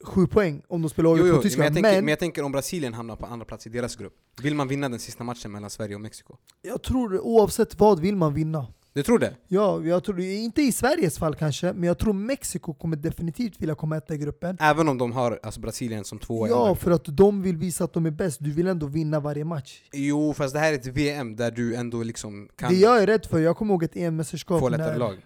sju 0.03 0.27
poäng 0.27 0.61
om 0.67 0.81
de 0.81 0.89
spelar 0.89 1.09
Jo, 1.09 1.15
oavgjort 1.15 1.27
jo, 1.27 1.33
på 1.33 1.37
men, 1.37 1.43
Tyskland. 1.43 1.65
jag 1.65 1.73
Men, 1.73 1.83
tänker, 1.83 2.01
men 2.01 2.09
jag 2.09 2.19
tänker 2.19 2.43
om 2.43 2.51
Brasilien 2.51 2.93
hamnar 2.93 3.15
på 3.15 3.25
andra 3.25 3.45
plats 3.45 3.67
i 3.67 3.69
deras 3.69 3.95
grupp. 3.95 4.13
Vill 4.41 4.55
man 4.55 4.67
vinna 4.67 4.89
den 4.89 4.99
sista 4.99 5.23
matchen 5.23 5.51
mellan 5.51 5.69
Sverige 5.69 5.95
och 5.95 6.01
Mexiko? 6.01 6.35
jag 6.61 6.83
tror 6.83 7.19
oavsett 7.19 7.79
vad 7.79 7.99
vill 7.99 8.15
man 8.15 8.33
vinna. 8.33 8.67
Du 8.93 9.03
tror 9.03 9.19
det? 9.19 9.35
Ja, 9.47 9.81
jag 9.83 10.03
tror, 10.03 10.19
inte 10.19 10.61
i 10.61 10.71
Sveriges 10.71 11.17
fall 11.19 11.35
kanske, 11.35 11.73
men 11.73 11.83
jag 11.83 11.97
tror 11.97 12.13
Mexiko 12.13 12.73
kommer 12.73 12.97
definitivt 12.97 13.61
vilja 13.61 13.75
komma 13.75 13.97
etta 13.97 14.13
i 14.13 14.17
gruppen. 14.17 14.57
Även 14.59 14.87
om 14.89 14.97
de 14.97 15.11
har 15.11 15.39
alltså, 15.43 15.59
Brasilien 15.59 16.03
som 16.03 16.19
tvåa 16.19 16.47
i 16.47 16.51
Ja, 16.51 16.75
för 16.75 16.91
att 16.91 17.05
de 17.17 17.41
vill 17.41 17.57
visa 17.57 17.83
att 17.83 17.93
de 17.93 18.05
är 18.05 18.11
bäst. 18.11 18.37
Du 18.41 18.51
vill 18.51 18.67
ändå 18.67 18.85
vinna 18.87 19.19
varje 19.19 19.45
match. 19.45 19.81
Jo, 19.93 20.33
fast 20.33 20.53
det 20.53 20.59
här 20.59 20.73
är 20.73 20.75
ett 20.77 20.85
VM 20.87 21.35
där 21.35 21.51
du 21.51 21.75
ändå 21.75 22.03
liksom 22.03 22.49
kan 22.55 22.73
Det 22.73 22.79
jag 22.79 23.01
är 23.03 23.07
rädd 23.07 23.25
för, 23.25 23.39
jag 23.39 23.57
kommer 23.57 23.73
ihåg 23.73 23.83
ett 23.83 23.95
EM-mästerskap 23.95 24.71
när 24.71 24.97
lag. 24.97 25.17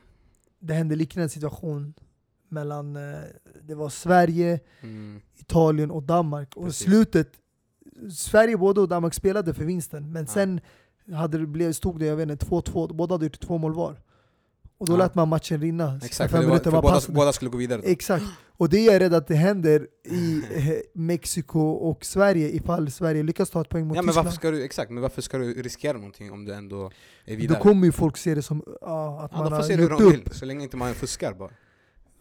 det 0.59 0.73
hände 0.73 0.95
liknande 0.95 1.29
situation 1.29 1.93
mellan, 2.53 2.95
eh, 2.95 3.19
det 3.61 3.75
var 3.75 3.89
Sverige, 3.89 4.59
Mm. 4.81 5.21
Italien 5.39 5.91
och 5.91 6.03
Danmark. 6.03 6.55
Och 6.57 6.65
Precis. 6.65 6.87
slutet, 6.87 7.31
Sverige 8.15 8.57
både 8.57 8.81
och 8.81 8.87
Danmark 8.87 9.13
spelade 9.13 9.53
för 9.53 9.65
vinsten, 9.65 10.11
men 10.11 10.23
Ja. 10.23 10.31
sen 10.33 10.61
hade 11.13 11.37
det 11.37 11.47
blivit, 11.47 11.75
stod 11.75 11.99
det 11.99 12.05
jag 12.05 12.15
vet 12.15 12.29
inte, 12.29 12.45
2-2, 12.45 12.93
båda 12.93 13.13
hade 13.13 13.25
gjort 13.25 13.39
två 13.39 13.57
mål 13.57 13.73
var. 13.73 13.99
Och 14.77 14.87
då 14.87 14.93
Ja. 14.93 14.97
lät 14.97 15.15
man 15.15 15.27
matchen 15.29 15.61
rinna. 15.61 15.99
Exakt, 16.03 16.31
för, 16.31 16.39
det 16.41 16.47
var, 16.47 16.57
för 16.59 16.71
var 16.71 16.81
båda, 16.81 17.01
båda 17.09 17.33
skulle 17.33 17.51
gå 17.51 17.57
vidare. 17.57 17.81
Då. 17.81 17.87
Exakt. 17.87 18.25
Och 18.57 18.69
det 18.69 18.77
är 18.87 18.93
jag 18.93 19.01
rädd 19.01 19.13
att 19.13 19.27
det 19.27 19.35
händer 19.35 19.87
i 20.05 20.41
eh, 20.55 20.73
Mexiko 20.93 21.59
och 21.59 22.05
Sverige 22.05 22.49
ifall 22.49 22.91
Sverige 22.91 23.23
lyckas 23.23 23.49
ta 23.49 23.61
ett 23.61 23.69
poäng 23.69 23.87
mot 23.87 23.95
Ja, 23.95 24.01
men 24.01 24.07
Tyskland. 24.09 24.25
varför 24.25 24.35
ska 24.35 24.51
du, 24.51 24.63
exakt, 24.63 24.91
men 24.91 25.01
varför 25.01 25.21
ska 25.21 25.37
du 25.37 25.53
riskera 25.61 25.93
någonting 25.97 26.31
om 26.31 26.45
du 26.45 26.53
ändå 26.53 26.91
är 27.25 27.35
Då 27.35 27.41
vidare? 27.41 27.59
kommer 27.59 27.85
ju 27.85 27.91
folk 27.91 28.17
se 28.17 28.35
det 28.35 28.41
som 28.41 28.63
ja, 28.81 29.21
att 29.25 29.31
ja, 29.31 29.37
man 29.37 29.45
de 29.45 29.49
får 29.49 29.55
har 29.55 29.63
se 29.63 29.75
det 29.75 29.81
hur 29.81 30.15
upp. 30.17 30.33
så 30.35 30.45
länge 30.45 30.63
inte 30.63 30.77
man 30.77 30.93
fuskar 30.93 31.33
bara. 31.33 31.49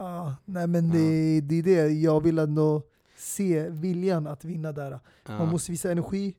Ja, 0.02 0.36
nej 0.44 0.66
men 0.66 0.86
Ja. 0.88 0.94
det, 0.94 1.40
det 1.40 1.54
är 1.58 1.62
det, 1.62 1.92
jag 1.92 2.20
vill 2.22 2.38
ändå 2.38 2.82
se 3.16 3.68
viljan 3.68 4.26
att 4.26 4.44
vinna 4.44 4.72
där. 4.72 4.90
Man 4.90 5.00
Ja. 5.38 5.44
måste 5.46 5.72
visa 5.72 5.92
energi. 5.92 6.34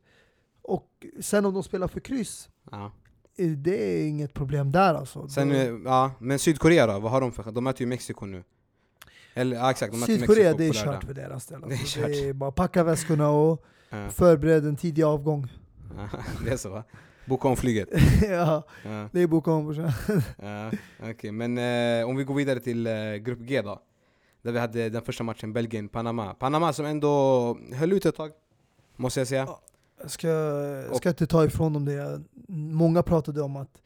Och 0.61 1.05
sen 1.21 1.45
om 1.45 1.53
de 1.53 1.63
spelar 1.63 1.87
för 1.87 1.99
kryss, 1.99 2.49
Ja. 2.71 2.91
eh, 3.37 3.49
det 3.49 4.01
är 4.01 4.07
inget 4.07 4.33
problem 4.33 4.71
där 4.71 4.93
alltså. 4.93 5.27
Sen, 5.27 5.49
Då- 5.49 5.55
eh, 5.55 5.73
ja, 5.85 6.11
men 6.19 6.39
Sydkorea 6.39 6.87
då, 6.87 6.99
vad 6.99 7.11
har 7.11 7.21
de 7.21 7.31
för 7.31 7.51
De 7.51 7.63
möter 7.63 7.81
ju 7.81 7.87
Mexiko 7.87 8.25
nu. 8.25 8.43
Eller, 9.33 9.55
ja, 9.57 9.71
exakt, 9.71 9.93
de 9.93 10.01
Sydkorea, 10.01 10.53
det 10.53 10.65
är 10.67 10.73
kört 10.73 11.03
för 11.03 11.13
deras 11.13 11.45
del. 11.45 11.61
Det 11.67 11.73
är 11.73 11.79
Alltså. 11.79 11.99
Det 11.99 12.29
är 12.29 12.33
bara 12.33 12.51
packa 12.51 12.83
väskorna 12.83 13.29
och 13.29 13.63
förbered 14.11 14.65
en 14.65 14.75
tidig 14.75 15.03
avgång. 15.03 15.47
Det 16.45 16.51
är 16.51 16.57
så 16.57 16.69
va? 16.69 16.83
Boka 17.25 17.47
om 17.47 17.55
flyget. 17.57 17.89
ja, 18.29 18.63
Ja. 18.85 19.09
det 19.11 19.21
är 19.21 19.27
boka 19.27 19.51
om. 19.51 19.65
brorsan. 19.65 19.91
Ja, 20.41 20.71
okej. 21.11 21.31
Men 21.31 21.57
eh, 21.57 22.07
om 22.09 22.15
vi 22.15 22.23
går 22.23 22.35
vidare 22.35 22.59
till 22.59 22.87
eh, 22.87 23.13
Grupp 23.15 23.39
G 23.39 23.61
då. 23.61 23.81
Där 24.41 24.51
vi 24.51 24.59
hade 24.59 24.89
den 24.89 25.01
första 25.01 25.23
matchen, 25.23 25.53
Belgien-Panama. 25.53 26.33
Panama 26.33 26.73
som 26.73 26.85
ändå 26.85 27.57
höll 27.73 27.93
ut 27.93 28.05
ett 28.05 28.15
tag, 28.15 28.31
måste 28.95 29.19
jag 29.19 29.27
säga. 29.27 29.47
Jag 30.01 30.11
ska, 30.11 30.27
jag 30.27 30.95
ska 30.95 31.09
inte 31.09 31.27
ta 31.27 31.45
ifrån 31.45 31.73
dem 31.73 31.85
det. 31.85 32.21
Många 32.73 33.03
pratade 33.03 33.41
om 33.41 33.55
att 33.55 33.81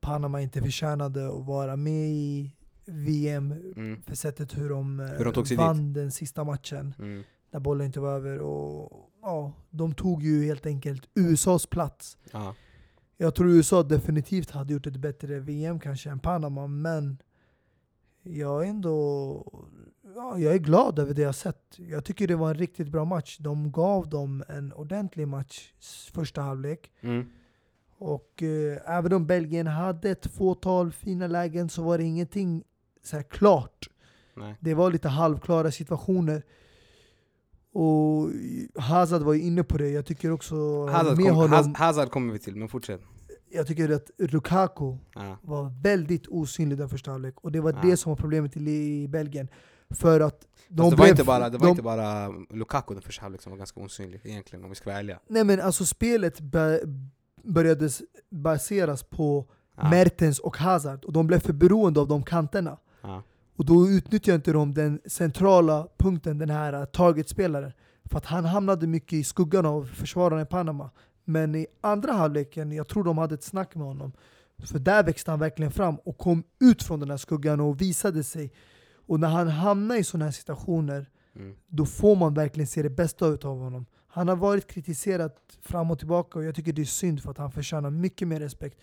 Panama 0.00 0.40
inte 0.40 0.62
förtjänade 0.62 1.28
att 1.28 1.46
vara 1.46 1.76
med 1.76 2.08
i 2.10 2.52
VM 2.84 3.52
Mm, 3.76 4.02
för 4.02 4.14
sättet 4.16 4.58
hur 4.58 4.68
de, 4.68 5.00
eh, 5.00 5.06
Hur 5.06 5.24
de 5.32 5.46
sig 5.46 5.56
vann 5.56 5.92
den 5.92 6.10
sista 6.12 6.44
matchen. 6.44 6.94
mm, 6.98 7.22
När 7.50 7.60
bollen 7.60 7.86
inte 7.86 8.00
var 8.00 8.12
över. 8.14 8.38
Och, 8.38 9.10
ja, 9.22 9.52
de 9.70 9.94
tog 9.94 10.22
ju 10.22 10.44
helt 10.44 10.66
enkelt 10.66 11.08
USAs 11.14 11.66
plats. 11.66 12.18
ja. 12.32 12.54
Jag 13.16 13.34
tror 13.34 13.48
USA 13.50 13.82
definitivt 13.82 14.50
hade 14.50 14.72
gjort 14.72 14.86
ett 14.86 14.96
bättre 14.96 15.40
VM 15.40 15.80
kanske 15.80 16.10
än 16.10 16.18
Panama, 16.18 16.66
men 16.66 17.18
jag 18.22 18.64
är 18.64 18.70
ändå 18.70 19.62
ja, 20.14 20.38
jag 20.38 20.54
är 20.54 20.58
glad 20.58 20.98
över 20.98 21.14
det 21.14 21.22
jag 21.22 21.34
sett. 21.34 21.74
Jag 21.76 22.04
tycker 22.04 22.28
det 22.28 22.36
var 22.36 22.48
en 22.48 22.58
riktigt 22.58 22.88
bra 22.88 23.04
match. 23.04 23.38
De 23.40 23.72
gav 23.72 24.08
dem 24.08 24.44
en 24.48 24.72
ordentlig 24.72 25.28
match 25.28 25.72
första 26.12 26.42
halvlek. 26.42 26.90
Mm. 27.00 27.30
Och 27.98 28.42
eh, 28.42 28.96
även 28.98 29.12
om 29.12 29.26
Belgien 29.26 29.66
hade 29.66 30.10
ett 30.10 30.26
fåtal 30.26 30.92
fina 30.92 31.26
lägen 31.26 31.68
så 31.68 31.82
var 31.82 31.98
det 31.98 32.04
ingenting 32.04 32.64
så 33.02 33.22
klart. 33.22 33.88
Nej. 34.34 34.54
Det 34.60 34.74
var 34.74 34.90
lite 34.90 35.08
halvklara 35.08 35.70
situationer. 35.70 36.42
Och 37.72 38.28
Hazard 38.82 39.22
var 39.22 39.32
ju 39.32 39.40
inne 39.40 39.62
på 39.64 39.78
det. 39.78 39.88
Jag 39.88 40.06
tycker 40.06 40.30
också 40.30 40.86
Hazard, 40.86 41.16
med 41.16 41.26
kom, 41.26 41.36
honom, 41.36 41.52
Haz, 41.52 41.66
Hazard 41.76 42.10
kommer 42.10 42.32
vi 42.32 42.38
till, 42.38 42.56
men 42.56 42.68
fortsätt. 42.68 43.00
jag 43.50 43.66
tycker 43.66 43.90
att 43.90 44.10
Lukaku 44.18 44.96
Ja. 45.14 45.36
var 45.42 45.82
väldigt 45.82 46.26
osynlig 46.28 46.78
den 46.78 46.88
första 46.88 47.10
halvlek. 47.10 47.34
Och 47.40 47.52
det 47.52 47.60
var 47.60 47.72
Ja. 47.72 47.78
det 47.82 47.96
som 47.96 48.10
var 48.10 48.16
problemet 48.16 48.56
i, 48.56 48.60
i 49.02 49.08
Belgien. 49.08 49.48
För 49.90 50.20
att 50.20 50.46
de 50.68 50.76
Fast 50.82 50.90
det 50.90 50.96
var, 50.96 51.04
blev- 51.04 51.08
inte 51.10 51.24
bara, 51.24 51.50
det 51.50 51.58
var 51.58 51.66
de, 51.66 51.70
inte 51.70 51.82
bara 51.82 52.28
Lukaku 52.50 52.94
den 52.94 53.02
första 53.02 53.22
halvlek 53.22 53.42
som 53.42 53.50
var 53.50 53.58
ganska 53.58 53.80
osynlig 53.80 54.20
egentligen, 54.24 54.64
om 54.64 54.70
vi 54.70 54.76
ska 54.76 54.90
vara 54.90 54.98
ärliga. 54.98 55.18
Nej 55.28 55.44
men 55.44 55.60
alltså 55.60 55.84
spelet 55.84 56.40
bör, 56.40 56.80
började 57.44 57.90
baseras 58.30 59.02
på 59.02 59.46
Ja. 59.76 59.90
Mertens 59.90 60.38
och 60.38 60.56
Hazard. 60.56 61.04
Och 61.04 61.12
de 61.12 61.26
blev 61.26 61.38
för 61.40 61.52
beroende 61.52 62.00
av 62.00 62.08
de 62.08 62.22
kanterna. 62.22 62.78
Och 63.56 63.64
då 63.64 63.88
utnyttjade 63.88 64.36
inte 64.36 64.52
de 64.52 64.74
den 64.74 65.00
centrala 65.06 65.88
punkten, 65.98 66.38
den 66.38 66.50
här 66.50 66.80
uh, 66.80 66.84
targetspelaren. 66.84 67.72
För 68.04 68.18
att 68.18 68.26
han 68.26 68.44
hamnade 68.44 68.86
mycket 68.86 69.12
i 69.12 69.24
skuggan 69.24 69.66
av 69.66 69.84
försvararna 69.84 70.42
i 70.42 70.46
Panama. 70.46 70.90
Men 71.24 71.54
i 71.54 71.66
andra 71.80 72.12
halvleken, 72.12 72.72
jag 72.72 72.88
tror 72.88 73.04
de 73.04 73.18
hade 73.18 73.34
ett 73.34 73.44
snack 73.44 73.74
med 73.74 73.86
honom. 73.86 74.12
För 74.58 74.78
där 74.78 75.02
växte 75.02 75.30
han 75.30 75.40
verkligen 75.40 75.72
fram 75.72 75.96
och 75.96 76.18
kom 76.18 76.44
ut 76.60 76.82
från 76.82 77.00
den 77.00 77.10
här 77.10 77.16
skuggan 77.16 77.60
och 77.60 77.80
visade 77.80 78.24
sig. 78.24 78.52
Och 79.06 79.20
när 79.20 79.28
han 79.28 79.48
hamnar 79.48 79.96
i 79.96 80.04
sådana 80.04 80.24
här 80.24 80.32
situationer, 80.32 81.06
Mm. 81.36 81.56
då 81.66 81.86
får 81.86 82.16
man 82.16 82.34
verkligen 82.34 82.66
se 82.66 82.82
det 82.82 82.90
bästa 82.90 83.26
av 83.26 83.58
honom. 83.58 83.86
Han 84.06 84.28
har 84.28 84.36
varit 84.36 84.66
kritiserad 84.66 85.32
fram 85.62 85.90
och 85.90 85.98
tillbaka 85.98 86.38
och 86.38 86.44
jag 86.44 86.54
tycker 86.54 86.72
det 86.72 86.82
är 86.82 86.86
synd 86.86 87.22
för 87.22 87.30
att 87.30 87.38
han 87.38 87.52
förtjänar 87.52 87.90
mycket 87.90 88.28
mer 88.28 88.40
respekt. 88.40 88.78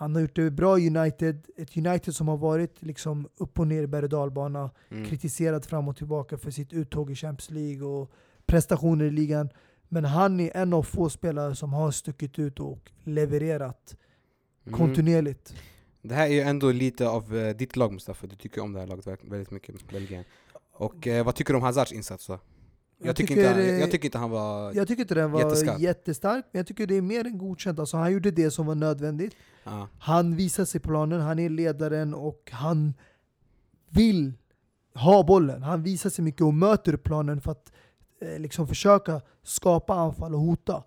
Han 0.00 0.14
har 0.14 0.22
gjort 0.22 0.36
det 0.36 0.50
bra 0.50 0.78
i 0.78 0.86
United, 0.96 1.46
ett 1.56 1.76
United 1.76 2.14
som 2.16 2.28
har 2.28 2.36
varit 2.36 2.82
liksom 2.82 3.28
upp 3.36 3.58
och 3.60 3.66
ner 3.66 3.82
i 3.82 3.86
berg 3.86 4.02
och 4.04 4.08
dalbana, 4.10 4.70
Mm. 4.90 5.04
kritiserad 5.04 5.64
fram 5.64 5.88
och 5.88 5.96
tillbaka 5.96 6.38
för 6.38 6.50
sitt 6.50 6.72
uttåg 6.72 7.10
i 7.10 7.14
Champions 7.14 7.50
League 7.50 7.82
och 7.88 8.10
prestationer 8.46 9.04
i 9.04 9.10
ligan. 9.10 9.48
Men 9.88 10.04
han 10.04 10.40
är 10.40 10.56
en 10.56 10.72
av 10.72 10.82
få 10.82 11.10
spelare 11.10 11.54
som 11.56 11.72
har 11.72 11.90
stuckit 11.90 12.38
ut 12.38 12.60
och 12.60 12.90
levererat 13.04 13.96
Mm. 14.66 14.78
kontinuerligt. 14.78 15.54
Det 16.02 16.14
här 16.14 16.26
är 16.26 16.32
ju 16.32 16.40
ändå 16.40 16.72
lite 16.72 17.08
av 17.08 17.36
eh, 17.36 17.56
ditt 17.56 17.76
lag 17.76 17.92
Mustafa, 17.92 18.26
du 18.26 18.36
tycker 18.36 18.60
om 18.60 18.72
det 18.72 18.80
här 18.80 18.86
laget 18.86 19.06
väldigt 19.24 19.50
mycket, 19.50 19.90
Belgien. 19.90 20.24
Och 20.72 21.06
eh, 21.06 21.24
vad 21.24 21.34
tycker 21.34 21.52
du 21.52 21.56
om 21.56 21.62
Hazards 21.62 21.92
insats 21.92 22.26
då? 22.26 22.38
Jag, 23.02 23.16
tycker, 23.16 23.36
inte, 23.36 23.62
eh, 23.62 23.78
jag 23.80 23.90
tycker 23.90 24.04
inte 24.04 24.18
han 24.18 24.30
var... 24.30 24.72
jag 24.74 24.88
tycker 24.88 25.02
inte 25.02 25.14
den 25.14 25.30
var 25.30 25.40
jätteskarp. 25.40 25.80
jättestark, 25.80 26.44
men 26.52 26.58
jag 26.58 26.66
tycker 26.66 26.86
det 26.86 26.94
är 26.94 27.02
mer 27.02 27.26
än 27.26 27.38
godkänt. 27.38 27.78
Alltså, 27.78 27.96
han 27.96 28.12
gjorde 28.12 28.30
det 28.30 28.50
som 28.50 28.66
var 28.66 28.74
nödvändigt. 28.74 29.34
Ja. 29.64 29.88
Han 29.98 30.36
visar 30.36 30.64
sig 30.64 30.80
planen, 30.80 31.20
han 31.20 31.38
är 31.38 31.48
ledaren 31.48 32.14
och 32.14 32.50
han 32.52 32.94
vill 33.88 34.32
ha 34.94 35.22
bollen. 35.22 35.62
Han 35.62 35.82
visar 35.82 36.10
sig 36.10 36.24
mycket 36.24 36.40
och 36.40 36.54
möter 36.54 36.96
planen 36.96 37.40
för 37.40 37.52
att 37.52 37.72
eh, 38.20 38.38
liksom 38.38 38.68
försöka 38.68 39.20
skapa 39.42 39.94
anfall 39.94 40.34
och 40.34 40.40
hota. 40.40 40.82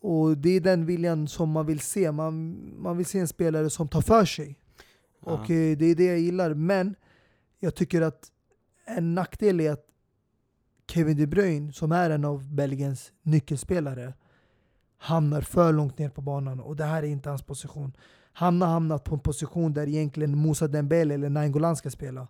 Och 0.00 0.38
det 0.38 0.50
är 0.50 0.60
den 0.60 0.86
viljan 0.86 1.28
som 1.28 1.50
man 1.50 1.66
vill 1.66 1.80
se. 1.80 2.12
Man, 2.12 2.58
man 2.78 2.96
vill 2.96 3.06
se 3.06 3.18
en 3.18 3.28
spelare 3.28 3.70
som 3.70 3.88
tar 3.88 4.00
för 4.00 4.24
sig. 4.24 4.58
Ja. 5.24 5.32
Och 5.32 5.50
eh, 5.50 5.76
det 5.76 5.86
är 5.86 5.94
det 5.94 6.04
jag 6.04 6.18
gillar. 6.18 6.54
Men 6.54 6.94
jag 7.58 7.74
tycker 7.74 8.02
att 8.02 8.32
en 8.84 9.14
nackdel 9.14 9.60
är 9.60 9.72
att 9.72 9.86
Kevin 10.92 11.16
De 11.16 11.26
Bruyne, 11.26 11.72
som 11.72 11.92
är 11.92 12.10
en 12.10 12.24
av 12.24 12.54
Belgiens 12.54 13.12
nyckelspelare, 13.22 14.14
hamnar 14.98 15.40
för 15.40 15.72
långt 15.72 15.98
ner 15.98 16.08
på 16.08 16.20
banan. 16.20 16.60
Och 16.60 16.76
det 16.76 16.84
här 16.84 17.02
är 17.02 17.06
inte 17.06 17.28
hans 17.28 17.42
position. 17.42 17.92
Han 18.32 18.62
har 18.62 18.68
hamnat 18.68 19.04
på 19.04 19.14
en 19.14 19.20
position 19.20 19.72
där 19.72 19.88
egentligen 19.88 20.38
Moussa 20.38 20.68
Dembele 20.68 21.14
eller 21.14 21.30
Nainggolan 21.30 21.76
ska 21.76 21.90
spela. 21.90 22.28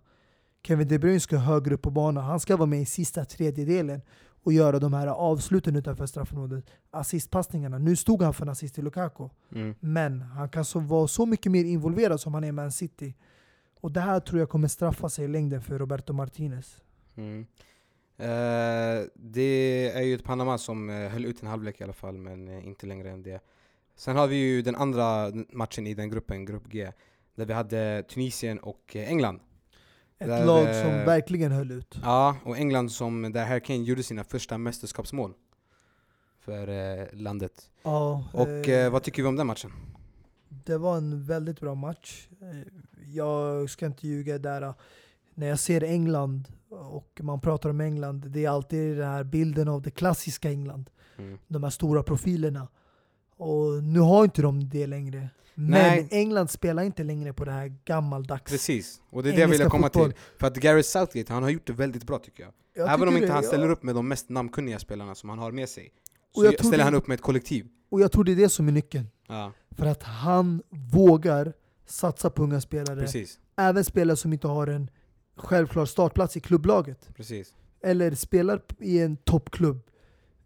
Kevin 0.67 0.87
De 0.87 0.99
Bruyne 0.99 1.19
ska 1.19 1.37
högre 1.37 1.75
upp 1.75 1.81
på 1.81 1.91
banan. 1.91 2.23
Han 2.23 2.39
ska 2.39 2.57
vara 2.57 2.69
med 2.69 2.81
i 2.81 2.85
sista 2.85 3.25
tredjedelen 3.25 4.01
och 4.43 4.53
göra 4.53 4.79
de 4.79 4.93
här 4.93 5.07
avsluten 5.07 5.75
utanför 5.75 6.05
straffområdet. 6.05 6.65
Assistpassningarna. 6.91 7.77
Nu 7.77 7.95
stod 7.95 8.21
han 8.21 8.33
för 8.33 8.45
en 8.45 8.49
assist 8.49 8.75
till 8.75 8.83
Lukaku. 8.83 9.29
Mm. 9.51 9.75
Men 9.79 10.21
han 10.21 10.49
kan 10.49 10.65
så 10.65 10.79
vara 10.79 11.07
så 11.07 11.25
mycket 11.25 11.51
mer 11.51 11.65
involverad 11.65 12.19
som 12.19 12.33
han 12.33 12.43
är 12.43 12.51
med 12.51 12.63
Man 12.65 12.71
City. 12.71 13.15
Och 13.81 13.91
det 13.91 14.01
här 14.01 14.19
tror 14.19 14.39
jag 14.39 14.49
kommer 14.49 14.67
straffa 14.67 15.09
sig 15.09 15.25
i 15.25 15.27
längden 15.27 15.61
för 15.61 15.79
Roberto 15.79 16.13
Martinez. 16.13 16.81
Mm. 17.15 17.45
Eh, 18.23 19.05
det 19.15 19.91
är 19.95 20.01
ju 20.01 20.15
ett 20.15 20.23
Panama 20.23 20.57
som 20.57 20.89
eh, 20.89 21.09
höll 21.09 21.25
ut 21.25 21.41
en 21.41 21.47
halvlek 21.47 21.81
i 21.81 21.83
alla 21.83 21.93
fall, 21.93 22.17
men 22.17 22.47
eh, 22.47 22.67
inte 22.67 22.85
längre 22.85 23.09
än 23.09 23.23
det. 23.23 23.41
Sen 23.95 24.15
har 24.15 24.27
vi 24.27 24.35
ju 24.35 24.61
den 24.61 24.75
andra 24.75 25.31
matchen 25.49 25.87
i 25.87 25.93
den 25.93 26.09
gruppen, 26.09 26.45
grupp 26.45 26.63
G, 26.69 26.91
där 27.35 27.45
vi 27.45 27.53
hade 27.53 28.03
Tunisien 28.03 28.59
och 28.59 28.95
England. 28.95 29.39
Ett 30.19 30.27
Där, 30.27 30.45
lag 30.45 30.75
som 30.75 30.91
verkligen 30.91 31.51
höll 31.51 31.71
ut. 31.71 31.95
Ja, 32.03 32.37
och 32.43 32.57
England 32.57 32.91
som, 32.91 33.31
där 33.31 33.45
Harry 33.45 33.61
Kane 33.61 33.83
gjorde 33.83 34.03
sina 34.03 34.23
första 34.23 34.57
mästerskapsmål 34.57 35.33
för 36.39 37.15
landet. 37.15 37.69
Ja, 37.83 38.23
Och 38.33 38.91
vad 38.91 39.03
tycker 39.03 39.21
vi 39.21 39.27
om 39.27 39.35
den 39.35 39.47
matchen? 39.47 39.71
Det 40.49 40.77
var 40.77 40.97
en 40.97 41.25
väldigt 41.25 41.59
bra 41.59 41.75
match. 41.75 42.27
Jag 43.13 43.69
ska 43.69 43.85
inte 43.85 44.07
ljuga 44.07 44.37
där. 44.37 44.73
När 45.35 45.47
jag 45.47 45.59
ser 45.59 45.83
England 45.83 46.47
och 46.69 47.19
man 47.23 47.39
pratar 47.41 47.69
om 47.69 47.81
England, 47.81 48.25
det 48.29 48.45
är 48.45 48.49
alltid 48.49 48.97
den 48.97 49.07
här 49.09 49.23
bilden 49.23 49.67
av 49.67 49.81
det 49.81 49.91
klassiska 49.91 50.49
England. 50.51 50.89
Mm. 51.17 51.37
De 51.47 51.63
här 51.63 51.69
stora 51.69 52.03
profilerna. 52.03 52.67
Och 53.37 53.83
nu 53.83 53.99
har 53.99 54.23
inte 54.23 54.41
de 54.41 54.69
det 54.69 54.87
längre. 54.87 55.29
Men 55.55 55.69
Nej. 55.69 56.07
England 56.11 56.47
spelar 56.49 56.83
inte 56.83 57.03
längre 57.03 57.33
på 57.33 57.45
det 57.45 57.51
här 57.51 57.75
gammaldags. 57.85 58.51
Precis, 58.51 59.01
och 59.09 59.23
det 59.23 59.29
är 59.29 59.33
det 59.33 59.39
jag 59.39 59.47
ville 59.47 59.55
Engelska 59.63 59.69
komma 59.69 59.87
fotboll. 59.87 60.11
till. 60.11 60.21
För 60.39 60.47
att 60.47 60.55
Gareth 60.55 60.87
Southgate, 60.89 61.33
han 61.33 61.43
har 61.43 61.49
gjort 61.49 61.67
det 61.67 61.73
väldigt 61.73 62.03
bra 62.03 62.19
tycker 62.19 62.43
jag. 62.43 62.51
Jag 62.75 62.93
Även 62.93 63.07
om 63.07 63.13
inte 63.13 63.27
det, 63.27 63.33
han 63.33 63.43
ja. 63.43 63.47
ställer 63.47 63.69
upp 63.69 63.83
med 63.83 63.95
de 63.95 64.07
mest 64.07 64.29
namnkunniga 64.29 64.79
spelarna 64.79 65.15
som 65.15 65.29
han 65.29 65.39
har 65.39 65.51
med 65.51 65.69
sig, 65.69 65.91
så 66.35 66.51
ställer 66.51 66.77
det- 66.77 66.83
han 66.83 66.95
upp 66.95 67.07
med 67.07 67.15
ett 67.15 67.21
kollektiv. 67.21 67.67
Och 67.89 68.01
jag 68.01 68.11
tror 68.11 68.23
det 68.23 68.31
är 68.31 68.35
det 68.35 68.49
som 68.49 68.67
är 68.67 68.71
nyckeln. 68.71 69.07
Ja, 69.27 69.51
För 69.71 69.85
att 69.85 70.03
han 70.03 70.61
vågar 70.69 71.53
satsa 71.85 72.29
på 72.29 72.43
unga 72.43 72.61
spelare. 72.61 72.99
precis. 73.01 73.39
Även 73.57 73.83
spelare 73.83 74.17
som 74.17 74.33
inte 74.33 74.47
har 74.47 74.67
en 74.67 74.89
självklar 75.35 75.85
startplats 75.85 76.37
i 76.37 76.39
klubblaget. 76.39 77.09
precis. 77.15 77.53
Eller 77.81 78.11
spelar 78.15 78.61
i 78.79 78.99
en 78.99 79.17
toppklubb. 79.17 79.81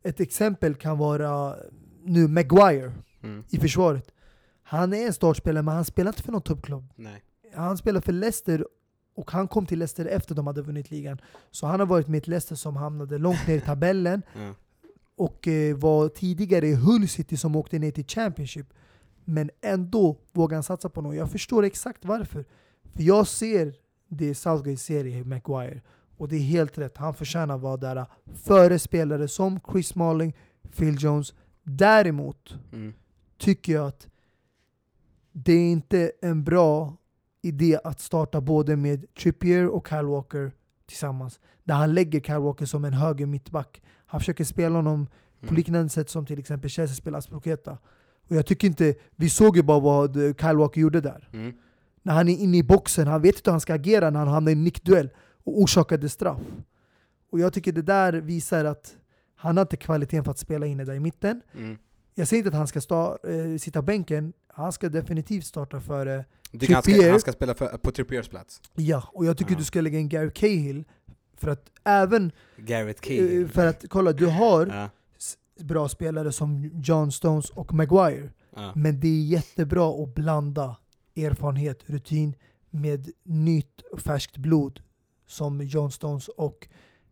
Ett 0.03 0.19
exempel 0.19 0.75
kan 0.75 0.97
vara 0.97 1.55
nu 2.03 2.27
Maguire 2.27 2.93
Mm. 3.23 3.43
i 3.49 3.57
försvaret. 3.57 4.11
Han 4.63 4.93
är 4.93 5.05
en 5.07 5.13
startspelare 5.13 5.63
men 5.63 5.75
han 5.75 5.85
spelar 5.85 6.09
inte 6.11 6.23
för 6.23 6.31
någon 6.31 6.41
toppklubb. 6.41 6.93
Nej. 6.95 7.23
Han 7.55 7.77
spelar 7.77 8.01
för 8.01 8.11
Leicester 8.13 8.67
och 9.15 9.31
han 9.31 9.47
kom 9.47 9.65
till 9.65 9.79
Leicester 9.79 10.05
efter 10.05 10.35
de 10.35 10.47
hade 10.47 10.61
vunnit 10.61 10.91
ligan. 10.91 11.21
Så 11.51 11.67
han 11.67 11.79
har 11.79 11.87
varit 11.87 12.07
med 12.07 12.17
ett 12.17 12.27
Leicester 12.27 12.55
som 12.55 12.75
hamnade 12.75 13.17
långt 13.17 13.47
ner 13.47 13.55
i 13.57 13.61
tabellen 13.61 14.21
Ja. 14.35 14.53
och 15.15 15.47
eh, 15.47 15.75
var 15.77 16.09
tidigare 16.09 16.67
i 16.67 16.73
Hull 16.75 17.07
City 17.07 17.37
som 17.37 17.55
åkte 17.55 17.79
ner 17.79 17.91
till 17.91 18.05
Championship. 18.07 18.73
Men 19.25 19.49
ändå 19.61 20.17
vågar 20.31 20.55
han 20.55 20.63
satsa 20.63 20.89
på 20.89 21.01
något. 21.01 21.15
Jag 21.15 21.31
förstår 21.31 21.63
exakt 21.63 22.05
varför. 22.05 22.45
För 22.95 23.03
jag 23.03 23.27
ser 23.27 23.73
det 24.07 24.35
Southgate 24.35 24.77
ser 24.77 25.05
i 25.05 25.23
Maguire. 25.23 25.81
Och 26.17 26.27
det 26.27 26.35
är 26.35 26.39
helt 26.41 26.77
rätt. 26.77 26.97
Han 26.97 27.13
förtjänar 27.13 27.55
att 27.55 27.61
vara 27.61 27.77
där 27.77 28.05
före 28.43 28.79
spelare 28.79 29.27
som 29.27 29.59
Chris 29.71 29.87
Smalling, 29.87 30.35
Phil 30.77 30.95
Jones. 30.99 31.33
Däremot 31.63 32.55
Mm. 32.73 32.93
tycker 33.37 33.73
jag 33.73 33.87
att 33.87 34.07
det 35.31 35.53
är 35.53 35.71
inte 35.71 36.11
en 36.21 36.43
bra 36.43 36.97
idé 37.41 37.79
att 37.83 37.99
starta 37.99 38.41
både 38.41 38.75
med 38.75 39.13
Trippier 39.13 39.67
och 39.67 39.87
Kyle 39.87 40.05
Walker 40.05 40.51
tillsammans. 40.85 41.39
Där 41.63 41.75
han 41.75 41.93
lägger 41.93 42.19
Kyle 42.21 42.39
Walker 42.39 42.65
som 42.65 42.85
en 42.85 42.93
höger 42.93 43.25
mittback. 43.25 43.81
Han 44.05 44.19
försöker 44.19 44.43
spela 44.43 44.75
honom 44.75 45.05
på 45.39 45.45
Mm. 45.45 45.55
liknande 45.55 45.89
sätt 45.89 46.09
som 46.09 46.25
till 46.25 46.39
exempel 46.39 46.69
Chelsea 46.69 46.95
spelar 46.95 47.19
Asproqueta. 47.19 47.77
Och 48.29 48.35
jag 48.35 48.45
tycker 48.45 48.67
inte, 48.67 48.95
vi 49.15 49.29
såg 49.29 49.57
ju 49.57 49.63
bara 49.63 49.79
vad 49.79 50.13
Kyle 50.13 50.57
Walker 50.57 50.81
gjorde 50.81 51.01
där. 51.01 51.29
Mm. 51.33 51.53
När 52.07 52.13
han 52.13 52.29
är 52.29 52.37
inne 52.37 52.57
i 52.57 52.63
boxen, 52.63 53.07
han 53.07 53.21
vet 53.21 53.35
inte 53.35 53.49
hur 53.49 53.53
han 53.53 53.61
ska 53.61 53.73
agera 53.73 54.09
när 54.09 54.19
han 54.19 54.27
hamnar 54.27 54.49
i 54.51 54.53
en 54.53 54.63
nickduell 54.63 55.09
och 55.43 55.61
orsakade 55.61 56.09
straff. 56.09 56.39
Och 57.31 57.39
jag 57.39 57.53
tycker 57.53 57.71
det 57.71 57.81
där 57.81 58.13
visar 58.13 58.65
att 58.65 58.95
han 59.35 59.57
har 59.57 59.61
inte 59.61 59.77
kvaliteten 59.77 60.23
för 60.23 60.31
att 60.31 60.37
spela 60.39 60.65
inne 60.65 60.83
där 60.85 60.93
i 60.93 60.99
mitten. 60.99 61.41
Mm. 61.57 61.77
Jag 62.15 62.27
säger 62.27 62.39
inte 62.39 62.49
att 62.49 62.55
han 62.55 62.67
ska 62.67 62.81
sta, 62.81 63.17
eh, 63.23 63.57
sitta 63.59 63.81
bänken, 63.81 64.33
han 64.47 64.71
ska 64.71 64.89
definitivt 64.89 65.45
starta 65.45 65.79
före 65.79 66.25
Du 66.51 66.59
tycker 66.59 66.73
han 66.73 66.83
ska, 66.83 66.91
Trippier- 66.91 67.11
han 67.11 67.19
ska 67.19 67.31
spela 67.31 67.55
för, 67.55 67.67
på 67.77 67.91
Trippiers 67.91 68.29
plats? 68.29 68.61
Ja, 68.75 69.03
och 69.13 69.25
jag 69.25 69.37
tycker 69.37 69.51
Ja. 69.51 69.57
du 69.57 69.63
ska 69.63 69.81
lägga 69.81 69.99
in 69.99 70.09
Gary 70.09 70.31
Cahill 70.31 70.83
för 71.37 71.47
att 71.49 71.69
även, 71.83 72.31
Gareth 72.57 72.89
eh, 72.89 72.93
Cahill? 73.07 73.47
för 73.47 73.65
att 73.67 73.85
kolla, 73.89 74.11
du 74.13 74.25
har 74.25 74.89
s- 75.17 75.37
bra 75.59 75.89
spelare 75.89 76.31
som 76.31 76.71
John 76.83 77.11
Stones 77.11 77.49
och 77.49 77.73
Maguire. 77.73 78.29
Men 78.75 78.99
det 78.99 79.07
är 79.07 79.21
jättebra 79.23 80.03
att 80.03 80.15
blanda 80.15 80.75
erfarenhet, 81.17 81.83
rutin 81.85 82.35
med 82.69 83.09
nytt 83.23 83.81
färskt 83.97 84.37
blod 84.37 84.79
som 85.27 85.61
John 85.61 85.91
Stones 85.91 86.27
och 86.27 86.67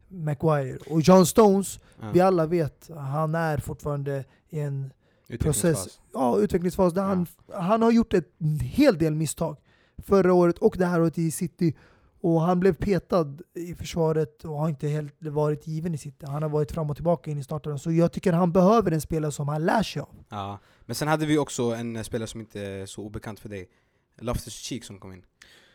Maguire. 0.08 0.78
Och 0.89 1.01
John 1.01 1.26
Stones, 1.26 1.80
Ja. 2.01 2.12
vi 2.14 2.20
alla 2.22 2.45
vet, 2.45 2.89
han 2.95 3.36
är 3.36 3.58
fortfarande 3.58 4.24
i 4.49 4.60
en 4.60 4.93
process, 5.39 5.99
ja, 6.14 6.38
utvecklingsfas 6.39 6.93
där 6.93 7.01
han, 7.01 7.28
han 7.53 7.82
har 7.82 7.91
gjort 7.91 8.14
ett 8.14 8.30
hel 8.62 8.97
del 8.97 9.16
misstag. 9.16 9.58
Förra 9.97 10.34
året 10.34 10.58
och 10.58 10.76
det 10.78 10.86
här 10.86 11.01
året 11.01 11.18
i 11.18 11.32
City. 11.32 11.76
Och 12.22 12.41
han 12.41 12.60
blev 12.60 12.74
petad 12.74 13.38
i 13.53 13.76
försvaret 13.76 14.45
och 14.45 14.58
har 14.58 14.70
inte 14.70 14.88
helt 14.88 15.16
varit 15.26 15.68
given 15.68 15.93
i 15.93 15.97
City. 15.97 16.26
Han 16.28 16.43
har 16.43 16.49
varit 16.49 16.72
fram 16.72 16.89
och 16.89 16.95
tillbaka 16.95 17.32
in 17.32 17.38
i 17.38 17.43
starten. 17.43 17.80
Så 17.80 17.91
jag 17.91 18.12
tycker 18.12 18.34
han 18.34 18.51
behöver 18.51 18.91
en 18.91 19.01
spelare 19.01 19.32
som 19.32 19.47
han 19.47 19.66
lär 19.66 19.84
sig 19.84 20.01
av. 20.01 20.10
Ja. 20.30 20.60
Men 20.86 20.95
sen 20.95 21.08
hade 21.08 21.26
vi 21.26 21.38
också 21.38 21.64
en 21.64 22.03
spelare 22.03 22.28
som 22.28 22.39
inte 22.39 22.62
är 22.62 22.86
så 22.86 23.01
obekant 23.03 23.39
för 23.39 23.49
dig. 23.49 23.70
Loftus 24.18 24.53
Cheek 24.53 24.84
som 24.84 24.99
kom 24.99 25.13
in. 25.13 25.26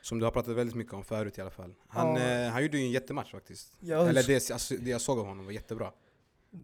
Som 0.03 0.19
du 0.19 0.25
har 0.25 0.33
pratat 0.33 0.57
väldigt 0.57 0.77
mycket 0.77 0.93
om 0.95 1.05
förut 1.05 1.39
i 1.39 1.41
alla 1.41 1.51
fall. 1.51 1.75
Han, 1.89 2.15
Ja. 2.15 2.21
eh, 2.21 2.51
han 2.53 2.63
gjorde 2.63 2.79
ju 2.79 2.85
en 2.85 2.91
jättematch 2.91 3.31
faktiskt. 3.31 3.73
Ja, 3.81 4.09
Eller 4.09 4.23
det, 4.23 4.51
alltså, 4.51 4.75
det 4.75 4.91
jag 4.91 5.01
såg 5.01 5.19
av 5.19 5.27
honom 5.27 5.45
var 5.45 5.53
jättebra. 5.53 5.91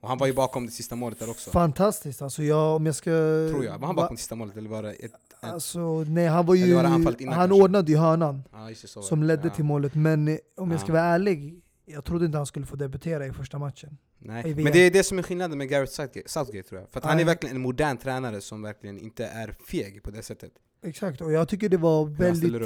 Och 0.01 0.09
han 0.09 0.18
var 0.18 0.27
ju 0.27 0.33
bakom 0.33 0.66
det 0.66 0.72
sista 0.72 0.97
målet 0.97 1.18
där 1.18 1.31
också. 1.31 1.51
Fantastiskt. 1.51 2.22
Alltså 2.22 2.43
jag, 2.43 2.77
om 2.77 2.87
jag 2.87 2.95
ska... 2.95 3.11
Tror 3.51 3.64
jag. 3.64 3.79
Var 3.79 3.87
han 3.87 3.97
bakom 3.97 4.14
det 4.14 4.20
sista 4.20 4.35
målet 4.35 4.57
eller 4.57 4.70
var 4.70 4.83
det 4.83 4.93
ett... 4.93 5.12
Alltså, 5.41 6.05
nej, 6.05 6.27
han 6.27 6.47
var 6.47 6.55
ju... 6.55 6.74
Var 6.74 6.85
han 6.85 7.05
kanske? 7.05 7.55
ordnade 7.55 7.93
ju 7.93 7.99
hörnan 7.99 8.43
var 8.53 9.03
som 9.03 9.22
ledde 9.22 9.49
ja. 9.49 9.55
till 9.55 9.64
målet. 9.64 9.95
Men 9.95 10.29
eh, 10.29 10.39
om 10.57 10.70
jag 10.70 10.81
ska 10.81 10.89
Ja. 10.89 10.93
vara 10.95 11.05
ärlig, 11.05 11.61
jag 11.85 12.05
trodde 12.05 12.27
inte 12.27 12.39
han 12.39 12.47
skulle 12.47 12.66
få 12.66 12.77
debutera 12.77 13.27
i 13.27 13.33
första 13.33 13.59
matchen. 13.59 13.99
Nej. 14.18 14.55
Men 14.55 14.72
det 14.72 14.79
är 14.79 14.91
det 14.91 15.05
som 15.05 15.18
är 15.18 15.22
skillnaden 15.22 15.59
med 15.59 15.68
Gareth 15.68 15.93
Southgate, 15.93 16.29
Southgate 16.29 16.68
tror 16.68 16.81
jag. 16.81 16.91
För 16.91 16.99
att 17.01 17.05
han 17.05 17.20
är 17.20 17.24
verkligen 17.24 17.57
en 17.57 17.62
modern 17.62 17.97
tränare 17.97 18.41
som 18.41 18.62
verkligen 18.62 18.99
inte 18.99 19.27
är 19.27 19.57
feg 19.68 20.03
på 20.03 20.11
det 20.11 20.22
sättet. 20.22 20.53
Exakt, 20.83 21.20
och 21.20 21.33
jag 21.33 21.49
tycker 21.49 21.68
det 21.68 21.77
var 21.77 22.07
väldigt 22.07 22.62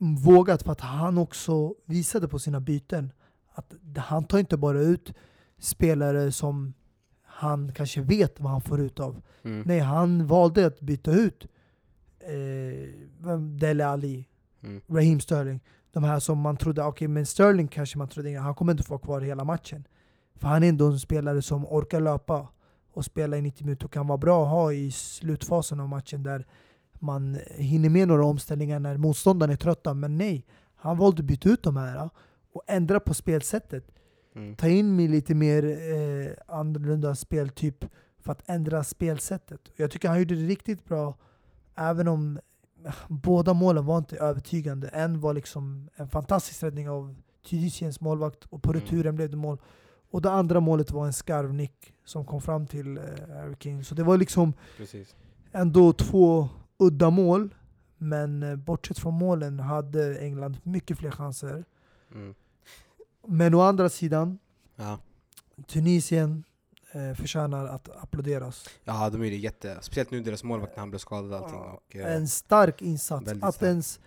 vågat 0.00 0.62
för 0.62 0.72
att 0.72 0.80
han 0.80 1.18
också 1.18 1.74
visade 1.84 2.28
på 2.28 2.38
sina 2.38 2.60
byten 2.60 3.12
att 3.54 3.74
han 3.96 4.24
tar 4.24 4.38
inte 4.38 4.56
bara 4.56 4.80
ut 4.80 5.12
spelare 5.58 6.32
som 6.32 6.74
han 7.22 7.72
kanske 7.72 8.00
vet 8.00 8.40
vad 8.40 8.52
han 8.52 8.60
får 8.60 8.80
ut 8.80 9.00
av. 9.00 9.22
Mm. 9.42 9.62
Nej, 9.66 9.78
han 9.78 10.26
valde 10.26 10.66
att 10.66 10.80
byta 10.80 11.12
ut 11.12 11.46
eh, 12.20 13.38
Dele 13.38 13.86
Ali, 13.86 14.28
Mm. 14.62 14.80
Raheem 14.88 15.20
Sterling. 15.20 15.60
De 15.92 16.04
här 16.04 16.20
som 16.20 16.38
man 16.38 16.56
trodde, 16.56 16.82
okej 16.82 17.08
men 17.08 17.26
Sterling 17.26 17.68
kanske 17.68 17.98
man 17.98 18.08
trodde, 18.08 18.38
han 18.38 18.54
kommer 18.54 18.72
inte 18.72 18.82
få 18.84 18.94
vara 18.94 19.00
kvar 19.00 19.20
hela 19.20 19.44
matchen. 19.44 19.84
För 20.34 20.48
han 20.48 20.62
är 20.62 20.68
ändå 20.68 20.86
en 20.86 21.00
spelare 21.00 21.42
som 21.42 21.66
orkar 21.66 22.00
löpa 22.00 22.48
och 22.92 23.04
spela 23.04 23.36
i 23.36 23.42
90 23.42 23.64
minuter 23.64 23.84
och 23.86 23.92
kan 23.92 24.06
vara 24.06 24.18
bra 24.18 24.42
att 24.44 24.50
ha 24.50 24.72
i 24.72 24.90
slutfasen 24.90 25.80
av 25.80 25.88
matchen 25.88 26.22
där 26.22 26.46
man 27.00 27.38
hinner 27.50 27.88
med 27.88 28.08
några 28.08 28.24
omställningar 28.24 28.78
när 28.80 28.96
motståndaren 28.96 29.52
är 29.52 29.56
trötta. 29.56 29.94
Men 29.94 30.18
nej, 30.18 30.46
han 30.76 30.98
valde 30.98 31.20
att 31.20 31.26
byta 31.26 31.48
ut 31.48 31.62
de 31.62 31.76
här 31.76 32.10
och 32.52 32.62
ändra 32.66 33.00
på 33.00 33.14
spelsättet. 33.14 33.90
Mm. 34.34 34.56
Ta 34.56 34.68
in 34.68 35.10
lite 35.10 35.34
mer 35.34 35.64
eh, 35.64 36.32
annorlunda 36.56 37.14
speltyp 37.14 37.84
för 38.18 38.32
att 38.32 38.42
ändra 38.48 38.84
spelsättet. 38.84 39.60
Jag 39.76 39.90
tycker 39.90 40.08
han 40.08 40.18
gjorde 40.18 40.34
det 40.34 40.46
riktigt 40.46 40.84
bra, 40.84 41.14
även 41.74 42.08
om 42.08 42.38
båda 43.08 43.54
målen 43.54 43.84
var 43.86 43.98
inte 43.98 44.16
övertygande. 44.16 44.88
En 44.88 45.20
var 45.20 45.34
liksom 45.34 45.88
en 45.96 46.08
fantastisk 46.08 46.62
räddning 46.62 46.90
av 46.90 47.14
Tunisiens 47.48 48.00
målvakt 48.00 48.44
och 48.44 48.62
på 48.62 48.70
Mm. 48.70 48.80
returen 48.82 49.16
blev 49.16 49.30
det 49.30 49.36
mål. 49.36 49.58
Och 50.10 50.22
det 50.22 50.30
andra 50.30 50.60
målet 50.60 50.90
var 50.90 51.06
en 51.06 51.12
skarvnick 51.12 51.94
som 52.04 52.24
kom 52.24 52.40
fram 52.40 52.66
till 52.66 52.96
eh, 52.96 53.02
Harry 53.36 53.54
Kane. 53.58 53.84
Så 53.84 53.94
det 53.94 54.02
var 54.02 54.16
liksom 54.16 54.52
Precis. 54.76 55.16
ändå 55.52 55.92
två 55.92 56.48
udda 56.78 57.10
mål. 57.10 57.54
Men 57.98 58.42
eh, 58.42 58.56
bortsett 58.56 58.98
från 58.98 59.14
målen 59.14 59.60
hade 59.60 60.18
England 60.18 60.56
mycket 60.62 60.98
fler 60.98 61.10
chanser. 61.10 61.64
Mm. 62.14 62.34
Men 63.26 63.54
å 63.54 63.60
andra 63.60 63.88
sidan, 63.88 64.38
Ja. 64.76 64.98
Tunisien 65.66 66.44
eh, 66.92 67.14
förtjänar 67.14 67.66
att 67.66 67.88
applåderas. 68.02 68.68
ja, 68.84 69.10
de 69.10 69.22
är 69.22 69.30
det 69.30 69.36
jätte... 69.36 69.78
Speciellt 69.80 70.10
nu 70.10 70.20
deras 70.20 70.44
målvakt 70.44 70.76
när 70.76 70.80
han 70.80 70.90
blev 70.90 70.98
skadad 70.98 71.30
och 71.32 71.38
allting. 71.38 71.60
Och, 71.60 71.96
eh, 71.96 72.14
En 72.16 72.28
stark 72.28 72.82
insats. 72.82 73.32
Att 73.40 73.54
stark. 73.54 73.68
ens 73.68 74.00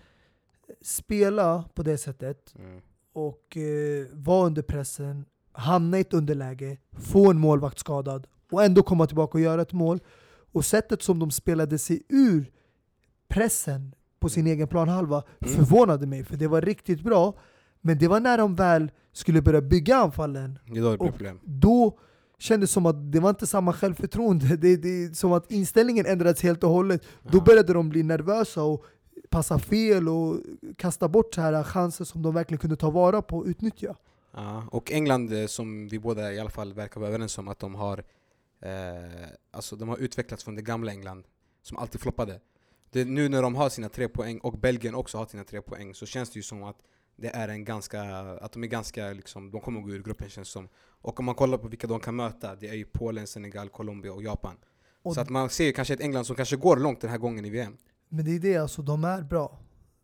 spela 0.82 1.63
på 1.74 1.84
det 1.84 1.97
sättet 1.97 2.55
mm. 2.59 2.82
och 3.13 3.57
eh, 3.57 4.05
vara 4.11 4.45
under 4.45 4.61
pressen, 4.61 5.26
hamna 5.51 5.97
i 5.97 6.01
ett 6.01 6.13
underläge, 6.13 6.78
få 6.91 7.30
en 7.30 7.39
målvakt 7.39 7.80
skadad 7.80 8.28
och 8.51 8.63
ändå 8.63 8.84
komma 8.84 9.07
tillbaka 9.07 9.38
och 9.38 9.41
göra 9.41 9.61
ett 9.61 9.74
mål. 9.74 9.99
Och 10.53 10.65
sättet 10.65 11.01
som 11.01 11.19
de 11.19 11.32
spelade 11.32 11.80
sig 11.80 12.03
ur 12.09 12.51
pressen 13.32 13.95
på 14.19 14.29
sin 14.29 14.47
egen 14.47 14.67
planhalva 14.67 15.23
Mm. 15.39 15.53
förvånade 15.55 16.07
mig, 16.07 16.23
för 16.23 16.38
det 16.38 16.47
var 16.47 16.61
riktigt 16.61 17.01
bra. 17.03 17.34
Men 17.82 17.97
det 17.97 18.07
var 18.07 18.19
när 18.19 18.38
de 18.38 18.55
väl 18.55 18.91
skulle 19.13 19.41
börja 19.41 19.61
bygga 19.61 19.95
anfallen 19.95 20.59
då 20.75 20.91
Och- 20.93 20.99
problem. 20.99 21.39
då 21.43 21.99
kändes 22.39 22.69
det 22.69 22.73
som 22.73 22.86
att 22.86 23.11
det 23.11 23.19
var 23.19 23.29
inte 23.29 23.47
samma 23.47 23.73
självförtroende. 23.73 24.45
Det, 24.57 24.77
det 24.77 25.15
som 25.17 25.32
att 25.34 25.51
inställningen 25.51 26.05
ändrats 26.05 26.41
helt 26.43 26.63
och 26.63 26.69
hållet. 26.69 27.01
Då 27.32 27.38
Ja. 27.38 27.43
började 27.43 27.73
de 27.73 27.89
bli 27.89 28.03
nervösa 28.03 28.63
och 28.63 28.86
passa 29.29 29.59
fel 29.59 30.09
och 30.09 30.38
kasta 30.77 31.07
bort 31.09 31.36
så 31.36 31.41
här 31.41 31.63
chanser 31.63 32.05
som 32.05 32.21
de 32.21 32.34
verkligen 32.34 32.59
kunde 32.59 32.75
ta 32.75 32.89
vara 32.89 33.21
på 33.21 33.38
och 33.38 33.45
utnyttja. 33.45 33.95
Ja, 34.34 34.63
och 34.71 34.91
England 34.91 35.34
eh, 35.34 35.45
som 35.47 35.88
vi 35.88 35.99
båda 35.99 36.34
i 36.34 36.39
alla 36.39 36.49
fall 36.49 36.73
verkar 36.73 36.99
vara 36.99 37.09
överens 37.09 37.38
om 37.38 37.47
att 37.47 37.59
de 37.59 37.75
har 37.75 37.97
eh, 38.61 39.27
Alltså 39.51 39.75
de 39.75 39.89
har 39.89 39.97
utvecklats 39.97 40.43
från 40.43 40.55
det 40.55 40.61
gamla 40.61 40.91
England 40.91 41.23
Som 41.61 41.77
alltid 41.77 42.01
floppade 42.01 42.39
det, 42.91 43.05
Nu 43.05 43.29
när 43.29 43.41
de 43.41 43.55
har 43.55 43.69
sina 43.69 43.89
tre 43.89 44.07
poäng 44.07 44.39
och 44.39 44.59
Belgien 44.59 44.95
också 44.95 45.17
har 45.17 45.25
sina 45.25 45.43
tre 45.43 45.61
poäng 45.61 45.95
Så 45.95 46.05
känns 46.05 46.29
det 46.29 46.39
ju 46.39 46.43
som 46.43 46.63
att 46.63 46.77
det 47.15 47.27
är 47.27 47.47
en 47.47 47.65
ganska, 47.65 48.01
att 48.19 48.51
de 48.51 48.63
är 48.63 48.67
ganska 48.67 49.13
liksom, 49.13 49.51
de 49.51 49.61
kommer 49.61 49.81
gå 49.81 49.89
ur 49.89 50.03
gruppen 50.03 50.29
känns 50.29 50.49
som 50.49 50.69
Och 51.01 51.19
om 51.19 51.25
man 51.25 51.35
kollar 51.35 51.57
på 51.57 51.67
vilka 51.67 51.87
de 51.87 51.99
kan 51.99 52.15
möta 52.15 52.55
Det 52.55 52.67
är 52.67 52.73
ju 52.73 52.85
Polen, 52.85 53.27
Senegal, 53.27 53.69
Colombia 53.69 54.13
och 54.13 54.23
Japan 54.23 54.57
Och, 55.03 55.13
Så 55.15 55.21
att 55.21 55.29
man 55.29 55.49
ser 55.49 55.65
ju 55.65 55.71
kanske 55.71 55.93
ett 55.93 56.01
England 56.01 56.25
som 56.25 56.35
kanske 56.35 56.55
går 56.55 56.77
långt 56.77 57.01
den 57.01 57.09
här 57.09 57.17
gången 57.17 57.45
i 57.45 57.49
VM 57.49 57.77
Men 58.09 58.25
det 58.25 58.35
är 58.35 58.39
det, 58.39 58.57
alltså 58.57 58.81
de 58.81 59.03
är 59.03 59.21
bra. 59.21 59.59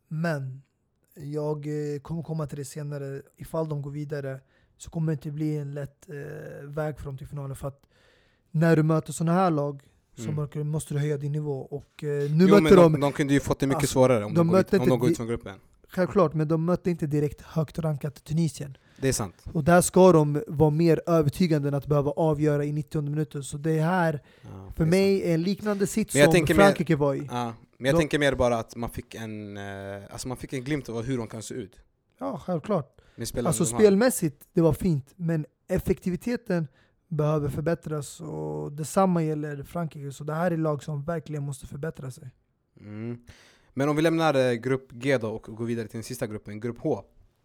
Men 0.08 0.62
jag 1.16 1.58
eh, 1.68 2.00
kommer 2.00 2.24
komma 2.24 2.48
till 2.48 2.58
det 2.58 2.66
senare. 2.66 3.22
Ifall 3.38 3.70
de 3.70 3.82
går 3.82 3.92
vidare 3.92 4.40
så 4.78 4.90
kommer 4.90 5.12
det 5.12 5.14
inte 5.14 5.32
bli 5.32 5.58
en 5.58 5.74
lätt 5.74 6.10
eh, 6.10 6.68
väg 6.68 6.96
dem 7.04 7.18
till 7.18 7.28
finalen. 7.28 7.56
För 7.56 7.68
att 7.68 7.86
när 8.52 8.76
du 8.76 8.84
möter 8.84 9.14
sådana 9.14 9.34
här 9.34 9.52
lag 9.52 9.84
Mm. 10.24 10.36
måste- 10.36 10.64
måste 10.64 10.94
du 10.94 11.00
höja 11.00 11.18
din 11.18 11.32
nivå. 11.32 11.60
Och 11.62 12.04
eh, 12.04 12.32
nu 12.32 12.46
Jo 12.50 12.60
mötte 12.62 12.76
de, 12.76 12.92
de, 12.92 13.00
de 13.02 13.12
kunde 13.12 13.34
ju 13.34 13.40
fått 13.40 13.60
det 13.60 13.68
mycket 13.68 13.82
Alltså, 13.84 13.94
svårare 13.94 14.26
om 14.26 14.34
de 14.34 14.48
de, 14.48 14.60
ut, 14.60 14.74
om 14.74 14.80
de 14.80 14.84
inte 14.84 14.98
går 14.98 15.10
ut 15.10 15.18
från 15.18 15.28
gruppen 15.28 15.60
självklart, 15.90 16.34
men 16.34 16.48
de 16.48 16.66
mötte 16.66 16.90
inte 16.90 17.08
direkt 17.08 17.42
högt 17.42 17.80
rankat 17.80 18.24
Tunisien. 18.24 18.78
Det 19.02 19.08
är 19.08 19.14
sant 19.14 19.36
Och 19.54 19.64
där 19.64 19.82
ska 19.82 20.12
de 20.12 20.44
vara 20.48 20.70
mer 20.70 21.02
övertygande 21.08 21.68
än 21.68 21.74
att 21.74 21.86
behöva 21.86 22.12
avgöra 22.12 22.66
i 22.66 22.72
90 22.72 23.02
minuter. 23.02 23.42
Så 23.42 23.58
det 23.58 23.80
här, 23.82 24.22
ja, 24.42 24.50
för 24.76 24.84
det 24.84 24.90
mig, 24.90 25.22
är 25.30 25.34
en 25.34 25.42
liknande 25.44 25.88
sits 25.88 26.14
som 26.14 26.32
tänker 26.32 26.56
mer- 26.56 26.64
Frankrike 26.64 26.96
var 26.96 27.16
i. 27.16 27.28
Ja, 27.32 27.54
men 27.78 27.86
jag 27.86 27.96
De- 27.96 28.00
tänker 28.00 28.20
mer 28.20 28.36
bara 28.36 28.58
att 28.60 28.76
man 28.76 28.90
fick 28.90 29.16
en, 29.16 29.58
eh, 29.58 29.64
alltså 30.12 30.28
man 30.28 30.38
fick 30.38 30.54
en 30.54 30.64
glimt 30.64 30.90
av 30.90 31.04
hur 31.04 31.18
de 31.18 31.28
kan 31.28 31.42
se 31.44 31.54
ut. 31.56 31.80
Ja, 32.20 32.42
självklart. 32.46 33.02
Alltså 33.46 33.64
de 33.64 33.70
spelmässigt, 33.70 34.44
det 34.54 34.62
var 34.62 34.74
fint. 34.74 35.14
Men 35.16 35.46
effektiviteten 35.68 36.68
behöver 37.08 37.50
förbättras. 37.50 38.22
Och 38.22 38.72
detsamma 38.72 39.24
gäller 39.24 39.64
Frankrike. 39.64 40.12
Så 40.12 40.24
det 40.24 40.34
här 40.34 40.52
är 40.52 40.58
lag 40.58 40.84
som 40.84 41.04
verkligen 41.04 41.44
måste 41.44 41.68
förbättra 41.68 42.12
sig. 42.12 42.32
Mm. 42.80 43.18
Men 43.74 43.90
om 43.90 43.96
vi 43.96 44.02
lämnar 44.02 44.34
eh, 44.34 44.54
grupp 44.54 44.92
G 44.92 45.18
då 45.18 45.30
och 45.30 45.44
går 45.44 45.66
vidare 45.66 45.88
till 45.88 45.98
den 45.98 46.04
sista 46.04 46.28
gruppen, 46.28 46.60
grupp 46.60 46.80
H. 46.80 47.04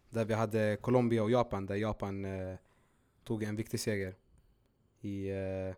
Där 0.09 0.25
vi 0.25 0.33
hade 0.33 0.77
Colombia 0.81 1.23
och 1.23 1.31
Japan, 1.31 1.65
där 1.65 1.75
Japan 1.75 2.25
eh, 2.25 2.55
tog 3.23 3.43
en 3.43 3.55
viktig 3.55 3.79
seger. 3.79 4.15
I, 5.01 5.29
eh, 5.29 5.75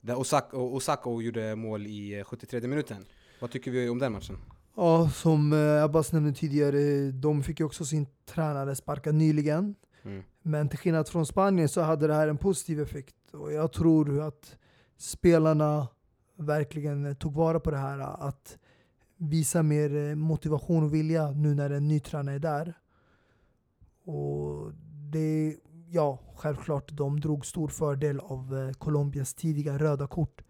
där 0.00 0.18
Osaka, 0.18 0.56
Osaka 0.56 1.10
gjorde 1.10 1.56
mål 1.56 1.86
i 1.86 2.18
eh, 2.18 2.24
73 2.24 2.60
minuten. 2.60 3.04
Vad 3.40 3.50
tycker 3.50 3.70
vi 3.70 3.88
om 3.88 3.98
den 3.98 4.12
matchen? 4.12 4.36
Ja, 4.76 5.10
som 5.10 5.52
eh, 5.52 5.84
Abbas 5.84 6.12
nämnde 6.12 6.32
tidigare, 6.32 7.10
de 7.10 7.42
fick 7.42 7.60
ju 7.60 7.66
också 7.66 7.84
sin 7.84 8.06
tränare 8.26 8.76
sparkad 8.76 9.14
nyligen. 9.14 9.74
Mm. 10.08 10.22
Men 10.42 10.68
till 10.68 10.78
skillnad 10.78 11.08
från 11.08 11.26
Spanien 11.26 11.68
så 11.68 11.80
hade 11.80 12.06
det 12.06 12.14
här 12.14 12.28
en 12.28 12.38
positiv 12.38 12.80
effekt. 12.80 13.14
Och 13.32 13.52
jag 13.52 13.72
tror 13.72 14.20
att 14.20 14.56
spelarna 14.96 15.88
verkligen 16.36 17.16
tog 17.16 17.34
vara 17.34 17.60
på 17.60 17.70
det 17.70 17.76
här. 17.76 17.98
Att 18.28 18.58
visa 19.16 19.62
mer 19.62 19.96
eh, 19.96 20.14
motivation 20.14 20.84
och 20.84 20.94
vilja 20.94 21.30
nu 21.30 21.54
när 21.54 21.70
en 21.70 21.88
ny 21.88 22.00
tränare 22.00 22.34
är 22.34 22.38
där. 22.38 22.74
Och 24.04 24.72
det, 25.10 25.56
ja, 25.90 26.18
självklart, 26.36 26.92
de 26.92 27.20
drog 27.20 27.46
stor 27.46 27.68
fördel 27.68 28.20
av 28.20 28.58
eh, 28.58 28.72
Colombias 28.72 29.34
tidiga 29.34 29.78
röda 29.78 30.06
kort. 30.06 30.42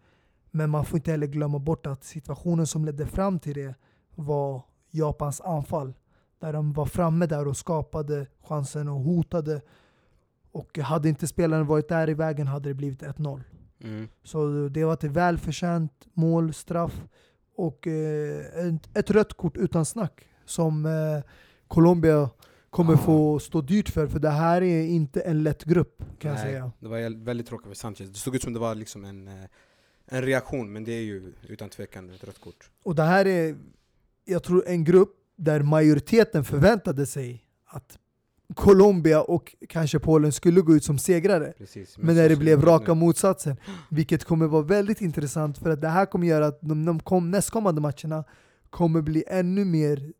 Men 0.51 0.69
man 0.69 0.85
får 0.85 0.97
inte 0.97 1.11
heller 1.11 1.27
glömma 1.27 1.59
bort 1.59 1.85
att 1.85 2.03
situationen 2.03 2.67
som 2.67 2.85
ledde 2.85 3.07
fram 3.07 3.39
till 3.39 3.53
det 3.53 3.75
var 4.15 4.63
Japans 4.91 5.41
anfall. 5.41 5.93
Där 6.39 6.53
de 6.53 6.73
var 6.73 6.85
framme 6.85 7.25
där 7.25 7.47
och 7.47 7.57
skapade 7.57 8.27
chansen 8.43 8.87
och 8.87 8.99
hotade. 8.99 9.61
Och 10.51 10.77
hade 10.77 11.09
inte 11.09 11.27
spelaren 11.27 11.65
varit 11.67 11.87
där 11.89 12.09
i 12.09 12.13
vägen 12.13 12.47
hade 12.47 12.69
det 12.69 12.73
blivit 12.73 13.01
1-0. 13.03 13.41
Mm. 13.83 14.07
Så 14.23 14.67
det 14.71 14.85
var 14.85 14.93
ett 14.93 15.03
välförtjänt 15.03 16.07
mål, 16.13 16.53
straff. 16.53 17.01
och 17.55 17.87
eh, 17.87 18.39
ett, 18.67 18.97
ett 18.97 19.11
rött 19.11 19.33
kort 19.33 19.57
utan 19.57 19.85
snack 19.85 20.25
som 20.45 20.85
eh, 20.85 21.23
Colombia 21.67 22.29
kommer 22.69 22.93
Ah. 22.93 22.97
få 22.97 23.39
stå 23.39 23.61
dyrt 23.61 23.89
för, 23.89 24.07
för 24.07 24.19
det 24.19 24.29
här 24.29 24.61
är 24.61 24.83
inte 24.83 25.21
en 25.21 25.43
lätt 25.43 25.63
grupp 25.63 26.03
kan 26.19 26.31
jag 26.31 26.35
Nej, 26.39 26.43
säga. 26.51 26.71
Det 26.79 26.87
var 26.87 27.23
väldigt 27.25 27.47
tråkigt 27.47 27.67
för 27.67 27.75
Sanchez. 27.75 28.09
Det 28.09 28.17
såg 28.19 28.35
ut 28.35 28.43
som 28.43 28.53
det 28.53 28.59
var 28.59 28.75
liksom 28.75 29.05
en, 29.05 29.27
eh, 29.27 29.33
en 30.05 30.21
reaktion, 30.21 30.73
men 30.73 30.83
det 30.83 30.91
är 30.91 31.01
ju 31.01 31.33
utan 31.47 31.69
tvekan 31.69 32.09
ett 32.09 32.23
rött 32.23 32.41
kort. 32.41 32.69
Och 32.83 32.95
det 32.95 33.03
här 33.03 33.27
är, 33.27 33.57
jag 34.25 34.43
tror, 34.43 34.63
en 34.67 34.83
grupp 34.83 35.15
där 35.39 35.61
majoriteten 35.61 36.43
förväntade 36.43 37.05
sig 37.05 37.43
att 37.65 37.97
Colombia 38.53 39.21
och 39.21 39.55
kanske 39.69 39.99
Polen 39.99 40.31
skulle 40.31 40.61
gå 40.61 40.75
ut 40.75 40.83
som 40.83 40.99
segrare. 40.99 41.53
Precis. 41.57 41.97
Men 41.97 42.15
när 42.15 42.29
det 42.29 42.35
blev 42.35 42.61
raka 42.61 42.93
nu. 42.93 42.99
motsatsen. 42.99 43.57
Vilket 43.89 44.23
kommer 44.23 44.47
vara 44.47 44.61
väldigt 44.63 45.01
intressant 45.01 45.57
för 45.57 45.69
att 45.69 45.81
det 45.81 45.87
här 45.87 46.05
kommer 46.05 46.27
göra 46.27 46.47
att 46.47 46.61
de, 46.61 46.85
de 46.85 46.99
kom, 46.99 47.31
nästkommande 47.31 47.81
matcherna 47.81 48.23
kommer 48.69 49.01
bli 49.01 49.23
ännu 49.27 49.65
mer 49.65 50.13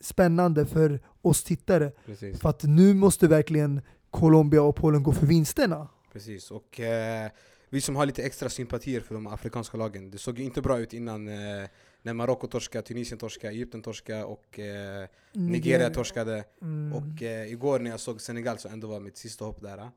spännande 0.00 0.66
för 0.66 1.00
oss 1.22 1.44
tittare. 1.44 1.92
Precis. 2.06 2.40
För 2.40 2.48
att 2.48 2.62
nu 2.62 2.94
måste 2.94 3.28
verkligen 3.28 3.80
Colombia 4.10 4.62
och 4.62 4.76
Polen 4.76 5.02
gå 5.02 5.12
för 5.12 5.26
vinsterna. 5.26 5.88
Precis, 6.12 6.50
och 6.50 6.80
eh, 6.80 7.30
vi 7.70 7.80
som 7.80 7.96
har 7.96 8.06
lite 8.06 8.22
extra 8.22 8.48
sympatier 8.48 9.00
för 9.00 9.14
de 9.14 9.26
afrikanska 9.26 9.76
lagen, 9.76 10.10
det 10.10 10.18
såg 10.18 10.38
ju 10.38 10.44
inte 10.44 10.62
bra 10.62 10.78
ut 10.78 10.92
innan 10.92 11.28
eh, 11.28 11.68
när 12.02 12.12
Marocko 12.12 12.46
torskade, 12.46 12.86
Tunisien 12.86 13.18
torskade, 13.18 13.52
Egypten 13.52 13.82
torskade 13.82 14.24
och 14.24 14.58
eh, 14.58 15.08
Nigeria 15.32 15.90
torskade. 15.90 16.44
Mm. 16.62 16.92
Och 16.92 17.22
eh, 17.22 17.52
igår 17.52 17.78
när 17.78 17.90
jag 17.90 18.00
såg 18.00 18.20
Senegal, 18.20 18.58
så 18.58 18.68
ändå 18.68 18.88
var 18.88 19.00
mitt 19.00 19.16
sista 19.16 19.44
hopp 19.44 19.62
där, 19.62 19.78
eh, 19.78 19.88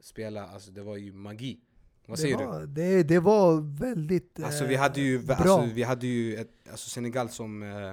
spela, 0.00 0.46
alltså 0.46 0.70
det 0.70 0.82
var 0.82 0.96
ju 0.96 1.12
magi. 1.12 1.60
Vad 2.06 2.18
säger 2.18 2.36
det 2.36 2.44
du? 2.44 2.48
var, 2.48 2.66
det, 2.66 3.02
det 3.02 3.18
var 3.18 3.78
väldigt 3.80 4.40
Alltså 4.42 4.64
eh, 4.64 4.70
vi 4.70 4.76
hade 4.76 5.00
ju, 5.00 5.18
bra. 5.18 5.36
alltså, 5.36 5.74
vi 5.74 5.82
hade 5.82 6.06
ju 6.06 6.36
ett, 6.36 6.50
alltså 6.70 6.90
Senegal 6.90 7.28
som, 7.28 7.62
eh, 7.62 7.92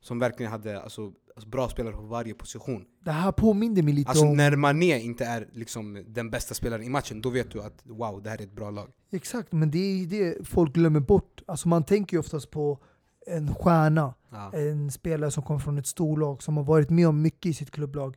som 0.00 0.18
verkligen 0.18 0.52
hade 0.52 0.80
alltså, 0.80 1.12
alltså, 1.34 1.48
bra 1.48 1.68
spelare 1.68 1.94
på 1.94 2.02
varje 2.02 2.34
position. 2.34 2.84
Det 3.00 3.10
här 3.10 3.32
påminde 3.32 3.82
mig 3.82 3.94
lite 3.94 4.10
Alltså 4.10 4.24
om... 4.24 4.36
när 4.36 4.56
Mané 4.56 4.98
inte 4.98 5.24
är 5.24 5.48
liksom 5.52 6.04
den 6.08 6.30
bästa 6.30 6.54
spelaren 6.54 6.82
i 6.82 6.88
matchen, 6.88 7.20
då 7.20 7.30
vet 7.30 7.50
du 7.50 7.62
att 7.62 7.82
wow, 7.84 8.22
det 8.22 8.30
här 8.30 8.38
är 8.38 8.42
ett 8.42 8.52
bra 8.52 8.70
lag. 8.70 8.88
Exakt, 9.12 9.52
men 9.52 9.70
det 9.70 9.78
är 9.78 9.96
ju 9.96 10.06
det 10.06 10.48
folk 10.48 10.74
glömmer 10.74 11.00
bort. 11.00 11.42
Alltså 11.46 11.68
man 11.68 11.84
tänker 11.84 12.16
ju 12.16 12.20
oftast 12.20 12.50
på 12.50 12.78
en 13.26 13.54
stjärna, 13.54 14.14
Ja. 14.30 14.52
en 14.52 14.90
spelare 14.90 15.30
som 15.30 15.42
kommer 15.42 15.60
från 15.60 15.78
ett 15.78 15.86
storlag, 15.86 16.42
som 16.42 16.56
har 16.56 16.64
varit 16.64 16.90
med 16.90 17.08
om 17.08 17.22
mycket 17.22 17.46
i 17.46 17.54
sitt 17.54 17.70
klubblag. 17.70 18.16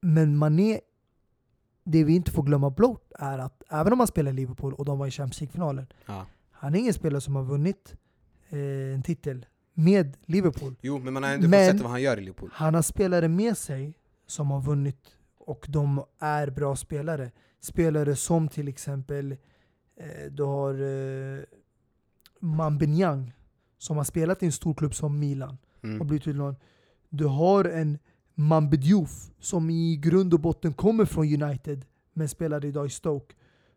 Men 0.00 0.36
Mané, 0.36 0.80
det 1.84 2.04
vi 2.04 2.14
inte 2.14 2.30
får 2.30 2.42
glömma 2.42 2.70
bort 2.70 3.12
är 3.18 3.38
att 3.38 3.62
även 3.70 3.92
om 3.92 3.98
han 4.00 4.06
spelar 4.08 4.30
i 4.30 4.34
Liverpool 4.34 4.74
och 4.74 4.84
de 4.84 4.98
var 4.98 5.06
i 5.06 5.10
Champions 5.10 5.40
League-finalen, 5.40 5.86
Ja. 6.06 6.26
han 6.50 6.74
är 6.74 6.78
ingen 6.78 6.94
spelare 6.94 7.20
som 7.20 7.36
har 7.36 7.42
vunnit 7.42 7.94
eh, 8.48 8.94
en 8.94 9.02
titel 9.02 9.46
med 9.74 10.16
Liverpool. 10.26 10.74
Jo, 10.80 10.98
men 10.98 11.12
man 11.14 11.22
har 11.22 11.30
ändå 11.30 11.48
Men- 11.48 11.66
fått 11.66 11.72
sett 11.74 11.82
vad 11.82 11.90
han 11.90 12.02
gör 12.02 12.16
i 12.16 12.20
Liverpool. 12.20 12.50
Han 12.52 12.74
har 12.74 12.82
spelare 12.82 13.28
med 13.28 13.56
sig 13.56 13.94
som 14.26 14.50
har 14.50 14.60
vunnit 14.60 15.16
och 15.38 15.66
de 15.68 16.04
är 16.18 16.50
bra 16.50 16.76
spelare. 16.76 17.30
Spelare 17.60 18.16
som 18.16 18.48
till 18.48 18.68
exempel, 18.68 19.32
eh, 19.96 20.30
du 20.30 20.42
har 20.42 20.74
eh, 20.74 21.40
Mambenyang 22.40 23.32
som 23.80 23.96
har 23.96 24.04
spelat 24.04 24.42
i 24.42 24.46
en 24.46 24.52
stor 24.52 24.74
klubb 24.74 24.94
som 24.94 25.18
Milan 25.18 25.58
och 25.78 25.84
Mm. 25.84 26.06
blivit 26.06 26.26
utlånad. 26.26 26.56
Du 27.08 27.24
har 27.24 27.64
en 27.64 27.98
Mambe 28.34 28.76
Diouf 28.76 29.30
som 29.40 29.70
i 29.70 29.96
grund 29.96 30.34
och 30.34 30.40
botten 30.40 30.72
kommer 30.72 31.04
från 31.04 31.42
United 31.42 31.84
men 32.12 32.28
spelar 32.28 32.64
idag 32.64 32.86
i 32.86 32.90
Stoke. 32.90 33.34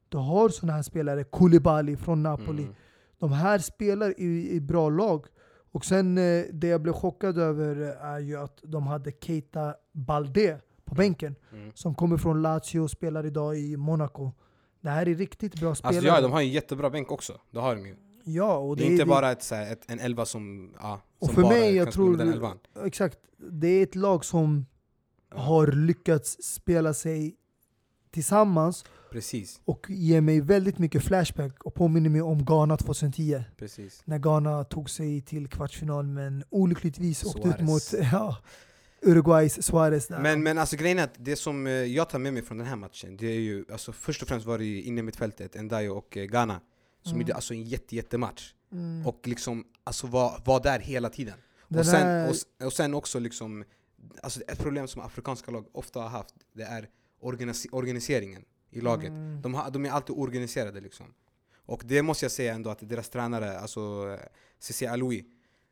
Du 0.10 0.18
har 0.18 0.50
sådana 0.50 0.74
här 0.74 0.84
spelare, 0.84 1.24
Koulibaly 1.24 1.96
från 1.98 2.24
Napoli. 2.24 2.64
Mm. 2.64 2.76
De 3.20 3.32
här 3.32 3.60
spelar 3.60 4.20
i, 4.20 4.52
i 4.52 4.62
bra 4.62 4.90
lag. 4.90 5.26
Och 5.72 5.86
sen 5.86 6.18
eh, 6.18 6.44
det 6.54 6.68
jag 6.68 6.82
blev 6.82 6.94
chockad 6.94 7.38
över 7.38 7.76
är 8.16 8.20
ju 8.20 8.38
att 8.38 8.60
de 8.64 8.88
hade 8.88 9.12
Keita 9.22 9.76
Balde 9.94 10.60
på 10.86 10.96
bänken. 10.96 11.36
Mm. 11.52 11.72
Som 11.76 11.96
kommer 11.96 12.18
från 12.18 12.42
Lazio 12.42 12.80
och 12.80 12.92
spelar 12.92 13.26
idag 13.26 13.58
i 13.60 13.78
Monaco. 13.78 14.32
Det 14.82 14.90
här 14.90 15.08
är 15.08 15.16
riktigt 15.16 15.60
bra 15.60 15.76
spelare. 15.76 15.96
Alltså 15.98 16.08
ja, 16.08 16.22
de 16.22 16.32
har 16.32 16.40
en 16.40 16.50
jättebra 16.52 16.90
bänk 16.90 17.12
också. 17.12 17.34
Det 17.52 17.60
har 17.60 17.76
de 17.76 17.86
ju. 17.88 17.96
Ja, 18.26 18.58
och 18.58 18.78
Det 18.78 18.84
är 18.84 18.92
inte 18.92 19.06
bara 19.06 19.32
ett, 19.32 19.50
här, 19.52 19.72
ett, 19.72 19.84
en 19.88 20.00
elva 20.00 20.26
som, 20.26 20.74
ja, 20.80 21.02
Och 21.20 21.26
som 21.28 21.36
för 21.36 21.42
bara 21.42 21.54
mig, 21.54 21.76
jag 21.76 21.86
kan 21.86 21.94
tror- 21.94 22.18
den 22.18 22.30
elvan. 22.34 22.58
Exakt. 22.86 23.18
Det 23.52 23.68
är 23.68 23.84
ett 23.84 23.96
lag 23.96 24.26
som 24.26 24.66
Ja. 25.36 25.40
har 25.42 25.68
lyckats 25.68 26.44
spela 26.44 26.94
sig 26.94 27.36
tillsammans 28.12 28.86
Precis, 29.12 29.62
och 29.66 29.86
ger 29.90 30.22
mig 30.22 30.42
väldigt 30.42 30.78
mycket 30.80 31.04
flashback 31.04 31.64
och 31.64 31.74
påminner 31.74 32.10
mig 32.10 32.22
om 32.22 32.46
Ghana 32.46 32.78
2010. 32.78 33.44
precis. 33.58 34.02
När 34.06 34.20
Ghana 34.20 34.64
tog 34.64 34.90
sig 34.90 35.22
till 35.22 35.48
kvartsfinal 35.48 36.06
men 36.08 36.44
olyckligtvis 36.50 37.24
åkte 37.26 37.40
ut 37.40 37.44
Suarez. 37.56 37.62
mot 37.94 38.08
ja, 38.12 38.38
Uruguays 39.02 39.64
Suarez. 39.66 40.08
Där. 40.08 40.20
Men, 40.20 40.44
men 40.44 40.58
alltså 40.58 40.76
grejen 40.76 41.00
är 41.00 41.04
att 41.04 41.16
det 41.18 41.36
som 41.36 41.68
eh, 41.68 41.74
jag 41.74 42.10
tar 42.10 42.20
med 42.20 42.34
mig 42.34 42.42
från 42.44 42.58
den 42.58 42.68
här 42.68 42.76
matchen, 42.76 43.18
det 43.18 43.28
är 43.28 43.40
ju, 43.40 43.66
alltså 43.72 43.92
först 43.92 44.22
och 44.22 44.28
främst 44.28 44.46
var 44.46 44.58
det 44.58 44.66
ju 44.66 44.84
inne 44.84 45.02
mittfältet, 45.04 45.62
Ndayo 45.64 45.90
och 45.94 46.18
eh, 46.18 46.26
Ghana, 46.26 46.60
som 47.04 47.12
Mm. 47.12 47.22
gjorde 47.22 47.34
alltså 47.36 47.54
en 47.54 47.64
jätte, 47.64 47.96
jättematch. 47.96 48.54
Mm. 48.72 49.08
Och 49.08 49.28
liksom, 49.28 49.66
alltså 49.84 50.08
var, 50.08 50.42
var 50.46 50.64
där 50.64 50.80
hela 50.80 51.10
tiden. 51.10 51.38
Den 51.68 51.80
Och 51.80 51.86
sen, 51.86 51.96
här- 52.02 52.30
och, 52.60 52.66
och 52.66 52.74
sen 52.74 52.94
också 52.94 53.20
liksom, 53.20 53.64
alltså 54.24 54.42
ett 54.42 54.60
problem 54.60 54.88
som 54.88 55.02
afrikanska 55.02 55.52
lag 55.52 55.66
ofta 55.72 56.00
har 56.00 56.10
haft, 56.10 56.36
det 56.54 56.64
är 56.64 56.90
organis 57.20 57.68
organiseringen 57.72 58.46
i 58.70 58.82
laget. 58.82 59.10
Mm. 59.10 59.42
De, 59.42 59.54
har, 59.54 59.72
de 59.72 59.86
är 59.86 59.90
alltid 59.90 60.16
organiserade 60.18 60.82
liksom. 60.82 61.06
Och 61.66 61.82
det 61.86 62.02
måste 62.02 62.26
jag 62.26 62.32
säga 62.32 62.54
ändå 62.54 62.70
att 62.70 62.90
deras 62.90 63.10
tränare, 63.10 63.60
alltså 63.60 63.82
Cissé 64.60 64.86
Aloui, 64.88 65.26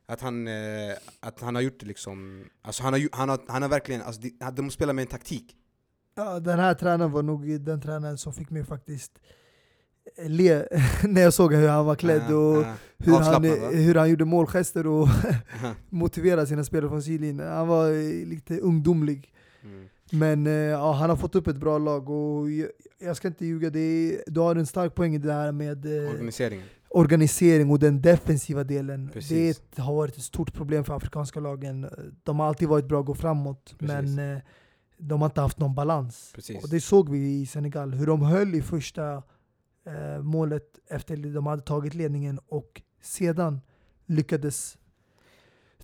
att 0.06 0.22
han, 0.22 0.48
eh, 0.48 0.94
att 1.20 1.42
han 1.42 1.56
har 1.56 1.62
gjort 1.62 1.80
det 1.80 1.86
liksom, 1.86 2.46
alltså 2.62 2.84
han 2.84 2.94
har, 2.94 3.10
han 3.12 3.30
har, 3.30 3.40
han 3.48 3.62
har 3.62 3.70
verkligen, 3.70 4.02
alltså 4.02 4.22
de, 4.22 4.32
de 4.54 4.72
spelar 4.72 4.94
med 4.94 5.02
en 5.02 5.08
taktik. 5.08 5.58
Ja, 6.16 6.40
den 6.40 6.60
här 6.60 6.74
tränaren 6.74 7.12
var 7.12 7.24
nog 7.24 7.62
den 7.62 7.82
tränaren 7.82 8.18
som 8.18 8.34
fick 8.34 8.50
mig 8.50 8.64
faktiskt 8.66 9.20
le 10.18 10.66
när 11.04 11.22
jag 11.22 11.34
såg 11.34 11.54
hur 11.54 11.68
han 11.68 11.86
var 11.86 11.96
klädd 11.96 12.34
och 12.34 12.66
hur, 12.98 13.20
han, 13.20 13.44
hur 13.74 13.96
han 13.96 14.10
gjorde 14.10 14.26
målgester 14.26 14.88
och 14.88 15.08
motiverade 15.90 16.48
sina 16.48 16.64
spelare 16.64 16.90
från 16.90 17.04
sidlinjen. 17.04 17.48
Han 17.48 17.68
var 17.68 17.92
eh, 17.92 18.28
lite 18.28 18.60
ungdomlig. 18.60 19.34
Mm. 19.64 19.88
Men 20.12 20.48
eh, 20.48 20.54
ja, 20.54 20.92
han 20.92 21.10
har 21.10 21.18
fått 21.18 21.36
upp 21.36 21.48
ett 21.48 21.58
bra 21.58 21.78
lag 21.78 22.10
och 22.10 22.52
jag, 22.52 22.70
jag 23.00 23.18
ska 23.18 23.28
inte 23.28 23.46
ljuga, 23.46 23.70
det 23.70 24.22
du 24.28 24.40
har 24.40 24.56
en 24.56 24.66
stark 24.66 24.96
poäng 24.96 25.16
i 25.16 25.18
det 25.18 25.34
här 25.34 25.52
med 25.52 25.86
eh, 25.86 26.12
Organiseringen. 26.12 26.66
organisering 26.90 27.72
och 27.72 27.80
den 27.80 28.02
defensiva 28.02 28.64
delen. 28.64 29.10
Precis. 29.14 29.62
Det 29.76 29.82
har 29.82 29.96
varit 29.96 30.18
ett 30.18 30.24
stort 30.24 30.54
problem 30.54 30.84
för 30.84 30.96
afrikanska 30.96 31.40
lagen. 31.40 31.90
De 32.24 32.40
har 32.40 32.48
alltid 32.48 32.68
varit 32.68 32.86
bra 32.86 33.00
att 33.00 33.06
gå 33.06 33.16
framåt, 33.16 33.76
Precis. 33.78 34.16
men 34.16 34.42
de 34.98 35.22
har 35.22 35.30
inte 35.30 35.42
haft 35.42 35.60
någon 35.60 35.76
balans. 35.76 36.32
Precis. 36.36 36.64
Och 36.64 36.70
det 36.70 36.82
såg 36.82 37.10
vi 37.10 37.42
i 37.42 37.46
Senegal, 37.46 37.94
hur 37.94 38.08
de 38.08 38.22
höll 38.22 38.56
i 38.56 38.62
första 38.62 39.24
eh, 39.86 40.22
målet 40.24 40.80
efter 40.88 41.34
de 41.34 41.46
hade 41.46 41.62
tagit 41.62 41.94
ledningen 41.94 42.40
och 42.48 42.82
sedan 43.02 43.62
lyckades 44.06 44.78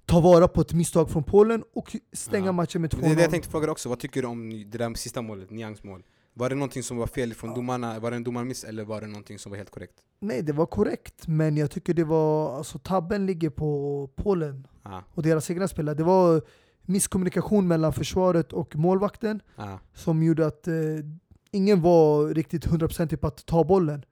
ta 0.06 0.20
vara 0.20 0.48
på 0.48 0.62
ett 0.62 0.74
misstag 0.74 1.10
från 1.10 1.24
Polen 1.24 1.64
och 1.74 1.96
stänga 2.14 2.46
Ja. 2.46 2.52
matchen 2.52 2.82
med 2.82 2.92
2-0. 2.94 3.02
Det 3.02 3.08
är 3.12 3.16
det 3.16 3.22
jag 3.22 3.32
tänkte 3.32 3.50
fråga 3.50 3.72
också, 3.72 3.90
vad 3.90 4.00
tycker 4.00 4.22
du 4.22 4.28
om 4.28 4.50
det 4.50 4.78
där 4.78 4.94
sista 4.94 5.22
målet, 5.22 5.50
Niangs 5.52 5.84
mål? 5.84 6.04
Var 6.34 6.50
det 6.50 6.56
någonting 6.56 6.84
som 6.84 6.98
var 6.98 7.08
fel 7.08 7.34
från 7.34 7.50
Ja. 7.50 7.56
domarna, 7.56 8.00
var 8.00 8.12
det 8.12 8.18
en 8.18 8.24
domarmiss 8.24 8.64
eller 8.64 8.84
var 8.84 9.02
det 9.02 9.08
någonting 9.08 9.40
som 9.40 9.50
var 9.50 9.58
helt 9.58 9.70
korrekt? 9.70 9.94
Nej, 10.20 10.42
det 10.42 10.54
var 10.54 10.66
korrekt, 10.66 11.28
men 11.28 11.58
jag 11.58 11.72
tycker 11.72 11.94
det 11.94 12.04
var, 12.04 12.58
alltså 12.58 12.80
tabben 12.80 13.26
ligger 13.26 13.50
på 13.50 14.10
Polen 14.16 14.68
Ja, 14.84 15.04
och 15.14 15.24
deras 15.24 15.52
egna 15.52 15.68
spelare. 15.68 15.96
Det 15.96 16.04
var 16.04 16.42
misskommunikation 16.82 17.68
mellan 17.68 17.94
försvaret 17.94 18.54
och 18.54 18.76
målvakten 18.76 19.42
som 19.94 20.24
gjorde 20.24 20.48
att 20.48 20.68
eh, 20.68 20.74
ingen 21.52 21.82
var 21.82 22.34
riktigt 22.34 22.66
hundraprocentig 22.66 23.22
på 23.22 23.28
att 23.28 23.46
ta 23.46 23.64
bollen. 23.64 24.06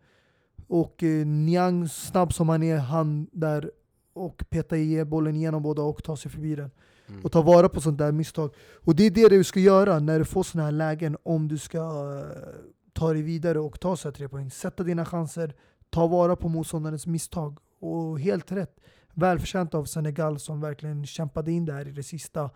Och 0.68 1.04
eh, 1.04 1.26
Niang, 1.26 1.90
snabb 1.90 2.34
som 2.34 2.50
han 2.50 2.64
är, 2.64 2.78
han 2.78 3.28
där 3.32 3.72
och 4.14 4.44
peta 4.50 4.78
i 4.78 5.06
bollen 5.06 5.36
igenom 5.36 5.64
båda 5.64 5.82
och 5.82 6.04
ta 6.04 6.18
sig 6.18 6.32
förbi 6.32 6.56
den. 6.56 6.72
mm. 7.08 7.26
Och 7.26 7.32
ta 7.32 7.42
vara 7.42 7.70
på 7.70 7.82
sånt 7.82 7.98
där 7.98 8.12
misstag. 8.12 8.54
Och 8.84 8.96
det 8.96 9.06
är 9.06 9.12
det 9.12 9.30
du 9.30 9.44
ska 9.44 9.60
göra 9.60 10.00
när 10.00 10.20
du 10.20 10.26
får 10.26 10.44
såna 10.44 10.64
här 10.64 10.72
lägen 10.72 11.18
om 11.24 11.48
du 11.48 11.58
ska 11.58 11.78
eh, 11.78 12.48
ta 12.94 13.14
dig 13.14 13.22
vidare 13.22 13.60
och 13.60 13.80
ta 13.80 13.96
så 13.96 14.08
här 14.08 14.14
tre 14.14 14.30
poäng. 14.30 14.52
Sätta 14.52 14.84
dina 14.84 15.06
chanser, 15.06 15.56
ta 15.90 16.08
vara 16.08 16.36
på 16.36 16.50
motståndarens 16.50 17.08
misstag. 17.08 17.60
Och 17.80 18.20
helt 18.20 18.52
rätt. 18.52 18.80
Välförtjänt 19.14 19.74
av 19.74 19.86
Senegal 19.86 20.40
som 20.40 20.62
verkligen 20.62 21.06
kämpade 21.06 21.52
in 21.52 21.66
det 21.66 21.74
här 21.74 21.88
i 21.88 21.92
det 21.92 22.04
sista 22.04 22.50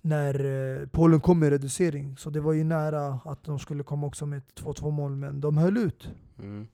när 0.00 0.44
eh, 0.80 0.86
Polen 0.86 1.20
kom 1.20 1.38
med 1.38 1.50
reducering. 1.50 2.16
Så 2.16 2.30
det 2.30 2.40
var 2.40 2.52
ju 2.52 2.64
nära 2.64 3.20
att 3.24 3.44
de 3.44 3.58
skulle 3.58 3.82
komma 3.82 4.06
också 4.06 4.26
med 4.26 4.38
ett 4.38 4.60
2-2 4.60 4.90
mål, 4.90 5.16
men 5.16 5.40
de 5.40 5.56
höll 5.58 5.76
ut. 5.76 6.08
Mm. 6.38 6.68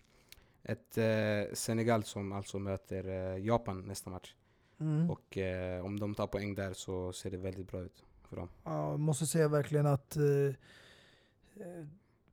Ett 0.63 0.99
eh, 0.99 1.55
Senegal 1.55 2.05
som 2.05 2.33
alltså 2.33 2.59
möter 2.59 3.09
eh, 3.35 3.45
Japan 3.47 3.81
nästa 3.87 4.11
match. 4.11 4.35
Mm. 4.81 5.11
Och 5.11 5.39
eh, 5.39 5.85
om 5.85 6.01
de 6.01 6.15
tar 6.15 6.27
poäng 6.27 6.55
där 6.55 6.73
så 6.73 7.13
ser 7.13 7.31
det 7.31 7.37
väldigt 7.37 7.71
bra 7.71 7.81
ut 7.81 8.05
för 8.29 8.37
dem. 8.37 8.49
Ja, 8.65 8.91
jag 8.91 9.01
måste 9.01 9.27
säga 9.27 9.49
verkligen 9.49 9.87
att 9.87 10.17
eh, 10.17 10.23
eh, 10.25 11.87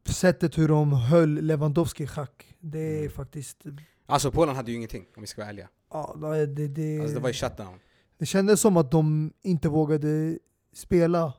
sättet 0.06 0.58
hur 0.58 0.68
de 0.68 0.94
höll 0.94 1.30
Lewandowski 1.42 2.04
i 2.04 2.08
schack, 2.08 2.56
det 2.60 2.80
är 2.80 3.00
Mm. 3.00 3.12
faktiskt... 3.12 3.64
Alltså 4.06 4.32
Polen 4.32 4.56
hade 4.56 4.72
ju 4.72 4.78
ingenting 4.78 5.06
om 5.16 5.22
vi 5.22 5.28
ska 5.28 5.42
vara 5.42 5.50
ärliga. 5.50 5.70
Ja, 5.90 6.16
det, 6.22 6.46
det, 6.46 6.68
det, 6.68 7.00
Alltså 7.00 7.16
det 7.16 7.22
var 7.22 7.30
ju 7.30 7.34
shutdown. 7.34 7.80
det 8.18 8.26
kändes 8.26 8.62
som 8.62 8.78
att 8.78 8.92
de 8.92 9.34
inte 9.42 9.70
vågade 9.70 10.40
spela 10.74 11.34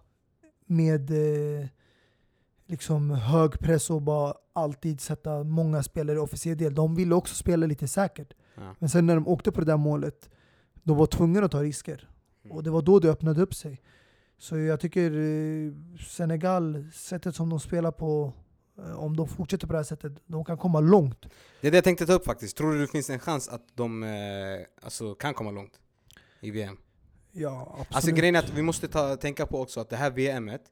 med 0.67 1.11
eh, 1.11 1.67
liksom 2.67 3.11
hög 3.11 3.59
press 3.59 3.91
och 3.91 4.03
bara 4.03 4.35
alltid 4.53 5.01
sätta 5.01 5.45
många 5.45 5.83
spelare 5.83 6.17
i 6.17 6.19
officiell 6.19 6.57
del. 6.57 6.75
De 6.75 6.95
ville 6.95 7.15
också 7.15 7.35
spela 7.35 7.67
lite 7.67 7.89
säkert. 7.89 8.35
Ja. 8.55 8.75
Men 8.79 8.89
sen 8.89 9.07
när 9.07 9.15
de 9.15 9.29
åkte 9.29 9.53
på 9.53 9.61
det 9.61 9.67
där 9.67 9.77
målet, 9.77 10.31
de 10.83 10.97
var 10.97 11.07
tvungna 11.07 11.45
att 11.45 11.53
ta 11.53 11.63
risker. 11.63 12.09
Mm. 12.45 12.57
Och 12.57 12.63
det 12.63 12.71
var 12.71 12.83
då 12.83 12.99
det 12.99 13.11
öppnade 13.11 13.43
upp 13.43 13.55
sig. 13.55 13.83
Så 14.39 14.59
jag 14.59 14.81
tycker 14.81 15.11
eh, 15.11 15.73
Senegal, 15.99 16.91
sättet 16.93 17.37
som 17.37 17.51
de 17.51 17.61
spelar 17.61 17.93
på, 17.93 18.33
eh, 18.79 18.99
om 18.99 19.17
de 19.17 19.29
fortsätter 19.29 19.67
på 19.67 19.73
det 19.73 19.79
här 19.79 19.85
sättet, 19.85 20.13
de 20.27 20.45
kan 20.45 20.59
komma 20.59 20.81
långt. 20.81 21.27
Det 21.61 21.67
är 21.67 21.71
det 21.71 21.77
jag 21.77 21.85
tänkte 21.85 22.07
ta 22.07 22.13
upp 22.13 22.25
faktiskt. 22.25 22.57
Tror 22.57 22.73
du 22.73 22.81
det 22.81 22.87
finns 22.87 23.11
en 23.11 23.19
chans 23.19 23.49
att 23.49 23.63
de 23.75 24.03
eh, 24.03 24.11
alltså, 24.83 25.15
kan 25.15 25.35
komma 25.35 25.51
långt 25.51 25.81
i 26.41 26.51
VM? 26.51 26.77
Ja, 27.37 27.69
absolut. 27.71 27.97
Alltså 27.97 28.11
grejen 28.11 28.35
är 28.35 28.39
att 28.39 28.51
vi 28.51 28.63
måste 28.63 28.89
ta, 28.89 29.17
tänka 29.17 29.47
på 29.47 29.61
också 29.61 29.81
att 29.81 29.91
det 29.91 29.97
här 29.97 30.11
VMet, 30.11 30.63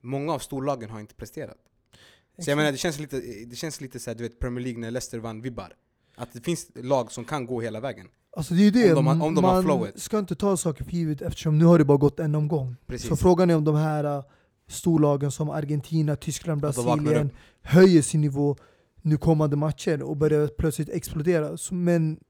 många 0.00 0.32
av 0.32 0.38
storlagen 0.38 0.90
har 0.90 1.00
inte 1.00 1.14
presterat. 1.14 1.58
Så 2.38 2.50
jag 2.50 2.56
menar 2.56 2.72
det 2.72 2.78
känns 2.78 2.98
lite, 2.98 3.20
det 3.46 3.56
känns 3.56 3.80
lite 3.80 4.00
såhär, 4.00 4.14
du 4.14 4.22
vet 4.22 4.38
Premier 4.38 4.64
League 4.64 4.80
när 4.80 4.90
Leicester 4.90 5.18
vann 5.18 5.42
vibbar. 5.42 5.72
Att 6.16 6.32
det 6.32 6.40
finns 6.40 6.70
lag 6.74 7.12
som 7.12 7.24
kan 7.24 7.46
gå 7.46 7.60
hela 7.60 7.80
vägen. 7.80 8.06
Alltså 8.36 8.54
det 8.54 8.66
är 8.66 8.70
det, 8.70 8.94
Om 8.94 9.04
de 9.04 9.22
om 9.22 9.34
de 9.34 9.42
man 9.42 9.92
ska 9.94 10.18
inte 10.18 10.34
ta 10.34 10.56
saker 10.56 10.84
för 10.84 10.92
givet 10.92 11.22
eftersom 11.22 11.58
nu 11.58 11.64
har 11.64 11.78
det 11.78 11.84
bara 11.84 11.98
gått 11.98 12.20
en 12.20 12.34
omgång. 12.34 12.76
Precis. 12.86 13.08
Så 13.08 13.16
frågan 13.16 13.50
är 13.50 13.56
om 13.56 13.64
de 13.64 13.74
här 13.74 14.04
uh, 14.18 14.24
storlagen 14.68 15.30
som 15.30 15.50
Argentina, 15.50 16.16
Tyskland, 16.16 16.60
Brasilien 16.60 17.30
höjer 17.62 18.02
sin 18.02 18.20
nivå 18.20 18.56
nu 19.02 19.16
kommande 19.16 19.56
matcher 19.56 20.02
och 20.02 20.16
börjar 20.16 20.46
plötsligt 20.46 20.88
explodera. 20.88 21.56
Men 21.70 22.20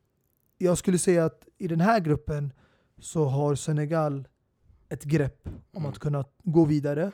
jag 0.58 0.78
skulle 0.78 0.98
säga 0.98 1.24
att 1.24 1.48
i 1.58 1.68
den 1.68 1.80
här 1.80 2.00
gruppen 2.00 2.52
så 3.00 3.24
har 3.24 3.54
Senegal 3.54 4.28
ett 4.88 5.04
grepp 5.04 5.46
om 5.46 5.52
Mm. 5.76 5.90
att 5.90 5.98
kunna 5.98 6.24
gå 6.42 6.64
vidare. 6.64 7.12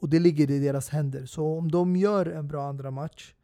Och 0.00 0.08
det 0.08 0.18
ligger 0.18 0.50
i 0.50 0.58
deras 0.58 0.88
händer. 0.88 1.26
Så 1.26 1.58
om 1.58 1.70
de 1.70 1.96
gör 1.96 2.26
en 2.26 2.48
bra 2.48 2.68
andra 2.68 2.90
match 2.90 3.34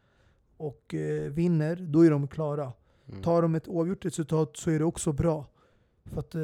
och 0.56 0.94
eh, 0.94 1.30
vinner, 1.32 1.76
då 1.76 2.06
är 2.06 2.10
de 2.10 2.28
klara. 2.28 2.72
Mm. 3.08 3.22
Tar 3.22 3.42
de 3.42 3.54
ett 3.54 3.68
oavgjort 3.68 4.04
resultat 4.04 4.56
så 4.56 4.70
är 4.70 4.78
det 4.78 4.84
också 4.84 5.12
bra. 5.12 5.46
För 6.04 6.20
att 6.20 6.34
eh, 6.34 6.40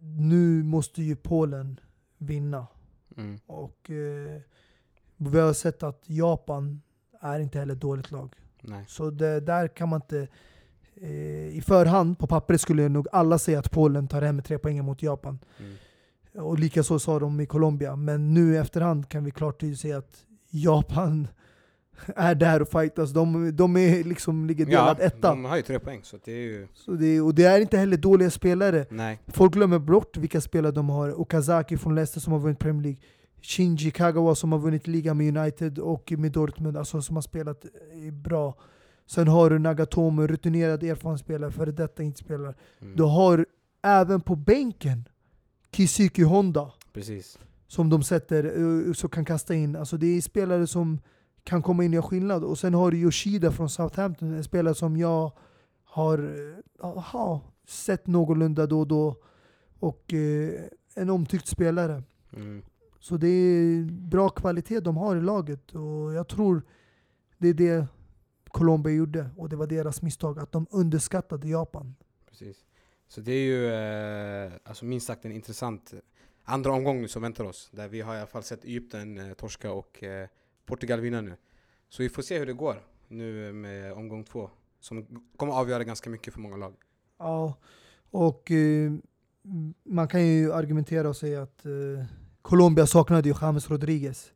nu 0.00 0.62
måste 0.62 1.02
ju 1.02 1.16
Polen 1.16 1.80
vinna. 2.18 2.66
Mm. 3.16 3.38
Och 3.46 3.90
eh, 3.90 4.40
vi 5.16 5.38
har 5.40 5.52
sett 5.52 5.82
att 5.82 6.02
Japan 6.06 6.82
är 7.20 7.40
inte 7.40 7.58
heller 7.58 7.74
ett 7.74 7.80
dåligt 7.80 8.10
lag. 8.10 8.34
Nej. 8.60 8.84
Så 8.88 9.10
det, 9.10 9.40
där 9.40 9.68
kan 9.68 9.88
man 9.88 10.00
inte... 10.02 10.28
Eh, 11.00 11.56
I 11.56 11.62
förhand, 11.66 12.18
på 12.18 12.26
pappret, 12.26 12.60
skulle 12.60 12.88
nog 12.88 13.06
alla 13.12 13.38
säga 13.38 13.58
att 13.58 13.70
Polen 13.70 14.08
tar 14.08 14.22
hem 14.22 14.42
tre 14.42 14.58
poäng 14.58 14.84
mot 14.84 15.02
Japan. 15.02 15.38
Mm. 15.58 15.76
Och 16.46 16.58
likaså 16.58 16.98
sa 16.98 17.18
de 17.18 17.40
i 17.40 17.46
Colombia. 17.46 17.96
Men 17.96 18.34
nu 18.34 18.54
i 18.54 18.56
efterhand 18.56 19.08
kan 19.08 19.24
vi 19.24 19.30
klart 19.30 19.60
tydligt 19.60 19.80
säga 19.80 19.98
att 19.98 20.24
Japan 20.50 21.28
är 22.16 22.34
där 22.34 22.62
och 22.62 22.68
fightas. 22.68 23.10
De, 23.12 23.56
de 23.56 23.76
är 23.76 24.04
liksom, 24.04 24.46
ligger 24.46 24.66
delad 24.66 24.96
Ja, 25.00 25.04
etta. 25.06 25.30
de 25.30 25.44
har 25.44 25.56
ju 25.56 25.62
tre 25.62 25.78
poäng 25.78 26.00
så 26.04 26.16
det 26.24 26.32
är 26.32 26.36
ju... 26.42 26.68
Så 26.74 26.90
det, 26.92 27.20
och 27.20 27.34
det 27.34 27.44
är 27.44 27.60
inte 27.60 27.78
heller 27.78 27.96
dåliga 27.96 28.30
spelare. 28.30 28.86
Nej. 28.90 29.18
Folk 29.26 29.52
glömmer 29.52 29.78
bort 29.78 30.16
vilka 30.16 30.40
spelare 30.40 30.72
de 30.72 30.88
har. 30.88 31.20
Okazaki 31.20 31.76
från 31.76 31.94
Leicester 31.94 32.20
som 32.20 32.32
har 32.32 32.40
vunnit 32.40 32.58
Premier 32.58 32.82
League. 32.82 33.00
Shinji 33.42 33.90
Kagawa 33.90 34.34
som 34.34 34.52
har 34.52 34.58
vunnit 34.58 34.86
ligan 34.86 35.16
med 35.16 35.36
United 35.36 35.78
och 35.78 36.12
med 36.18 36.32
Dortmund, 36.32 36.76
alltså 36.76 37.02
som 37.02 37.16
har 37.16 37.22
spelat 37.22 37.64
eh, 37.64 38.12
bra. 38.12 38.54
Sen 39.08 39.28
har 39.28 39.50
du 39.50 39.58
Nagatomo, 39.58 40.26
rutinerad 40.26 40.82
erfaren 40.82 41.18
spelare, 41.18 41.50
före 41.50 41.72
detta 41.72 42.02
inte 42.02 42.18
spelare. 42.18 42.54
Mm. 42.80 42.96
Du 42.96 43.02
har 43.02 43.46
även 43.82 44.20
på 44.20 44.36
bänken 44.36 45.08
Kisuki 45.70 46.22
Honda 46.22 46.72
Precis. 46.92 47.38
som 47.66 47.90
de 47.90 48.02
sätter, 48.02 48.44
eh, 48.44 48.92
som 48.92 49.10
kan 49.10 49.24
kasta 49.24 49.54
in. 49.54 49.76
Alltså 49.76 49.96
det 49.96 50.06
är 50.06 50.20
spelare 50.20 50.66
som 50.66 50.98
kan 51.44 51.62
komma 51.62 51.84
in 51.84 51.90
och 51.90 51.94
göra 51.94 52.02
skillnad. 52.02 52.44
Och 52.44 52.58
sen 52.58 52.74
har 52.74 52.90
du 52.90 52.98
Yoshida 52.98 53.52
från 53.52 53.70
Southampton, 53.70 54.34
en 54.34 54.44
spelare 54.44 54.74
som 54.74 54.96
jag 54.96 55.32
har 55.84 56.18
eh, 56.18 56.88
aha, 56.88 57.40
sett 57.66 58.06
någorlunda 58.06 58.66
då 58.66 58.80
och 58.80 58.88
då. 58.88 59.16
Och 59.78 60.14
eh, 60.14 60.60
en 60.94 61.10
omtyckt 61.10 61.46
spelare. 61.46 62.02
Mm. 62.36 62.62
Så 63.00 63.16
det 63.16 63.28
är 63.28 63.84
bra 63.90 64.28
kvalitet 64.28 64.80
de 64.80 64.96
har 64.96 65.16
i 65.16 65.20
laget. 65.20 65.74
Och 65.74 66.14
jag 66.14 66.28
tror 66.28 66.62
det 67.38 67.48
är 67.48 67.54
det 67.54 67.86
Colombia 68.48 68.92
gjorde. 68.92 69.30
Och 69.36 69.48
det 69.48 69.56
var 69.56 69.66
deras 69.66 70.02
misstag, 70.02 70.38
att 70.38 70.52
de 70.52 70.66
underskattade 70.70 71.48
Japan. 71.48 71.94
Precis. 72.28 72.56
Så 73.08 73.20
det 73.20 73.32
är 73.32 73.46
ju 73.46 73.66
eh, 74.46 74.52
alltså 74.64 74.84
minst 74.84 75.06
sagt 75.06 75.24
en 75.24 75.32
intressant 75.32 75.94
andra 76.44 76.72
omgång 76.72 77.00
nu 77.00 77.08
som 77.08 77.22
väntar 77.22 77.44
oss. 77.44 77.70
Där 77.72 77.88
vi 77.88 78.00
har 78.00 78.14
i 78.14 78.18
alla 78.18 78.26
fall 78.26 78.42
sett 78.42 78.64
Egypten 78.64 79.18
eh, 79.18 79.32
torska 79.34 79.72
och 79.72 80.02
eh, 80.02 80.28
Portugal 80.66 81.00
vinna 81.00 81.20
nu. 81.20 81.36
Så 81.88 82.02
vi 82.02 82.08
får 82.08 82.22
se 82.22 82.38
hur 82.38 82.46
det 82.46 82.52
går 82.52 82.82
nu 83.08 83.52
med 83.52 83.92
omgång 83.92 84.24
två. 84.24 84.50
Som 84.80 85.24
kommer 85.36 85.52
avgöra 85.52 85.84
ganska 85.84 86.10
mycket 86.10 86.34
för 86.34 86.40
många 86.40 86.56
lag. 86.56 86.74
Ja, 87.18 87.54
och 88.10 88.50
eh, 88.50 88.92
man 89.84 90.08
kan 90.08 90.26
ju 90.26 90.52
argumentera 90.52 91.08
och 91.08 91.16
säga 91.16 91.42
att 91.42 91.66
eh, 91.66 92.04
Colombia 92.42 92.86
saknade 92.86 93.28
ju 93.28 93.34
James 93.40 93.70
Rodriguez. 93.70 94.32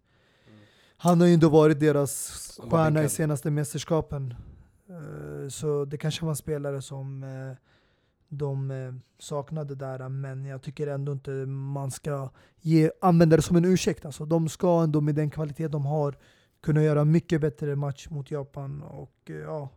Han 1.03 1.20
har 1.20 1.29
ju 1.29 1.35
inte 1.35 1.47
varit 1.47 1.81
deras 1.81 2.61
stjärna 2.70 3.03
i 3.03 3.09
senaste 3.09 3.51
mästerskapen. 3.51 4.35
Eh, 4.89 5.49
så 5.49 5.85
det 5.85 5.99
kanske 5.99 6.24
var 6.24 6.31
en 6.31 6.37
spelare 6.37 6.83
som 6.83 7.23
eh, 7.23 7.57
de 8.29 8.70
eh, 8.70 8.95
saknade 9.19 9.74
där, 9.74 10.09
men 10.09 10.45
jag 10.45 10.62
tycker 10.62 10.87
ändå 10.87 11.12
inte 11.12 11.31
man 11.47 11.91
ska 11.91 12.31
ge, 12.61 12.91
använda 13.01 13.37
det 13.37 13.43
som 13.43 13.57
en 13.57 13.65
ursäkt. 13.65 14.05
Alltså, 14.05 14.24
de 14.24 14.49
ska 14.49 14.83
ändå 14.83 15.01
med 15.01 15.15
den 15.15 15.31
kvalitet 15.31 15.69
de 15.69 15.87
har 15.87 16.16
kunna 16.61 16.83
göra 16.83 17.05
mycket 17.05 17.41
bättre 17.41 17.77
match 17.77 18.09
mot 18.11 18.31
Japan. 18.31 18.83
Och 18.83 19.31
ja, 19.47 19.69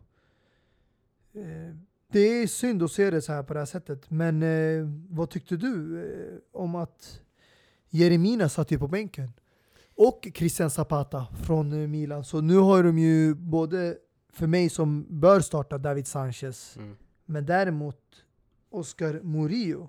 det 2.12 2.20
är 2.20 2.46
synd 2.46 2.82
att 2.82 2.92
se 2.92 3.10
det 3.10 3.22
så 3.22 3.32
här 3.32 3.42
på 3.42 3.54
det 3.54 3.58
här 3.58 3.66
sättet. 3.66 4.10
Men 4.10 4.44
vad 5.08 5.30
tyckte 5.30 5.56
du 5.56 6.42
om 6.52 6.74
att 6.74 7.20
Jeremina 7.88 8.48
satt 8.48 8.70
ju 8.70 8.78
på 8.78 8.88
bänken? 8.88 9.32
Och 9.96 10.28
Christian 10.34 10.70
Zapata 10.70 11.26
från 11.42 11.72
eh, 11.72 11.88
Milan. 11.88 12.24
Så 12.24 12.40
nu 12.40 12.56
har 12.56 12.82
de 12.82 12.98
ju 12.98 13.34
både, 13.34 13.96
för 14.32 14.46
mig 14.46 14.70
som 14.70 15.06
bör 15.20 15.40
starta, 15.40 15.78
David 15.78 16.06
Sanchez. 16.06 16.76
Mm. 16.76 16.96
Men 17.24 17.46
däremot 17.46 18.00
Oscar 18.70 19.20
Murillo. 19.22 19.88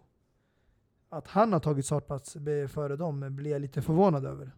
Att 1.10 1.28
han 1.28 1.54
har 1.54 1.60
tagit 1.60 1.86
startplats 1.86 2.38
före 2.68 2.96
dem 2.96 3.36
blir 3.36 3.52
jag 3.52 3.62
lite 3.62 3.82
förvånad 3.82 4.26
över. 4.26 4.52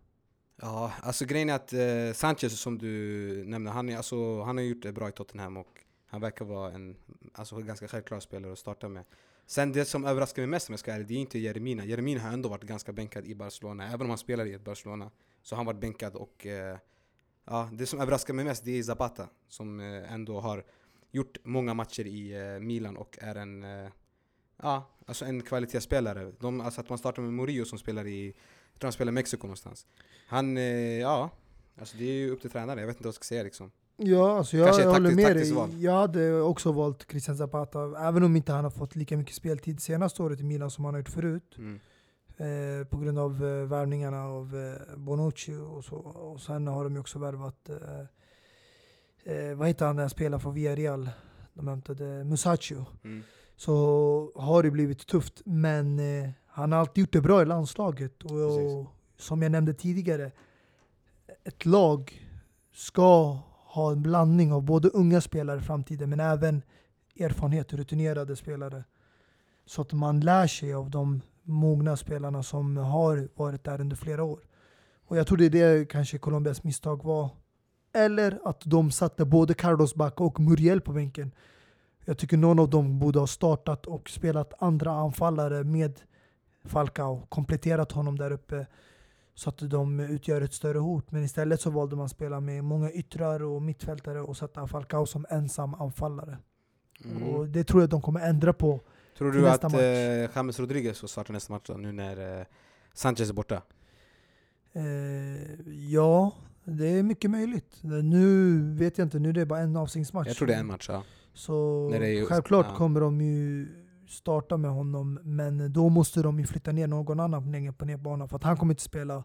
Ja, 0.62 0.94
alltså 1.02 1.26
grejen 1.26 1.50
är 1.50 1.54
att 1.54 1.74
eh, 1.74 2.14
Sanchez 2.14 2.60
som 2.60 2.78
du 2.78 3.44
nämnde, 3.46 3.72
han, 3.72 3.90
är, 3.90 3.98
alltså, 3.98 4.42
han 4.42 4.58
har 4.58 4.64
gjort 4.64 4.82
det 4.82 4.92
bra 4.92 5.10
i 5.10 5.12
Tottenham 5.12 5.58
och 5.58 5.86
han 6.06 6.22
verkar 6.22 6.46
vara 6.46 6.72
en 6.72 6.96
alltså, 7.34 7.58
ganska 7.58 7.88
självklar 7.88 8.20
spelare 8.20 8.52
att 8.52 8.60
starta 8.60 8.90
med. 8.90 9.04
Sen 9.46 9.72
det 9.72 9.86
som 9.86 10.06
överraskar 10.06 10.42
mig 10.42 10.48
mest 10.48 10.70
om 10.70 10.74
jag 10.74 10.80
ska 10.80 10.94
ärlig, 10.94 11.08
det 11.08 11.14
är 11.14 11.18
inte 11.18 11.40
Jeremina. 11.40 11.86
Jeremina 11.86 12.22
har 12.22 12.34
ändå 12.34 12.50
varit 12.50 12.64
ganska 12.64 12.92
bänkad 12.94 13.26
i 13.26 13.36
Barcelona, 13.36 13.88
även 13.88 14.02
om 14.02 14.10
han 14.10 14.18
spelar 14.18 14.46
i 14.46 14.54
ett 14.54 14.64
Barcelona. 14.64 15.12
Så 15.41 15.56
han 15.56 15.66
varit 15.66 15.80
bänkad 15.80 16.16
och 16.16 16.45
eh, 16.45 16.78
ja, 17.45 17.70
det 17.74 17.86
som 17.86 17.99
överraskar 17.99 18.34
mig 18.34 18.45
mest 18.45 18.66
det 18.66 18.80
är 18.80 18.84
Zapata 18.84 19.28
som 19.48 19.80
eh, 19.80 20.14
ändå 20.14 20.40
har 20.40 20.64
gjort 21.11 21.38
många 21.44 21.74
matcher 21.74 22.07
i 22.07 22.53
eh, 22.53 22.60
Milan 22.60 22.98
och 22.98 23.18
är 23.22 23.36
en, 23.36 23.66
ja, 24.57 24.90
alltså 25.06 25.26
en 25.26 25.41
kvalitetsspelare. 25.41 26.32
De, 26.40 26.61
alltså 26.61 26.82
att 26.82 26.90
man 26.90 26.98
startar 26.98 27.22
med 27.22 27.34
Murillo 27.34 27.66
som 27.66 27.80
spelar 27.80 28.07
i, 28.07 28.28
jag 28.74 28.80
tror 28.80 28.88
han 28.88 28.94
spelar 28.94 29.11
i 29.11 29.14
Mexiko 29.14 29.48
någonstans. 29.48 29.86
Han, 30.28 30.57
ja, 30.98 31.30
alltså 31.80 31.98
det 31.98 32.03
är 32.03 32.14
ju 32.14 32.32
upp 32.32 32.41
till 32.41 32.49
tränare, 32.49 32.80
jag 32.80 32.88
vet 32.88 32.95
inte 32.95 33.03
vad 33.03 33.07
jag 33.07 33.16
ska 33.16 33.24
säga 33.24 33.44
liksom. 33.44 33.72
Ja, 34.02 34.38
alltså 34.38 34.57
jag, 34.57 34.80
jag 34.80 34.91
håller 34.91 35.16
med 35.16 35.53
val. 35.53 35.70
dig. 35.70 35.84
Jag 35.84 35.94
hade 35.94 36.41
också 36.41 36.72
valt 36.72 37.11
Christian 37.11 37.38
Zapata, 37.38 38.07
även 38.07 38.24
om 38.24 38.36
inte 38.36 38.52
han 38.52 38.64
har 38.64 38.72
fått 38.72 38.95
lika 38.95 39.18
mycket 39.18 39.36
speltid 39.36 39.82
senaste 39.82 40.24
året 40.24 40.40
i 40.40 40.44
Milan 40.44 40.72
som 40.72 40.86
han 40.86 40.94
har 40.94 40.99
gjort 40.99 41.10
förut. 41.10 41.56
Mm. 41.57 41.80
Eh, 42.40 42.86
på 42.88 42.98
grund 42.98 43.20
av 43.20 43.45
eh, 43.45 43.68
värvningarna 43.68 44.24
av 44.24 44.56
eh, 44.56 44.98
Bonucci 44.98 45.56
och 45.56 45.86
så. 45.86 45.95
Och 45.95 46.41
sen 46.41 46.68
har 46.68 46.84
de 46.84 46.94
ju 46.94 46.99
också 46.99 47.20
värvat, 47.20 47.70
eh, 47.70 49.34
eh, 49.34 49.56
vad 49.56 49.68
heter 49.68 49.86
han 49.86 49.95
när 49.95 50.03
han 50.03 50.10
spelar 50.10 50.40
för 50.40 50.52
Villarreal? 50.52 51.10
De 51.53 51.68
hämtade 51.68 52.24
Musacchio. 52.24 52.86
Mm. 53.03 53.24
Så 53.56 53.74
har 54.36 54.64
det 54.64 54.72
blivit 54.72 55.07
tufft, 55.07 55.41
men 55.45 55.99
eh, 55.99 56.30
han 56.48 56.72
har 56.72 56.80
alltid 56.80 57.02
gjort 57.02 57.14
det 57.14 57.22
bra 57.22 57.41
i 57.41 57.45
landslaget. 57.45 58.24
Och, 58.24 58.32
och 58.32 58.88
som 59.18 59.41
jag 59.41 59.52
nämnde 59.52 59.74
tidigare, 59.74 60.32
ett 61.44 61.66
lag 61.66 62.28
ska 62.74 63.38
ha 63.66 63.91
en 63.91 64.02
blandning 64.02 64.53
av 64.53 64.64
både 64.64 64.90
unga 64.90 65.22
spelare 65.22 65.60
i 65.60 65.61
framtiden, 65.61 66.10
men 66.10 66.20
även 66.20 66.61
erfarenhet, 67.20 67.74
rutinerade 67.74 68.36
spelare. 68.36 68.84
Så 69.66 69.82
att 69.82 69.94
man 69.94 70.20
lär 70.20 70.48
sig 70.48 70.74
av 70.74 70.90
de 70.90 71.22
mogna 71.50 71.98
spelarna 71.98 72.44
som 72.44 72.78
har 72.78 73.30
varit 73.36 73.64
där 73.64 73.82
under 73.82 73.96
flera 73.96 74.24
år. 74.24 74.40
Och 75.06 75.18
jag 75.18 75.28
tror 75.28 75.38
det 75.38 75.46
är 75.46 75.50
det 75.50 75.86
kanske 75.86 76.18
Colombias 76.18 76.64
misstag 76.64 77.04
var. 77.04 77.30
Eller 77.94 78.40
att 78.46 78.62
de 78.66 78.92
satte 78.92 79.26
både 79.26 79.54
Carlos 79.54 79.96
Bacca 79.96 80.24
och 80.24 80.40
Muriel 80.40 80.82
på 80.82 80.92
bänken. 80.92 81.32
Jag 82.06 82.18
tycker 82.18 82.38
någon 82.38 82.60
av 82.60 82.70
dem 82.70 83.00
borde 83.00 83.20
ha 83.20 83.28
startat 83.28 83.86
och 83.86 84.10
spelat 84.10 84.54
andra 84.60 84.92
anfallare 84.92 85.64
med 85.64 86.00
Falcao, 86.64 87.26
kompletterat 87.30 87.92
honom 87.92 88.18
där 88.18 88.32
uppe 88.32 88.66
så 89.36 89.50
att 89.50 89.58
de 89.58 90.00
utgör 90.00 90.42
ett 90.42 90.54
större 90.54 90.78
hot. 90.80 91.12
Men 91.12 91.24
istället 91.24 91.62
så 91.62 91.70
valde 91.70 91.96
man 91.96 92.10
spela 92.10 92.40
med 92.40 92.64
många 92.64 92.92
yttrar 92.92 93.44
och 93.44 93.62
mittfältare 93.62 94.22
och 94.22 94.38
sätta 94.38 94.68
Falcao 94.68 95.06
som 95.06 95.26
ensam 95.30 95.74
anfallare. 95.74 96.38
Mm. 97.06 97.24
Och 97.24 97.48
det 97.48 97.64
tror 97.64 97.82
jag 97.82 97.90
de 97.90 98.02
kommer 98.02 98.20
ändra 98.30 98.54
på. 98.54 98.82
Tror 99.20 99.32
du 99.32 99.50
att 99.50 99.64
eh, 99.74 100.36
James 100.36 100.60
Rodriguez 100.60 101.00
får 101.00 101.08
starta 101.08 101.34
nästa 101.34 101.54
match 101.54 101.64
då, 101.66 101.74
nu 101.74 101.91
när 101.91 102.40
eh, 102.40 102.46
Sanchez 102.94 103.30
är 103.30 103.34
borta? 103.34 103.62
Eh, 104.74 104.84
ja, 105.90 106.32
det 106.64 106.88
är 106.88 107.04
mycket 107.04 107.32
möjligt. 107.32 107.80
Nu 107.84 108.62
vet 108.76 108.98
jag 108.98 109.06
inte, 109.06 109.20
nu 109.20 109.30
är 109.30 109.34
det 109.34 109.46
bara 109.46 109.60
en 109.60 109.76
avstängningsmatch. 109.76 110.28
Jag 110.28 110.36
tror 110.38 110.48
det 110.48 110.54
är 110.54 110.60
en 110.60 110.68
match, 110.68 110.90
ja. 110.90 111.04
Så 111.34 111.90
just- 111.94 112.30
självklart 112.30 112.66
ja. 112.70 112.76
kommer 112.76 113.02
de 113.02 113.22
ju 113.22 113.68
starta 114.10 114.58
med 114.58 114.72
honom, 114.72 115.20
men 115.24 115.74
då 115.74 115.90
måste 115.90 116.22
de 116.22 116.40
ju 116.40 116.46
flytta 116.46 116.72
ner 116.72 116.88
någon 116.88 117.20
annan 117.20 117.52
längre 117.52 117.74
på 117.74 117.86
ner 117.86 117.98
banan 117.98 118.30
för 118.30 118.36
att 118.36 118.44
han 118.44 118.58
kommer 118.58 118.74
inte 118.74 118.84
spela 118.84 119.24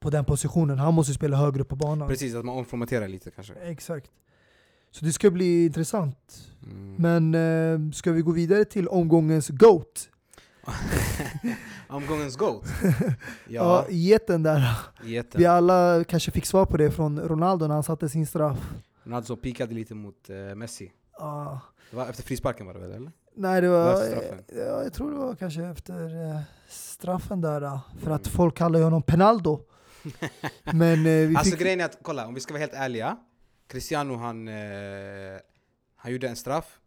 på 0.00 0.10
den 0.10 0.24
positionen. 0.24 0.78
Han 0.78 0.94
måste 0.94 1.14
spela 1.14 1.36
högre 1.36 1.62
upp 1.62 1.68
på 1.68 1.76
banan. 1.76 2.08
Precis, 2.08 2.34
att 2.34 2.44
man 2.44 2.56
omformaterar 2.58 3.08
lite 3.08 3.30
kanske. 3.30 3.54
Exakt. 3.54 4.10
Så 4.90 5.04
det 5.04 5.12
ska 5.12 5.30
bli 5.30 5.64
intressant. 5.66 6.38
Mm. 6.62 6.94
Men 6.98 7.34
eh, 7.84 7.92
ska 7.92 8.12
vi 8.12 8.22
gå 8.22 8.32
vidare 8.32 8.64
till 8.64 8.88
omgångens 8.88 9.48
GOAT? 9.48 10.08
Omgångens 11.88 12.36
GOAT? 12.36 12.64
Ja, 12.82 13.14
Ja, 13.48 13.86
geten 13.90 14.42
där. 14.42 14.76
jätten. 15.04 15.38
Vi 15.40 15.46
alla 15.46 16.04
kanske 16.04 16.30
fick 16.30 16.46
svar 16.46 16.66
på 16.66 16.76
det 16.76 16.90
från 16.90 17.20
Ronaldo 17.20 17.66
när 17.66 17.74
han 17.74 17.82
satte 17.82 18.08
sin 18.08 18.26
straff. 18.26 18.58
Ronaldo 19.04 19.36
pikade 19.36 19.74
lite 19.74 19.94
mot 19.94 20.30
eh, 20.30 20.54
Messi. 20.54 20.92
Ah, 21.12 21.58
Det 21.90 21.96
var 21.96 22.06
efter 22.08 22.22
frisparken 22.22 22.66
var 22.66 22.74
det 22.74 22.80
väl 22.80 22.90
eller? 22.92 23.12
nej, 23.36 23.60
det 23.60 23.68
Var 23.68 24.04
ja, 24.56 24.82
jag 24.82 24.92
tror 24.92 25.10
det 25.10 25.16
var 25.16 25.34
kanske 25.34 25.64
efter 25.64 26.30
eh, 26.30 26.40
straffen 26.68 27.40
där. 27.40 27.62
ah, 27.62 27.80
För 28.02 28.10
att 28.10 28.26
Mm. 28.26 28.36
folk 28.36 28.56
kallar 28.56 28.80
honom 28.82 29.02
Penaldo. 29.02 29.60
Men 30.72 30.92
eh, 30.98 31.02
vi 31.28 31.34
Alltså 31.36 31.50
fick... 31.50 31.60
grejen 31.60 31.80
är 31.80 31.84
att, 31.84 31.98
kolla 32.02 32.26
om 32.26 32.34
vi 32.34 32.40
ska 32.40 32.52
vara 32.54 32.60
helt 32.60 32.74
ärliga 32.74 33.16
Cristiano 33.68 34.16
han, 34.16 34.48
eh, 34.48 34.54
han 35.96 36.12
gjorde 36.12 36.28
en 36.28 36.36
straff 36.36 36.78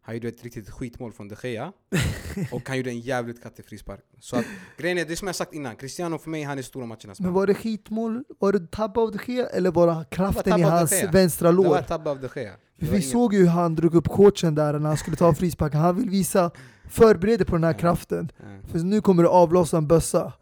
Han 0.00 0.14
gjorde 0.14 0.28
ett 0.28 0.42
riktigt 0.44 0.70
skitmål 0.70 1.12
från 1.12 1.28
de 1.28 1.36
Gea 1.42 1.72
Och 2.52 2.68
han 2.68 2.76
gjorde 2.76 2.90
en 2.90 3.00
jävligt 3.00 3.42
kattig 3.42 3.64
frispark 3.64 4.00
Så 4.20 4.36
att 4.36 4.44
grejen 4.76 4.98
är, 4.98 5.04
det 5.04 5.12
är 5.12 5.16
som 5.16 5.26
jag 5.26 5.36
sagt 5.36 5.54
innan 5.54 5.76
Cristiano 5.76 6.18
för 6.18 6.30
mig, 6.30 6.42
han 6.42 6.58
är 6.58 6.62
stora 6.62 6.86
matchernas 6.86 7.20
Men 7.20 7.26
man 7.26 7.34
var 7.34 7.46
det 7.46 7.54
skitmål? 7.54 8.24
Var 8.38 8.52
det 8.52 8.66
tabbe 8.70 9.00
av 9.00 9.12
de 9.12 9.32
Gea 9.32 9.46
eller 9.46 9.70
var 9.70 9.86
det 9.86 10.04
kraften 10.10 10.42
tabbe 10.42 10.60
i 10.60 10.62
hans 10.62 11.02
vänstra 11.12 11.50
Det 11.50 11.56
var 11.56 11.64
lår? 11.64 11.82
tabbe 11.82 12.10
av 12.10 12.20
de 12.20 12.28
Gea 12.40 12.52
Vi 12.76 12.86
var 12.86 12.94
ingen- 12.96 13.08
såg 13.10 13.34
ju 13.34 13.40
hur 13.40 13.46
han 13.46 13.74
drog 13.74 13.94
upp 13.94 14.08
coachen 14.08 14.54
där 14.54 14.78
när 14.78 14.88
han 14.88 14.96
skulle 14.96 15.16
ta 15.16 15.34
frisparken. 15.34 15.80
Han 15.80 15.96
vill 15.96 16.10
visa, 16.10 16.50
förbered 16.88 17.46
på 17.46 17.54
den 17.56 17.64
här 17.64 17.72
kraften. 17.72 18.32
För 18.72 18.78
nu 18.78 19.00
kommer 19.00 19.22
du 19.22 19.28
avlossa 19.28 19.76
en 19.76 19.86
bössa. 19.86 20.32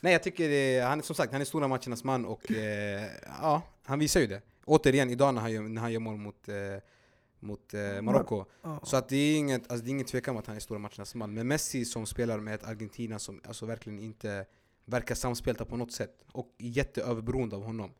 Nej 0.00 0.12
jag 0.12 0.22
tycker 0.22 0.48
det, 0.48 0.80
han 0.80 1.02
som 1.02 1.16
sagt, 1.16 1.32
han 1.32 1.40
är 1.40 1.44
stora 1.44 1.68
matchernas 1.68 2.04
man 2.04 2.24
och 2.24 2.52
eh, 2.52 3.04
ja, 3.42 3.62
han 3.84 3.98
visar 3.98 4.20
ju 4.20 4.26
det 4.26 4.40
Återigen 4.66 5.10
idag 5.10 5.34
när 5.34 5.40
han 5.40 5.52
gör, 5.52 5.62
när 5.62 5.80
han 5.82 5.92
gör 5.92 6.00
mål 6.00 6.16
mot, 6.16 6.48
eh, 6.48 6.54
mot 7.40 7.74
eh, 7.74 8.02
Marocko 8.02 8.44
Ja. 8.62 8.80
Så 8.84 8.96
att 8.96 9.08
det 9.08 9.16
är 9.16 9.36
inget, 9.38 9.70
alltså 9.70 9.84
det 9.84 9.88
är 9.88 9.92
ingen 9.92 10.06
tvekan 10.06 10.34
om 10.34 10.38
att 10.40 10.46
han 10.46 10.56
är 10.56 10.60
stora 10.60 10.78
matchernas 10.78 11.14
man. 11.14 11.34
Men 11.34 11.48
Messi 11.48 11.84
som 11.84 12.06
spelar 12.06 12.40
med 12.40 12.54
ett 12.54 12.64
Argentina 12.64 13.18
som 13.18 13.40
alltså 13.46 13.66
verkligen 13.66 13.98
inte 13.98 14.44
verkar 14.84 15.14
samspelta 15.14 15.64
på 15.64 15.76
något 15.76 15.92
sätt. 15.92 16.14
Och 16.32 16.54
jätteöverberoende 16.58 17.56
av 17.56 17.62
honom. 17.62 17.90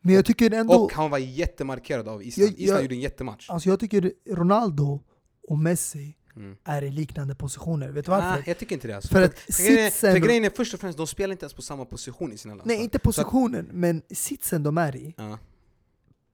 Men 0.00 0.14
jag 0.14 0.24
tycker 0.24 0.50
ändå, 0.54 0.74
Och 0.74 0.92
han 0.92 1.10
var 1.10 1.18
jättemarkerad 1.18 2.08
av 2.08 2.22
Island. 2.22 2.50
Jag- 2.50 2.58
Island 2.58 2.76
jag- 2.78 2.82
gjorde 2.82 2.94
en 2.94 3.00
jättematch. 3.00 3.50
alltså 3.50 3.68
jag 3.68 3.80
tycker 3.80 4.12
Ronaldo 4.30 5.00
och 5.48 5.58
Messi 5.58 6.16
Mm. 6.36 6.56
är 6.64 6.82
i 6.82 6.90
liknande 6.90 7.34
positioner. 7.34 7.88
Vet 7.88 8.04
du 8.04 8.10
varför? 8.10 8.40
Ah, 8.40 8.42
jag 8.46 8.58
tycker 8.58 8.74
inte 8.74 8.88
det 8.88 8.96
alltså. 8.96 9.08
För 9.14 9.22
att 9.22 9.38
för, 9.38 9.52
sitsen... 9.52 10.12
för 10.12 10.18
grejen 10.18 10.44
är 10.44 10.50
först 10.50 10.74
och 10.74 10.80
främst, 10.80 10.98
de 10.98 11.06
spelar 11.06 11.32
inte 11.32 11.44
ens 11.44 11.54
på 11.54 11.62
samma 11.62 11.84
position 11.84 12.32
i 12.32 12.38
sina 12.38 12.54
landslag. 12.54 12.74
Nej, 12.76 12.84
inte 12.84 12.98
positionen, 12.98 13.68
men 13.72 14.02
sitsen 14.10 14.62
de 14.62 14.78
är 14.78 14.96
i. 14.96 15.14
Ja, 15.16 15.38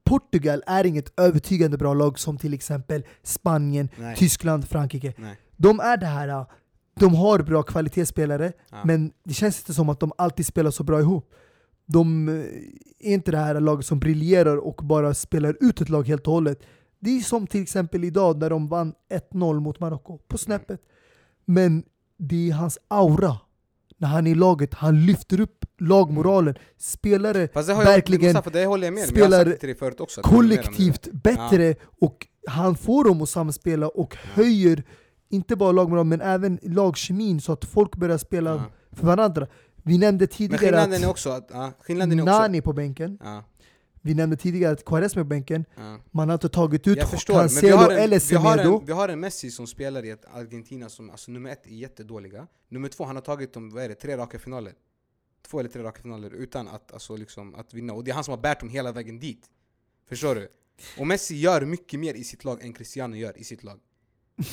Portugal 0.07 0.63
är 0.67 0.85
inget 0.85 1.19
övertygande 1.19 1.77
bra 1.77 1.93
lag 1.93 2.19
som 2.19 2.37
till 2.37 2.53
exempel 2.53 3.03
Spanien, 3.23 3.89
nej, 3.97 4.15
Tyskland, 4.15 4.65
Frankrike. 4.67 5.13
nej. 5.17 5.35
De 5.57 5.79
är 5.79 5.97
det 5.97 6.05
här, 6.05 6.45
de 6.99 7.15
har 7.15 7.39
bra 7.39 7.63
kvalitetsspelare, 7.63 8.51
Ja. 8.71 8.77
men 8.85 9.11
det 9.23 9.33
känns 9.33 9.59
inte 9.59 9.73
som 9.73 9.89
att 9.89 9.99
de 9.99 10.11
alltid 10.17 10.45
spelar 10.45 10.71
så 10.71 10.83
bra 10.83 10.99
ihop. 10.99 11.33
De 11.85 12.29
eh, 12.29 12.35
är 13.09 13.13
inte 13.13 13.31
det 13.31 13.37
här 13.37 13.59
laget 13.59 13.85
som 13.85 13.99
briljerar 13.99 14.57
och 14.57 14.75
bara 14.83 15.13
spelar 15.13 15.57
ut 15.61 15.81
ett 15.81 15.89
lag 15.89 16.07
helt 16.07 16.27
och 16.27 16.33
hållet. 16.33 16.59
Det 16.99 17.09
är 17.17 17.21
som 17.21 17.47
till 17.47 17.61
exempel 17.61 18.03
idag 18.03 18.37
när 18.37 18.49
de 18.49 18.67
vann 18.67 18.93
1-0 19.33 19.59
mot 19.59 19.79
Marocko, 19.79 20.17
på 20.17 20.37
snäppet. 20.37 20.81
Men 21.45 21.83
det 22.17 22.49
är 22.49 22.53
hans 22.53 22.77
aura. 22.87 23.37
När 23.97 24.07
han 24.07 24.27
är 24.27 24.31
i 24.31 24.35
laget, 24.35 24.73
han 24.73 25.05
lyfter 25.05 25.39
upp 25.39 25.65
lagmoralen. 25.79 26.55
Spelare 26.77 27.47
Fast 27.53 27.67
det 27.67 27.73
har 27.73 27.83
jag, 27.83 27.91
verkligen 27.91 28.25
Mustafa, 28.25 28.49
det 28.49 28.65
håller 28.65 28.87
jag 28.87 28.93
med. 28.93 29.01
Jag 29.01 29.09
spelar 29.09 29.57
också. 30.01 30.21
jag 30.21 30.31
det. 30.31 30.35
kollektivt 30.35 31.07
bättre 31.23 31.75
och 32.01 32.27
han 32.47 32.75
får 32.75 33.03
dem 33.03 33.21
att 33.21 33.29
samspela 33.29 33.87
och 33.87 34.15
höjer 34.33 34.83
inte 35.29 35.55
bara 35.55 35.71
lagmoralen 35.71 36.09
men 36.09 36.21
även 36.21 36.59
lagkemin 36.61 37.41
så 37.41 37.51
att 37.51 37.65
folk 37.65 37.95
börjar 37.95 38.17
spela 38.17 38.49
Ja. 38.51 38.63
för 38.91 39.07
varandra. 39.07 39.47
Vi 39.83 39.97
nämnde 39.97 40.23
Men 40.23 40.27
tidigare 40.27 40.59
skillnaden 40.59 40.93
är 40.93 41.05
att 41.05 41.11
också 41.11 41.29
att... 41.29 41.49
Ja, 41.53 41.71
skillnaden 41.81 42.19
är 42.19 42.23
också... 42.23 42.39
Nani 42.39 42.61
på 42.61 42.73
bänken, 42.73 43.19
Ja, 43.23 43.43
vi 44.07 44.13
nämnde 44.13 44.37
tidigare 44.37 44.73
att 44.73 44.85
Quaresma 44.85 45.19
är 45.21 45.23
bänken, 45.25 45.65
ja. 45.75 45.99
man 46.11 46.29
har 46.29 46.33
inte 46.33 46.49
tagit 46.49 46.87
ut 46.87 46.99
Cancelo 47.25 47.91
eller 47.91 48.29
vi, 48.29 48.35
har 48.35 48.57
Semedo. 48.57 48.79
en, 48.79 48.85
vi 48.85 48.91
har 48.91 49.09
en 49.09 49.19
Messi 49.19 49.51
som 49.51 49.67
spelar 49.67 50.05
i 50.05 50.09
ett 50.09 50.25
Argentina 50.33 50.89
som, 50.89 51.09
alltså 51.09 51.31
nummer 51.31 51.49
ett, 51.49 51.67
är 51.67 51.71
jättedåliga. 51.71 52.47
Nummer 52.69 52.89
två, 52.89 53.03
han 53.03 53.15
har 53.15 53.23
tagit 53.23 53.53
dem, 53.53 53.69
vad 53.69 53.83
är 53.83 53.89
det, 53.89 53.95
tre 53.95 54.17
raka 54.17 54.39
finaler? 54.39 54.73
Två 55.47 55.59
eller 55.59 55.69
tre 55.69 55.83
raka 55.83 56.01
finaler 56.01 56.31
utan 56.33 56.67
att, 56.67 56.93
alltså, 56.93 57.15
liksom, 57.15 57.55
att 57.55 57.73
vinna. 57.73 57.93
Och 57.93 58.03
det 58.03 58.11
är 58.11 58.15
han 58.15 58.23
som 58.23 58.31
har 58.31 58.41
bärt 58.41 58.59
dem 58.59 58.69
hela 58.69 58.91
vägen 58.91 59.19
dit. 59.19 59.49
Förstår 60.09 60.35
du? 60.35 60.47
Och 60.97 61.07
Messi 61.07 61.35
gör 61.35 61.61
mycket 61.61 61.99
mer 61.99 62.13
i 62.13 62.23
sitt 62.23 62.43
lag 62.43 62.63
än 62.63 62.73
Cristiano 62.73 63.15
gör 63.15 63.37
i 63.37 63.43
sitt 63.43 63.63
lag. 63.63 63.79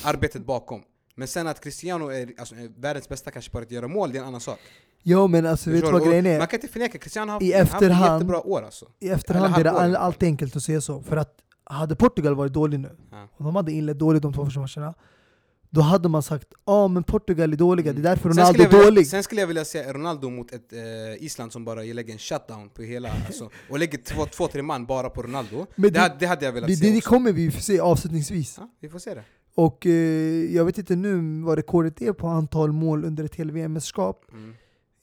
Arbetet 0.03 0.45
bakom. 0.45 0.83
Men 1.15 1.27
sen 1.27 1.47
att 1.47 1.63
Cristiano 1.63 2.07
är, 2.07 2.33
alltså, 2.37 2.55
är 2.55 2.71
världens 2.77 3.09
bästa 3.09 3.31
kanske 3.31 3.51
på 3.51 3.59
att 3.59 3.71
göra 3.71 3.87
mål, 3.87 4.11
det 4.11 4.17
är 4.17 4.21
en 4.21 4.27
annan 4.27 4.41
sak 4.41 4.59
Ja 5.07 5.27
men 5.27 5.45
alltså 5.45 5.69
vet 5.69 5.85
du 5.85 5.91
vad 5.91 6.03
grejen 6.07 6.25
är? 6.25 6.37
Man 6.37 6.47
kan 6.47 6.57
inte 6.57 6.67
förneka, 6.67 6.97
Cristiano 6.97 7.31
har 7.31 7.43
I 7.43 7.53
haft, 7.53 7.71
haft 7.71 7.83
ett 7.83 7.89
efterhand- 7.91 8.13
jättebra 8.13 8.41
år 8.47 8.61
alltså 8.61 8.85
I 8.99 9.09
efterhand 9.09 9.57
är 9.57 9.63
det 9.63 9.71
all, 9.71 9.77
fall. 9.77 9.95
allt 9.95 10.23
enkelt 10.23 10.55
att 10.55 10.63
säga 10.63 10.81
så. 10.81 11.01
För 11.01 11.17
att 11.17 11.35
hade 11.63 11.95
Portugal 11.95 12.35
varit 12.35 12.53
dålig 12.53 12.79
nu, 12.79 12.91
Ja. 13.11 13.27
och 13.37 13.43
de 13.43 13.55
hade 13.55 13.71
inlett 13.71 13.99
dåligt 13.99 14.21
de 14.21 14.33
två 14.33 14.45
första 14.45 14.59
matcherna, 14.59 14.93
då 15.69 15.81
hade 15.81 16.09
man 16.09 16.23
sagt 16.23 16.47
ja 16.65 16.87
men 16.87 17.03
Portugal 17.03 17.53
är 17.53 17.57
dåliga, 17.57 17.93
det 17.93 17.99
är 17.99 18.03
därför 18.03 18.29
Sen 18.29 18.37
Ronaldo 18.39 18.63
är 18.63 18.67
vilja, 18.69 18.85
dålig. 18.85 19.07
sen 19.07 19.23
skulle 19.23 19.41
jag 19.41 19.47
vilja 19.47 19.65
se 19.65 19.93
Ronaldo 19.93 20.29
mot 20.29 20.51
ett 20.53 20.73
eh, 20.73 21.23
Island 21.25 21.51
som 21.51 21.65
bara 21.65 21.81
lägger 21.81 22.13
en 22.13 22.19
shutdown 22.19 22.69
på 22.69 22.81
hela, 22.81 23.09
alltså, 23.27 23.49
och 23.69 23.79
lägger 23.79 23.97
två, 23.97 24.25
två, 24.25 24.47
tre 24.47 24.61
man 24.61 24.85
bara 24.85 25.09
på 25.09 25.21
Ronaldo. 25.23 25.65
Men 25.75 25.83
det, 25.83 25.89
det- 25.89 25.99
hade, 25.99 26.15
det 26.19 26.25
hade 26.25 26.45
jag 26.45 26.51
velat 26.53 26.67
Det, 26.69 26.75
se 26.75 26.89
det, 26.91 26.97
också. 26.97 27.09
kommer 27.09 27.31
vi 27.31 27.51
se 27.51 27.79
avslutningsvis. 27.79 28.55
Ja, 28.59 28.69
vi 28.79 28.89
får 28.89 28.99
se 28.99 29.13
det. 29.13 29.23
Och 29.55 29.85
eh, 29.85 29.91
jag 30.55 30.65
vet 30.65 30.77
inte 30.77 30.95
nu 30.95 31.41
vad 31.45 31.55
rekordet 31.57 32.01
är 32.01 32.13
på 32.13 32.27
antal 32.27 32.71
mål 32.71 33.05
under 33.05 33.23
ett 33.23 33.35
hel 33.35 33.51
VM-mästerskap. 33.51 34.25
Mm. 34.31 34.55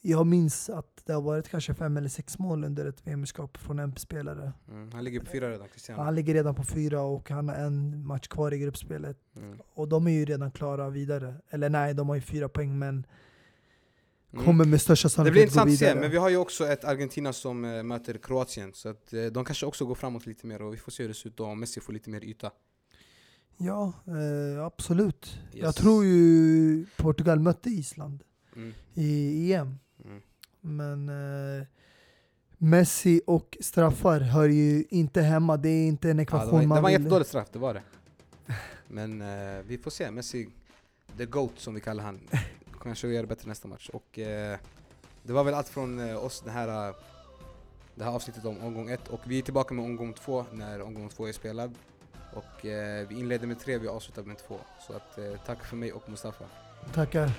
Jag 0.04 0.26
minns 0.26 0.70
att 0.70 1.02
det 1.06 1.12
har 1.12 1.22
varit 1.22 1.48
kanske 1.48 1.74
fem 1.74 1.96
eller 1.96 2.08
sex 2.08 2.38
mål 2.38 2.64
under 2.64 2.86
ett 2.86 3.06
VM-mästerskap 3.06 3.56
från 3.58 3.78
en 3.78 3.96
spelare. 3.96 4.52
Mm. 4.68 4.92
Han 4.92 5.04
ligger 5.04 5.20
på 5.20 5.26
fyra 5.26 5.50
redan, 5.50 5.68
Cristiano. 5.68 6.02
Han 6.02 6.14
ligger 6.14 6.34
redan 6.34 6.54
på 6.54 6.62
fyra 6.64 7.00
och 7.02 7.30
han 7.30 7.48
har 7.48 7.56
en 7.56 8.06
match 8.06 8.28
kvar 8.28 8.54
i 8.54 8.58
gruppspelet. 8.58 9.16
Mm. 9.36 9.58
Och 9.74 9.88
de 9.88 10.06
är 10.06 10.10
ju 10.10 10.24
redan 10.24 10.50
klara 10.50 10.90
vidare. 10.90 11.34
Eller 11.50 11.68
nej, 11.70 11.94
de 11.94 12.08
har 12.08 12.14
ju 12.16 12.20
fyra 12.20 12.48
poäng 12.48 12.78
men 12.78 13.06
Mm. 14.34 14.44
kommer 14.44 14.64
med 14.64 14.80
största 14.80 15.08
Det 15.08 15.10
blir 15.12 15.16
sannolikhet 15.16 15.42
intressant 15.42 15.70
att 15.72 15.78
se, 15.78 15.94
men 16.00 16.10
vi 16.10 16.16
har 16.16 16.28
ju 16.28 16.36
också 16.36 16.66
ett 16.66 16.84
Argentina 16.84 17.32
som 17.32 17.64
eh, 17.64 17.82
möter 17.82 18.14
Kroatien, 18.18 18.70
så 18.74 18.88
att, 18.88 19.12
eh, 19.12 19.24
de 19.24 19.44
kanske 19.44 19.66
också 19.66 19.84
går 19.86 19.94
framåt 19.94 20.26
lite 20.26 20.46
mer 20.46 20.62
och 20.62 20.72
vi 20.72 20.76
får 20.76 20.92
se 20.92 21.02
hur 21.02 21.08
det 21.08 21.14
ser 21.14 21.28
ut 21.28 21.36
då, 21.36 21.44
om 21.44 21.60
Messi 21.60 21.80
får 21.80 21.92
lite 21.92 22.10
mer 22.10 22.24
yta. 22.24 22.50
Ja, 23.56 23.92
eh, 24.06 24.64
absolut. 24.64 25.38
Jag 25.52 25.66
Yes. 25.66 25.74
tror 25.74 26.04
ju 26.04 26.86
Portugal 26.96 27.40
mötte 27.40 27.68
Island 27.70 28.22
Mm. 28.56 28.72
i 28.94 29.52
EM. 29.52 29.78
Men 30.64 31.08
eh, 31.08 31.66
Messi 32.58 33.20
och 33.26 33.56
straffar 33.60 34.20
hör 34.20 34.48
ju 34.48 34.84
inte 34.90 35.20
hemma. 35.22 35.56
Det 35.56 35.68
är 35.68 35.86
inte 35.88 36.10
en 36.10 36.16
Ja, 36.18 36.22
ekvation 36.22 36.46
det 36.46 36.52
var, 36.52 36.60
det 36.60 36.66
man 36.66 36.82
var 36.82 36.90
en 36.90 36.94
vill... 36.94 37.02
jättedåligt 37.02 37.28
straff, 37.28 37.48
det 37.52 37.58
var 37.58 37.74
det. 37.74 37.82
Men 38.88 39.22
eh, 39.22 39.62
vi 39.66 39.78
får 39.78 39.90
se, 39.90 40.10
Messi, 40.10 40.48
the 41.18 41.26
GOAT 41.26 41.52
som 41.56 41.74
vi 41.74 41.80
kallar 41.80 42.04
han, 42.04 42.20
kanske 42.82 43.08
göra 43.08 43.26
bättre 43.26 43.48
nästa 43.48 43.68
match. 43.68 43.88
Och 43.92 44.18
eh, 44.18 44.58
det 45.22 45.32
var 45.32 45.44
väl 45.44 45.54
allt 45.54 45.68
från 45.68 45.98
eh, 46.10 46.24
oss 46.24 46.40
det 46.44 46.50
här, 46.50 46.88
eh, 46.88 46.94
det 47.94 48.04
här 48.04 48.10
avsnittet 48.12 48.44
om 48.44 48.58
omgång 48.60 48.90
ett. 48.90 49.08
Och 49.08 49.20
vi 49.24 49.38
är 49.38 49.42
tillbaka 49.42 49.74
med 49.74 49.84
omgång 49.84 50.12
två 50.12 50.44
när 50.52 50.82
omgång 50.82 51.08
två 51.08 51.28
är 51.28 51.32
spelad. 51.32 51.74
Och 52.32 52.66
eh, 52.66 53.08
vi 53.08 53.18
inleder 53.18 53.46
med 53.46 53.60
tre, 53.60 53.78
vi 53.78 53.88
avslutar 53.88 54.22
med 54.22 54.36
två. 54.48 54.56
Så 54.86 54.92
att, 54.92 55.18
eh, 55.18 55.24
tack 55.46 55.64
för 55.64 55.76
mig 55.76 55.92
och 55.92 56.10
Mustafa. 56.10 56.44
Tackar. 56.94 57.30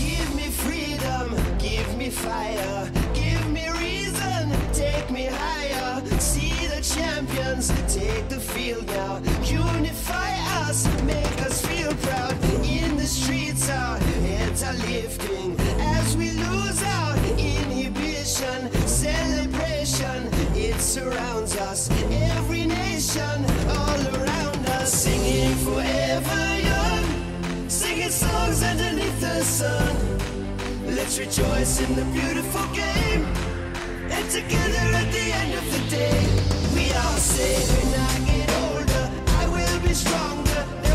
Give 0.00 0.34
me 0.36 0.50
freedom. 0.96 1.58
Give 1.58 1.96
me 1.96 2.10
fire, 2.10 2.90
give 3.14 3.50
me 3.50 3.68
reason, 3.80 4.50
take 4.72 5.10
me 5.10 5.26
higher. 5.26 6.04
See 6.18 6.66
the 6.66 6.80
champions, 6.82 7.68
take 7.92 8.28
the 8.28 8.40
field 8.40 8.86
now. 8.86 9.20
Unify 9.44 10.32
us, 10.66 10.86
make 11.02 11.42
us 11.42 11.64
feel 11.66 11.92
proud. 11.94 12.34
In 12.64 12.96
the 12.96 13.06
streets, 13.06 13.68
uh, 13.68 13.72
our 13.72 13.98
heads 13.98 14.62
are 14.62 14.74
lifting. 14.74 15.58
As 15.80 16.16
we 16.16 16.30
lose 16.32 16.82
our 16.82 17.16
inhibition, 17.38 18.70
celebration, 18.86 20.28
it 20.54 20.80
surrounds 20.80 21.56
us. 21.56 21.90
Every 22.10 22.66
nation, 22.66 23.44
all 23.68 24.00
around 24.16 24.66
us, 24.80 24.92
singing 24.92 25.54
forever 25.56 26.58
young, 26.60 27.68
singing 27.68 28.10
songs 28.10 28.62
underneath 28.62 29.20
the 29.20 29.42
sun. 29.42 30.25
Let's 31.06 31.20
rejoice 31.20 31.80
in 31.88 31.94
the 31.94 32.04
beautiful 32.06 32.66
game. 32.74 33.24
And 34.10 34.28
together 34.28 34.86
at 34.92 35.12
the 35.12 35.26
end 35.40 35.54
of 35.54 35.64
the 35.72 35.88
day, 35.88 36.18
we 36.74 36.92
all 36.94 37.16
say 37.16 37.62
when 37.76 37.94
I 37.94 38.18
get 38.26 38.50
older, 38.64 39.10
I 39.38 39.46
will 39.46 39.80
be 39.86 39.94
stronger. 39.94 40.85